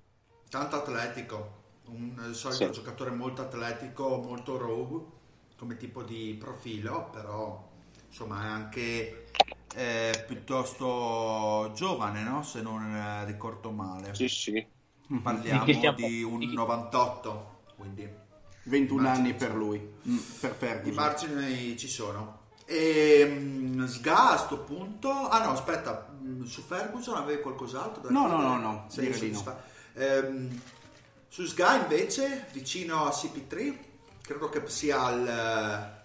Tanto 0.51 0.77
atletico, 0.77 1.57
un 1.87 2.31
solito 2.33 2.67
sì. 2.67 2.81
giocatore 2.81 3.11
molto 3.11 3.43
atletico, 3.43 4.17
molto 4.19 4.57
rogue 4.57 5.17
come 5.59 5.77
tipo 5.77 6.03
di 6.03 6.37
profilo, 6.39 7.11
però 7.13 7.69
insomma 8.07 8.45
è 8.45 8.47
anche 8.47 9.27
eh, 9.75 10.25
piuttosto 10.27 11.73
giovane, 11.75 12.23
no? 12.23 12.43
se 12.43 12.63
non 12.63 12.95
eh, 12.95 13.25
ricordo 13.25 13.71
male. 13.71 14.15
Sì, 14.15 14.29
sì. 14.29 14.67
Parliamo 15.23 15.65
di, 15.65 15.95
di 15.95 16.23
un 16.23 16.39
98, 16.53 17.63
quindi 17.77 18.09
21 18.65 19.09
anni 19.09 19.35
per 19.35 19.55
lui, 19.55 19.79
mm, 19.79 20.17
per 20.41 20.55
Ferguson. 20.55 20.93
I 20.93 20.95
margini 20.95 21.77
ci 21.77 21.89
sono. 21.89 22.47
E 22.65 23.25
um, 23.27 23.87
Sga 23.87 24.33
a 24.33 24.37
sto 24.37 24.59
punto, 24.59 25.11
ah 25.11 25.43
no, 25.43 25.53
aspetta, 25.53 26.15
mm, 26.23 26.45
su 26.45 26.61
Ferguson 26.61 27.17
avevi 27.17 27.41
qualcos'altro? 27.41 28.03
Da 28.03 28.11
no, 28.11 28.27
no, 28.27 28.41
no, 28.41 28.59
no, 28.59 28.85
Sei 28.89 29.31
no. 29.31 29.57
Ehm, 29.99 30.61
su 31.29 31.45
Sga 31.45 31.77
invece, 31.77 32.47
vicino 32.53 33.05
a 33.05 33.11
CP3, 33.11 33.75
credo 34.23 34.49
che 34.49 34.63
sia 34.67 35.11
il 35.11 35.97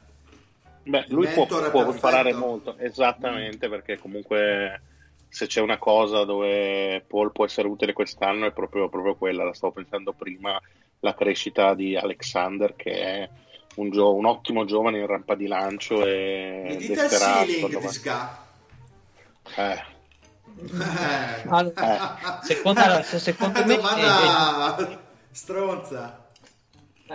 Beh, 0.86 1.06
lui 1.10 1.28
può, 1.28 1.46
può 1.46 1.90
imparare 1.90 2.34
molto, 2.34 2.78
esattamente, 2.78 3.68
mm. 3.68 3.70
perché 3.72 3.98
comunque 3.98 4.82
se 5.30 5.48
c'è 5.48 5.62
una 5.62 5.78
cosa 5.78 6.26
dove 6.26 7.04
Paul 7.08 7.32
può 7.32 7.46
essere 7.46 7.68
utile 7.68 7.94
quest'anno 7.94 8.46
è 8.46 8.52
proprio, 8.52 8.90
proprio 8.90 9.16
quella, 9.16 9.44
la 9.44 9.54
stavo 9.54 9.74
pensando 9.74 10.14
prima, 10.14 10.62
la 11.00 11.16
crescita 11.16 11.74
di 11.74 11.96
Alexander 11.96 12.76
che 12.76 12.92
è 12.92 13.30
un, 13.76 13.90
gio- 13.90 14.14
un 14.14 14.26
ottimo 14.26 14.66
giovane 14.66 15.00
in 15.00 15.08
rampa 15.08 15.34
di 15.34 15.48
lancio 15.48 16.06
e 16.06 16.66
Mi 16.68 16.76
dite 16.78 17.02
il 17.02 17.10
ceiling 17.10 17.80
di 17.80 17.88
Ska? 17.88 18.46
Eh. 19.56 19.84
Eh. 20.46 21.48
Allora, 21.48 22.42
secondo, 22.42 22.82
secondo 23.04 23.66
me 23.66 23.76
domanda 23.76 24.76
è... 24.78 24.98
stronza 25.32 26.24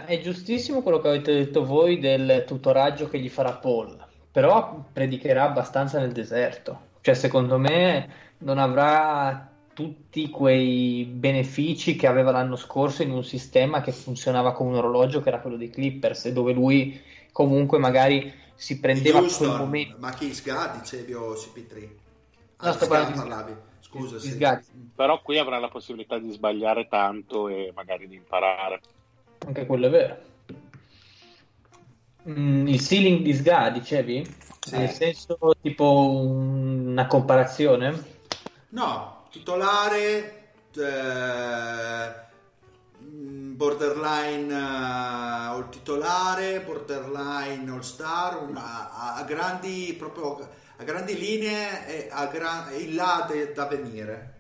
è 0.04 0.20
giustissimo 0.20 0.82
quello 0.82 1.00
che 1.00 1.08
avete 1.08 1.34
detto 1.34 1.64
voi 1.64 1.98
del 1.98 2.44
tutoraggio 2.46 3.08
che 3.08 3.18
gli 3.18 3.28
farà 3.28 3.52
Paul, 3.52 3.96
però 4.30 4.84
predicherà 4.92 5.44
abbastanza 5.44 5.98
nel 5.98 6.12
deserto. 6.12 6.86
Cioè, 7.00 7.14
secondo 7.14 7.58
me 7.58 8.08
non 8.38 8.58
avrà 8.58 9.50
tutti 9.72 10.28
quei 10.28 11.04
benefici 11.04 11.96
che 11.96 12.06
aveva 12.06 12.30
l'anno 12.30 12.56
scorso 12.56 13.02
in 13.02 13.10
un 13.10 13.24
sistema 13.24 13.80
che 13.80 13.92
funzionava 13.92 14.52
come 14.52 14.70
un 14.70 14.76
orologio 14.76 15.20
che 15.20 15.28
era 15.28 15.40
quello 15.40 15.56
dei 15.56 15.70
Clippers, 15.70 16.28
dove 16.28 16.52
lui 16.52 17.00
comunque 17.32 17.78
magari 17.78 18.32
si 18.54 18.80
prendeva 18.80 19.20
Houston, 19.20 19.48
quel 19.48 19.60
momento. 19.60 19.96
Ma 19.98 20.12
chi 20.12 20.34
Sga 20.34 20.76
dicevi 20.78 21.14
o 21.14 21.32
CP3? 21.32 21.88
Ah, 22.58 22.66
no, 22.66 22.72
sto 22.72 22.86
parlavi. 22.86 23.56
Scusa, 23.80 24.18
sì. 24.18 24.36
Però 24.94 25.22
qui 25.22 25.38
avrà 25.38 25.58
la 25.58 25.68
possibilità 25.68 26.18
di 26.18 26.30
sbagliare 26.30 26.88
tanto 26.88 27.48
e 27.48 27.72
magari 27.74 28.06
di 28.06 28.16
imparare. 28.16 28.80
Anche 29.46 29.66
quello 29.66 29.86
è 29.86 29.90
vero. 29.90 30.16
Mm, 32.28 32.66
il 32.66 32.80
ceiling 32.80 33.22
di 33.22 33.32
Sga, 33.32 33.70
dicevi? 33.70 34.24
Sì. 34.60 34.76
Nel 34.76 34.90
senso, 34.90 35.38
tipo 35.62 36.10
una 36.10 37.06
comparazione? 37.06 38.16
No, 38.70 39.26
titolare, 39.30 40.50
eh, 40.76 42.26
borderline 43.58 44.52
uh, 44.52 45.54
all 45.54 45.68
titolare, 45.70 46.60
borderline 46.60 47.70
all 47.70 47.80
star, 47.80 48.42
una, 48.42 48.92
a, 48.92 49.14
a, 49.16 49.22
grandi, 49.24 49.94
proprio, 49.98 50.48
a 50.78 50.84
grandi 50.84 51.18
linee 51.18 51.86
e 51.86 52.08
a 52.10 52.26
gran, 52.26 52.72
in 52.80 52.94
là 52.94 53.26
de, 53.28 53.52
da 53.52 53.66
venire. 53.66 54.34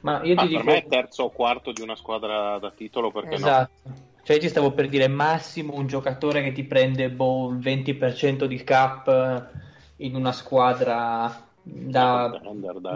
Ma 0.00 0.22
io 0.22 0.34
ti 0.34 0.44
ah, 0.44 0.46
dico... 0.46 0.64
Per 0.64 0.72
me 0.72 0.78
è 0.78 0.86
terzo 0.86 1.24
o 1.24 1.30
quarto 1.30 1.72
di 1.72 1.82
una 1.82 1.96
squadra 1.96 2.58
da 2.58 2.70
titolo 2.70 3.10
perché 3.10 3.34
esatto. 3.34 3.70
no? 3.82 3.94
Cioè, 4.22 4.38
ti 4.38 4.48
stavo 4.48 4.72
per 4.72 4.88
dire 4.88 5.06
massimo 5.06 5.74
un 5.74 5.86
giocatore 5.86 6.42
che 6.42 6.52
ti 6.52 6.64
prende 6.64 7.10
boh, 7.10 7.50
il 7.50 7.58
20% 7.58 8.44
di 8.44 8.64
cap 8.64 9.06
eh, 9.06 10.04
in 10.04 10.16
una 10.16 10.32
squadra 10.32 11.46
da, 11.62 12.40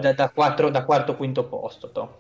da, 0.00 0.12
da, 0.12 0.30
4, 0.30 0.70
da 0.70 0.84
quarto 0.84 1.16
quinto 1.16 1.44
posto. 1.44 1.92
To. 1.92 2.18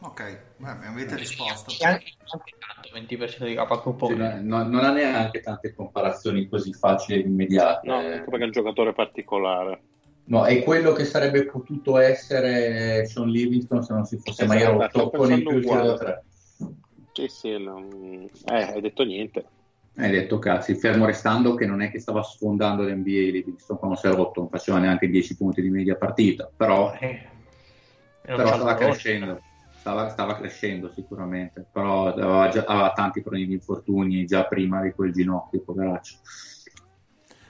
Ok, 0.00 0.40
Beh, 0.56 0.86
avete 0.86 1.16
risposto. 1.16 1.72
Anche, 1.82 2.12
anche 2.28 2.54
20% 2.92 3.44
di 3.44 3.54
cap 3.54 3.70
a 3.70 4.06
sì, 4.06 4.14
no, 4.14 4.62
non 4.64 4.84
ha 4.84 4.92
neanche 4.92 5.40
tante 5.40 5.74
comparazioni 5.74 6.48
così 6.48 6.72
facili 6.72 7.22
e 7.22 7.26
immediate. 7.26 7.88
No, 7.88 8.00
perché 8.00 8.42
è 8.42 8.44
un 8.44 8.50
giocatore 8.50 8.92
particolare. 8.92 9.80
No, 10.24 10.44
è 10.44 10.62
quello 10.62 10.92
che 10.92 11.04
sarebbe 11.04 11.46
potuto 11.46 11.98
essere 11.98 13.06
Sean 13.06 13.28
Livingston 13.28 13.82
se 13.82 13.92
non 13.92 14.04
si 14.04 14.16
fosse 14.16 14.44
esatto, 14.44 14.58
mai 14.58 14.90
rotto 14.90 15.10
con 15.10 15.32
il 15.32 15.42
più 15.44 15.60
3. 15.60 16.24
Sì, 17.12 17.28
sì, 17.28 17.58
non... 17.58 18.28
eh, 18.46 18.62
hai 18.62 18.80
detto 18.80 19.04
niente. 19.04 19.44
Hai 19.98 20.10
detto 20.10 20.38
cazzi, 20.38 20.74
fermo 20.74 21.06
restando 21.06 21.54
che 21.54 21.64
non 21.64 21.80
è 21.80 21.90
che 21.90 22.00
stava 22.00 22.22
sfondando 22.22 22.82
l'NBA 22.82 23.30
Livingston 23.30 23.78
quando 23.78 23.96
si 23.96 24.06
è 24.06 24.10
rotto, 24.10 24.40
non 24.40 24.50
faceva 24.50 24.78
neanche 24.78 25.08
10 25.08 25.36
punti 25.36 25.62
di 25.62 25.70
media 25.70 25.96
partita, 25.96 26.50
però, 26.54 26.92
eh, 27.00 27.20
però 28.20 28.46
stava 28.46 28.74
crescendo, 28.74 29.40
stava, 29.86 30.08
stava, 30.08 30.36
crescendo 30.36 30.90
sicuramente, 30.90 31.64
però 31.70 32.08
aveva, 32.08 32.48
già, 32.48 32.64
aveva 32.66 32.92
tanti 32.92 33.20
problemi 33.20 33.46
di 33.46 33.52
infortuni 33.54 34.26
già 34.26 34.44
prima 34.44 34.82
di 34.82 34.90
quel 34.90 35.12
ginocchio, 35.12 35.60
poveraccio. 35.60 36.16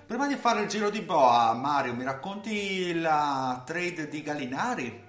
Prima 0.06 0.28
di 0.28 0.34
fare 0.34 0.62
il 0.62 0.68
giro 0.68 0.90
di 0.90 1.00
boa, 1.00 1.54
Mario, 1.54 1.94
mi 1.94 2.04
racconti 2.04 2.92
la 3.00 3.62
trade 3.64 4.08
di 4.08 4.22
Gallinari? 4.22 5.04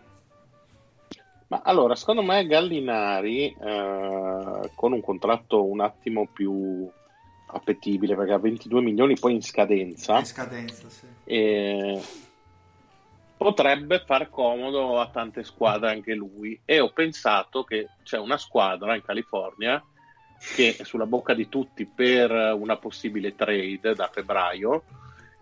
Ma 1.49 1.61
allora, 1.63 1.95
secondo 1.95 2.23
me 2.23 2.47
Gallinari 2.47 3.47
eh, 3.47 4.71
con 4.73 4.93
un 4.93 5.01
contratto 5.01 5.65
un 5.65 5.81
attimo 5.81 6.27
più 6.31 6.89
appetibile 7.49 8.15
perché 8.15 8.33
ha 8.33 8.39
22 8.39 8.81
milioni 8.81 9.17
poi 9.19 9.33
in 9.33 9.41
scadenza, 9.41 10.17
in 10.17 10.25
scadenza 10.25 10.89
sì. 10.89 11.05
e 11.23 12.01
potrebbe 13.37 14.03
far 14.05 14.29
comodo 14.29 14.99
a 14.99 15.07
tante 15.09 15.43
squadre 15.43 15.91
anche 15.91 16.13
lui. 16.13 16.59
E 16.65 16.79
ho 16.79 16.91
pensato 16.91 17.63
che 17.63 17.89
c'è 18.03 18.17
una 18.17 18.37
squadra 18.37 18.95
in 18.95 19.03
California 19.03 19.81
che 20.55 20.75
è 20.77 20.83
sulla 20.83 21.05
bocca 21.05 21.33
di 21.33 21.49
tutti 21.49 21.85
per 21.85 22.31
una 22.31 22.77
possibile 22.77 23.35
trade 23.35 23.95
da 23.95 24.09
febbraio 24.11 24.83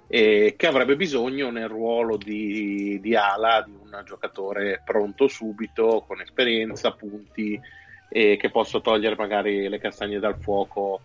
e 0.07 0.53
che 0.55 0.67
avrebbe 0.67 0.95
bisogno 0.95 1.49
nel 1.49 1.67
ruolo 1.67 2.15
di, 2.15 2.99
di 3.01 3.15
ala 3.15 3.61
di 3.65 3.71
un 3.71 4.03
giocatore 4.05 4.81
pronto 4.85 5.27
subito, 5.27 6.03
con 6.05 6.21
esperienza, 6.21 6.91
punti 6.91 7.59
e 8.07 8.37
che 8.37 8.49
possa 8.51 8.79
togliere 8.79 9.15
magari 9.15 9.67
le 9.67 9.79
castagne 9.79 10.19
dal 10.19 10.37
fuoco 10.39 11.01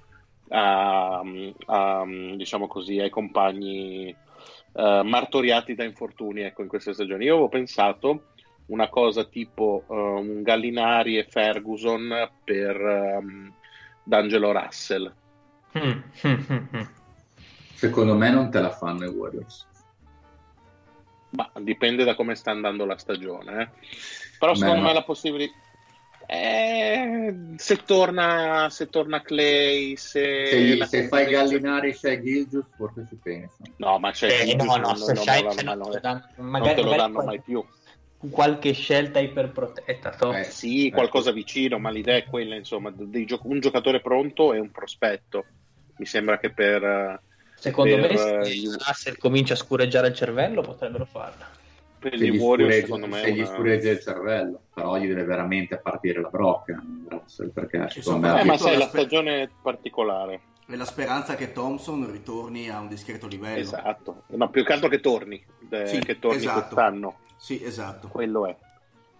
a, 0.50 1.22
a, 1.66 2.04
diciamo 2.36 2.66
così, 2.66 2.98
ai 2.98 3.10
compagni 3.10 4.14
uh, 4.72 5.02
martoriati 5.02 5.74
da 5.74 5.84
infortuni 5.84 6.42
ecco, 6.42 6.62
in 6.62 6.68
queste 6.68 6.92
stagioni. 6.92 7.24
Io 7.24 7.32
avevo 7.34 7.48
pensato 7.48 8.32
una 8.66 8.88
cosa 8.88 9.24
tipo 9.24 9.84
uh, 9.86 9.94
un 9.94 10.42
Gallinari 10.42 11.18
e 11.18 11.26
Ferguson 11.28 12.30
per 12.44 12.76
um, 12.80 13.52
D'Angelo 14.02 14.52
Russell. 14.52 15.12
Mm. 15.78 16.00
Secondo 17.74 18.14
me 18.16 18.30
non 18.30 18.50
te 18.50 18.60
la 18.60 18.70
fanno 18.70 19.04
i 19.04 19.08
Warriors. 19.08 19.66
Ma 21.30 21.50
dipende 21.60 22.04
da 22.04 22.14
come 22.14 22.34
sta 22.34 22.50
andando 22.50 22.84
la 22.84 22.98
stagione. 22.98 23.62
Eh. 23.62 23.68
Però 24.38 24.54
secondo 24.54 24.80
Beh, 24.80 24.86
me 24.88 24.92
la 24.94 25.02
possibilità... 25.02 25.54
Eh, 26.32 26.58
Eh, 27.30 27.34
se, 27.56 27.76
torna, 27.84 28.68
se 28.70 28.88
torna 28.88 29.20
Clay, 29.22 29.96
se, 29.96 30.46
Se, 30.46 30.84
se 30.86 31.08
fai 31.08 31.26
gallinare 31.26 31.92
Shea 31.92 32.20
Gilgius, 32.20 32.66
forse 32.76 33.04
ci 33.08 33.16
pensa. 33.20 33.56
No, 33.78 33.98
ma 33.98 34.12
c'è 34.12 34.28
Eh, 34.28 34.44
Gilgeous 34.44 34.64
no, 34.64 34.76
no, 34.76 34.86
non, 34.88 34.96
se 34.96 35.12
non, 35.12 35.22
Shai- 35.24 35.42
non, 35.42 35.52
se 35.52 35.62
no, 35.64 35.74
non- 35.74 35.88
te 35.88 35.94
lo 35.94 36.00
danno- 36.00 36.24
non 36.36 36.46
magari- 36.50 36.74
te 36.74 36.82
lo 36.82 36.94
danno 36.94 37.12
qual- 37.14 37.26
mai 37.26 37.40
più. 37.40 37.64
qualche 38.30 38.72
scelta 38.72 39.18
iperprotetta. 39.18 40.10
to. 40.10 40.32
Eh, 40.32 40.44
Sì, 40.44 40.90
qualcosa 40.90 41.32
vicino, 41.32 41.78
ma 41.78 41.90
l'idea 41.90 42.16
è 42.16 42.24
quella, 42.24 42.54
insomma, 42.54 42.92
dei 42.94 43.24
gio- 43.24 43.40
un 43.44 43.58
giocatore 43.60 44.00
pronto 44.00 44.52
e 44.52 44.58
un 44.60 44.70
prospetto. 44.70 45.46
Mi 45.96 46.06
sembra 46.06 46.38
che 46.38 46.50
per... 46.52 46.82
eh, 46.84 47.20
Secondo 47.56 47.96
per, 47.96 48.10
me, 48.10 48.16
se 48.16 48.38
eh, 48.40 48.54
gli- 48.54 48.68
Russell 48.86 49.16
comincia 49.18 49.54
a 49.54 49.56
scureggiare 49.56 50.08
il 50.08 50.14
cervello, 50.14 50.62
potrebbero 50.62 51.06
farlo. 51.06 51.44
Per 52.00 52.14
gli 52.16 52.36
Warriors, 52.36 52.76
secondo 52.76 53.06
me, 53.06 53.20
se 53.20 53.32
gli 53.32 53.40
una- 53.40 53.46
scureggia 53.48 53.90
il 53.90 54.00
cervello, 54.00 54.62
però 54.74 54.96
gli 54.98 55.06
deve 55.06 55.22
veramente 55.24 55.76
partire 55.78 56.20
la 56.20 56.28
brocca, 56.30 56.82
Russell, 57.08 57.50
perché 57.50 57.86
secondo 57.90 58.26
Eh, 58.26 58.30
me 58.32 58.44
ma 58.44 58.52
Tutto 58.54 58.64
sai, 58.64 58.72
la 58.72 58.78
l'aspe- 58.80 58.98
stagione 58.98 59.42
è 59.42 59.48
particolare. 59.62 60.40
E 60.66 60.76
la 60.76 60.84
speranza 60.84 61.34
che 61.34 61.52
Thompson 61.52 62.10
ritorni 62.10 62.68
a 62.70 62.78
un 62.80 62.88
discreto 62.88 63.26
livello. 63.26 63.58
Esatto. 63.60 64.22
No, 64.28 64.48
più 64.50 64.64
che 64.64 64.72
altro 64.72 64.88
che 64.88 65.00
torni, 65.00 65.44
eh, 65.68 65.86
Sì, 65.86 65.98
che 65.98 66.18
torni 66.18 66.38
esatto. 66.38 66.60
quest'anno. 66.60 67.18
Sì, 67.36 67.62
esatto. 67.62 68.08
Quello 68.08 68.46
è. 68.46 68.56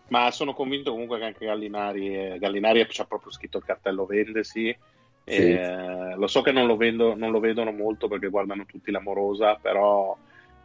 Ma 0.09 0.31
sono 0.31 0.55
convinto 0.55 0.91
comunque 0.93 1.19
che 1.19 1.25
anche 1.25 1.47
Gallinari, 1.47 2.17
eh, 2.35 2.39
Gallinari 2.39 2.87
ci 2.89 3.01
ha 3.01 3.05
proprio 3.05 3.31
scritto 3.33 3.59
il 3.59 3.65
cartello 3.65 4.07
vendesi. 4.07 4.77
Sì. 5.25 5.37
Eh, 5.53 6.15
lo 6.17 6.27
so 6.29 6.41
che 6.43 6.51
non 6.53 6.67
lo, 6.67 6.77
vendo- 6.77 7.15
non 7.17 7.31
lo 7.31 7.39
vedono 7.41 7.71
molto 7.73 8.09
perché 8.09 8.29
guardano 8.29 8.65
tutti 8.67 8.91
l'amorosa, 8.91 9.57
però... 9.61 10.17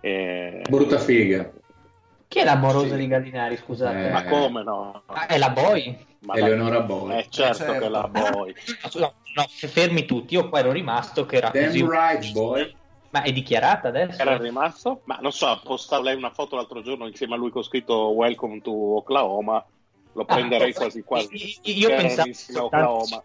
eh, 0.02 0.62
brutta 0.70 0.98
figa. 1.00 1.52
Chi 2.36 2.42
è 2.42 2.44
l'amorosa 2.44 2.96
Sì. 2.96 2.96
di 2.98 3.08
Gallinari, 3.08 3.56
scusate? 3.56 4.08
Eh, 4.08 4.12
Ma 4.12 4.26
come 4.26 4.62
no? 4.62 5.04
Ah, 5.06 5.26
è 5.26 5.38
la 5.38 5.52
Boy? 5.52 5.98
Ma 6.26 6.34
Eleonora 6.34 6.82
Boy. 6.82 7.18
Eh, 7.20 7.28
certo, 7.30 7.62
Eh, 7.64 7.66
certo. 7.66 7.80
che 7.80 7.88
la 7.88 8.08
Boy. 8.10 8.54
No, 9.00 9.14
no, 9.36 9.46
fermi 9.48 10.04
tutti, 10.04 10.34
io 10.34 10.50
qua 10.50 10.60
ero 10.60 10.74
rimasto 10.74 11.26
che 11.26 11.38
era 11.38 11.50
Damn 11.50 11.64
così. 11.68 11.86
right, 11.86 12.32
boy. 12.34 12.76
Ma 13.12 13.22
è 13.22 13.32
dichiarata 13.32 13.88
adesso? 13.88 14.22
Era 14.22 14.36
rimasto? 14.36 15.00
Ma 15.06 15.18
non 15.22 15.32
so, 15.32 15.48
ha 15.48 15.58
postato 15.64 16.02
lei 16.04 16.16
una 16.18 16.30
foto 16.30 16.58
l'altro 16.58 16.82
giorno 16.82 17.08
insieme 17.08 17.36
a 17.36 17.38
lui 17.38 17.52
con 17.52 17.64
scritto 17.64 18.10
Welcome 18.10 18.60
to 18.60 18.98
Oklahoma. 18.98 19.66
Lo 20.12 20.22
Ah, 20.24 20.26
prenderei 20.26 20.72
io- 20.72 20.76
quasi 20.76 21.04
quasi. 21.04 21.58
Io 21.62 21.88
pensavo 21.88 22.34
soltanto, 22.34 22.66
Oklahoma. 22.66 23.24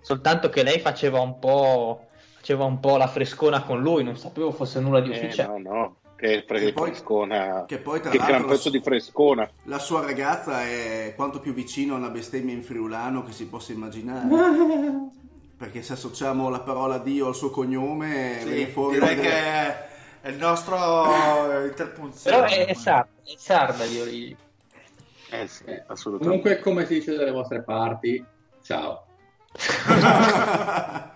soltanto 0.00 0.48
che 0.48 0.62
lei 0.62 0.78
faceva 0.80 1.20
un 1.20 1.38
po' 1.38 2.06
faceva 2.38 2.64
un 2.64 2.80
po' 2.80 2.96
la 2.96 3.06
frescona 3.08 3.62
con 3.64 3.82
lui, 3.82 4.02
non 4.02 4.16
sapevo 4.16 4.50
fosse 4.50 4.80
nulla 4.80 5.00
di 5.00 5.10
Eh, 5.10 5.12
ufficiale. 5.14 5.58
no, 5.58 5.70
no, 5.74 5.96
che, 6.16 6.44
fre- 6.46 6.58
Che 6.60 6.72
poi- 6.72 6.88
frescona. 6.90 7.64
che 7.66 7.78
poi, 7.78 8.00
tra 8.00 8.10
che 8.10 8.16
l'altro, 8.18 8.36
gran 8.36 8.48
pezzo 8.48 8.70
di 8.70 8.80
frescona. 8.80 9.48
La 9.64 9.78
sua 9.78 10.00
ragazza 10.00 10.62
è 10.62 11.12
quanto 11.14 11.40
più 11.40 11.52
vicino 11.52 11.94
a 11.94 11.98
una 11.98 12.08
bestemmia 12.08 12.54
in 12.54 12.62
friulano 12.62 13.22
che 13.22 13.32
si 13.32 13.46
possa 13.46 13.72
immaginare. 13.72 14.26
Perché 15.56 15.82
se 15.82 15.94
associamo 15.94 16.48
la 16.50 16.60
parola 16.60 16.98
Dio 16.98 17.28
al 17.28 17.34
suo 17.34 17.50
cognome, 17.50 18.38
Sì, 18.40 18.48
viene 18.48 18.66
fuori 18.70 18.98
direi 18.98 19.14
delle- 19.14 19.28
che 19.28 19.34
è 20.22 20.28
il 20.28 20.36
nostro 20.36 21.66
interpunzione. 21.66 22.36
Però 22.36 22.48
è, 22.48 22.66
è 22.66 22.74
sarda, 22.74 23.08
è 23.22 23.34
sarda 23.38 23.86
di 23.86 23.98
origine. 24.00 24.36
Eh 25.30 25.46
sì, 25.48 25.64
Eh, 25.64 25.82
assolutamente. 25.86 26.42
Comunque, 26.50 26.58
come 26.62 26.86
si 26.86 26.94
dice 26.94 27.14
dalle 27.16 27.30
vostre 27.32 27.62
parti, 27.62 28.22
ciao. 28.62 29.04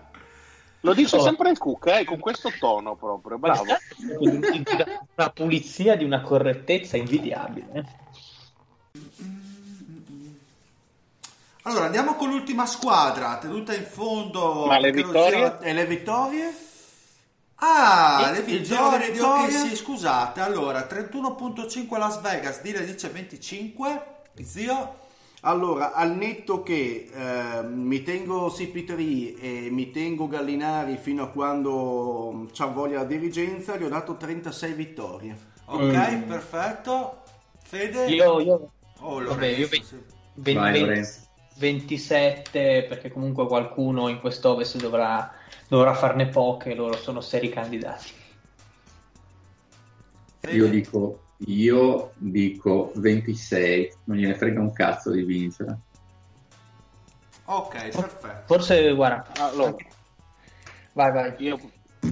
Lo 0.81 0.93
dice 0.93 1.17
Oh. 1.17 1.21
sempre 1.21 1.51
il 1.51 1.57
Cook, 1.57 1.85
eh, 1.87 2.03
con 2.05 2.19
questo 2.19 2.51
tono 2.59 2.95
proprio, 2.95 3.37
bravo. 3.37 3.65
Una 4.19 5.29
pulizia 5.29 5.95
di 5.95 6.03
una 6.03 6.21
correttezza 6.21 6.97
invidiabile. 6.97 7.99
Allora, 11.63 11.85
andiamo 11.85 12.15
con 12.15 12.29
l'ultima 12.29 12.65
squadra, 12.65 13.37
tenuta 13.37 13.73
in 13.75 13.83
fondo. 13.85 14.65
Ma 14.65 14.79
le 14.79 14.91
vittorie? 14.91 15.57
zio- 15.57 15.59
E 15.59 15.73
le 15.73 15.85
vittorie? 15.85 16.55
Ah, 17.63 18.23
Il- 18.35 18.43
le 18.43 18.51
il 18.51 18.63
giro 18.63 18.89
vittorie 18.89 19.05
di 19.05 19.11
vittoria? 19.19 19.61
OKC, 19.61 19.75
scusate. 19.75 20.41
Allora, 20.41 20.87
31.5 20.87 21.97
Las 21.99 22.19
Vegas, 22.21 22.61
Dile 22.61 22.83
dice 22.83 23.09
25. 23.09 24.05
Zio? 24.41 24.95
Allora, 25.43 25.93
al 25.93 26.15
netto 26.15 26.61
che 26.61 27.09
eh, 27.11 27.63
mi 27.63 28.03
tengo 28.03 28.47
CP3 28.49 29.39
e 29.39 29.67
mi 29.71 29.89
tengo 29.89 30.27
Gallinari 30.27 30.97
fino 30.97 31.23
a 31.23 31.29
quando 31.29 32.47
c'ha 32.53 32.67
voglia 32.67 32.99
la 32.99 33.05
dirigenza, 33.05 33.75
gli 33.75 33.83
ho 33.83 33.89
dato 33.89 34.17
36 34.17 34.73
vittorie. 34.73 35.35
Ok, 35.65 36.17
perfetto. 36.25 37.23
Fede? 37.63 38.05
Io, 38.07 38.39
io 38.39 38.71
Oh, 39.03 39.15
vabbè, 39.15 39.23
Lorenzo, 39.23 39.59
io 39.61 39.67
ve- 39.67 39.81
sì. 39.83 39.95
ve- 40.35 40.53
Vai, 40.53 40.71
ve- 40.73 40.79
Lorenzo. 40.79 41.19
27 41.55 42.85
perché 42.87 43.11
comunque 43.11 43.47
qualcuno 43.47 44.09
in 44.09 44.19
quest'ovest 44.19 44.77
dovrà, 44.77 45.31
dovrà 45.67 45.95
farne 45.95 46.27
poche, 46.27 46.75
loro 46.75 46.95
sono 46.97 47.19
seri 47.19 47.49
candidati. 47.49 48.09
Fede? 50.39 50.55
Io 50.55 50.67
dico, 50.69 51.19
io 51.45 52.11
dico 52.17 52.91
26, 52.95 53.93
non 54.05 54.17
gliene 54.17 54.35
frega 54.35 54.59
un 54.59 54.73
cazzo 54.73 55.11
di 55.11 55.23
vincere. 55.23 55.79
Ok, 57.45 57.89
perfetto. 57.89 58.43
Forse, 58.45 58.93
guarda, 58.93 59.25
Allora, 59.43 59.75
vai, 60.93 61.11
vai. 61.11 61.33
io, 61.39 61.59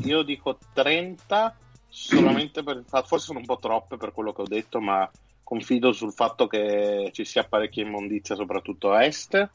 io 0.04 0.24
dico 0.24 0.58
30 0.74 1.56
solamente 1.88 2.64
per 2.64 2.78
il 2.78 2.86
fatto, 2.88 3.08
forse 3.08 3.26
sono 3.26 3.40
un 3.40 3.46
po' 3.46 3.60
troppe 3.60 3.98
per 3.98 4.12
quello 4.12 4.34
che 4.34 4.42
ho 4.42 4.48
detto, 4.48 4.80
ma 4.80 5.10
confido 5.44 5.92
sul 5.92 6.14
fatto 6.14 6.48
che 6.48 7.10
ci 7.14 7.26
sia 7.26 7.44
parecchia 7.44 7.84
immondizia, 7.84 8.36
soprattutto 8.36 8.92
a 8.92 9.04
est. 9.04 9.50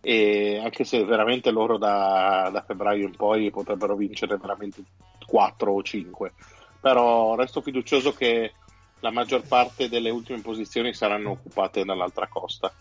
E 0.00 0.60
anche 0.62 0.84
se 0.84 1.02
veramente 1.04 1.50
loro 1.50 1.78
da, 1.78 2.50
da 2.52 2.62
febbraio 2.62 3.06
in 3.06 3.16
poi 3.16 3.50
potrebbero 3.50 3.96
vincere 3.96 4.36
veramente 4.36 4.82
4 5.26 5.72
o 5.72 5.82
5, 5.82 6.34
però 6.78 7.34
resto 7.34 7.62
fiducioso 7.62 8.12
che 8.12 8.52
la 9.04 9.10
maggior 9.10 9.42
parte 9.42 9.90
delle 9.90 10.08
ultime 10.08 10.40
posizioni 10.40 10.94
saranno 10.94 11.32
occupate 11.32 11.84
dall'altra 11.84 12.26
costa. 12.26 12.72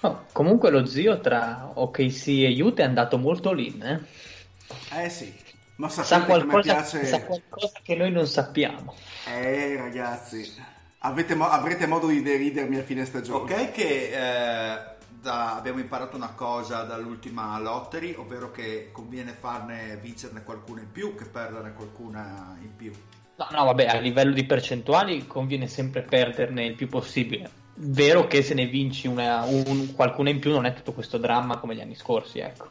No, 0.00 0.26
comunque 0.30 0.68
lo 0.68 0.84
zio 0.84 1.18
tra 1.20 1.70
OKC 1.72 2.26
e 2.28 2.62
Utah 2.62 2.82
è 2.82 2.86
andato 2.86 3.16
molto 3.16 3.54
lean, 3.54 3.82
eh? 3.82 5.04
Eh 5.04 5.08
sì, 5.08 5.34
ma 5.76 5.88
sa, 5.88 6.24
qualcosa, 6.24 6.74
piace... 6.74 7.06
sa 7.06 7.24
qualcosa 7.24 7.80
che 7.82 7.96
noi 7.96 8.12
non 8.12 8.26
sappiamo. 8.26 8.94
Eh 9.26 9.76
ragazzi, 9.76 10.52
avete 10.98 11.34
mo- 11.34 11.48
avrete 11.48 11.86
modo 11.86 12.08
di 12.08 12.20
deridermi 12.20 12.76
a 12.76 12.82
fine 12.82 13.06
stagione. 13.06 13.54
Ok, 13.54 13.70
che 13.70 14.10
eh, 14.10 14.78
da- 15.08 15.56
abbiamo 15.56 15.78
imparato 15.78 16.16
una 16.16 16.34
cosa 16.34 16.82
dall'ultima 16.82 17.58
lottery, 17.58 18.12
ovvero 18.12 18.50
che 18.50 18.90
conviene 18.92 19.32
farne 19.32 19.96
vincerne 20.02 20.42
qualcuna 20.44 20.82
in 20.82 20.92
più 20.92 21.14
che 21.14 21.24
perderne 21.24 21.72
qualcuna 21.72 22.58
in 22.60 22.76
più. 22.76 22.92
No, 23.38 23.46
no, 23.50 23.64
vabbè, 23.64 23.86
a 23.86 23.98
livello 23.98 24.32
di 24.32 24.44
percentuali 24.44 25.26
conviene 25.26 25.66
sempre 25.68 26.02
perderne 26.02 26.64
il 26.64 26.74
più 26.74 26.88
possibile. 26.88 27.50
Vero 27.74 28.26
che 28.26 28.42
se 28.42 28.54
ne 28.54 28.64
vinci 28.66 29.06
una, 29.06 29.42
un- 29.44 29.92
qualcuna 29.94 30.30
in 30.30 30.38
più 30.38 30.50
non 30.50 30.64
è 30.64 30.72
tutto 30.72 30.92
questo 30.92 31.18
dramma 31.18 31.58
come 31.58 31.74
gli 31.74 31.80
anni 31.82 31.94
scorsi, 31.94 32.38
ecco. 32.38 32.70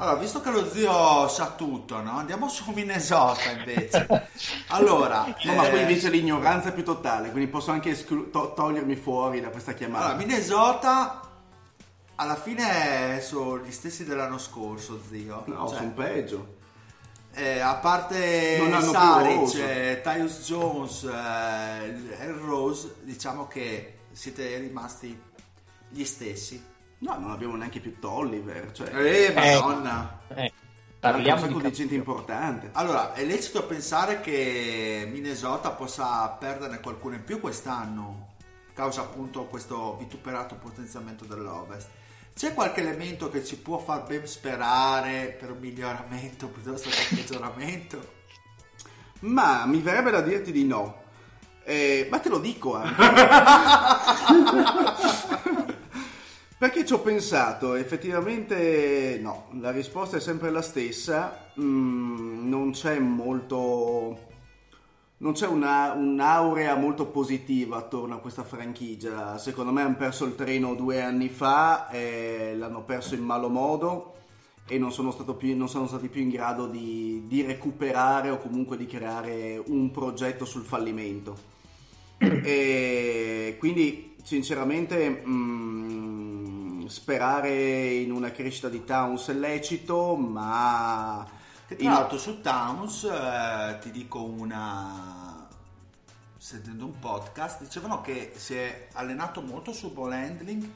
Allora, 0.00 0.16
visto 0.18 0.40
che 0.40 0.50
lo 0.50 0.64
zio 0.70 1.26
sa 1.26 1.54
tutto, 1.56 2.00
no? 2.00 2.12
Andiamo 2.18 2.48
su 2.48 2.70
Minnesota 2.70 3.50
invece. 3.50 4.06
Allora, 4.68 5.24
No, 5.42 5.54
ma 5.54 5.66
eh, 5.66 5.70
poi 5.70 5.80
invece 5.80 6.08
l'ignoranza 6.10 6.68
è 6.68 6.72
più 6.72 6.84
totale, 6.84 7.32
quindi 7.32 7.50
posso 7.50 7.72
anche 7.72 7.90
esclu- 7.90 8.30
to- 8.30 8.52
togliermi 8.54 8.94
fuori 8.94 9.40
da 9.40 9.48
questa 9.48 9.74
chiamata. 9.74 10.04
allora, 10.10 10.18
Minnesota 10.18 11.22
alla 12.14 12.36
fine 12.36 13.20
sono 13.20 13.58
gli 13.58 13.72
stessi 13.72 14.04
dell'anno 14.04 14.38
scorso, 14.38 15.00
zio. 15.08 15.42
no, 15.46 15.66
Cioè, 15.68 15.78
sono 15.78 15.90
peggio. 15.90 16.56
Eh, 17.38 17.60
a 17.60 17.76
parte 17.76 18.56
Non 18.58 18.72
hanno 18.72 18.90
più 18.90 18.92
Saric, 18.92 19.36
Rose. 19.36 19.90
eh, 19.90 20.00
Tyus 20.00 20.44
Jones 20.44 21.02
eh, 21.04 22.24
e 22.24 22.32
Rose, 22.32 22.96
diciamo 23.02 23.46
che 23.46 23.98
siete 24.10 24.58
rimasti 24.58 25.18
gli 25.88 26.04
stessi. 26.04 26.62
No, 26.98 27.16
non 27.18 27.30
abbiamo 27.30 27.54
neanche 27.54 27.78
più 27.78 27.98
Tolliver, 28.00 28.72
cioè... 28.72 28.92
Eh, 28.92 29.32
madonna! 29.32 30.18
Eh, 30.34 30.52
parliamo 30.98 31.40
parliamo 31.40 31.40
un 31.42 31.46
di 31.46 31.54
sacco 31.54 31.68
di 31.68 31.72
gente 31.72 31.94
importante. 31.94 32.70
Allora, 32.72 33.14
è 33.14 33.24
lecito 33.24 33.64
pensare 33.66 34.20
che 34.20 35.06
Minnesota 35.08 35.70
possa 35.70 36.28
perderne 36.30 36.80
qualcuno 36.80 37.14
in 37.14 37.22
più 37.22 37.38
quest'anno, 37.38 38.34
causa 38.74 39.02
appunto 39.02 39.44
questo 39.44 39.96
vituperato 39.96 40.56
potenziamento 40.56 41.24
dell'Ovest. 41.24 41.88
C'è 42.38 42.54
qualche 42.54 42.82
elemento 42.82 43.28
che 43.30 43.44
ci 43.44 43.56
può 43.56 43.78
far 43.78 44.06
ben 44.06 44.24
sperare 44.24 45.36
per 45.36 45.50
un 45.50 45.58
miglioramento 45.58 46.46
piuttosto 46.46 46.88
che 46.88 47.06
un 47.10 47.16
peggioramento? 47.16 48.12
Ma 49.22 49.66
mi 49.66 49.80
verrebbe 49.80 50.12
da 50.12 50.20
dirti 50.20 50.52
di 50.52 50.64
no. 50.64 51.02
Eh, 51.64 52.06
ma 52.08 52.20
te 52.20 52.28
lo 52.28 52.38
dico 52.38 52.76
anche. 52.76 52.94
Perché 56.56 56.86
ci 56.86 56.92
ho 56.92 57.00
pensato, 57.00 57.74
effettivamente 57.74 59.18
no, 59.20 59.48
la 59.60 59.72
risposta 59.72 60.18
è 60.18 60.20
sempre 60.20 60.50
la 60.50 60.62
stessa, 60.62 61.46
Mm, 61.60 62.48
non 62.48 62.70
c'è 62.70 63.00
molto, 63.00 64.28
non 65.18 65.32
c'è 65.32 65.46
una, 65.46 65.92
un'aurea 65.92 66.76
molto 66.76 67.06
positiva 67.06 67.78
attorno 67.78 68.14
a 68.14 68.18
questa 68.18 68.44
franchigia. 68.44 69.36
Secondo 69.38 69.72
me 69.72 69.82
hanno 69.82 69.96
perso 69.96 70.24
il 70.24 70.34
treno 70.34 70.74
due 70.74 71.02
anni 71.02 71.28
fa, 71.28 71.90
e 71.90 72.54
l'hanno 72.56 72.82
perso 72.82 73.14
in 73.14 73.22
malo 73.22 73.48
modo 73.48 74.14
e 74.70 74.78
non 74.78 74.92
sono, 74.92 75.12
più, 75.12 75.56
non 75.56 75.68
sono 75.68 75.86
stati 75.86 76.08
più 76.08 76.20
in 76.20 76.28
grado 76.28 76.66
di, 76.66 77.24
di, 77.26 77.42
recuperare 77.42 78.28
o 78.28 78.38
comunque 78.38 78.76
di 78.76 78.86
creare 78.86 79.60
un 79.66 79.90
progetto 79.90 80.44
sul 80.44 80.62
fallimento. 80.62 81.56
E 82.18 83.56
quindi 83.58 84.14
sinceramente 84.22 85.08
mh, 85.08 85.30
mm, 85.30 86.86
sperare 86.86 87.88
in 87.94 88.12
una 88.12 88.30
crescita 88.30 88.68
di 88.68 88.84
Towns 88.84 89.28
è 89.28 89.32
lecito, 89.32 90.16
ma 90.16 91.26
che 91.68 91.76
tra 91.76 91.90
l'altro 91.90 92.16
su 92.16 92.40
Towns 92.40 93.04
eh, 93.04 93.78
ti 93.82 93.90
dico 93.90 94.24
una 94.24 95.46
sentendo 96.38 96.86
un 96.86 96.98
podcast 96.98 97.62
dicevano 97.62 98.00
che 98.00 98.32
si 98.36 98.54
è 98.54 98.88
allenato 98.92 99.42
molto 99.42 99.74
sul 99.74 99.90
ball 99.90 100.12
handling 100.12 100.66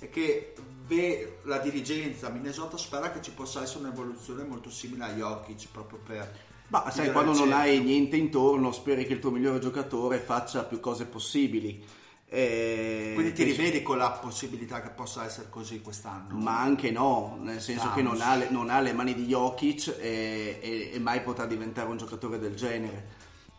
e 0.00 0.10
che 0.10 0.54
ve, 0.86 1.38
la 1.44 1.58
dirigenza 1.58 2.30
Minnesota 2.30 2.76
spera 2.76 3.12
che 3.12 3.22
ci 3.22 3.30
possa 3.30 3.62
essere 3.62 3.84
un'evoluzione 3.84 4.42
molto 4.42 4.70
simile 4.70 5.04
a 5.04 5.12
Jokic 5.12 5.68
proprio 5.70 6.00
per 6.04 6.38
ma 6.66 6.90
sai 6.90 7.12
quando 7.12 7.32
non 7.32 7.52
hai 7.52 7.80
niente 7.80 8.16
intorno 8.16 8.72
speri 8.72 9.06
che 9.06 9.12
il 9.12 9.18
tuo 9.20 9.30
migliore 9.30 9.60
giocatore 9.60 10.18
faccia 10.18 10.64
più 10.64 10.80
cose 10.80 11.04
possibili 11.04 11.84
e 12.32 13.10
Quindi 13.14 13.32
ti 13.32 13.42
rivedi 13.42 13.82
con 13.82 13.98
la 13.98 14.12
possibilità 14.12 14.80
che 14.80 14.90
possa 14.90 15.24
essere 15.24 15.48
così 15.50 15.80
quest'anno? 15.80 16.38
Ma 16.38 16.60
anche 16.60 16.92
no, 16.92 17.36
nel 17.40 17.60
senso 17.60 17.88
Vamos. 17.88 17.96
che 17.96 18.02
non 18.02 18.20
ha, 18.20 18.36
le, 18.36 18.50
non 18.50 18.70
ha, 18.70 18.78
le, 18.78 18.92
mani 18.92 19.14
di 19.14 19.26
Jokic 19.26 19.96
e, 19.98 20.60
e, 20.62 20.90
e, 20.92 20.98
mai 21.00 21.22
potrà 21.22 21.44
diventare 21.44 21.88
un 21.88 21.96
giocatore 21.96 22.38
del 22.38 22.54
genere. 22.54 23.18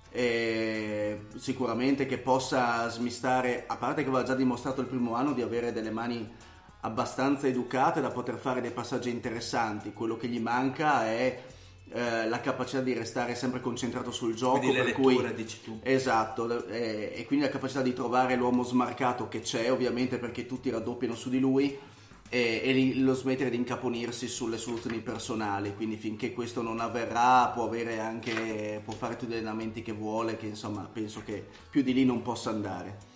E 0.10 1.26
sicuramente 1.36 2.06
che 2.06 2.18
possa 2.18 2.88
smistare, 2.88 3.66
a 3.68 3.76
parte 3.76 4.04
che 4.04 4.08
aveva 4.08 4.24
già 4.24 4.36
dimostrato 4.36 4.80
il 4.80 4.88
primo 4.88 5.16
anno 5.16 5.34
di 5.34 5.42
avere 5.42 5.74
delle 5.74 5.92
mani 5.92 6.26
abbastanza 6.80 7.48
educate 7.48 8.00
da 8.00 8.10
poter 8.10 8.38
fare 8.38 8.62
dei 8.62 8.72
passaggi 8.72 9.10
interessanti, 9.10 9.92
quello 9.92 10.16
che 10.16 10.30
gli 10.30 10.40
manca 10.40 11.06
è 11.08 11.44
eh, 11.94 12.28
la 12.28 12.40
capacità 12.40 12.82
di 12.82 12.94
restare 12.94 13.36
sempre 13.36 13.60
concentrato 13.60 14.12
sul 14.12 14.34
gioco. 14.34 14.60
Quindi 14.60 14.78
per 14.78 14.94
cui, 14.94 15.34
dici 15.36 15.62
tu. 15.62 15.80
Esatto, 15.84 16.68
eh, 16.68 17.14
e 17.16 17.26
quindi 17.26 17.46
la 17.46 17.52
capacità 17.52 17.82
di 17.82 17.94
trovare 17.94 18.36
l'uomo 18.36 18.64
smarcato 18.64 19.28
che 19.28 19.42
c'è, 19.42 19.72
ovviamente 19.72 20.18
perché 20.18 20.46
tutti 20.46 20.70
raddoppiano 20.70 21.16
su 21.16 21.30
di 21.30 21.40
lui, 21.40 21.78
e, 22.30 22.62
e 22.64 22.96
lo 22.96 23.14
smettere 23.14 23.50
di 23.50 23.58
incaponirsi 23.58 24.28
sulle 24.30 24.58
soluzioni 24.58 25.00
personali. 25.00 25.76
Quindi 25.76 25.98
finché 25.98 26.32
questo 26.32 26.62
non 26.62 26.80
avverrà 26.80 27.52
può, 27.54 27.70
anche, 28.00 28.82
può 28.84 28.94
fare 28.94 29.18
tutti 29.18 29.32
gli 29.32 29.36
allenamenti 29.36 29.82
che 29.82 29.92
vuole, 29.92 30.38
che 30.38 30.46
insomma 30.46 30.90
penso 30.92 31.22
che 31.26 31.46
più 31.70 31.82
di 31.82 31.94
lì 31.94 32.06
non 32.06 32.22
possa 32.22 32.50
andare. 32.52 33.10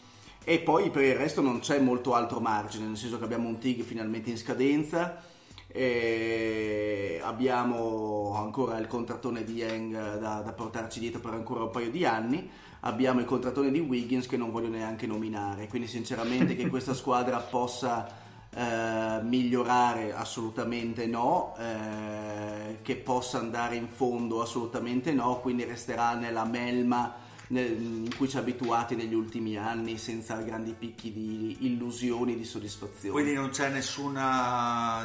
E 0.44 0.60
poi 0.60 0.92
per 0.92 1.04
il 1.04 1.16
resto 1.16 1.42
non 1.42 1.60
c'è 1.60 1.80
molto 1.80 2.14
altro 2.14 2.40
margine, 2.40 2.86
nel 2.86 2.98
senso 2.98 3.18
che 3.18 3.24
abbiamo 3.24 3.48
un 3.48 3.58
TIG 3.58 3.82
finalmente 3.84 4.30
in 4.30 4.38
scadenza 4.38 5.34
e 5.78 7.20
abbiamo 7.22 8.34
ancora 8.38 8.78
il 8.78 8.88
contrattone 8.88 9.44
di 9.44 9.56
Yang 9.56 10.20
da, 10.20 10.40
da, 10.40 10.54
portarci 10.54 11.02
dietro 11.02 11.20
per 11.20 11.34
ancora 11.34 11.64
un 11.64 11.70
paio 11.70 11.92
di 11.92 12.06
anni. 12.06 12.50
Abbiamo 12.82 13.20
il 13.20 13.26
contrattone 13.26 13.72
di 13.72 13.80
Wiggins 13.80 14.26
che 14.26 14.38
non 14.38 14.52
voglio 14.52 14.70
neanche 14.70 15.06
nominare. 15.06 15.68
Quindi 15.68 15.90
sinceramente 15.90 16.56
che 16.56 16.70
questa 16.70 16.94
squadra 16.96 17.40
possa 17.40 18.08
eh, 18.52 19.20
migliorare 19.22 20.14
assolutamente 20.14 21.08
no 21.08 21.56
eh, 21.60 22.78
che 22.82 22.96
possa 22.96 23.40
andare 23.40 23.76
in 23.76 23.90
fondo 23.90 24.42
assolutamente 24.42 25.12
no 25.12 25.40
quindi 25.42 25.66
resterà 25.66 26.14
nella 26.14 26.46
melma 26.46 27.25
in 27.50 28.10
cui 28.18 28.28
ci 28.28 28.38
ha 28.38 28.40
abituati 28.40 28.96
negli 28.96 29.14
ultimi 29.14 29.58
anni 29.58 29.98
senza 29.98 30.36
grandi 30.38 30.74
picchi 30.78 31.12
di 31.12 31.58
illusioni, 31.62 32.36
di 32.36 32.44
soddisfazione. 32.44 33.14
Quindi 33.14 33.34
non 33.34 33.50
c'è 33.50 33.70
nessun 33.70 34.20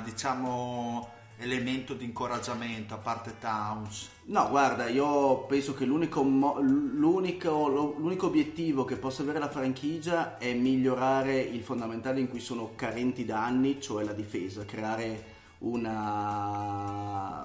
diciamo, 0.04 1.08
elemento 1.38 1.94
di 1.94 2.04
incoraggiamento 2.04 2.94
a 2.94 2.98
parte 2.98 3.34
Towns? 3.38 4.08
No, 4.24 4.48
guarda, 4.48 4.88
io 4.88 5.44
penso 5.46 5.74
che 5.74 5.84
l'unico, 5.84 6.22
l'unico, 6.22 7.94
l'unico 7.98 8.26
obiettivo 8.26 8.84
che 8.84 8.96
possa 8.96 9.22
avere 9.22 9.38
la 9.38 9.48
franchigia 9.48 10.38
è 10.38 10.54
migliorare 10.54 11.40
il 11.40 11.62
fondamentale 11.62 12.20
in 12.20 12.28
cui 12.28 12.40
sono 12.40 12.72
carenti 12.76 13.24
da 13.24 13.44
anni, 13.44 13.80
cioè 13.80 14.04
la 14.04 14.12
difesa, 14.12 14.64
creare 14.64 15.38
una, 15.58 17.42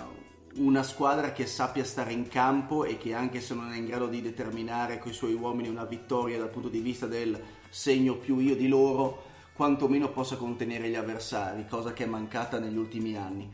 una 0.58 0.84
squadra 0.84 1.32
che 1.32 1.46
sappia 1.46 1.84
stare 1.84 2.14
in 2.14 2.28
campo 2.28 2.86
e 2.86 2.98
che 2.98 3.14
anche 3.14 3.42
se 3.42 3.54
non 3.54 3.74
è 3.74 3.78
in 3.78 3.86
grado 3.86 4.08
di 4.08 4.22
determinare 4.22 5.00
con 5.00 5.12
i 5.12 5.16
suoi 5.16 5.34
uomini 5.34 5.68
una 5.68 5.84
vittoria 5.84 6.38
dal 6.38 6.50
punto 6.50 6.70
di 6.70 6.80
vista 6.80 7.08
del 7.08 7.42
segno 7.70 8.16
più 8.16 8.40
io 8.40 8.56
di 8.56 8.68
loro, 8.68 9.24
quantomeno 9.54 10.10
possa 10.10 10.38
contenere 10.38 10.90
gli 10.90 10.96
avversari, 10.96 11.66
cosa 11.68 11.92
che 11.92 12.06
è 12.06 12.08
mancata 12.08 12.60
negli 12.60 12.78
ultimi 12.78 13.18
anni. 13.18 13.52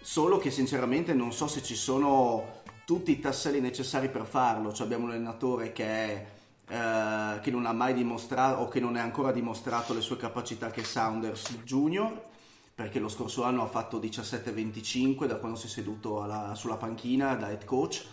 Solo 0.00 0.38
che 0.38 0.50
sinceramente 0.50 1.12
non 1.12 1.32
so 1.32 1.46
se 1.46 1.62
ci 1.62 1.74
sono 1.74 2.62
tutti 2.86 3.10
i 3.10 3.20
tasselli 3.20 3.60
necessari 3.60 4.08
per 4.08 4.24
farlo, 4.24 4.72
cioè 4.72 4.86
abbiamo 4.86 5.04
un 5.04 5.10
allenatore 5.10 5.72
che, 5.72 5.84
è, 5.84 6.26
eh, 6.68 7.40
che 7.40 7.50
non 7.50 7.66
ha 7.66 7.72
mai 7.72 7.92
dimostrato 7.92 8.62
o 8.62 8.68
che 8.68 8.80
non 8.80 8.96
è 8.96 9.00
ancora 9.00 9.30
dimostrato 9.30 9.92
le 9.92 10.00
sue 10.00 10.16
capacità 10.16 10.70
che 10.70 10.84
Saunders 10.84 11.58
Junior 11.64 12.32
perché 12.74 12.98
lo 12.98 13.08
scorso 13.08 13.44
anno 13.44 13.62
ha 13.62 13.68
fatto 13.68 14.00
17-25 14.00 15.26
da 15.26 15.36
quando 15.36 15.56
si 15.56 15.66
è 15.66 15.70
seduto 15.70 16.22
alla, 16.22 16.54
sulla 16.54 16.76
panchina 16.76 17.34
da 17.34 17.50
head 17.50 17.64
coach. 17.64 18.04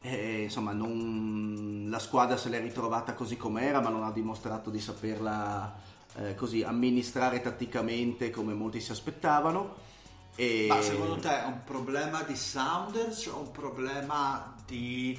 E, 0.00 0.42
insomma, 0.44 0.72
non, 0.72 1.86
la 1.90 1.98
squadra 1.98 2.38
se 2.38 2.48
l'è 2.48 2.60
ritrovata 2.60 3.12
così 3.12 3.36
com'era, 3.36 3.80
ma 3.80 3.90
non 3.90 4.02
ha 4.04 4.10
dimostrato 4.10 4.70
di 4.70 4.80
saperla 4.80 5.78
eh, 6.14 6.34
così 6.34 6.62
amministrare 6.62 7.42
tatticamente 7.42 8.30
come 8.30 8.54
molti 8.54 8.80
si 8.80 8.92
aspettavano. 8.92 9.88
E... 10.34 10.66
Ma 10.68 10.80
secondo 10.80 11.16
te 11.16 11.42
è 11.42 11.46
un 11.46 11.62
problema 11.64 12.22
di 12.22 12.36
Sounders 12.36 13.26
o 13.26 13.40
un 13.40 13.50
problema 13.50 14.54
di 14.64 15.18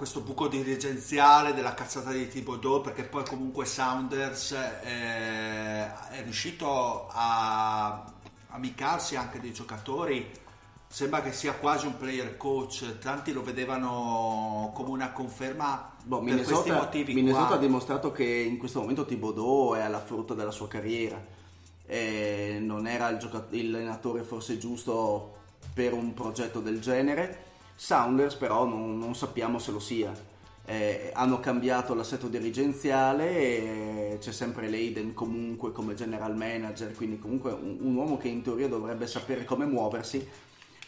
questo 0.00 0.20
buco 0.20 0.48
dirigenziale 0.48 1.52
della 1.52 1.74
cazzata 1.74 2.10
di 2.10 2.26
Thibodeau 2.26 2.80
perché 2.80 3.02
poi 3.02 3.22
comunque 3.22 3.66
Saunders 3.66 4.52
eh, 4.52 5.84
è 5.84 6.22
riuscito 6.22 7.06
a 7.10 8.10
amicarsi 8.48 9.16
anche 9.16 9.40
dei 9.40 9.52
giocatori. 9.52 10.26
Sembra 10.86 11.20
che 11.20 11.32
sia 11.32 11.52
quasi 11.52 11.84
un 11.84 11.98
player 11.98 12.38
coach. 12.38 12.98
Tanti 12.98 13.34
lo 13.34 13.42
vedevano 13.42 14.72
come 14.74 14.88
una 14.88 15.12
conferma 15.12 15.92
boh, 16.02 16.16
per 16.16 16.24
Minnesota, 16.24 16.54
questi 16.54 16.70
motivi 16.70 17.12
Minnesota 17.12 17.46
qua. 17.48 17.56
ha 17.56 17.58
dimostrato 17.58 18.10
che 18.10 18.24
in 18.24 18.56
questo 18.56 18.80
momento 18.80 19.04
Thibodeau 19.04 19.74
è 19.74 19.80
alla 19.80 20.00
frutta 20.00 20.32
della 20.32 20.50
sua 20.50 20.66
carriera. 20.66 21.22
E 21.84 22.56
non 22.58 22.86
era 22.86 23.10
il, 23.10 23.18
giocat- 23.18 23.52
il 23.52 23.74
allenatore 23.74 24.22
forse 24.22 24.56
giusto 24.56 25.34
per 25.74 25.92
un 25.92 26.14
progetto 26.14 26.60
del 26.60 26.80
genere 26.80 27.48
Sounders 27.80 28.34
però 28.34 28.66
non, 28.66 28.98
non 28.98 29.14
sappiamo 29.14 29.58
se 29.58 29.72
lo 29.72 29.78
sia. 29.80 30.12
Eh, 30.66 31.10
hanno 31.14 31.40
cambiato 31.40 31.94
l'assetto 31.94 32.28
dirigenziale 32.28 33.30
e 33.30 34.18
c'è 34.20 34.32
sempre 34.32 34.68
Leiden 34.68 35.14
comunque 35.14 35.72
come 35.72 35.94
general 35.94 36.36
manager, 36.36 36.94
quindi 36.94 37.18
comunque 37.18 37.52
un, 37.52 37.78
un 37.80 37.94
uomo 37.96 38.18
che 38.18 38.28
in 38.28 38.42
teoria 38.42 38.68
dovrebbe 38.68 39.06
sapere 39.06 39.44
come 39.46 39.64
muoversi, 39.64 40.28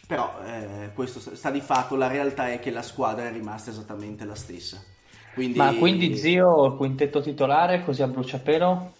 però 0.05 0.35
eh, 0.45 0.91
questo 0.93 1.19
sta 1.35 1.49
di 1.49 1.61
fatto, 1.61 1.95
la 1.95 2.07
realtà 2.07 2.51
è 2.51 2.59
che 2.59 2.69
la 2.69 2.83
squadra 2.83 3.27
è 3.27 3.31
rimasta 3.31 3.71
esattamente 3.71 4.23
la 4.23 4.35
stessa. 4.35 4.79
Quindi... 5.33 5.57
Ma 5.57 5.73
quindi 5.73 6.15
zio, 6.15 6.67
il 6.67 6.75
quintetto 6.75 7.21
titolare 7.21 7.83
così 7.83 8.03
a 8.03 8.07
bruciapelo? 8.07 8.91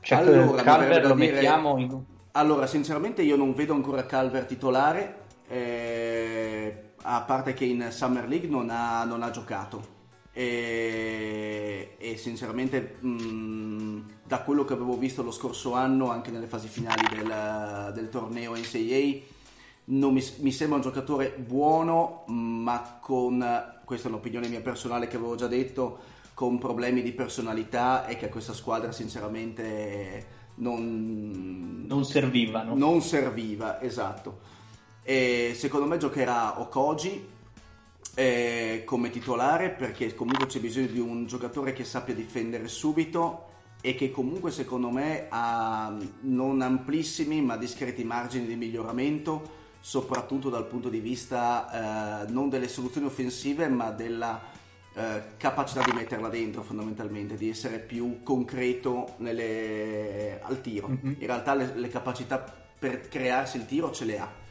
Cioè 0.00 0.18
allora, 0.18 0.62
Calver 0.62 1.06
lo 1.06 1.14
dire... 1.14 1.32
mettiamo 1.32 1.78
in... 1.78 1.98
Allora, 2.32 2.66
sinceramente 2.66 3.22
io 3.22 3.36
non 3.36 3.54
vedo 3.54 3.72
ancora 3.72 4.04
Calver 4.04 4.44
titolare. 4.44 5.24
Eh 5.48 5.77
a 7.10 7.22
parte 7.22 7.54
che 7.54 7.64
in 7.64 7.88
Summer 7.90 8.28
League 8.28 8.48
non 8.48 8.68
ha, 8.68 9.04
non 9.04 9.22
ha 9.22 9.30
giocato 9.30 9.96
e, 10.32 11.94
e 11.96 12.16
sinceramente 12.18 12.96
mh, 13.00 14.02
da 14.24 14.42
quello 14.42 14.64
che 14.64 14.74
avevo 14.74 14.96
visto 14.96 15.22
lo 15.22 15.30
scorso 15.30 15.72
anno 15.72 16.10
anche 16.10 16.30
nelle 16.30 16.46
fasi 16.46 16.68
finali 16.68 17.08
del, 17.08 17.92
del 17.94 18.10
torneo 18.10 18.54
NCAA 18.54 19.36
non 19.84 20.12
mi, 20.12 20.22
mi, 20.40 20.52
sembra 20.52 20.76
un 20.76 20.82
giocatore 20.82 21.30
buono 21.30 22.24
ma 22.26 22.98
con 23.00 23.42
questa 23.84 24.08
è 24.08 24.10
un'opinione 24.10 24.48
mia 24.48 24.60
personale 24.60 25.08
che 25.08 25.16
avevo 25.16 25.34
già 25.34 25.46
detto 25.46 26.16
con 26.34 26.58
problemi 26.58 27.00
di 27.00 27.12
personalità 27.12 28.06
e 28.06 28.18
che 28.18 28.26
a 28.26 28.28
questa 28.28 28.52
squadra 28.52 28.92
sinceramente 28.92 30.36
non, 30.56 31.84
non 31.86 32.04
serviva 32.04 32.64
no? 32.64 32.76
non 32.76 33.00
serviva 33.00 33.80
esatto 33.80 34.56
e 35.08 35.54
secondo 35.54 35.86
me 35.86 35.96
giocherà 35.96 36.60
Okoji 36.60 37.26
eh, 38.14 38.82
come 38.84 39.08
titolare 39.08 39.70
perché 39.70 40.14
comunque 40.14 40.44
c'è 40.44 40.60
bisogno 40.60 40.88
di 40.88 41.00
un 41.00 41.24
giocatore 41.24 41.72
che 41.72 41.82
sappia 41.82 42.12
difendere 42.12 42.68
subito 42.68 43.46
e 43.80 43.94
che 43.94 44.10
comunque 44.10 44.50
secondo 44.50 44.90
me 44.90 45.24
ha 45.30 45.96
non 46.20 46.60
amplissimi 46.60 47.40
ma 47.40 47.56
discreti 47.56 48.04
margini 48.04 48.46
di 48.46 48.54
miglioramento 48.54 49.56
soprattutto 49.80 50.50
dal 50.50 50.66
punto 50.66 50.90
di 50.90 51.00
vista 51.00 52.26
eh, 52.26 52.30
non 52.30 52.50
delle 52.50 52.68
soluzioni 52.68 53.06
offensive 53.06 53.66
ma 53.68 53.90
della 53.90 54.38
eh, 54.92 55.22
capacità 55.38 55.80
di 55.84 55.92
metterla 55.92 56.28
dentro 56.28 56.62
fondamentalmente, 56.62 57.36
di 57.36 57.48
essere 57.48 57.78
più 57.78 58.22
concreto 58.22 59.14
nelle, 59.18 60.38
al 60.42 60.60
tiro. 60.60 60.88
Mm-hmm. 60.88 61.14
In 61.20 61.26
realtà 61.26 61.54
le, 61.54 61.72
le, 61.76 61.88
capacità 61.88 62.44
per 62.78 63.08
crearsi 63.08 63.56
il 63.56 63.64
tiro 63.64 63.90
ce 63.90 64.04
le 64.04 64.18
ha. 64.18 64.46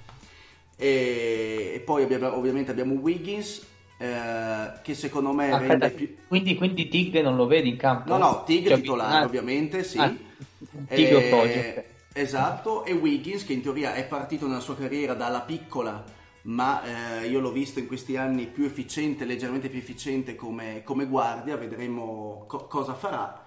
E, 0.77 1.71
e 1.75 1.79
poi 1.79 2.03
abbiamo, 2.03 2.35
ovviamente 2.35 2.71
abbiamo 2.71 2.93
Wiggins 2.93 3.65
eh, 3.97 4.79
che 4.83 4.93
secondo 4.93 5.33
me 5.33 5.51
Aspetta, 5.51 5.71
rende 5.71 5.89
più... 5.91 6.15
Quindi, 6.27 6.55
quindi 6.55 6.87
Tig 6.87 7.19
non 7.21 7.35
lo 7.35 7.47
vedi 7.47 7.69
in 7.69 7.77
campo? 7.77 8.09
No, 8.09 8.17
no, 8.17 8.43
Tig 8.45 8.67
cioè, 8.67 8.77
titolare 8.77 9.23
ah, 9.23 9.25
ovviamente, 9.25 9.83
sì. 9.83 9.97
Ah, 9.97 10.13
Tig 10.87 11.11
eh, 11.11 11.85
Esatto, 12.13 12.85
e 12.85 12.93
Wiggins 12.93 13.45
che 13.45 13.53
in 13.53 13.61
teoria 13.61 13.93
è 13.93 14.05
partito 14.05 14.47
nella 14.47 14.59
sua 14.59 14.75
carriera 14.75 15.13
dalla 15.13 15.41
piccola 15.41 16.03
ma 16.47 17.21
eh, 17.21 17.27
io 17.27 17.39
l'ho 17.39 17.51
visto 17.51 17.79
in 17.79 17.87
questi 17.87 18.15
anni 18.15 18.47
più 18.47 18.63
efficiente, 18.63 19.25
leggermente 19.25 19.69
più 19.69 19.79
efficiente 19.79 20.35
come, 20.35 20.81
come 20.83 21.05
guardia, 21.05 21.57
vedremo 21.57 22.45
co- 22.47 22.67
cosa 22.67 22.93
farà. 22.93 23.45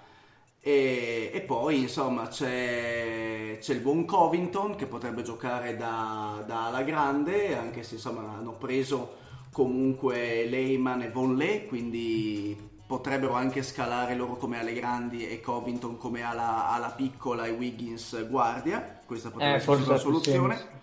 E, 0.62 1.30
e, 1.32 1.40
poi 1.40 1.80
insomma 1.80 2.28
c'è, 2.28 3.56
c'è, 3.58 3.72
il 3.72 3.80
buon 3.80 4.04
Covington 4.04 4.76
che 4.76 4.84
potrebbe 4.84 5.22
giocare 5.22 5.74
da, 5.74 6.44
da 6.46 6.66
alla 6.66 6.82
grande, 6.82 7.56
anche 7.56 7.82
se 7.82 7.94
insomma 7.94 8.34
hanno 8.36 8.52
preso 8.52 9.16
comunque 9.52 10.46
Lehman 10.46 11.00
e 11.00 11.10
Vonleh, 11.10 11.66
quindi 11.66 12.68
potrebbero 12.86 13.34
anche 13.34 13.62
scalare 13.62 14.14
loro 14.14 14.36
come 14.36 14.58
alle 14.58 14.74
grandi 14.74 15.26
e 15.26 15.40
Covington 15.40 15.96
come 15.96 16.22
alla, 16.22 16.68
alla 16.70 16.90
piccola 16.90 17.46
e 17.46 17.50
Wiggins 17.52 18.26
guardia. 18.28 19.00
Questa 19.06 19.30
potrebbe 19.30 19.52
eh, 19.52 19.56
essere 19.56 19.82
una 19.82 19.96
soluzione. 19.96 20.78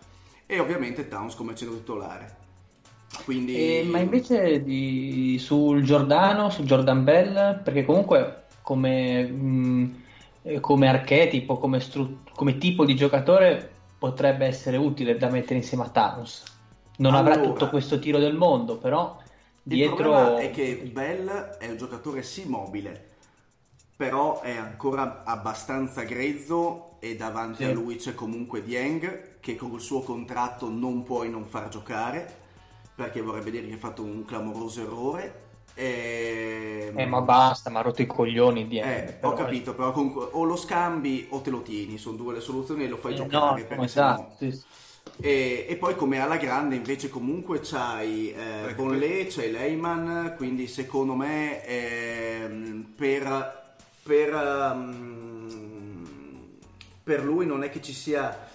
E 0.48 0.60
ovviamente 0.60 1.08
Towns 1.08 1.36
come 1.36 1.54
centro 1.54 1.78
titolare. 1.78 2.36
Quindi... 3.26 3.80
E, 3.80 3.84
ma 3.84 4.00
invece 4.00 4.64
di, 4.64 5.38
sul 5.40 5.84
Giordano, 5.84 6.50
su 6.50 6.64
Jordan 6.64 7.04
Bell, 7.04 7.62
perché 7.62 7.86
comunque 7.86 8.47
come, 8.68 9.24
mh, 9.24 10.04
eh, 10.42 10.60
come 10.60 10.90
archetipo, 10.90 11.58
come, 11.58 11.80
stru- 11.80 12.30
come, 12.34 12.58
tipo 12.58 12.84
di 12.84 12.98
giocatore 12.98 13.72
potrebbe 13.98 14.46
essere 14.46 14.76
utile 14.76 15.16
da 15.16 15.30
mettere 15.30 15.56
insieme 15.56 15.86
a 15.86 15.90
Towns. 15.90 16.44
Non 16.98 17.16
allora, 17.16 17.36
avrà 17.36 17.48
tutto 17.48 17.70
questo 17.70 17.98
tiro 17.98 18.20
del 18.20 18.36
mondo, 18.36 18.76
però 18.76 19.18
dietro... 19.64 19.96
Il 19.96 20.02
problema 20.02 20.40
è 20.40 20.52
che 20.52 20.90
Bell 20.92 21.30
è 21.30 21.70
un 21.70 21.78
giocatore 21.78 22.24
sì 22.24 22.44
mobile, 22.46 23.12
però 23.96 24.42
è 24.42 24.58
ancora 24.58 25.24
abbastanza 25.24 26.04
grezzo 26.04 26.98
e 27.00 27.16
davanti 27.16 27.64
sì. 27.64 27.70
a 27.70 27.72
lui 27.72 27.96
c'è 27.96 28.14
comunque 28.14 28.64
Dieng 28.64 29.40
che 29.40 29.56
con 29.56 29.72
il 29.72 29.80
suo 29.80 30.02
contratto 30.02 30.68
non 30.68 31.04
puoi 31.04 31.30
non 31.30 31.46
far 31.46 31.70
giocare 31.70 32.36
perché 32.96 33.22
vorrebbe 33.22 33.50
dire 33.50 33.66
che 33.66 33.76
ha 33.76 33.78
fatto 33.78 34.04
un 34.04 34.26
clamoroso 34.26 34.82
errore. 34.82 35.46
E... 35.80 36.92
Eh, 36.96 37.06
ma 37.06 37.22
basta, 37.22 37.70
ma 37.70 37.78
ha 37.78 37.82
rotto 37.84 38.02
i 38.02 38.08
coglioni 38.08 38.68
di 38.68 38.80
eh, 38.80 39.16
però, 39.20 39.34
Ho 39.34 39.36
capito, 39.36 39.76
però 39.76 39.92
comunque 39.92 40.30
o 40.32 40.44
lo 40.44 40.56
scambi 40.56 41.28
o 41.30 41.42
te 41.42 41.52
lo 41.52 41.62
tieni, 41.62 42.00
sono 42.00 42.18
due 42.18 42.34
le 42.34 42.42
soluzioni 42.42 42.86
e 42.86 42.88
lo 42.88 42.98
fai 42.98 43.14
eh, 43.14 43.16
giocare. 43.16 43.68
No, 43.76 43.84
esatto, 43.84 44.36
no... 44.40 44.52
sì. 44.52 44.64
e, 45.22 45.68
e, 45.70 45.76
poi 45.76 45.96
come 45.96 46.20
alla 46.20 46.38
grande 46.38 46.76
invece 46.76 47.10
comunque 47.10 47.60
c'hai 47.62 48.34
eh, 48.34 48.74
Bonlé, 48.74 49.28
c'hai 49.28 49.52
Leyman, 49.52 50.34
quindi 50.36 50.66
secondo 50.66 51.14
me 51.14 51.64
eh, 51.64 52.50
per, 52.96 53.76
per, 54.02 54.34
um, 54.74 55.48
per 57.04 57.24
lui 57.24 57.46
non 57.46 57.62
è 57.64 57.70
che 57.70 57.84
ci 57.84 57.94
sia 57.94 58.50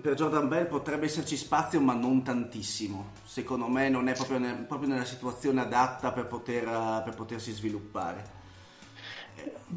per 0.00 0.14
Jordan 0.14 0.48
Bell 0.48 0.66
potrebbe 0.66 1.06
esserci 1.06 1.36
spazio, 1.36 1.80
ma 1.80 1.94
non 1.94 2.22
tantissimo. 2.22 3.12
Secondo 3.24 3.68
me 3.68 3.88
non 3.88 4.08
è 4.08 4.14
proprio, 4.14 4.38
ne, 4.38 4.64
proprio 4.66 4.88
nella 4.88 5.04
situazione 5.04 5.60
adatta 5.60 6.12
per, 6.12 6.26
poter, 6.26 6.64
per 7.04 7.14
potersi 7.14 7.52
sviluppare. 7.52 8.36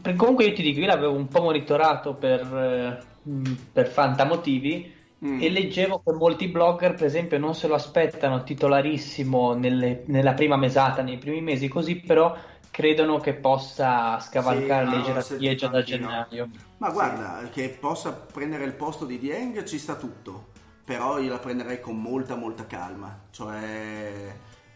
Per, 0.01 0.15
comunque 0.15 0.45
io 0.45 0.53
ti 0.53 0.61
dico, 0.61 0.79
io 0.79 0.87
l'avevo 0.87 1.13
un 1.13 1.27
po' 1.27 1.41
monitorato 1.41 2.15
per, 2.15 3.05
mm, 3.29 3.43
per 3.71 3.87
fantamotivi 3.87 4.93
mm. 5.25 5.41
e 5.41 5.49
leggevo 5.49 6.01
che 6.03 6.11
molti 6.13 6.47
blogger, 6.47 6.95
per 6.95 7.05
esempio, 7.05 7.37
non 7.37 7.53
se 7.53 7.67
lo 7.67 7.75
aspettano 7.75 8.43
titolarissimo 8.43 9.53
nelle, 9.53 10.03
nella 10.07 10.33
prima 10.33 10.57
mesata, 10.57 11.01
nei 11.01 11.17
primi 11.17 11.41
mesi, 11.41 11.67
così 11.67 11.95
però 11.97 12.35
credono 12.71 13.19
che 13.19 13.33
possa 13.33 14.19
scavalcare 14.19 14.89
sì, 14.89 14.95
le 14.95 15.01
gerarchie 15.03 15.55
già 15.55 15.67
da 15.67 15.83
gennaio. 15.83 16.49
Ma 16.77 16.89
guarda, 16.89 17.41
sì. 17.43 17.49
che 17.49 17.69
possa 17.69 18.13
prendere 18.13 18.63
il 18.63 18.73
posto 18.73 19.05
di 19.05 19.19
Dieng 19.19 19.63
ci 19.63 19.77
sta 19.77 19.95
tutto, 19.95 20.47
però 20.83 21.19
io 21.19 21.29
la 21.29 21.37
prenderei 21.37 21.81
con 21.81 22.01
molta 22.01 22.35
molta 22.35 22.65
calma, 22.65 23.25
cioè 23.29 24.33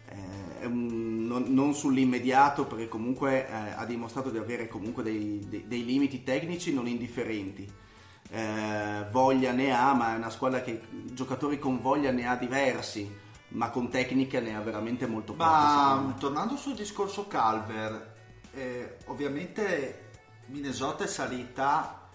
eh, 0.09 0.67
non, 0.67 1.45
non, 1.47 1.73
sull'immediato 1.73 2.65
perché 2.65 2.87
comunque 2.87 3.47
eh, 3.47 3.51
ha 3.75 3.85
dimostrato 3.85 4.29
di 4.29 4.37
avere 4.37 4.67
comunque 4.67 5.01
dei, 5.01 5.43
dei, 5.47 5.65
dei 5.65 5.85
limiti 5.85 6.21
tecnici 6.21 6.73
non 6.73 6.87
indifferenti. 6.87 7.83
Eh, 8.29 9.05
voglia 9.11 9.51
ne 9.51 9.71
ha, 9.73 9.93
ma 9.93 10.13
è 10.13 10.17
una 10.17 10.29
squadra 10.29 10.61
che 10.61 10.81
giocatori 11.11 11.57
con 11.59 11.79
voglia 11.79 12.11
ne 12.11 12.27
ha 12.27 12.35
diversi 12.35 13.23
ma 13.55 13.69
con 13.69 13.89
tecnica 13.89 14.39
ne 14.39 14.55
ha 14.55 14.59
veramente 14.59 15.07
molto 15.07 15.33
poche. 15.33 15.49
Ma 15.49 16.13
tornando 16.19 16.57
sul 16.57 16.75
discorso 16.75 17.27
Calver, 17.27 18.13
eh, 18.53 18.97
ovviamente 19.05 20.09
Minnesota 20.47 21.05
è 21.05 21.07
salita 21.07 22.09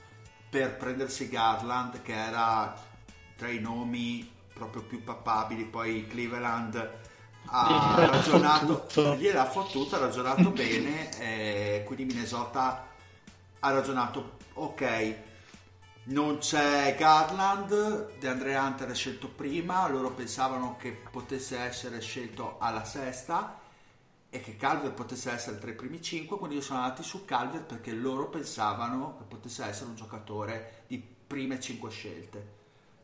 per 0.50 0.76
prendersi 0.76 1.28
Garland, 1.28 2.02
che 2.02 2.12
era 2.12 2.74
tra 3.36 3.48
i 3.48 3.58
nomi 3.58 4.30
proprio 4.52 4.82
più 4.82 5.02
papabili, 5.02 5.64
poi 5.64 6.06
Cleveland 6.06 6.98
ha 7.46 7.94
ragionato, 7.96 8.86
gliel'ha 9.16 9.46
fottuta, 9.46 9.96
ha 9.96 10.00
ragionato 10.00 10.50
bene, 10.50 11.18
eh, 11.18 11.84
quindi 11.86 12.04
Minnesota 12.04 12.86
ha 13.60 13.70
ragionato, 13.70 14.36
ok, 14.54 15.16
non 16.10 16.38
c'è 16.38 16.96
Garland, 16.98 18.18
De 18.18 18.28
Andre 18.28 18.56
Hunter 18.56 18.88
è 18.88 18.94
scelto 18.94 19.28
prima, 19.28 19.88
loro 19.88 20.10
pensavano 20.10 20.76
che 20.76 20.90
potesse 21.10 21.58
essere 21.58 22.00
scelto 22.00 22.56
alla 22.58 22.84
sesta 22.84 23.58
e 24.28 24.40
che 24.40 24.56
Calvert 24.56 24.94
potesse 24.94 25.30
essere 25.30 25.58
tra 25.58 25.70
i 25.70 25.74
primi 25.74 26.00
cinque, 26.02 26.36
quindi 26.36 26.60
sono 26.62 26.80
andati 26.80 27.02
su 27.04 27.24
Calvert 27.24 27.64
perché 27.64 27.92
loro 27.92 28.28
pensavano 28.28 29.16
che 29.18 29.24
potesse 29.24 29.64
essere 29.64 29.90
un 29.90 29.96
giocatore 29.96 30.82
di 30.88 30.98
prime 30.98 31.60
cinque 31.60 31.90
scelte, 31.90 32.54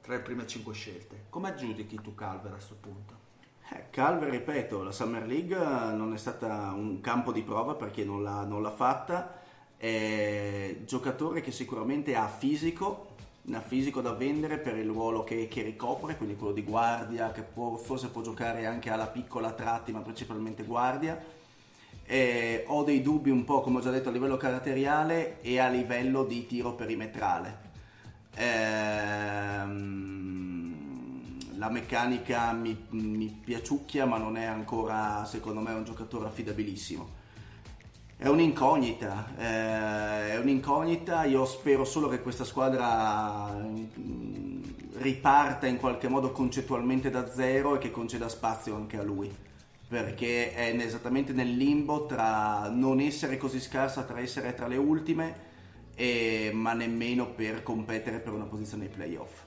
tra 0.01 0.15
le 0.15 0.21
prime 0.21 0.47
cinque 0.47 0.75
scelte. 0.75 1.27
Come 1.31 1.51
aggiudichi 1.51 2.01
tu 2.01 2.15
Calvert 2.15 2.55
a 2.55 2.57
questo 2.57 2.77
punto? 2.81 3.15
Eh, 3.71 3.91
Calvert, 3.91 4.33
ripeto, 4.33 4.83
la 4.83 4.93
Summer 4.93 5.27
League 5.27 5.57
non 5.57 6.13
è 6.13 6.19
stata 6.19 6.73
un 6.73 7.01
campo 7.01 7.31
di 7.31 7.43
prova 7.43 7.75
perché 7.75 8.05
non 8.05 8.25
l'ha, 8.25 8.43
non 8.43 8.63
l'ha 8.63 8.73
fatta 8.73 9.45
è 9.77 10.77
giocatore 10.85 11.41
che 11.43 11.53
sicuramente 11.53 12.15
ha 12.15 12.29
fisico, 12.29 13.15
ha 13.53 13.61
fisico 13.61 14.01
da 14.01 14.13
vendere 14.13 14.59
per 14.59 14.77
il 14.79 14.89
ruolo 14.89 15.23
che, 15.23 15.49
che 15.49 15.63
ricopre, 15.63 16.17
quindi 16.17 16.37
quello 16.37 16.53
di 16.55 16.63
guardia, 16.63 17.31
che 17.33 17.43
può, 17.43 17.77
forse 17.77 18.09
può 18.09 18.23
giocare 18.23 18.67
anche 18.67 18.91
alla 18.91 19.07
piccola 19.07 19.53
tratti, 19.53 19.93
ma 19.93 20.01
principalmente 20.01 20.65
guardia. 20.65 21.23
E 22.09 22.65
ho 22.69 22.85
dei 22.85 23.03
dubbi 23.03 23.31
un 23.31 23.45
po', 23.45 23.61
come 23.61 23.79
ho 23.79 23.81
già 23.81 23.91
detto, 23.91 24.09
a 24.09 24.13
livello 24.13 24.37
caratteriale 24.37 25.41
e 25.41 25.59
a 25.59 25.69
livello 25.69 26.25
di 26.25 26.47
tiro 26.47 26.75
perimetrale. 26.75 27.65
Ehm, 28.35 29.75
la 31.59 31.71
meccanica 31.71 32.53
mi, 32.53 32.77
mi 32.91 33.27
piaciucchia, 33.27 34.07
ma 34.07 34.19
non 34.19 34.37
è 34.37 34.45
ancora, 34.45 35.25
secondo 35.25 35.61
me, 35.61 35.73
un 35.73 35.85
giocatore 35.85 36.27
affidabilissimo 36.27 37.25
è 38.19 38.29
un'incognita, 38.29 39.35
eh, 39.37 40.31
è 40.33 40.39
un'incognita, 40.39 41.25
io 41.25 41.45
spero 41.45 41.85
solo 41.85 42.09
che 42.09 42.23
questa 42.23 42.45
squadra 42.45 43.53
mm, 43.53 44.63
riparta 44.95 45.67
in 45.67 45.77
qualche 45.77 46.09
modo 46.09 46.33
concettualmente 46.33 47.11
da 47.11 47.31
zero 47.31 47.75
e 47.75 47.79
che 47.79 47.91
conceda 47.91 48.29
spazio 48.31 48.75
anche 48.75 48.97
a 48.97 49.03
lui, 49.03 49.31
perché 49.87 50.55
è 50.55 50.75
esattamente 50.79 51.35
nel 51.35 51.55
limbo 51.55 52.07
tra 52.07 52.71
non 52.71 53.01
essere 53.01 53.37
così 53.37 53.61
scarsa, 53.61 54.05
tra 54.05 54.19
essere 54.19 54.55
tra 54.55 54.67
le 54.67 54.79
ultime, 54.79 55.45
e, 55.95 56.51
ma 56.55 56.73
nemmeno 56.73 57.29
per 57.29 57.63
competere 57.63 58.21
per 58.21 58.33
una 58.33 58.45
posizione 58.45 58.85
nei 58.85 58.95
playoff. 58.95 59.43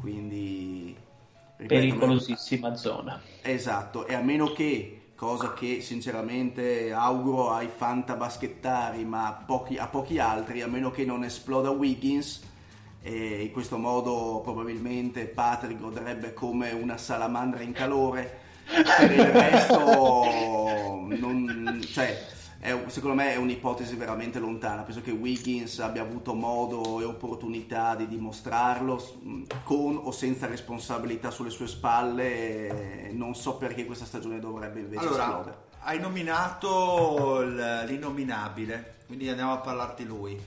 Quindi... 0.00 0.96
Ripeto, 1.56 1.80
pericolosissima 1.80 2.76
zona. 2.76 3.20
Esatto, 3.42 4.06
e 4.06 4.14
a 4.14 4.20
meno 4.20 4.52
che 4.52 4.97
cosa 5.18 5.52
che 5.52 5.80
sinceramente 5.80 6.92
auguro 6.92 7.50
ai 7.50 7.66
fantabaschettari 7.66 9.04
ma 9.04 9.26
a 9.26 9.32
pochi, 9.32 9.76
a 9.76 9.88
pochi 9.88 10.20
altri, 10.20 10.62
a 10.62 10.68
meno 10.68 10.92
che 10.92 11.04
non 11.04 11.24
esploda 11.24 11.70
Wiggins 11.70 12.40
e 13.02 13.42
in 13.42 13.50
questo 13.50 13.78
modo 13.78 14.40
probabilmente 14.44 15.24
Patrick 15.24 15.80
godrebbe 15.80 16.34
come 16.34 16.70
una 16.70 16.96
salamandra 16.96 17.62
in 17.62 17.72
calore. 17.72 18.46
Per 18.68 19.10
il 19.10 19.24
resto 19.24 20.24
non, 21.08 21.80
cioè, 21.84 22.16
è, 22.60 22.76
secondo 22.88 23.14
me 23.14 23.32
è 23.34 23.36
un'ipotesi 23.36 23.94
veramente 23.94 24.38
lontana. 24.38 24.82
Penso 24.82 25.00
che 25.00 25.12
Wiggins 25.12 25.78
abbia 25.78 26.02
avuto 26.02 26.34
modo 26.34 27.00
e 27.00 27.04
opportunità 27.04 27.94
di 27.94 28.08
dimostrarlo 28.08 29.00
con 29.62 30.00
o 30.02 30.10
senza 30.10 30.46
responsabilità 30.46 31.30
sulle 31.30 31.50
sue 31.50 31.68
spalle. 31.68 33.10
Non 33.12 33.34
so 33.34 33.56
perché 33.56 33.86
questa 33.86 34.04
stagione 34.04 34.40
dovrebbe 34.40 34.80
invece 34.80 35.06
allora, 35.06 35.22
esplodere. 35.22 35.56
hai 35.80 36.00
nominato 36.00 37.40
l'innominabile, 37.42 38.96
quindi 39.06 39.28
andiamo 39.28 39.52
a 39.52 39.58
parlarti 39.58 40.04
lui. 40.04 40.40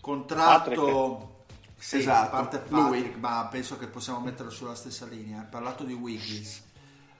Contratto... 0.00 1.32
Sì, 1.78 1.98
Esatto, 1.98 2.30
Patrick, 2.34 2.70
lui. 2.70 3.14
ma 3.18 3.46
penso 3.50 3.76
che 3.76 3.86
possiamo 3.86 4.20
metterlo 4.20 4.50
sulla 4.50 4.74
stessa 4.74 5.04
linea. 5.04 5.40
Hai 5.40 5.46
parlato 5.50 5.84
di 5.84 5.92
Wiggins. 5.92 6.62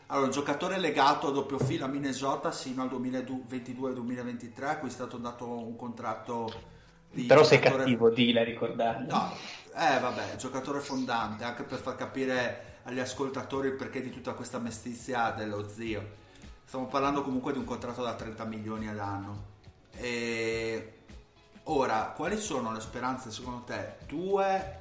Allora, 0.09 0.29
giocatore 0.29 0.79
legato 0.79 1.29
a 1.29 1.33
doppio 1.33 1.59
filo 1.59 1.85
a 1.85 1.89
Minnesota 1.89 2.53
sino 2.53 2.83
al 2.83 2.91
2022-2023, 2.91 4.65
a 4.65 4.79
cui 4.79 4.89
è 4.89 4.93
stato 4.93 5.17
dato 5.17 5.49
un 5.49 5.75
contratto 5.75 6.75
di 7.11 7.25
Però 7.25 7.43
sei 7.43 7.59
giocatore- 7.59 7.83
cattivo, 7.83 8.11
dile, 8.11 8.45
ricordarlo. 8.45 9.13
No, 9.13 9.33
eh 9.75 9.99
vabbè, 9.99 10.37
giocatore 10.37 10.79
fondante, 10.79 11.43
anche 11.43 11.65
per 11.65 11.81
far 11.81 11.97
capire 11.97 12.75
agli 12.85 13.01
ascoltatori 13.01 13.67
il 13.67 13.75
perché 13.75 14.01
di 14.01 14.11
tutta 14.11 14.35
questa 14.35 14.59
mestizia 14.59 15.31
dello 15.31 15.69
zio. 15.69 16.25
Stiamo 16.65 16.87
parlando 16.87 17.23
comunque 17.23 17.53
di 17.53 17.59
un 17.59 17.65
contratto 17.65 18.03
da 18.03 18.15
30 18.15 18.45
milioni 18.45 18.89
all'anno. 18.89 19.55
E 19.97 20.93
ora, 21.65 22.13
quali 22.15 22.39
sono 22.39 22.73
le 22.73 22.81
speranze 22.81 23.33
secondo 23.33 23.65
te 23.65 23.97
tue 24.07 24.81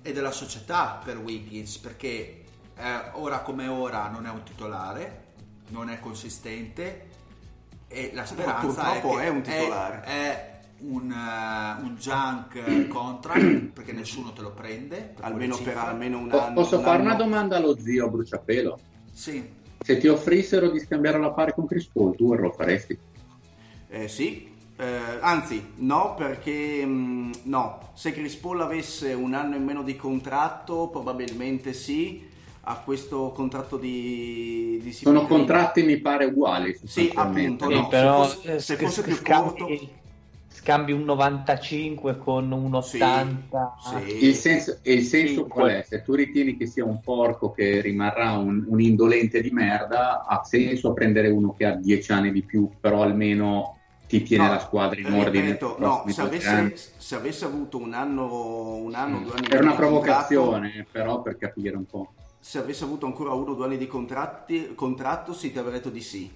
e 0.00 0.12
della 0.12 0.30
società 0.30 1.00
per 1.04 1.18
Wiggins? 1.18 1.76
Perché 1.78 2.44
eh, 2.76 3.10
ora 3.12 3.40
come 3.40 3.66
ora 3.68 4.08
non 4.08 4.26
è 4.26 4.30
un 4.30 4.42
titolare, 4.42 5.24
non 5.68 5.88
è 5.90 5.98
consistente 5.98 7.08
e 7.88 8.10
la 8.14 8.24
speranza 8.26 8.84
purtroppo 8.94 9.18
è, 9.18 9.24
che 9.24 9.24
è 9.24 9.28
un 9.28 9.42
titolare. 9.42 10.00
È, 10.02 10.54
un, 10.78 11.10
eh, 11.10 11.82
un 11.82 11.96
junk 11.96 12.86
contract 12.88 13.70
perché 13.72 13.92
nessuno 13.92 14.32
te 14.32 14.42
lo 14.42 14.52
prende. 14.52 15.14
per 15.14 15.24
almeno 15.24 15.60
per 15.60 15.76
almeno 15.78 16.18
un 16.18 16.32
anno. 16.32 16.52
Posso 16.52 16.78
un 16.78 16.82
fare 16.82 17.02
una 17.02 17.14
anno. 17.14 17.24
domanda 17.24 17.56
allo 17.56 17.78
zio 17.78 18.06
a 18.06 18.08
bruciapelo? 18.10 18.80
Sì, 19.10 19.64
Se 19.78 19.96
ti 19.98 20.06
offrissero 20.08 20.70
di 20.70 20.80
scambiare 20.80 21.18
la 21.18 21.32
pari 21.32 21.52
con 21.54 21.66
Chris 21.66 21.88
Paul, 21.88 22.14
tu 22.14 22.34
lo 22.34 22.52
faresti? 22.52 22.98
Eh, 23.88 24.08
sì, 24.08 24.54
Eh, 24.78 25.18
anzi 25.20 25.72
no 25.76 26.14
perché 26.14 26.84
mh, 26.84 27.40
no, 27.44 27.90
se 27.94 28.12
Chris 28.12 28.36
Paul 28.36 28.60
avesse 28.60 29.14
un 29.14 29.32
anno 29.32 29.56
in 29.56 29.64
meno 29.64 29.82
di 29.82 29.96
contratto 29.96 30.88
probabilmente 30.90 31.72
sì, 31.72 32.28
a 32.68 32.80
questo 32.84 33.30
contratto 33.30 33.76
di, 33.76 34.80
di 34.82 34.92
Sono 34.92 35.20
CP3. 35.22 35.26
contratti, 35.28 35.82
mi 35.84 36.00
pare, 36.00 36.24
uguali. 36.24 36.76
Sì, 36.84 37.12
appunto, 37.14 37.68
Sì, 37.68 37.74
no, 37.74 37.86
però 37.88 38.24
se 38.24 38.34
fosse- 38.34 38.54
eh, 38.54 38.58
se 38.60 38.76
fosse 38.76 39.02
più 39.02 39.14
scambi, 39.14 39.58
corto- 39.58 39.88
scambi 40.48 40.90
un 40.92 41.04
95 41.04 42.18
con 42.18 42.50
un 42.50 42.82
Sì, 42.82 42.98
80. 42.98 43.76
sì. 43.78 44.24
Il 44.24 44.34
senso, 44.34 44.78
e 44.82 44.94
il 44.94 45.02
senso 45.04 45.44
Sì, 45.44 45.48
qual 45.48 45.70
è? 45.70 45.82
Se 45.86 46.02
tu 46.02 46.14
ritieni 46.14 46.56
che 46.56 46.66
sia 46.66 46.84
un 46.84 47.00
porco 47.00 47.52
che 47.52 47.80
rimarrà 47.80 48.32
un, 48.32 48.64
un 48.66 48.80
indolente 48.80 49.40
di 49.42 49.50
merda, 49.50 50.24
ha 50.26 50.42
senso 50.42 50.92
prendere 50.92 51.28
uno 51.28 51.52
che 51.52 51.66
ha 51.66 51.76
10 51.76 52.10
anni 52.10 52.32
di 52.32 52.42
più, 52.42 52.68
però 52.80 53.02
almeno 53.02 53.76
ti 54.08 54.22
tiene 54.24 54.46
No, 54.46 54.50
la 54.54 54.58
squadra 54.58 54.98
in 55.00 55.06
ripeto, 55.06 55.66
ordine. 55.74 55.86
no, 55.86 56.04
se 56.08 56.20
avesse, 56.20 56.74
se 56.96 57.14
avesse 57.14 57.44
avuto 57.44 57.78
un 57.78 57.92
anno, 57.92 58.74
un 58.74 58.94
anno, 58.94 59.20
due 59.20 59.34
anni 59.34 59.46
Era 59.50 59.62
una 59.62 59.74
provocazione, 59.74 60.84
però 60.90 61.22
per 61.22 61.36
capire 61.36 61.76
un 61.76 61.84
po'. 61.86 62.12
Se 62.40 62.58
avesse 62.58 62.84
avuto 62.84 63.06
ancora 63.06 63.32
uno 63.32 63.50
o 63.52 63.54
due 63.54 63.64
anni 63.66 63.76
di 63.78 63.86
contratti- 63.86 64.74
contratto, 64.74 65.32
sì, 65.32 65.50
ti 65.52 65.58
avrei 65.58 65.74
detto 65.74 65.90
di 65.90 66.00
sì. 66.02 66.30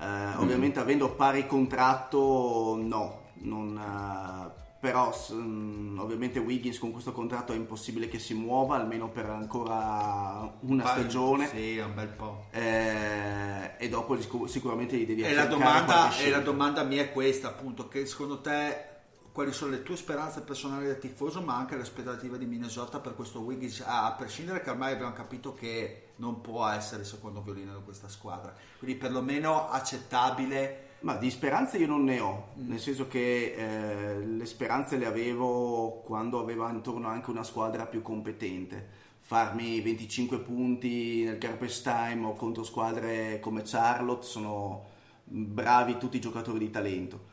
Eh, 0.00 0.04
Mm. 0.04 0.40
Ovviamente 0.40 0.80
avendo 0.80 1.10
pari 1.14 1.46
contratto, 1.46 2.76
no. 2.80 3.20
Non, 3.44 3.76
eh, 3.78 4.60
però 4.80 5.12
s- 5.12 5.32
mm, 5.32 5.98
ovviamente 5.98 6.38
Wiggins 6.40 6.78
con 6.78 6.90
questo 6.90 7.12
contratto 7.12 7.52
è 7.52 7.56
impossibile 7.56 8.08
che 8.08 8.18
si 8.18 8.34
muova, 8.34 8.76
almeno 8.76 9.08
per 9.10 9.26
ancora 9.26 10.50
una 10.60 10.82
Vai. 10.82 10.92
stagione. 11.00 11.46
Sì, 11.48 11.78
un 11.78 11.94
bel 11.94 12.08
po'. 12.08 12.46
Eh, 12.50 13.74
e 13.78 13.88
dopo 13.88 14.20
sicu- 14.20 14.48
sicuramente 14.48 14.96
gli 14.96 15.06
devi 15.06 15.22
E 15.22 15.34
la, 15.34 15.46
domanda, 15.46 16.16
e 16.16 16.30
la 16.30 16.40
domanda 16.40 16.82
mia 16.82 17.02
è 17.02 17.12
questa, 17.12 17.48
appunto, 17.48 17.86
che 17.88 18.06
secondo 18.06 18.40
te 18.40 18.90
quali 19.32 19.52
sono 19.52 19.70
le 19.70 19.82
tue 19.82 19.96
speranze 19.96 20.42
personali 20.42 20.86
da 20.86 20.94
tifoso, 20.94 21.40
ma 21.40 21.56
anche 21.56 21.74
le 21.74 21.82
aspettative 21.82 22.36
di 22.36 22.44
Minnesota 22.44 23.00
per 23.00 23.14
questo 23.14 23.40
Wiggins, 23.40 23.82
a, 23.84 24.12
prescindere 24.16 24.60
che 24.60 24.70
ormai 24.70 24.92
abbiamo 24.92 25.12
capito 25.12 25.54
che 25.54 26.08
non 26.16 26.40
può 26.42 26.66
essere 26.68 27.00
il 27.00 27.06
secondo 27.08 27.40
violino 27.40 27.74
di 27.74 27.82
questa 27.82 28.08
squadra, 28.08 28.54
quindi 28.78 28.96
perlomeno 28.96 29.70
accettabile. 29.70 30.90
Ma 31.00 31.16
di 31.16 31.30
speranze 31.30 31.78
io 31.78 31.88
non 31.88 32.04
ne 32.04 32.20
ho, 32.20 32.50
Mm. 32.58 32.68
nel 32.68 32.78
senso 32.78 33.08
che 33.08 33.54
eh, 33.56 34.18
le 34.24 34.46
speranze 34.46 34.96
le 34.98 35.06
avevo 35.06 36.02
quando 36.04 36.38
aveva 36.38 36.70
intorno 36.70 37.08
anche 37.08 37.30
una 37.30 37.42
squadra 37.42 37.86
più 37.86 38.02
competente. 38.02 39.00
Farmi 39.18 39.80
25 39.80 40.38
punti 40.40 41.24
nel 41.24 41.38
garbage 41.38 41.82
time 41.82 42.24
o 42.26 42.34
contro 42.34 42.62
squadre 42.64 43.40
come 43.40 43.62
Charlotte 43.64 44.24
sono 44.26 44.84
bravi 45.24 45.96
tutti 45.98 46.18
i 46.18 46.20
giocatori 46.20 46.58
di 46.58 46.70
talento. 46.70 47.30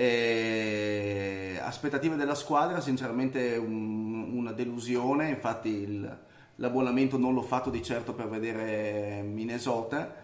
E 0.00 1.58
aspettative 1.60 2.14
della 2.14 2.36
squadra, 2.36 2.80
sinceramente 2.80 3.56
un- 3.56 4.30
una 4.32 4.52
delusione, 4.52 5.28
infatti 5.28 5.70
il- 5.70 6.18
l'abbonamento 6.54 7.18
non 7.18 7.34
l'ho 7.34 7.42
fatto 7.42 7.68
di 7.68 7.82
certo 7.82 8.14
per 8.14 8.28
vedere 8.28 9.22
Minnesota, 9.22 10.14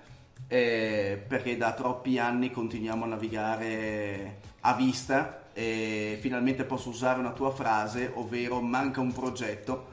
eh, 0.46 1.20
perché 1.26 1.56
da 1.56 1.72
troppi 1.72 2.20
anni 2.20 2.52
continuiamo 2.52 3.02
a 3.02 3.08
navigare 3.08 4.36
a 4.60 4.74
vista 4.74 5.42
e 5.52 6.18
finalmente 6.20 6.62
posso 6.62 6.90
usare 6.90 7.18
una 7.18 7.32
tua 7.32 7.50
frase, 7.50 8.12
ovvero 8.14 8.60
manca 8.60 9.00
un 9.00 9.12
progetto. 9.12 9.86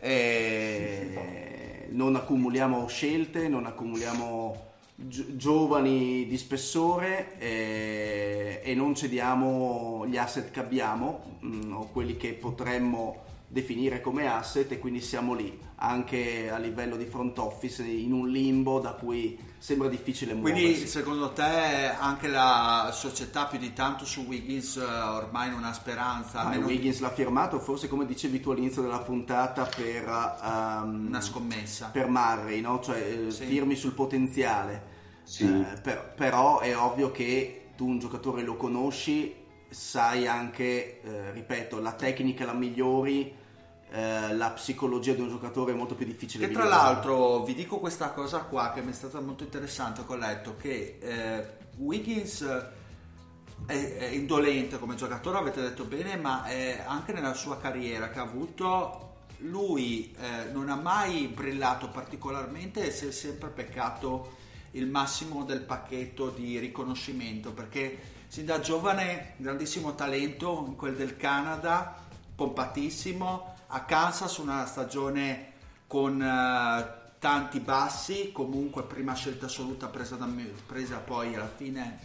E 0.00 1.88
non 1.90 2.16
accumuliamo 2.16 2.86
scelte, 2.88 3.48
non 3.48 3.66
accumuliamo 3.66 4.65
giovani 4.96 6.26
di 6.26 6.38
spessore 6.38 7.38
e, 7.38 8.60
e 8.64 8.74
non 8.74 8.94
cediamo 8.94 10.06
gli 10.06 10.16
asset 10.16 10.50
che 10.50 10.60
abbiamo 10.60 11.38
mm, 11.44 11.72
o 11.72 11.88
quelli 11.92 12.16
che 12.16 12.32
potremmo 12.32 13.24
definire 13.46 14.00
come 14.00 14.26
asset 14.26 14.72
e 14.72 14.78
quindi 14.78 15.00
siamo 15.00 15.34
lì 15.34 15.56
anche 15.76 16.50
a 16.50 16.56
livello 16.56 16.96
di 16.96 17.04
front 17.04 17.38
office 17.38 17.82
in 17.84 18.12
un 18.12 18.30
limbo 18.30 18.80
da 18.80 18.92
cui 18.92 19.38
sembra 19.66 19.88
difficile 19.88 20.38
Quindi 20.38 20.60
muoversi. 20.60 20.86
secondo 20.86 21.32
te 21.32 21.42
anche 21.42 22.28
la 22.28 22.90
società 22.92 23.46
più 23.46 23.58
di 23.58 23.72
tanto 23.72 24.04
su 24.04 24.20
Wiggins 24.20 24.76
eh, 24.76 24.82
ormai 24.84 25.50
non 25.50 25.64
ha 25.64 25.72
speranza, 25.72 26.38
Ah, 26.38 26.42
almeno 26.44 26.66
Wiggins 26.66 27.00
l'ha 27.00 27.10
firmato 27.10 27.58
forse 27.58 27.88
come 27.88 28.06
dicevi 28.06 28.38
tu 28.38 28.50
all'inizio 28.52 28.80
della 28.82 29.00
puntata 29.00 29.64
per, 29.64 30.04
ehm, 30.06 31.06
una 31.08 31.20
scommessa. 31.20 31.88
per 31.92 32.06
Murray, 32.08 32.60
no? 32.60 32.78
cioè 32.78 32.98
eh, 33.26 33.30
Sì. 33.32 33.44
firmi 33.46 33.74
sul 33.74 33.90
potenziale. 33.92 34.94
Sì. 35.24 35.42
Eh, 35.42 35.80
per- 35.80 36.12
però 36.14 36.60
è 36.60 36.76
ovvio 36.76 37.10
che 37.10 37.70
tu 37.76 37.88
un 37.88 37.98
giocatore 37.98 38.42
lo 38.42 38.54
conosci, 38.54 39.34
sai 39.68 40.28
anche, 40.28 41.00
eh, 41.02 41.32
ripeto, 41.32 41.80
la 41.80 41.92
tecnica 41.92 42.44
la 42.44 42.52
migliori, 42.52 43.34
eh, 43.90 44.34
la 44.34 44.50
psicologia 44.50 45.14
di 45.14 45.20
un 45.20 45.28
giocatore 45.28 45.72
è 45.72 45.74
molto 45.76 45.94
più 45.94 46.06
difficile 46.06 46.46
Che 46.46 46.52
tra 46.52 46.64
migliorare. 46.64 46.92
l'altro 46.94 47.44
vi 47.44 47.54
dico 47.54 47.78
questa 47.78 48.10
cosa 48.10 48.40
qua 48.40 48.72
che 48.72 48.82
mi 48.82 48.90
è 48.90 48.94
stata 48.94 49.20
molto 49.20 49.44
interessante, 49.44 50.02
ho 50.04 50.16
letto 50.16 50.56
che 50.56 50.98
eh, 51.00 51.46
Wiggins 51.76 52.44
è, 53.66 53.96
è 53.96 54.06
indolente 54.08 54.78
come 54.78 54.96
giocatore, 54.96 55.38
avete 55.38 55.60
detto 55.62 55.84
bene, 55.84 56.16
ma 56.16 56.44
è 56.44 56.84
anche 56.86 57.12
nella 57.12 57.34
sua 57.34 57.58
carriera 57.58 58.10
che 58.10 58.18
ha 58.18 58.22
avuto, 58.22 59.14
lui 59.38 60.14
eh, 60.18 60.50
non 60.50 60.68
ha 60.68 60.76
mai 60.76 61.28
brillato 61.28 61.88
particolarmente 61.88 62.86
e 62.86 62.90
si 62.90 63.06
è 63.06 63.10
sempre 63.12 63.50
peccato 63.50 64.44
il 64.72 64.86
massimo 64.86 65.44
del 65.44 65.62
pacchetto 65.62 66.30
di 66.30 66.58
riconoscimento 66.58 67.52
perché 67.52 67.98
sin 68.28 68.44
da 68.44 68.60
giovane 68.60 69.34
grandissimo 69.36 69.94
talento 69.94 70.64
in 70.66 70.76
quel 70.76 70.96
del 70.96 71.16
Canada 71.16 72.04
pompatissimo 72.34 73.54
a 73.68 73.84
Kansas 73.84 74.36
una 74.38 74.64
stagione 74.66 75.52
con 75.86 76.20
eh, 76.22 77.04
tanti 77.18 77.60
bassi 77.60 78.30
comunque 78.32 78.82
prima 78.84 79.14
scelta 79.14 79.46
assoluta 79.46 79.88
presa, 79.88 80.16
da, 80.16 80.28
presa 80.66 80.98
poi 80.98 81.34
alla 81.34 81.48
fine 81.48 81.98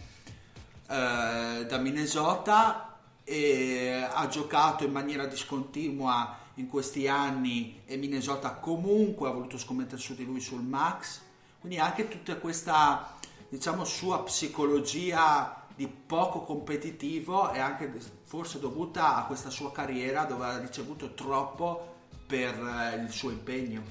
eh, 0.88 1.66
da 1.66 1.78
Minnesota 1.78 2.98
e 3.24 4.08
ha 4.10 4.26
giocato 4.26 4.84
in 4.84 4.92
maniera 4.92 5.26
discontinua 5.26 6.38
in 6.54 6.68
questi 6.68 7.08
anni 7.08 7.82
e 7.86 7.96
Minnesota 7.96 8.52
comunque 8.52 9.28
ha 9.28 9.32
voluto 9.32 9.58
scommettere 9.58 10.00
su 10.00 10.14
di 10.14 10.24
lui 10.24 10.40
sul 10.40 10.62
max. 10.62 11.20
Quindi 11.60 11.78
anche 11.78 12.08
tutta 12.08 12.36
questa 12.36 13.16
diciamo 13.48 13.84
sua 13.84 14.22
psicologia 14.22 15.64
di 15.74 15.86
poco 15.86 16.42
competitivo 16.42 17.50
è 17.50 17.58
anche 17.58 17.90
forse 18.32 18.58
dovuta 18.58 19.16
a 19.16 19.26
questa 19.26 19.50
sua 19.50 19.70
carriera 19.72 20.24
dove 20.24 20.46
ha 20.46 20.58
ricevuto 20.58 21.12
troppo 21.12 21.96
per 22.26 22.54
eh, 22.54 23.02
il 23.02 23.10
suo 23.10 23.28
impegno 23.28 23.82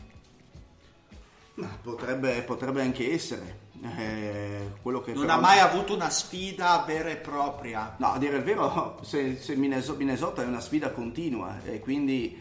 potrebbe, 1.84 2.42
potrebbe 2.42 2.82
anche 2.82 3.14
essere. 3.14 3.60
Eh, 3.84 4.72
quello 4.82 5.02
che 5.02 5.14
non 5.14 5.22
però- 5.28 5.36
ha 5.36 5.40
mai 5.40 5.60
avuto 5.60 5.94
una 5.94 6.10
sfida 6.10 6.84
vera 6.88 7.10
e 7.10 7.18
propria 7.18 7.96
No, 8.00 8.14
a 8.14 8.18
dire 8.18 8.38
il 8.38 8.44
vero, 8.44 8.98
se, 9.04 9.38
se 9.38 9.56
Minneso- 9.56 9.96
Minnesota 9.96 10.42
è 10.42 10.46
una 10.48 10.60
sfida 10.60 10.90
continua 10.90 11.62
e 11.64 11.80
quindi 11.80 12.36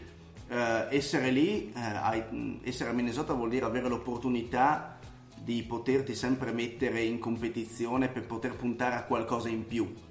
eh, 0.47 0.87
essere 0.89 1.29
lì, 1.29 1.71
eh, 1.71 2.59
essere 2.63 2.89
a 2.89 2.93
Minnesota 2.93 3.33
vuol 3.33 3.49
dire 3.49 3.65
avere 3.65 3.87
l'opportunità 3.87 4.97
di 5.35 5.61
poterti 5.61 6.15
sempre 6.15 6.51
mettere 6.51 7.03
in 7.03 7.19
competizione 7.19 8.07
per 8.07 8.25
poter 8.25 8.55
puntare 8.55 8.95
a 8.95 9.03
qualcosa 9.03 9.49
in 9.49 9.67
più. 9.67 10.09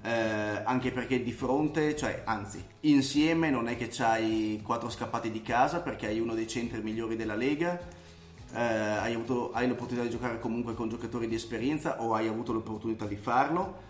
Eh, 0.00 0.62
anche 0.64 0.92
perché 0.92 1.22
di 1.22 1.32
fronte, 1.32 1.96
cioè 1.96 2.22
anzi, 2.24 2.64
insieme 2.80 3.50
non 3.50 3.68
è 3.68 3.76
che 3.76 3.88
c'hai 3.90 4.60
quattro 4.62 4.90
scappati 4.90 5.30
di 5.30 5.42
casa 5.42 5.80
perché 5.80 6.06
hai 6.06 6.20
uno 6.20 6.34
dei 6.34 6.46
centri 6.46 6.80
migliori 6.80 7.16
della 7.16 7.34
Lega, 7.34 7.78
eh, 8.54 8.60
hai, 8.60 9.14
avuto, 9.14 9.50
hai 9.52 9.66
l'opportunità 9.66 10.04
di 10.06 10.10
giocare 10.10 10.38
comunque 10.38 10.74
con 10.74 10.88
giocatori 10.88 11.26
di 11.26 11.34
esperienza 11.34 12.00
o 12.00 12.14
hai 12.14 12.28
avuto 12.28 12.52
l'opportunità 12.52 13.06
di 13.06 13.16
farlo. 13.16 13.86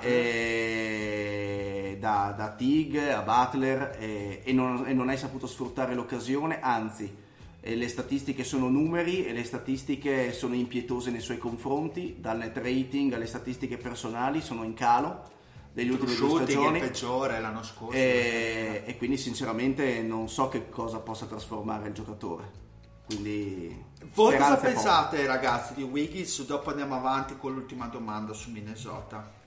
E 0.00 1.96
da, 2.00 2.34
da 2.36 2.50
Tig 2.50 2.96
a 2.96 3.22
Butler 3.22 3.96
e, 4.00 4.42
e, 4.42 4.52
non, 4.52 4.84
e 4.88 4.92
non 4.92 5.08
hai 5.08 5.16
saputo 5.16 5.46
sfruttare 5.46 5.94
l'occasione, 5.94 6.60
anzi 6.60 7.28
e 7.60 7.76
le 7.76 7.88
statistiche 7.88 8.42
sono 8.42 8.68
numeri 8.68 9.26
e 9.26 9.32
le 9.32 9.44
statistiche 9.44 10.32
sono 10.32 10.54
impietose 10.54 11.10
nei 11.10 11.20
suoi 11.20 11.36
confronti, 11.36 12.16
dal 12.18 12.38
net 12.38 12.56
rating 12.56 13.12
alle 13.12 13.26
statistiche 13.26 13.76
personali 13.76 14.40
sono 14.40 14.64
in 14.64 14.74
calo 14.74 15.38
degli 15.72 15.90
ultimi 15.90 16.14
due 16.14 16.42
stagioni. 16.42 16.78
è 16.78 16.82
peggiore 16.82 17.40
l'anno 17.40 17.62
scorso. 17.62 17.96
E, 17.96 18.82
e, 18.84 18.96
quindi 18.96 19.16
sinceramente 19.16 20.02
non 20.02 20.28
so 20.28 20.48
che 20.48 20.68
cosa 20.68 20.98
possa 20.98 21.26
trasformare 21.26 21.88
il 21.88 21.94
giocatore. 21.94 22.58
Quindi 23.06 23.84
voi 24.14 24.36
cosa 24.36 24.56
pensate 24.56 25.16
poco. 25.16 25.28
ragazzi 25.28 25.74
di 25.74 25.82
Wiggins? 25.82 26.44
Dopo 26.46 26.70
andiamo 26.70 26.94
avanti 26.94 27.36
con 27.36 27.54
l'ultima 27.54 27.86
domanda 27.86 28.32
su 28.32 28.50
Minnesota. 28.50 29.38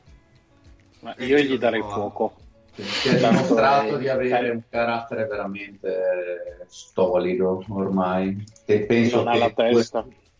Ma 0.99 1.15
io 1.17 1.37
gli 1.39 1.57
darei 1.57 1.81
fuoco 1.81 2.41
si 2.75 3.09
è 3.09 3.17
dimostrato 3.17 3.97
di 3.97 4.09
avere 4.09 4.49
un 4.49 4.61
carattere 4.67 5.27
veramente 5.27 6.65
solido 6.67 7.63
ormai 7.69 8.43
e 8.65 8.79
penso 8.81 9.23
non 9.23 9.53
che 9.53 9.53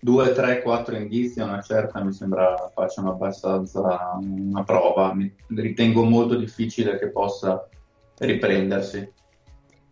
2, 0.04 0.34
3, 0.34 0.62
4 0.62 0.96
indizi 0.98 1.40
a 1.40 1.46
una 1.46 1.62
certa 1.62 2.04
mi 2.04 2.12
sembra 2.12 2.70
facciano 2.74 3.12
abbastanza 3.12 4.20
una 4.22 4.64
prova. 4.64 5.14
Mi 5.14 5.34
ritengo 5.48 6.04
molto 6.04 6.36
difficile 6.36 7.00
che 7.00 7.10
possa 7.10 7.66
riprendersi. 8.18 9.10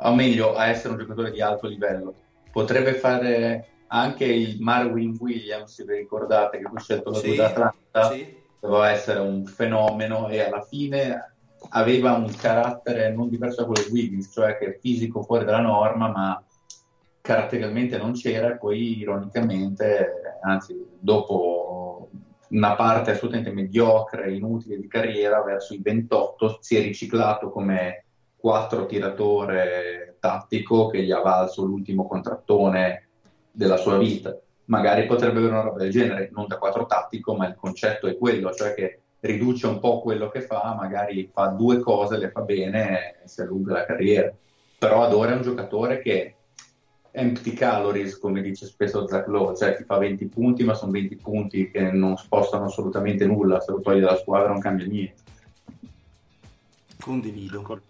O 0.04 0.14
meglio 0.14 0.54
a 0.54 0.68
essere 0.68 0.94
un 0.94 1.00
giocatore 1.00 1.32
di 1.32 1.42
alto 1.42 1.68
livello. 1.68 2.14
Potrebbe 2.52 2.96
fare 2.96 3.68
anche 3.88 4.26
il 4.26 4.58
Marwin 4.60 5.16
Williams 5.18 5.74
se 5.74 5.86
vi 5.86 5.96
ricordate 5.96 6.58
che 6.58 6.68
fu 6.68 6.78
scelto 6.78 7.12
da 7.12 7.20
sì, 7.20 7.40
Atlanta 7.40 8.12
sì. 8.12 8.38
doveva 8.60 8.90
essere 8.90 9.20
un 9.20 9.46
fenomeno 9.46 10.28
e 10.28 10.42
alla 10.42 10.62
fine 10.62 11.36
aveva 11.70 12.14
un 12.14 12.34
carattere 12.36 13.14
non 13.14 13.30
diverso 13.30 13.62
da 13.62 13.68
quello 13.68 13.86
di 13.88 13.94
Wiggins, 13.94 14.30
cioè 14.34 14.58
che 14.58 14.66
è 14.66 14.80
fisico 14.80 15.22
fuori 15.24 15.46
dalla 15.46 15.62
norma, 15.62 16.10
ma 16.10 16.44
caratterialmente 17.22 17.98
non 17.98 18.14
c'era 18.14 18.52
e 18.52 18.57
poi 18.57 18.98
ironicamente, 18.98 20.38
anzi 20.41 20.76
dopo 20.99 22.10
una 22.49 22.76
parte 22.76 23.11
assolutamente 23.11 23.53
mediocre, 23.53 24.34
inutile 24.34 24.77
di 24.77 24.88
carriera, 24.88 25.41
verso 25.41 25.73
i 25.73 25.81
28 25.81 26.57
si 26.60 26.76
è 26.76 26.81
riciclato 26.81 27.49
come 27.49 28.06
quattro 28.35 28.85
tiratore 28.85 30.18
tattico 30.19 30.88
che 30.88 31.03
gli 31.03 31.11
ha 31.11 31.22
valso 31.22 31.64
l'ultimo 31.64 32.07
contrattone 32.07 33.07
della 33.52 33.77
sua 33.77 33.98
vita. 33.98 34.38
Magari 34.65 35.06
potrebbe 35.06 35.39
avere 35.39 35.53
una 35.53 35.61
roba 35.61 35.80
del 35.80 35.91
genere, 35.91 36.30
non 36.34 36.48
da 36.48 36.57
quattro 36.57 36.85
tattico, 36.85 37.35
ma 37.35 37.48
il 37.48 37.56
concetto 37.56 38.07
è 38.07 38.18
quello, 38.18 38.52
cioè 38.53 38.73
che 38.73 38.99
riduce 39.22 39.68
un 39.68 39.80
po' 39.80 40.02
quello 40.02 40.30
che 40.30 40.41
fa, 40.41 40.76
magari 40.77 41.30
fa 41.31 41.48
due 41.48 41.80
cose, 41.80 42.18
le 42.18 42.31
fa 42.31 42.41
bene 42.41 43.22
e 43.23 43.27
si 43.27 43.41
allunga 43.41 43.73
la 43.73 43.85
carriera. 43.85 44.34
Però 44.77 45.03
ad 45.03 45.14
ora 45.14 45.31
è 45.31 45.35
un 45.35 45.43
giocatore 45.43 46.02
che 46.02 46.35
empty 47.12 47.54
calories, 47.54 48.18
come 48.18 48.42
dice 48.42 48.66
spesso 48.66 49.08
Zach 49.08 49.28
Lowe, 49.28 49.56
cioè 49.56 49.76
ti 49.76 49.84
fa 49.84 49.98
20 49.98 50.26
punti, 50.28 50.64
ma 50.64 50.74
sono 50.74 50.92
20 50.92 51.16
punti 51.18 51.70
che 51.70 51.92
non 51.92 52.18
spostano 52.18 52.66
assolutamente 52.66 53.26
nulla, 53.26 53.60
se 53.60 53.72
lo 53.72 53.82
togli 53.82 54.00
dalla 54.00 54.18
squadra 54.18 54.50
non 54.50 54.60
cambia 54.60 54.86
niente. 54.86 55.22
Condivido. 57.00 57.82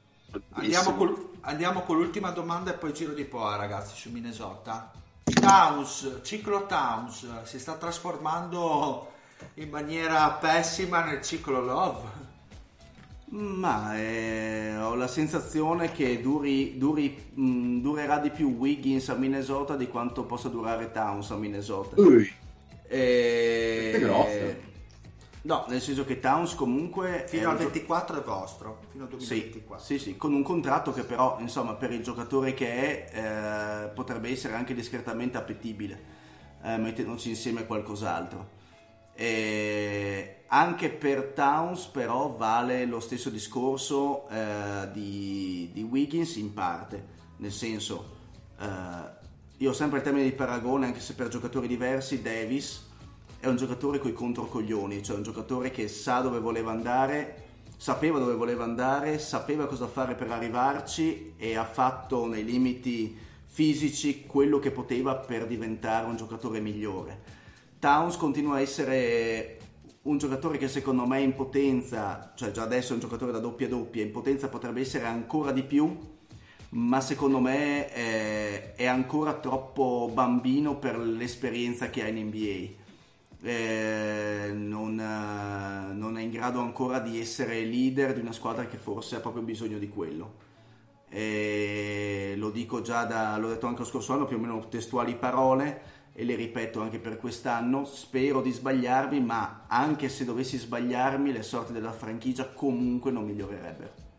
Andiamo 0.51 0.95
con, 0.95 1.29
andiamo 1.41 1.81
con 1.81 1.97
l'ultima 1.97 2.31
domanda 2.31 2.73
e 2.73 2.77
poi 2.77 2.93
giro 2.93 3.13
di 3.13 3.25
poa, 3.25 3.55
ragazzi, 3.55 3.95
su 3.95 4.09
Minnesota. 4.09 4.91
Towns, 5.23 6.19
ciclo 6.23 6.65
Towns, 6.65 7.43
si 7.43 7.59
sta 7.59 7.75
trasformando 7.75 9.09
in 9.55 9.69
maniera 9.69 10.29
pessima 10.31 11.03
nel 11.03 11.21
ciclo 11.21 11.61
Love? 11.61 12.30
Ma 13.31 13.97
eh, 13.97 14.75
ho 14.77 14.93
la 14.95 15.07
sensazione 15.07 15.91
che 15.93 16.19
duri, 16.19 16.77
duri, 16.77 17.31
mh, 17.33 17.43
mm, 17.43 17.81
durerà 17.81 18.17
di 18.17 18.29
più 18.29 18.49
Wiggins 18.57 19.07
a 19.07 19.13
Minnesota 19.13 19.77
di 19.77 19.87
quanto 19.87 20.25
possa 20.25 20.49
durare 20.49 20.91
Towns 20.91 21.31
a 21.31 21.37
Minnesota. 21.37 22.01
Ui. 22.01 22.29
E... 22.87 23.91
Eh, 23.93 24.61
no, 25.43 25.65
nel 25.69 25.79
senso 25.79 26.03
che 26.03 26.19
Towns 26.19 26.55
comunque... 26.55 27.23
Fino 27.25 27.49
al 27.49 27.55
24 27.55 28.19
è 28.19 28.21
vostro, 28.21 28.81
fino 28.91 29.03
al 29.03 29.09
2024. 29.11 29.85
Sì, 29.85 29.97
sì, 29.97 30.03
sì, 30.09 30.17
con 30.17 30.33
un 30.33 30.43
contratto 30.43 30.91
che 30.91 31.03
però, 31.03 31.37
insomma, 31.39 31.75
per 31.75 31.93
il 31.93 32.03
giocatore 32.03 32.53
che 32.53 32.67
è, 32.67 33.85
eh, 33.85 33.87
potrebbe 33.91 34.29
essere 34.29 34.55
anche 34.55 34.73
discretamente 34.73 35.37
appetibile, 35.37 36.03
eh, 36.63 36.75
mettendoci 36.75 37.29
insieme 37.29 37.65
qualcos'altro. 37.65 38.59
E 39.13 40.40
anche 40.53 40.89
per 40.89 41.31
Towns 41.33 41.85
però 41.85 42.29
vale 42.29 42.85
lo 42.85 42.99
stesso 42.99 43.29
discorso 43.29 44.27
eh, 44.29 44.89
di, 44.91 45.69
di, 45.71 45.81
Wiggins 45.81 46.35
in 46.35 46.53
parte, 46.53 47.05
nel 47.37 47.53
senso 47.53 48.17
eh, 48.59 48.65
io 49.57 49.69
ho 49.69 49.73
sempre 49.73 49.99
il 49.99 50.03
termine 50.03 50.25
di 50.25 50.33
paragone 50.33 50.87
anche 50.87 50.99
se 50.99 51.13
per 51.13 51.29
giocatori 51.29 51.67
diversi 51.67 52.21
Davis 52.21 52.89
è 53.39 53.47
un 53.47 53.55
giocatore 53.55 53.97
coi 53.97 54.13
controcoglioni, 54.13 55.01
cioè 55.01 55.15
un 55.15 55.23
giocatore 55.23 55.71
che 55.71 55.87
sa 55.87 56.19
dove 56.19 56.39
voleva 56.39 56.71
andare, 56.71 57.43
sapeva 57.77 58.19
dove 58.19 58.35
voleva 58.35 58.65
andare, 58.65 59.19
sapeva 59.19 59.67
cosa 59.67 59.87
fare 59.87 60.15
per 60.15 60.29
arrivarci 60.29 61.33
e 61.37 61.55
ha 61.55 61.65
fatto 61.65 62.27
nei 62.27 62.43
limiti 62.43 63.17
fisici 63.45 64.25
quello 64.25 64.59
che 64.59 64.71
poteva 64.71 65.15
per 65.15 65.47
diventare 65.47 66.07
un 66.07 66.17
giocatore 66.17 66.59
migliore. 66.59 67.39
Towns 67.79 68.15
continua 68.17 68.57
a 68.57 68.61
essere 68.61 69.60
un 70.03 70.17
giocatore 70.17 70.57
che 70.57 70.67
secondo 70.67 71.05
me 71.05 71.21
in 71.21 71.35
potenza, 71.35 72.31
cioè 72.35 72.51
già 72.51 72.63
adesso 72.63 72.91
è 72.91 72.95
un 72.95 73.01
giocatore 73.01 73.31
da 73.31 73.39
doppia 73.39 73.67
doppia, 73.67 74.01
in 74.01 74.11
potenza 74.11 74.49
potrebbe 74.49 74.81
essere 74.81 75.05
ancora 75.05 75.51
di 75.51 75.63
più, 75.63 75.95
ma 76.69 77.01
secondo 77.01 77.39
me 77.39 77.87
è, 77.89 78.73
è 78.75 78.85
ancora 78.87 79.33
troppo 79.33 80.09
bambino 80.11 80.77
per 80.77 80.97
l'esperienza 80.97 81.89
che 81.89 82.03
ha 82.03 82.07
in 82.07 82.25
NBA. 82.27 82.79
Eh, 83.43 84.51
non, 84.53 84.95
non, 84.95 86.17
è 86.17 86.21
in 86.21 86.29
grado 86.29 86.59
ancora 86.59 86.99
di 86.99 87.19
essere 87.19 87.63
leader 87.63 88.13
di 88.13 88.19
una 88.19 88.31
squadra 88.31 88.67
che 88.67 88.77
forse 88.77 89.15
ha 89.15 89.19
proprio 89.19 89.43
bisogno 89.43 89.77
di 89.77 89.89
quello. 89.89 90.49
Eh, 91.09 92.35
lo 92.37 92.49
dico 92.49 92.81
già 92.81 93.03
da, 93.03 93.37
l'ho 93.37 93.49
detto 93.49 93.67
anche 93.67 93.81
lo 93.81 93.87
scorso 93.87 94.13
anno, 94.13 94.25
più 94.25 94.37
o 94.37 94.39
meno 94.39 94.67
testuali 94.67 95.15
parole 95.15 96.00
e 96.13 96.25
le 96.25 96.35
ripeto 96.35 96.81
anche 96.81 96.99
per 96.99 97.17
quest'anno, 97.17 97.85
spero 97.85 98.41
di 98.41 98.51
sbagliarmi, 98.51 99.21
ma 99.21 99.63
anche 99.67 100.09
se 100.09 100.25
dovessi 100.25 100.57
sbagliarmi 100.57 101.31
le 101.31 101.41
sorti 101.41 101.71
della 101.71 101.93
franchigia 101.93 102.49
comunque 102.49 103.11
non 103.11 103.25
migliorerebbero. 103.25 104.09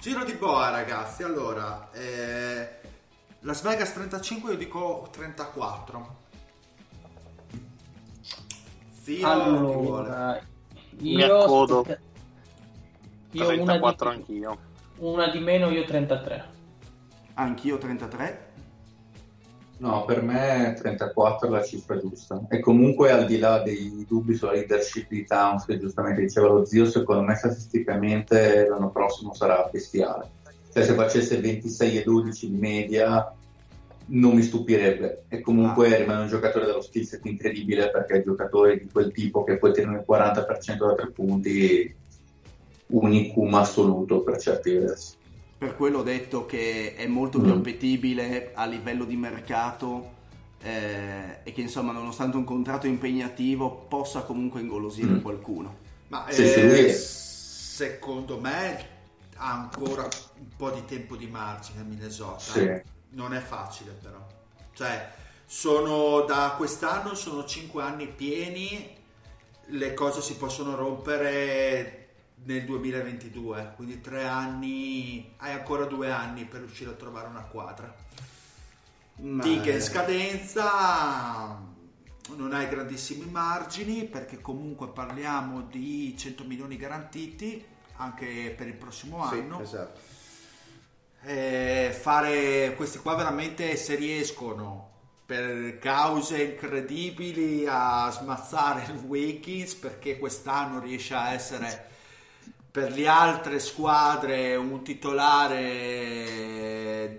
Giro 0.00 0.24
di 0.24 0.32
boa 0.32 0.70
ragazzi, 0.70 1.22
allora, 1.22 1.90
eh, 1.92 2.80
Las 3.40 3.62
Vegas 3.62 3.92
35 3.92 4.52
io 4.52 4.56
dico 4.56 5.08
34. 5.12 6.18
Zio, 9.02 9.26
allora, 9.28 10.40
io 10.98 11.16
mi 11.16 11.22
accodo. 11.22 11.86
Io 13.32 13.46
34 13.46 14.08
una 14.08 14.16
di, 14.16 14.20
anch'io. 14.20 14.58
Una 14.96 15.28
di 15.28 15.38
meno, 15.38 15.70
io 15.70 15.84
33. 15.84 16.44
Anch'io 17.34 17.78
33. 17.78 18.49
No, 19.80 20.04
per 20.04 20.22
me 20.22 20.74
34 20.78 21.48
è 21.48 21.50
la 21.50 21.62
cifra 21.62 21.98
giusta. 21.98 22.44
E 22.50 22.60
comunque 22.60 23.10
al 23.10 23.24
di 23.24 23.38
là 23.38 23.62
dei 23.62 24.04
dubbi 24.06 24.34
sulla 24.34 24.52
leadership 24.52 25.08
di 25.08 25.24
Towns, 25.24 25.64
che 25.64 25.78
giustamente 25.78 26.20
diceva 26.20 26.48
lo 26.48 26.66
zio, 26.66 26.84
secondo 26.84 27.22
me 27.22 27.34
statisticamente 27.34 28.66
l'anno 28.68 28.90
prossimo 28.90 29.32
sarà 29.32 29.66
bestiale. 29.72 30.28
Cioè 30.70 30.84
se 30.84 30.92
facesse 30.92 31.40
26 31.40 31.98
e 31.98 32.02
12 32.02 32.50
di 32.50 32.58
media 32.58 33.34
non 34.08 34.34
mi 34.34 34.42
stupirebbe. 34.42 35.24
E 35.28 35.40
comunque 35.40 35.94
ah. 35.94 35.96
rimane 35.96 36.22
un 36.22 36.28
giocatore 36.28 36.66
dello 36.66 36.82
skill 36.82 37.04
set 37.04 37.24
incredibile 37.24 37.90
perché 37.90 38.16
è 38.16 38.22
giocatore 38.22 38.78
di 38.78 38.88
quel 38.92 39.10
tipo 39.12 39.44
che 39.44 39.56
puoi 39.56 39.72
tenere 39.72 40.00
il 40.00 40.04
40% 40.06 40.76
da 40.76 40.94
tre 40.94 41.10
punti, 41.10 41.96
unicum 42.88 43.54
assoluto 43.54 44.20
per 44.20 44.38
certi 44.38 44.74
versi 44.74 45.18
per 45.60 45.76
quello 45.76 45.98
ho 45.98 46.02
detto 46.02 46.46
che 46.46 46.94
è 46.94 47.06
molto 47.06 47.38
più 47.38 47.52
mm. 47.52 47.58
appetibile 47.58 48.52
a 48.54 48.64
livello 48.64 49.04
di 49.04 49.14
mercato 49.14 50.12
eh, 50.62 51.40
e 51.42 51.52
che 51.52 51.60
insomma 51.60 51.92
nonostante 51.92 52.38
un 52.38 52.44
contratto 52.44 52.86
impegnativo 52.86 53.70
possa 53.86 54.22
comunque 54.22 54.62
ingolosire 54.62 55.10
mm. 55.10 55.20
qualcuno. 55.20 55.76
Ma 56.08 56.26
eh, 56.28 56.88
secondo 56.88 58.40
me 58.40 58.86
ha 59.36 59.52
ancora 59.52 60.04
un 60.04 60.48
po' 60.56 60.70
di 60.70 60.82
tempo 60.86 61.14
di 61.14 61.26
margine 61.26 61.82
Minnesota. 61.82 62.38
Sì. 62.38 62.80
Non 63.10 63.34
è 63.34 63.40
facile 63.40 63.90
però. 64.00 64.26
Cioè, 64.72 65.12
sono 65.44 66.22
da 66.22 66.54
quest'anno 66.56 67.14
sono 67.14 67.44
5 67.44 67.82
anni 67.82 68.06
pieni, 68.06 68.96
le 69.66 69.92
cose 69.92 70.22
si 70.22 70.36
possono 70.36 70.74
rompere 70.74 71.99
nel 72.44 72.64
2022, 72.64 73.72
quindi 73.76 74.00
3 74.00 74.26
anni, 74.26 75.34
hai 75.38 75.52
ancora 75.52 75.84
2 75.84 76.10
anni 76.10 76.44
per 76.44 76.60
riuscire 76.60 76.90
a 76.90 76.94
trovare 76.94 77.28
una 77.28 77.42
quadra. 77.42 77.94
Ma- 79.16 79.42
Tighe 79.42 79.72
in 79.72 79.82
scadenza, 79.82 81.58
non 82.36 82.52
hai 82.52 82.68
grandissimi 82.68 83.30
margini 83.30 84.04
perché 84.04 84.40
comunque 84.40 84.88
parliamo 84.88 85.62
di 85.62 86.16
100 86.16 86.44
milioni 86.44 86.76
garantiti 86.76 87.62
anche 87.96 88.54
per 88.56 88.66
il 88.66 88.74
prossimo 88.74 89.28
Sì, 89.28 89.34
anno. 89.38 89.60
esatto. 89.60 90.00
Eh, 91.22 91.94
fare 92.00 92.72
questi 92.76 92.98
qua 92.98 93.14
veramente 93.14 93.76
se 93.76 93.94
riescono 93.94 94.88
per 95.26 95.78
cause 95.78 96.42
incredibili 96.42 97.66
a 97.68 98.08
smazzare 98.10 98.90
il 98.90 98.98
Wiggins 99.04 99.74
perché 99.74 100.18
quest'anno 100.18 100.80
riesce 100.80 101.14
a 101.14 101.32
essere 101.34 101.88
per 102.70 102.92
le 102.92 103.08
altre 103.08 103.58
squadre 103.58 104.54
un 104.54 104.82
titolare 104.84 106.18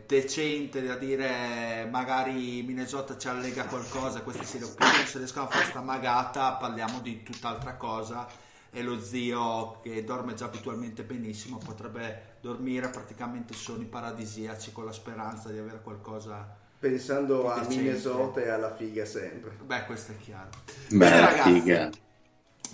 decente 0.07 0.81
da 0.81 0.95
dire 0.95 1.87
magari 1.91 2.61
Minnesota 2.63 3.17
ci 3.17 3.27
allega 3.27 3.65
qualcosa 3.65 4.21
questi 4.21 4.45
si 4.45 4.59
lo 4.59 4.67
se 5.05 5.17
riescono 5.17 5.45
a 5.45 5.49
fare 5.49 5.65
sta 5.65 5.81
magata 5.81 6.53
parliamo 6.53 6.99
di 7.01 7.21
tutt'altra 7.23 7.75
cosa 7.75 8.27
e 8.71 8.81
lo 8.81 9.01
zio 9.01 9.81
che 9.81 10.03
dorme 10.05 10.35
già 10.35 10.45
abitualmente 10.45 11.03
benissimo 11.03 11.57
potrebbe 11.57 12.37
dormire 12.39 12.89
praticamente 12.89 13.53
sonni 13.53 13.83
paradisiaci 13.85 14.71
con 14.71 14.85
la 14.85 14.93
speranza 14.93 15.49
di 15.49 15.57
avere 15.57 15.81
qualcosa 15.81 16.59
Pensando 16.79 17.51
a. 17.51 17.63
Minnesota 17.67 18.41
e 18.41 18.49
alla 18.49 18.73
figa 18.73 19.05
sempre. 19.05 19.51
beh 19.61 19.85
questo 19.85 20.13
è 20.13 20.17
chiaro 20.17 20.49
Bella 20.89 21.25
ragazzi. 21.25 21.51
figa. 21.61 21.89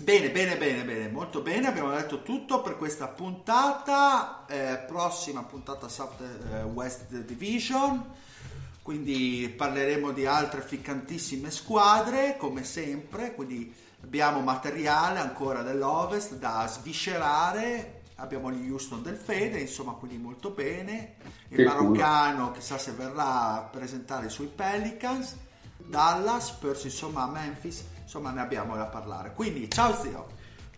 Bene, 0.00 0.30
bene, 0.30 0.56
bene, 0.56 0.84
bene, 0.84 1.08
molto 1.08 1.40
bene, 1.40 1.66
abbiamo 1.66 1.90
detto 1.90 2.22
tutto 2.22 2.62
per 2.62 2.76
questa 2.76 3.08
puntata, 3.08 4.46
eh, 4.46 4.78
prossima 4.86 5.42
puntata 5.42 5.88
South 5.88 6.20
eh, 6.20 6.62
West 6.62 7.12
Division, 7.12 8.14
quindi 8.80 9.52
parleremo 9.54 10.12
di 10.12 10.24
altre 10.24 10.60
ficcantissime 10.60 11.50
squadre 11.50 12.36
come 12.38 12.62
sempre, 12.62 13.34
quindi 13.34 13.74
abbiamo 14.00 14.40
materiale 14.40 15.18
ancora 15.18 15.62
dell'Ovest 15.62 16.36
da 16.36 16.64
sviscerare, 16.68 18.02
abbiamo 18.16 18.52
gli 18.52 18.70
Houston 18.70 19.02
del 19.02 19.16
Fede, 19.16 19.58
insomma 19.58 19.94
quindi 19.94 20.16
molto 20.16 20.50
bene, 20.50 21.16
il 21.48 21.64
maroccano 21.64 22.52
chissà 22.52 22.78
se 22.78 22.92
verrà 22.92 23.54
a 23.54 23.60
presentare 23.62 24.26
i 24.26 24.30
suoi 24.30 24.46
Pelicans, 24.46 25.34
Dallas, 25.76 26.50
Spurs 26.50 26.84
insomma 26.84 27.26
Memphis, 27.26 27.82
insomma 28.08 28.30
ne 28.30 28.40
abbiamo 28.40 28.74
da 28.74 28.84
parlare. 28.86 29.32
Quindi 29.34 29.70
ciao 29.70 29.92
zio, 29.94 30.26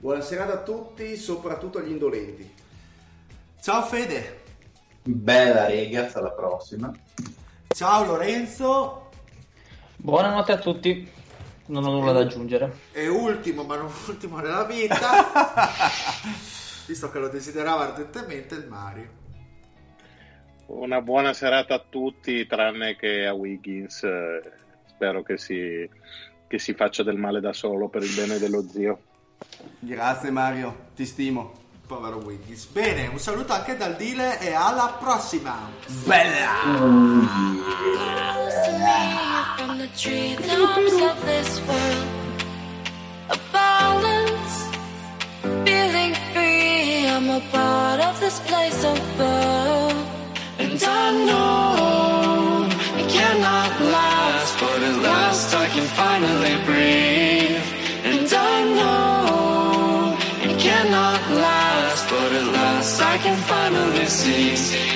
Buonasera 0.01 0.51
a 0.52 0.62
tutti, 0.62 1.15
soprattutto 1.16 1.78
agli 1.78 1.90
indolenti. 1.93 2.52
ciao 3.61 3.82
Fede, 3.85 4.43
Bella 5.02 5.69
ragazzi, 5.69 6.16
alla 6.19 6.32
prossima. 6.32 6.93
ciao 7.69 8.05
Lorenzo 8.05 9.11
Buonanotte 9.97 10.52
a 10.52 10.59
tutti, 10.59 11.09
non 11.66 11.85
ho 11.85 11.90
nulla 11.90 12.12
da 12.12 12.20
aggiungere. 12.20 12.78
e 12.93 13.07
ultimo 13.07 13.62
ma 13.65 13.77
non 13.77 13.93
ultimo 14.09 14.39
nella 14.40 14.65
vita, 14.65 15.27
visto 16.89 17.11
che 17.12 17.19
lo 17.20 17.28
desiderava 17.28 17.85
ardentemente 17.85 18.55
il 18.57 18.66
Mario. 18.66 19.19
Una 20.66 21.01
buona 21.01 21.32
serata 21.32 21.74
a 21.74 21.85
tutti, 21.89 22.47
tranne 22.47 22.97
che 22.97 23.24
a 23.27 23.35
Wiggins. 23.35 24.02
eh, 24.05 24.52
Spero 24.86 25.23
che 25.23 25.36
si, 25.39 25.89
che 26.51 26.59
si 26.59 26.74
faccia 26.74 27.05
del 27.05 27.16
male 27.16 27.39
da 27.39 27.52
solo 27.52 27.86
per 27.86 28.02
il 28.02 28.12
bene 28.12 28.36
dello 28.40 28.64
zio. 28.68 28.98
Grazie 29.78 30.32
Mario, 30.32 30.89
ti 30.97 31.06
stimo. 31.06 31.52
Povero 31.86 32.16
Wiggins. 32.16 32.66
Bene, 32.66 33.06
un 33.06 33.20
saluto 33.20 33.52
anche 33.52 33.77
dal 33.77 33.94
Dile 33.94 34.40
e 34.40 34.52
alla 34.52 34.97
prossima. 34.98 35.70
from 39.56 39.78
the 39.78 39.89
treetops 39.97 40.93
of 41.01 41.24
this 41.24 41.60
world. 41.68 42.09
A 43.28 43.39
balance, 43.52 44.68
feeling 45.64 46.14
free. 46.32 47.06
I'm 47.06 47.31
a 47.31 47.40
part 47.52 48.01
of 48.01 48.18
this 48.18 48.40
place 48.40 48.85
of 48.85 48.98
birth. 49.16 49.94
And 50.59 50.82
I 50.82 51.24
know 51.27 51.69
but 54.60 54.82
at 54.82 54.96
last 55.02 55.54
I 55.54 55.66
can 55.68 55.86
finally 56.00 56.56
breathe. 56.68 57.64
And 58.04 58.28
I 58.30 58.56
know 58.76 60.16
it 60.44 60.58
cannot 60.60 61.20
last, 61.46 62.08
but 62.10 62.32
at 62.40 62.46
last 62.52 63.00
I 63.00 63.16
can 63.18 63.38
finally 63.52 64.06
see. 64.06 64.90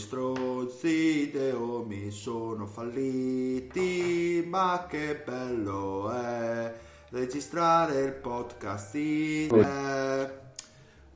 Stronzi, 0.00 0.88
i 0.88 1.30
deomi 1.30 2.10
sono 2.10 2.66
falliti, 2.66 4.44
ma 4.48 4.86
che 4.88 5.22
bello 5.24 6.10
è 6.10 6.74
registrare 7.10 8.00
il 8.00 8.12
podcast. 8.14 8.94
in- 8.94 10.38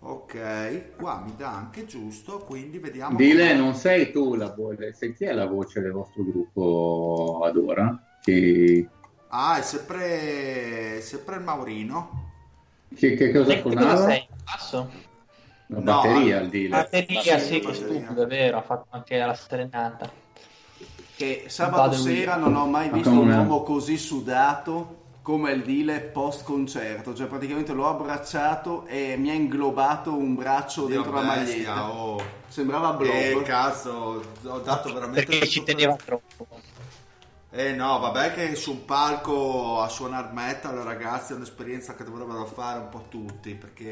Ok, 0.07 0.97
qua 0.99 1.23
mi 1.25 1.35
dà 1.35 1.51
anche 1.55 1.87
giusto, 1.87 2.39
quindi 2.41 2.79
vediamo. 2.79 3.17
Dile, 3.17 3.49
com'è. 3.49 3.57
non 3.59 3.75
sei 3.75 4.13
tu 4.13 4.35
la 4.35 4.53
voce, 4.55 4.93
sei 4.93 5.15
chi 5.15 5.25
è 5.25 5.33
la 5.33 5.47
voce 5.47 5.81
del 5.81 5.93
vostro 5.93 6.23
gruppo 6.23 7.41
ad 7.43 7.57
ora? 7.57 7.99
Che, 8.21 8.87
Ah, 9.29 9.59
è 9.59 9.63
sempre, 9.63 11.01
sempre 11.01 11.37
il 11.37 11.43
Maurino. 11.43 12.33
che, 12.95 13.15
che 13.15 13.33
cosa 13.33 13.59
suonava? 13.61 14.05
sei? 14.05 14.29
Basso? 14.45 14.91
La 15.67 15.81
No, 15.81 16.01
batteria 16.01 16.39
al- 16.39 16.41
al 16.41 16.49
Dile. 16.49 16.89
Batteria, 16.89 17.39
sì, 17.39 17.39
sì, 17.39 17.61
che 17.61 17.75
batteria. 17.75 17.75
stupido, 17.75 18.23
è 18.25 18.27
vero, 18.27 18.59
ha 18.59 18.63
fatto 18.63 18.87
anche 18.91 19.19
la 19.19 19.35
serenata. 19.35 20.17
Che 21.17 21.45
sabato 21.49 21.93
sera 21.93 22.37
non 22.37 22.57
ho 22.57 22.67
mai 22.67 22.91
Ma 22.91 22.97
visto 22.97 23.21
un 23.21 23.31
uomo 23.31 23.63
così 23.63 23.97
sudato 23.97 25.03
come 25.23 25.53
il 25.53 25.63
Dile 25.63 26.01
post 26.01 26.43
concerto, 26.45 27.15
cioè 27.15 27.29
praticamente 27.29 27.73
l'ho 27.73 27.89
abbracciato 27.89 28.85
e 28.87 29.17
mi 29.17 29.31
ha 29.31 29.35
inglobato 29.35 30.15
un 30.15 30.35
braccio 30.35 30.87
Dio 30.87 31.03
dentro 31.03 31.13
la 31.13 31.23
bestia, 31.23 31.73
maglietta. 31.73 31.91
oh. 31.91 32.43
Sembrava 32.49 32.93
Blob. 32.95 33.41
Eh, 33.41 33.43
cazzo, 33.43 34.23
ho 34.45 34.59
dato 34.61 34.93
veramente 34.93 35.25
Perché 35.27 35.47
ci 35.47 35.63
teneva 35.63 35.97
troppo. 35.97 36.47
Eh 37.51 37.73
no, 37.73 37.99
vabbè 38.01 38.33
che 38.35 38.55
su 38.57 38.73
un 38.73 38.85
palco 38.85 39.81
a 39.81 39.89
suonare 39.89 40.33
metal, 40.33 40.75
ragazzi, 40.79 41.33
è 41.33 41.37
un'esperienza 41.37 41.95
che 41.95 42.03
dovrebbero 42.03 42.45
fare 42.47 42.81
un 42.81 42.89
po' 42.89 43.07
tutti, 43.09 43.55
perché 43.55 43.83